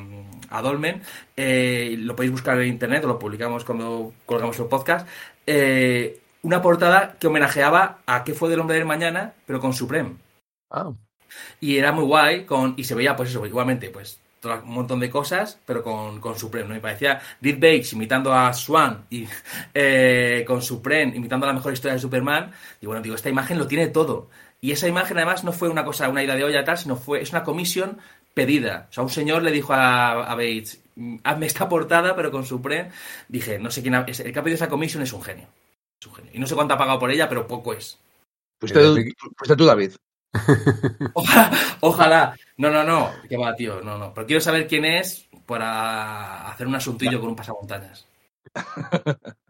a 0.51 0.63
Dolmen, 0.63 1.01
eh, 1.37 1.95
lo 1.99 2.17
podéis 2.17 2.33
buscar 2.33 2.61
en 2.61 2.69
internet, 2.69 3.05
o 3.05 3.09
lo 3.09 3.19
publicamos 3.19 3.65
cuando 3.65 4.13
colgamos 4.27 4.59
el 4.59 4.67
podcast, 4.67 5.07
eh, 5.47 6.19
una 6.43 6.63
portada 6.63 7.17
que 7.19 7.27
homenajeaba 7.27 7.99
a 8.07 8.25
qué 8.25 8.35
fue 8.35 8.49
del 8.51 8.61
hombre 8.61 8.77
del 8.77 8.87
mañana, 8.87 9.35
pero 9.47 9.61
con 9.61 9.73
Supreme. 9.73 10.17
Ah, 10.71 10.93
Y 11.61 11.77
era 11.79 11.93
muy 11.93 12.05
guay, 12.05 12.45
con, 12.45 12.75
y 12.77 12.85
se 12.85 12.95
veía, 12.95 13.17
pues 13.17 13.31
eso, 13.31 13.45
igualmente, 13.47 13.91
pues 13.91 14.21
un 14.45 14.73
montón 14.73 15.01
de 15.01 15.11
cosas, 15.11 15.59
pero 15.67 15.83
con, 15.83 16.21
con 16.21 16.39
Supreme, 16.39 16.69
¿no? 16.69 16.77
Y 16.77 16.81
parecía 16.81 17.21
Dick 17.41 17.57
Bates 17.57 17.93
imitando 17.93 18.33
a 18.33 18.53
Swan 18.55 19.05
y 19.11 19.27
eh, 19.75 20.45
con 20.47 20.63
Supreme 20.63 21.17
imitando 21.17 21.47
la 21.47 21.53
mejor 21.53 21.73
historia 21.73 21.95
de 21.95 22.01
Superman. 22.01 22.53
Y 22.81 22.87
bueno, 22.87 23.03
digo, 23.03 23.17
esta 23.17 23.29
imagen 23.31 23.59
lo 23.59 23.67
tiene 23.67 23.89
todo. 23.89 24.31
Y 24.61 24.73
esa 24.73 24.89
imagen 24.89 25.17
además 25.17 25.45
no 25.45 25.53
fue 25.53 25.69
una 25.69 25.85
cosa, 25.85 26.09
una 26.09 26.23
idea 26.23 26.37
de 26.37 26.45
olla 26.45 26.65
tal, 26.65 26.79
sino 26.79 26.97
fue, 26.97 27.21
es 27.23 27.31
una 27.31 27.43
comisión 27.45 27.99
pedida. 28.35 28.87
O 28.91 28.93
sea, 28.93 29.03
un 29.05 29.11
señor 29.11 29.43
le 29.43 29.51
dijo 29.53 29.73
a, 29.73 30.13
a 30.31 30.35
Bates, 30.35 30.81
"Mm, 30.97 31.17
hazme 31.25 31.47
esta 31.47 31.69
portada, 31.69 32.15
pero 32.17 32.31
con 32.31 32.45
Supreme. 32.45 32.91
Dije, 33.29 33.59
no 33.59 33.71
sé 33.71 33.83
quién 33.83 33.95
ha, 33.97 34.05
el 34.07 34.33
que 34.33 34.39
ha 34.39 34.43
pedido 34.43 34.55
esa 34.57 34.69
comisión 34.69 35.03
es 35.03 35.13
un 35.13 35.23
genio. 35.23 35.49
Y 36.33 36.39
no 36.39 36.47
sé 36.47 36.55
cuánto 36.55 36.75
ha 36.75 36.79
pagado 36.79 36.99
por 36.99 37.11
ella, 37.11 37.29
pero 37.29 37.47
poco 37.47 37.73
es. 37.73 37.99
Fuiste, 38.61 38.81
Eh, 38.81 39.15
tú- 39.19 39.33
fuiste 39.37 39.57
tú, 39.57 39.65
David. 39.67 39.93
Ojalá, 41.15 41.51
ojalá. 41.81 42.37
No, 42.59 42.71
no, 42.71 42.85
no. 42.85 43.11
Que 43.29 43.37
va, 43.37 43.55
tío. 43.55 43.81
No, 43.83 43.97
no. 43.99 44.13
Pero 44.13 44.27
quiero 44.27 44.41
saber 44.41 44.67
quién 44.69 44.85
es 44.85 45.27
para 45.47 46.49
hacer 46.51 46.67
un 46.67 46.75
asuntillo 46.75 47.19
con 47.21 47.31
un 47.31 47.37
pasamontañas. 47.37 48.07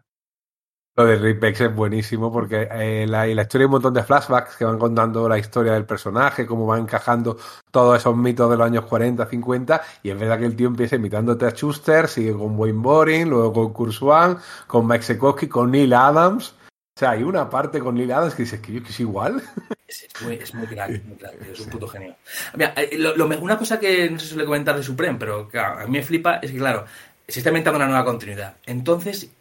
Lo 0.99 1.05
de 1.05 1.15
Rick 1.15 1.39
Bex 1.39 1.61
es 1.61 1.73
buenísimo 1.73 2.29
porque 2.29 2.67
eh, 2.69 3.05
la, 3.07 3.25
la 3.25 3.41
historia 3.43 3.63
hay 3.63 3.65
un 3.67 3.71
montón 3.71 3.93
de 3.93 4.03
flashbacks 4.03 4.57
que 4.57 4.65
van 4.65 4.77
contando 4.77 5.29
la 5.29 5.37
historia 5.37 5.71
del 5.71 5.85
personaje, 5.85 6.45
cómo 6.45 6.65
van 6.65 6.81
encajando 6.81 7.37
todos 7.71 7.97
esos 7.97 8.17
mitos 8.17 8.51
de 8.51 8.57
los 8.57 8.65
años 8.67 8.83
40, 8.83 9.25
50, 9.25 9.81
y 10.03 10.09
es 10.09 10.19
verdad 10.19 10.37
que 10.39 10.45
el 10.45 10.57
tío 10.57 10.67
empieza 10.67 10.97
imitándote 10.97 11.45
a 11.45 11.51
Schuster, 11.51 12.09
sigue 12.09 12.33
con 12.33 12.59
Wayne 12.59 12.81
Boring, 12.81 13.29
luego 13.29 13.53
con 13.53 13.71
Kurzwan, 13.71 14.39
con 14.67 14.85
Mike 14.87 15.03
Sekowski, 15.03 15.47
con 15.47 15.71
Neil 15.71 15.93
Adams. 15.93 16.49
O 16.97 16.99
sea, 16.99 17.11
hay 17.11 17.23
una 17.23 17.49
parte 17.49 17.79
con 17.79 17.95
Neil 17.95 18.11
Adams 18.11 18.35
que 18.35 18.43
dices 18.43 18.59
que, 18.59 18.83
que 18.83 18.89
es 18.89 18.99
igual. 18.99 19.41
Es, 19.87 20.03
es 20.03 20.21
muy, 20.21 20.33
es 20.35 20.53
muy 20.53 20.65
es 20.65 21.03
muy 21.05 21.15
crack, 21.17 21.41
es 21.51 21.59
un 21.61 21.69
puto 21.71 21.87
genio. 21.87 22.13
Mira, 22.55 22.73
eh, 22.77 22.95
lo- 22.99 23.15
lo 23.17 23.27
me- 23.27 23.37
una 23.37 23.57
cosa 23.57 23.79
que 23.79 24.07
no 24.07 24.19
se 24.19 24.27
suele 24.27 24.45
comentar 24.45 24.75
de 24.77 24.83
Supreme, 24.83 25.17
pero 25.17 25.47
claro, 25.47 25.79
a 25.79 25.85
mí 25.85 25.91
me 25.93 26.03
flipa, 26.03 26.35
es 26.43 26.51
que 26.51 26.57
claro, 26.59 26.85
se 27.27 27.39
está 27.39 27.49
inventando 27.49 27.77
una 27.77 27.87
nueva 27.87 28.05
continuidad. 28.05 28.57
Entonces, 28.67 29.31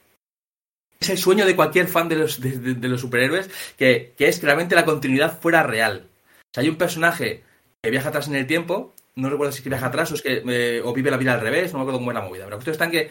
es 1.01 1.11
el 1.11 1.19
sueño 1.19 1.47
de 1.47 1.57
cualquier 1.57 1.87
fan 1.87 2.09
de 2.09 2.16
los, 2.16 2.41
de, 2.41 2.89
los 2.89 3.01
superhéroes, 3.01 3.49
que, 3.77 4.15
que 4.16 4.29
es 4.29 4.41
que 4.41 4.47
realmente 4.47 4.75
la 4.75 4.85
continuidad 4.85 5.41
fuera 5.41 5.62
real. 5.62 6.09
O 6.37 6.55
sea, 6.55 6.62
hay 6.62 6.69
un 6.69 6.77
personaje 6.77 7.45
que 7.83 7.91
viaja 7.91 8.09
atrás 8.09 8.29
en 8.29 8.35
el 8.35 8.47
tiempo, 8.47 8.95
no 9.15 9.31
recuerdo 9.31 9.53
si 9.53 9.59
es 9.59 9.62
que 9.62 9.69
viaja 9.69 9.87
atrás 9.87 10.11
o, 10.12 10.15
es 10.15 10.23
que, 10.23 10.43
eh, 10.47 10.83
o 10.85 10.93
vive 10.93 11.11
la 11.11 11.16
vida 11.16 11.35
al 11.35 11.41
revés, 11.41 11.73
no 11.73 11.79
me 11.79 11.83
acuerdo 11.83 11.99
cómo 11.99 12.11
era 12.11 12.20
la 12.20 12.27
movida. 12.27 12.45
Pero 12.45 12.51
la 12.51 12.57
cuestión 12.57 12.73
está 12.73 12.85
en 12.87 12.91
que 12.91 13.11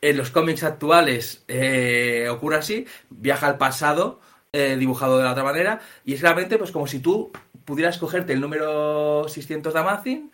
en 0.00 0.16
los 0.16 0.30
cómics 0.30 0.62
actuales 0.62 1.44
eh, 1.48 2.26
ocurre 2.30 2.56
así, 2.56 2.86
viaja 3.08 3.46
al 3.46 3.56
pasado, 3.56 4.20
eh, 4.52 4.76
dibujado 4.78 5.18
de 5.18 5.24
la 5.24 5.32
otra 5.32 5.44
manera, 5.44 5.80
y 6.04 6.14
es 6.14 6.20
realmente 6.20 6.58
pues 6.58 6.70
como 6.70 6.86
si 6.86 6.98
tú 6.98 7.32
pudieras 7.64 7.98
cogerte 7.98 8.32
el 8.32 8.40
número 8.40 9.26
600 9.28 9.72
de 9.74 9.80
Amazon, 9.80 10.32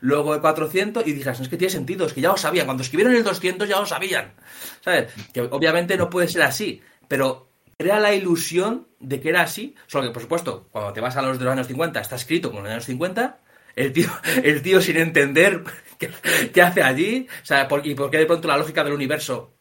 luego 0.00 0.34
el 0.34 0.40
400 0.40 1.06
y 1.06 1.12
dijeras, 1.12 1.38
no 1.38 1.44
es 1.44 1.48
que 1.50 1.56
tiene 1.56 1.70
sentido, 1.72 2.06
es 2.06 2.12
que 2.12 2.20
ya 2.20 2.28
lo 2.30 2.36
sabían, 2.36 2.66
cuando 2.66 2.82
escribieron 2.82 3.14
el 3.14 3.24
200 3.24 3.68
ya 3.68 3.78
lo 3.80 3.86
sabían, 3.86 4.32
¿sabes? 4.80 5.12
Que 5.32 5.42
obviamente 5.42 5.96
no 5.96 6.08
puede 6.10 6.28
ser 6.28 6.42
así, 6.42 6.80
pero 7.08 7.48
crea 7.78 7.98
la 7.98 8.14
ilusión 8.14 8.88
de 8.98 9.20
que 9.20 9.30
era 9.30 9.42
así, 9.42 9.74
solo 9.86 10.06
que 10.06 10.12
por 10.12 10.22
supuesto, 10.22 10.68
cuando 10.70 10.92
te 10.92 11.00
vas 11.00 11.16
a 11.16 11.22
los 11.22 11.38
de 11.38 11.44
los 11.44 11.52
años 11.52 11.66
50, 11.66 12.00
está 12.00 12.16
escrito 12.16 12.50
con 12.52 12.62
los 12.62 12.70
años 12.72 12.84
50, 12.84 13.38
el 13.76 13.92
tío, 13.92 14.10
el 14.44 14.62
tío 14.62 14.80
sin 14.80 14.96
entender 14.98 15.62
qué, 15.98 16.10
qué 16.52 16.62
hace 16.62 16.82
allí, 16.82 17.26
o 17.42 17.46
sea, 17.46 17.66
por- 17.68 17.86
y 17.86 17.94
por 17.94 18.10
qué 18.10 18.18
de 18.18 18.26
pronto 18.26 18.48
la 18.48 18.56
lógica 18.58 18.84
del 18.84 18.92
universo, 18.92 19.54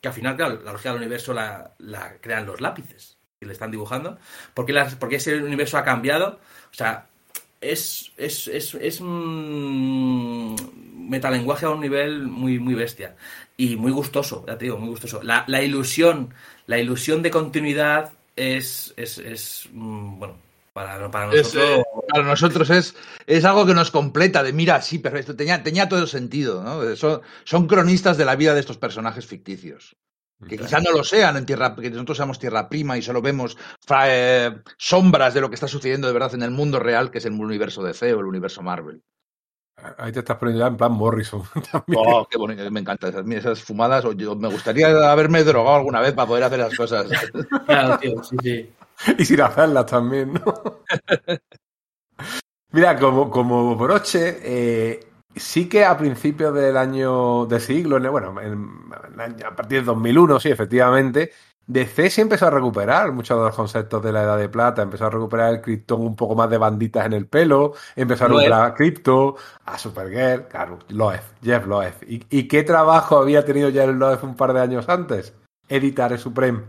que 0.00 0.08
al 0.08 0.14
final, 0.14 0.36
claro, 0.36 0.60
la 0.64 0.72
lógica 0.72 0.90
del 0.90 1.02
universo 1.02 1.32
la, 1.34 1.74
la 1.78 2.16
crean 2.20 2.46
los 2.46 2.60
lápices 2.60 3.18
que 3.40 3.46
le 3.46 3.52
están 3.54 3.70
dibujando, 3.70 4.18
¿por 4.52 4.66
qué, 4.66 4.72
las- 4.74 4.94
por 4.96 5.08
qué 5.08 5.16
ese 5.16 5.36
universo 5.42 5.78
ha 5.78 5.84
cambiado? 5.84 6.38
O 6.70 6.74
sea, 6.74 7.06
es, 7.60 8.12
es, 8.18 8.48
es, 8.48 8.74
es 8.74 9.00
un 9.00 10.54
metalenguaje 11.08 11.64
a 11.66 11.70
un 11.70 11.80
nivel 11.80 12.26
muy, 12.28 12.58
muy 12.58 12.74
bestia 12.74 13.16
y 13.56 13.76
muy 13.76 13.92
gustoso, 13.92 14.44
ya 14.46 14.58
te 14.58 14.66
digo, 14.66 14.76
muy 14.78 14.90
gustoso. 14.90 15.22
La, 15.22 15.44
la 15.48 15.62
ilusión, 15.62 16.34
la 16.66 16.78
ilusión 16.78 17.22
de 17.22 17.30
continuidad 17.30 18.12
es, 18.36 18.92
es, 18.98 19.16
es 19.18 19.68
mm, 19.72 20.18
bueno, 20.18 20.34
para, 20.74 21.10
para 21.10 21.26
Es, 21.30 21.54
nosotros... 21.54 21.54
eh, 21.54 21.82
para 22.08 22.24
nosotros 22.24 22.68
es, 22.70 22.94
es 23.26 23.44
algo 23.44 23.64
que 23.66 23.74
nos 23.74 23.90
completa, 23.90 24.42
de 24.42 24.52
mira, 24.52 24.82
sí, 24.82 24.98
perfecto, 24.98 25.36
tenía, 25.36 25.62
tenía 25.62 25.88
todo 25.88 26.00
el 26.00 26.08
sentido, 26.08 26.62
¿no? 26.62 26.96
Son, 26.96 27.20
son 27.44 27.66
cronistas 27.66 28.16
de 28.18 28.24
la 28.24 28.36
vida 28.36 28.54
de 28.54 28.60
estos 28.60 28.78
personajes 28.78 29.26
ficticios. 29.26 29.96
Que 30.48 30.56
quizá 30.56 30.80
no 30.80 30.90
lo 30.92 31.04
sean 31.04 31.36
en 31.36 31.44
tierra, 31.46 31.74
que 31.76 31.90
nosotros 31.90 32.16
seamos 32.16 32.38
tierra 32.38 32.68
prima 32.68 32.96
y 32.96 33.02
solo 33.02 33.20
vemos 33.20 33.56
fra- 33.86 34.04
eh, 34.08 34.62
sombras 34.78 35.34
de 35.34 35.40
lo 35.42 35.48
que 35.50 35.54
está 35.54 35.68
sucediendo 35.68 36.06
de 36.06 36.14
verdad 36.14 36.34
en 36.34 36.42
el 36.42 36.50
mundo 36.50 36.78
real, 36.78 37.10
que 37.10 37.18
es 37.18 37.24
el 37.26 37.32
universo 37.32 37.82
DC 37.82 38.14
o 38.14 38.20
el 38.20 38.26
universo 38.26 38.62
Marvel. 38.62 39.02
Ahí 39.98 40.12
te 40.12 40.18
estás 40.18 40.36
poniendo 40.36 40.62
ya 40.62 40.68
en 40.68 40.76
plan 40.76 40.92
Morrison. 40.92 41.42
también. 41.72 42.02
Oh, 42.06 42.26
qué 42.30 42.36
bonito, 42.38 42.70
me 42.70 42.80
encanta 42.80 43.08
esas, 43.08 43.26
esas 43.28 43.62
fumadas. 43.62 44.04
o 44.04 44.12
yo- 44.12 44.34
me 44.36 44.48
gustaría 44.48 44.88
haberme 45.10 45.42
drogado 45.44 45.76
alguna 45.76 46.00
vez 46.00 46.12
para 46.14 46.28
poder 46.28 46.44
hacer 46.44 46.58
las 46.58 46.74
cosas. 46.76 47.06
Claro, 47.66 47.98
tío, 47.98 48.22
sí, 48.24 48.36
sí. 48.42 48.70
y 49.18 49.24
sin 49.24 49.40
hacerlas 49.40 49.86
también, 49.86 50.34
¿no? 50.34 50.42
Mira, 52.72 52.98
como, 52.98 53.30
como 53.30 53.74
broche, 53.76 54.38
eh, 54.42 55.00
sí 55.36 55.68
que 55.68 55.84
a 55.84 55.96
principios 55.96 56.54
del 56.54 56.76
año 56.76 57.46
de 57.46 57.60
siglo, 57.60 57.98
bueno, 58.10 58.40
en- 58.40 58.90
en- 59.20 59.44
a 59.46 59.54
partir 59.56 59.80
de 59.80 59.84
2001, 59.86 60.40
sí, 60.40 60.50
efectivamente, 60.50 61.32
DC 61.66 62.10
sí 62.10 62.20
empezó 62.20 62.46
a 62.48 62.50
recuperar 62.50 63.12
muchos 63.12 63.38
de 63.38 63.44
los 63.44 63.54
conceptos 63.54 64.02
de 64.02 64.12
la 64.12 64.22
Edad 64.22 64.38
de 64.38 64.48
Plata, 64.48 64.82
empezó 64.82 65.06
a 65.06 65.10
recuperar 65.10 65.54
el 65.54 65.60
Krypton 65.60 66.00
un 66.00 66.16
poco 66.16 66.34
más 66.34 66.50
de 66.50 66.58
banditas 66.58 67.06
en 67.06 67.12
el 67.12 67.28
pelo, 67.28 67.74
empezó 67.94 68.24
a 68.24 68.28
recuperar 68.28 68.64
a 68.64 68.74
Crypto, 68.74 69.36
a 69.66 69.78
Supergirl, 69.78 70.48
claro, 70.48 70.78
Loeb, 70.88 71.20
Jeff 71.42 71.66
Loeb. 71.66 71.94
¿Y, 72.08 72.24
y 72.28 72.48
qué 72.48 72.64
trabajo 72.64 73.18
había 73.18 73.44
tenido 73.44 73.70
Jeff 73.70 73.88
Loeb 73.94 74.24
un 74.24 74.34
par 74.36 74.52
de 74.52 74.60
años 74.60 74.88
antes? 74.88 75.34
Editar 75.68 76.12
el 76.12 76.18
Supreme. 76.18 76.62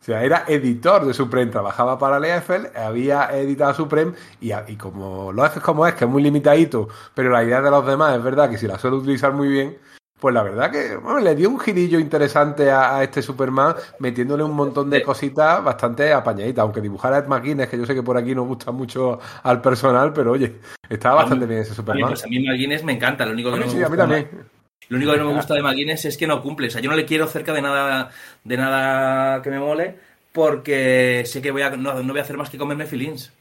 O 0.00 0.04
sea, 0.04 0.22
era 0.22 0.44
editor 0.46 1.04
de 1.04 1.12
Supreme, 1.12 1.50
trabajaba 1.50 1.98
para 1.98 2.20
Liefeld, 2.20 2.74
había 2.76 3.26
editado 3.36 3.74
Supreme 3.74 4.12
y, 4.40 4.52
y 4.68 4.76
como 4.76 5.32
lo 5.32 5.42
haces 5.42 5.62
como 5.62 5.86
es, 5.86 5.94
que 5.94 6.04
es 6.04 6.10
muy 6.10 6.22
limitadito, 6.22 6.88
pero 7.14 7.30
la 7.30 7.42
idea 7.42 7.60
de 7.60 7.70
los 7.70 7.84
demás 7.84 8.16
es 8.16 8.22
verdad 8.22 8.48
que 8.48 8.56
si 8.58 8.66
la 8.68 8.78
suele 8.78 8.96
utilizar 8.96 9.32
muy 9.32 9.48
bien, 9.48 9.76
pues 10.20 10.32
la 10.34 10.42
verdad 10.44 10.70
que 10.70 10.96
bueno, 10.96 11.18
le 11.18 11.34
dio 11.34 11.50
un 11.50 11.58
girillo 11.58 11.98
interesante 11.98 12.70
a, 12.70 12.96
a 12.96 13.02
este 13.02 13.22
Superman, 13.22 13.74
metiéndole 13.98 14.44
un 14.44 14.54
montón 14.54 14.88
de 14.88 15.02
cositas 15.02 15.62
bastante 15.64 16.12
apañaditas, 16.12 16.62
aunque 16.62 16.80
dibujara 16.80 17.16
a 17.16 17.18
Ed 17.20 17.26
McGuinness, 17.26 17.68
que 17.68 17.76
yo 17.78 17.84
sé 17.84 17.94
que 17.94 18.02
por 18.02 18.16
aquí 18.16 18.34
no 18.36 18.44
gusta 18.44 18.70
mucho 18.70 19.18
al 19.42 19.60
personal, 19.60 20.12
pero 20.12 20.32
oye, 20.32 20.58
estaba 20.88 21.16
mí- 21.16 21.22
bastante 21.22 21.46
bien 21.46 21.60
ese 21.62 21.74
Superman. 21.74 22.10
pues 22.10 22.24
a 22.24 22.28
mí 22.28 22.38
McGuinness 22.38 22.84
me 22.84 22.92
encanta, 22.92 23.26
lo 23.26 23.32
único 23.32 23.50
A 23.50 23.54
que 23.54 23.58
mí 23.58 23.64
no 23.66 23.70
sí, 23.72 23.78
me 23.78 23.84
a 23.84 23.88
mí 23.88 23.96
gusta 23.96 24.02
también. 24.04 24.28
Lo 24.88 24.96
único 24.96 25.12
que 25.12 25.18
no 25.18 25.26
me 25.26 25.34
gusta 25.34 25.54
de 25.54 25.62
McGuinness 25.62 26.06
es 26.06 26.16
que 26.16 26.26
no 26.26 26.42
cumple. 26.42 26.68
O 26.68 26.70
sea, 26.70 26.80
yo 26.80 26.90
no 26.90 26.96
le 26.96 27.04
quiero 27.04 27.26
cerca 27.26 27.52
de 27.52 27.62
nada, 27.62 28.10
de 28.44 28.56
nada 28.56 29.42
que 29.42 29.50
me 29.50 29.58
mole 29.58 29.96
porque 30.32 31.24
sé 31.26 31.42
que 31.42 31.50
voy 31.50 31.62
a, 31.62 31.70
no, 31.70 32.02
no 32.02 32.12
voy 32.12 32.20
a 32.20 32.22
hacer 32.22 32.36
más 32.36 32.50
que 32.50 32.58
comerme 32.58 32.86
filins. 32.86 33.32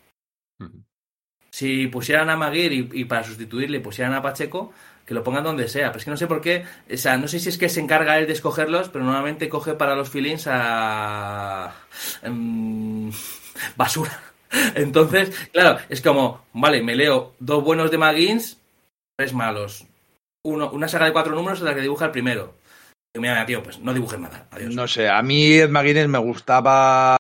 Si 1.52 1.88
pusieran 1.88 2.30
a 2.30 2.36
Maguire 2.36 2.76
y, 2.76 2.90
y 2.92 3.06
para 3.06 3.24
sustituirle 3.24 3.80
pusieran 3.80 4.14
a 4.14 4.22
Pacheco, 4.22 4.74
que 5.06 5.14
lo 5.14 5.24
pongan 5.24 5.44
donde 5.44 5.68
sea. 5.68 5.88
Pero 5.88 6.00
es 6.00 6.06
que 6.06 6.12
no 6.12 6.18
sé 6.18 6.28
por 6.28 6.42
qué. 6.42 6.66
O 6.92 6.98
sea, 6.98 7.18
no 7.18 7.28
sé 7.28 7.40
si 7.40 7.50
es 7.50 7.58
que 7.58 7.70
se 7.70 7.80
encarga 7.80 8.18
él 8.20 8.28
de 8.28 8.34
escogerlos, 8.34 8.90
pero 8.90 9.06
normalmente 9.06 9.50
coge 9.50 9.74
para 9.74 9.96
los 9.96 10.10
filins 10.10 10.46
a. 10.48 11.74
em, 12.22 13.12
basura. 13.76 14.20
Entonces, 14.76 15.50
claro, 15.52 15.80
es 15.90 16.02
como, 16.02 16.46
vale, 16.54 16.82
me 16.84 16.96
leo 16.96 17.34
dos 17.40 17.64
buenos 17.64 17.92
de 17.92 17.98
McGuinness, 17.98 18.60
tres 19.16 19.34
malos. 19.34 19.86
Uno, 20.48 20.72
una 20.72 20.88
saga 20.88 21.06
de 21.06 21.12
cuatro 21.12 21.36
números 21.36 21.60
en 21.60 21.66
la 21.66 21.76
que 21.76 21.82
dibuja 21.82 22.06
el 22.06 22.12
primero. 22.12 22.56
Y 23.14 23.20
mira, 23.20 23.46
tío, 23.46 23.62
pues 23.64 23.80
no 23.80 23.94
dibujes 23.94 24.20
nada. 24.20 24.48
Adiós. 24.52 24.74
No 24.74 24.88
sé, 24.88 25.10
a 25.10 25.22
mí 25.22 25.54
Ed 25.54 25.70
McGuinness 25.70 26.08
me 26.08 26.20
gustaba 26.20 27.18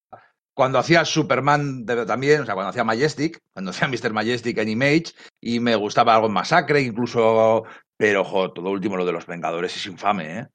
cuando 0.53 0.79
hacía 0.79 1.03
Superman 1.03 1.85
de- 1.85 2.05
también, 2.05 2.41
o 2.41 2.45
sea, 2.45 2.53
cuando 2.53 2.69
hacía 2.69 2.83
Majestic, 2.83 3.41
cuando 3.53 3.71
hacía 3.71 3.87
Mr. 3.89 4.13
Majestic 4.13 4.57
en 4.59 4.69
Image, 4.69 5.05
y 5.41 5.59
me 5.59 5.75
gustaba 5.75 6.15
algo 6.15 6.27
en 6.27 6.33
Masacre, 6.33 6.81
incluso, 6.81 7.63
pero 7.97 8.21
ojo, 8.21 8.51
todo 8.53 8.69
último 8.69 8.95
lo 8.95 9.05
de 9.05 9.11
los 9.11 9.25
Vengadores 9.25 9.75
es 9.75 9.85
infame, 9.87 10.39
¿eh? 10.39 10.47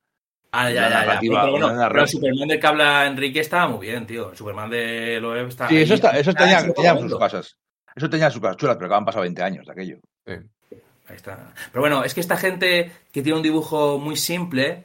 Ah, 0.52 0.70
ya, 0.70 0.88
ya, 0.88 1.04
ya. 1.06 1.20
Pero, 1.20 1.50
bueno, 1.50 1.86
el 2.00 2.08
Superman 2.08 2.48
del 2.48 2.60
que 2.60 2.66
habla 2.66 3.06
Enrique 3.06 3.40
estaba 3.40 3.68
muy 3.68 3.86
bien, 3.86 4.06
tío. 4.06 4.30
El 4.30 4.36
Superman 4.36 4.68
de 4.70 5.18
Loeb 5.20 5.48
está. 5.48 5.68
Sí, 5.68 5.76
eso, 5.78 5.94
está, 5.94 6.10
eso 6.18 6.30
Ah, 6.30 6.34
tenía, 6.34 6.72
tenía 6.72 6.98
sus 6.98 7.14
cosas. 7.16 7.56
Eso 7.96 8.10
tenía 8.10 8.30
sus 8.30 8.40
cosas 8.40 8.56
chulas, 8.58 8.76
pero 8.76 8.88
que 8.90 8.94
han 8.94 9.04
pasado 9.04 9.22
20 9.22 9.42
años 9.42 9.64
de 9.66 9.72
aquello. 9.72 9.98
Sí. 10.26 10.34
Ahí 11.08 11.16
está. 11.16 11.52
Pero 11.70 11.80
bueno, 11.80 12.04
es 12.04 12.14
que 12.14 12.20
esta 12.20 12.36
gente 12.36 12.92
que 13.12 13.22
tiene 13.22 13.36
un 13.36 13.42
dibujo 13.42 13.98
muy 13.98 14.16
simple, 14.16 14.84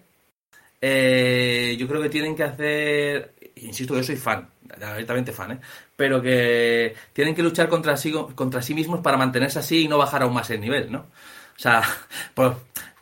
eh, 0.82 1.76
yo 1.80 1.88
creo 1.88 2.02
que 2.02 2.10
tienen 2.10 2.36
que 2.36 2.44
hacer. 2.44 3.34
Insisto, 3.56 3.96
yo 3.96 4.04
soy 4.04 4.18
fan, 4.18 4.50
abiertamente 4.82 5.32
fan, 5.32 5.54
¿eh? 5.54 5.60
Pero 5.96 6.22
que 6.22 6.96
tienen 7.14 7.34
que 7.34 7.44
luchar 7.44 7.70
contra 7.70 7.98
sí, 7.98 8.14
contra 8.36 8.62
sí 8.62 8.74
mismos 8.74 9.02
para 9.02 9.18
mantenerse 9.18 9.60
así 9.60 9.84
y 9.84 9.88
no 9.88 9.98
bajar 9.98 10.22
aún 10.24 10.34
más 10.34 10.50
el 10.52 10.62
nivel, 10.62 10.92
¿no? 10.92 11.00
O 11.00 11.60
sea, 11.60 11.82
por, 12.34 12.58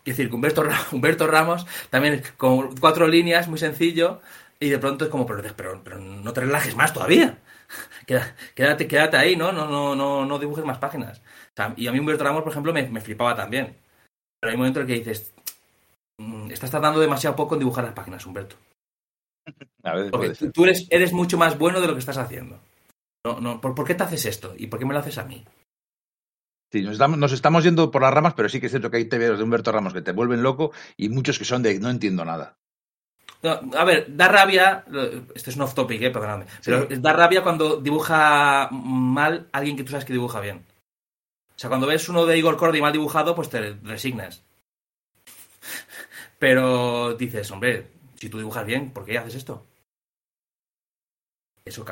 es 0.05 0.17
decir, 0.17 0.33
Humberto, 0.33 0.63
Humberto 0.91 1.27
Ramos 1.27 1.65
también 1.89 2.21
con 2.37 2.75
cuatro 2.77 3.07
líneas, 3.07 3.47
muy 3.47 3.59
sencillo, 3.59 4.21
y 4.59 4.69
de 4.69 4.77
pronto 4.79 5.05
es 5.05 5.11
como, 5.11 5.25
pero, 5.25 5.43
pero, 5.55 5.81
pero 5.83 5.99
no 5.99 6.31
te 6.33 6.41
relajes 6.41 6.75
más 6.75 6.93
todavía. 6.93 7.39
Quédate, 8.55 8.87
quédate 8.87 9.17
ahí, 9.17 9.35
¿no? 9.35 9.51
No, 9.51 9.67
no, 9.67 9.95
no, 9.95 10.25
no 10.25 10.39
dibujes 10.39 10.63
más 10.63 10.77
páginas. 10.77 11.21
Y 11.77 11.87
a 11.87 11.91
mí 11.91 11.99
Humberto 11.99 12.23
Ramos, 12.23 12.43
por 12.43 12.51
ejemplo, 12.51 12.73
me, 12.73 12.87
me 12.89 13.01
flipaba 13.01 13.35
también. 13.35 13.75
Pero 14.39 14.49
hay 14.51 14.55
un 14.55 14.59
momento 14.59 14.79
en 14.81 14.85
el 14.85 14.87
que 14.93 14.99
dices, 14.99 15.33
"Mm, 16.19 16.51
estás 16.51 16.71
tardando 16.71 16.99
demasiado 16.99 17.35
poco 17.35 17.55
en 17.55 17.59
dibujar 17.59 17.83
las 17.85 17.93
páginas, 17.93 18.25
Humberto. 18.25 18.55
A 19.83 19.93
veces 19.93 20.11
Porque 20.11 20.27
puede 20.27 20.37
tú, 20.37 20.45
ser. 20.45 20.51
tú 20.53 20.63
eres, 20.65 20.87
eres 20.89 21.13
mucho 21.13 21.37
más 21.37 21.57
bueno 21.57 21.79
de 21.79 21.87
lo 21.87 21.93
que 21.93 21.99
estás 21.99 22.17
haciendo. 22.17 22.59
No, 23.25 23.39
no, 23.39 23.61
¿por, 23.61 23.73
por 23.73 23.85
qué 23.87 23.95
te 23.95 24.03
haces 24.03 24.25
esto? 24.25 24.53
¿Y 24.57 24.67
por 24.67 24.79
qué 24.79 24.85
me 24.85 24.93
lo 24.93 24.99
haces 24.99 25.17
a 25.17 25.23
mí? 25.25 25.43
Sí, 26.71 26.81
nos 26.81 26.93
estamos, 26.93 27.17
nos 27.17 27.31
estamos 27.31 27.63
yendo 27.63 27.89
por 27.91 28.01
las 28.01 28.13
ramas, 28.13 28.33
pero 28.33 28.49
sí 28.49 28.59
que 28.59 28.65
es 28.65 28.71
cierto 28.71 28.91
que 28.91 28.97
hay 28.97 29.05
TVs 29.05 29.37
de 29.37 29.43
Humberto 29.43 29.71
Ramos 29.71 29.93
que 29.93 30.01
te 30.01 30.11
vuelven 30.11 30.43
loco 30.43 30.71
y 30.97 31.09
muchos 31.09 31.39
que 31.39 31.45
son 31.45 31.63
de 31.63 31.79
no 31.79 31.89
entiendo 31.89 32.25
nada. 32.25 32.57
No, 33.41 33.59
a 33.77 33.83
ver, 33.85 34.07
da 34.15 34.27
rabia, 34.27 34.83
esto 35.35 35.49
es 35.51 35.55
un 35.55 35.61
off 35.61 35.75
topic, 35.75 36.01
eh, 36.01 36.09
perdóname, 36.09 36.45
pero 36.63 36.87
da 36.99 37.13
rabia 37.13 37.43
cuando 37.43 37.77
dibuja 37.77 38.67
mal 38.71 39.47
alguien 39.51 39.77
que 39.77 39.83
tú 39.83 39.91
sabes 39.91 40.05
que 40.05 40.13
dibuja 40.13 40.39
bien. 40.41 40.65
O 41.55 41.59
sea, 41.59 41.69
cuando 41.69 41.87
ves 41.87 42.09
uno 42.09 42.25
de 42.25 42.37
Igor 42.37 42.57
Cordy 42.57 42.81
mal 42.81 42.91
dibujado, 42.91 43.35
pues 43.35 43.49
te 43.49 43.73
resignas. 43.83 44.43
Pero 46.39 47.15
dices, 47.15 47.49
hombre, 47.51 47.87
si 48.15 48.29
tú 48.29 48.37
dibujas 48.37 48.65
bien, 48.65 48.91
¿por 48.91 49.05
qué 49.05 49.17
haces 49.17 49.35
esto? 49.35 49.65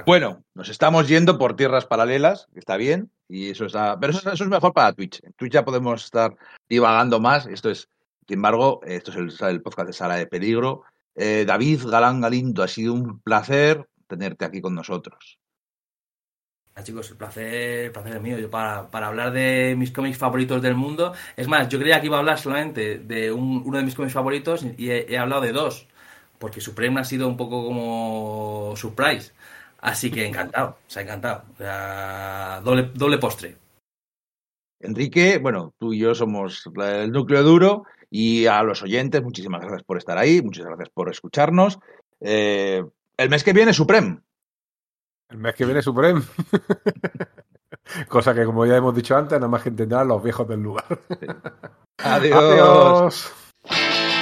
Bueno, 0.06 0.44
nos 0.54 0.70
estamos 0.70 1.08
yendo 1.08 1.40
por 1.40 1.56
tierras 1.56 1.88
paralelas, 1.88 2.48
está 2.54 2.78
bien, 2.78 3.10
y 3.28 3.50
eso 3.50 3.66
está. 3.66 4.00
Pero 4.00 4.14
eso, 4.14 4.32
es 4.32 4.48
mejor 4.48 4.72
para 4.72 4.94
Twitch. 4.94 5.24
En 5.24 5.34
Twitch 5.34 5.54
ya 5.54 5.66
podemos 5.66 6.04
estar 6.06 6.36
divagando 6.70 7.20
más. 7.20 7.48
Esto 7.48 7.72
es, 7.72 7.90
sin 8.28 8.36
embargo, 8.36 8.82
esto 8.84 9.10
es 9.10 9.18
el, 9.18 9.50
el 9.50 9.62
podcast 9.64 9.88
de 9.88 9.94
Sala 9.94 10.16
de 10.18 10.28
Peligro. 10.28 10.84
Eh, 11.16 11.46
David 11.48 11.88
Galán 11.88 12.22
Galindo, 12.22 12.62
ha 12.62 12.68
sido 12.68 12.94
un 12.94 13.20
placer 13.22 13.88
tenerte 14.08 14.46
aquí 14.46 14.62
con 14.62 14.76
nosotros. 14.76 15.40
Ah, 16.76 16.84
chicos, 16.84 17.12
el 17.12 17.18
placer, 17.18 17.86
el 17.86 17.92
placer 17.92 18.16
es 18.16 18.22
mío. 18.22 18.40
Yo 18.40 18.50
para, 18.50 18.88
hablar 18.92 19.32
de 19.32 19.76
mis 19.78 19.92
cómics 19.92 20.18
favoritos 20.18 20.62
del 20.62 20.76
mundo. 20.76 21.14
Es 21.38 21.48
más, 21.48 21.70
yo 21.70 21.78
creía 21.80 22.00
que 22.02 22.08
iba 22.08 22.18
a 22.18 22.20
hablar 22.20 22.40
solamente 22.40 22.98
de 22.98 23.32
un- 23.32 23.62
uno 23.66 23.78
de 23.78 23.84
mis 23.84 23.94
cómics 23.96 24.14
favoritos 24.14 24.66
y 24.78 24.90
he, 24.90 25.18
hablado 25.18 25.42
de 25.42 25.52
dos. 25.52 25.88
porque 26.40 26.60
Supreme 26.60 27.00
ha 27.00 27.06
sido 27.06 27.28
un 27.30 27.38
poco 27.38 27.64
como 27.64 28.74
surprise. 28.76 29.32
Así 29.80 30.12
que 30.12 30.26
encantado, 30.28 30.78
se 30.88 31.00
ha 31.00 31.04
encantado. 31.04 31.44
Doble 32.64 33.18
postre. 33.18 33.56
Enrique, 34.82 35.38
bueno, 35.38 35.74
tú 35.78 35.94
y 35.94 36.00
yo 36.00 36.14
somos 36.14 36.70
el 36.76 37.12
núcleo 37.14 37.44
duro 37.44 37.84
y 38.10 38.46
a 38.46 38.62
los 38.62 38.84
oyentes, 38.84 39.24
muchísimas 39.24 39.62
gracias 39.62 39.84
por 39.84 39.98
estar 39.98 40.18
ahí, 40.18 40.42
muchas 40.42 40.66
gracias 40.66 40.90
por 40.90 41.10
escucharnos. 41.10 41.80
Eh, 42.20 42.84
el 43.16 43.30
mes 43.30 43.44
que 43.44 43.54
viene, 43.54 43.72
Supreme. 43.72 44.20
El 45.34 45.40
mes 45.40 45.56
que 45.56 45.66
viene, 45.66 45.82
Supreme. 45.82 46.22
Cosa 48.08 48.36
que, 48.36 48.46
como 48.46 48.68
ya 48.68 48.78
hemos 48.78 48.96
dicho 48.96 49.18
antes, 49.18 49.40
nada 49.40 49.48
más 49.48 49.64
que 49.64 49.70
entenderán 49.70 50.08
los 50.08 50.22
viejos 50.22 50.48
del 50.48 50.62
lugar. 50.62 50.86
Adiós. 51.98 53.34
Adiós. 53.64 54.13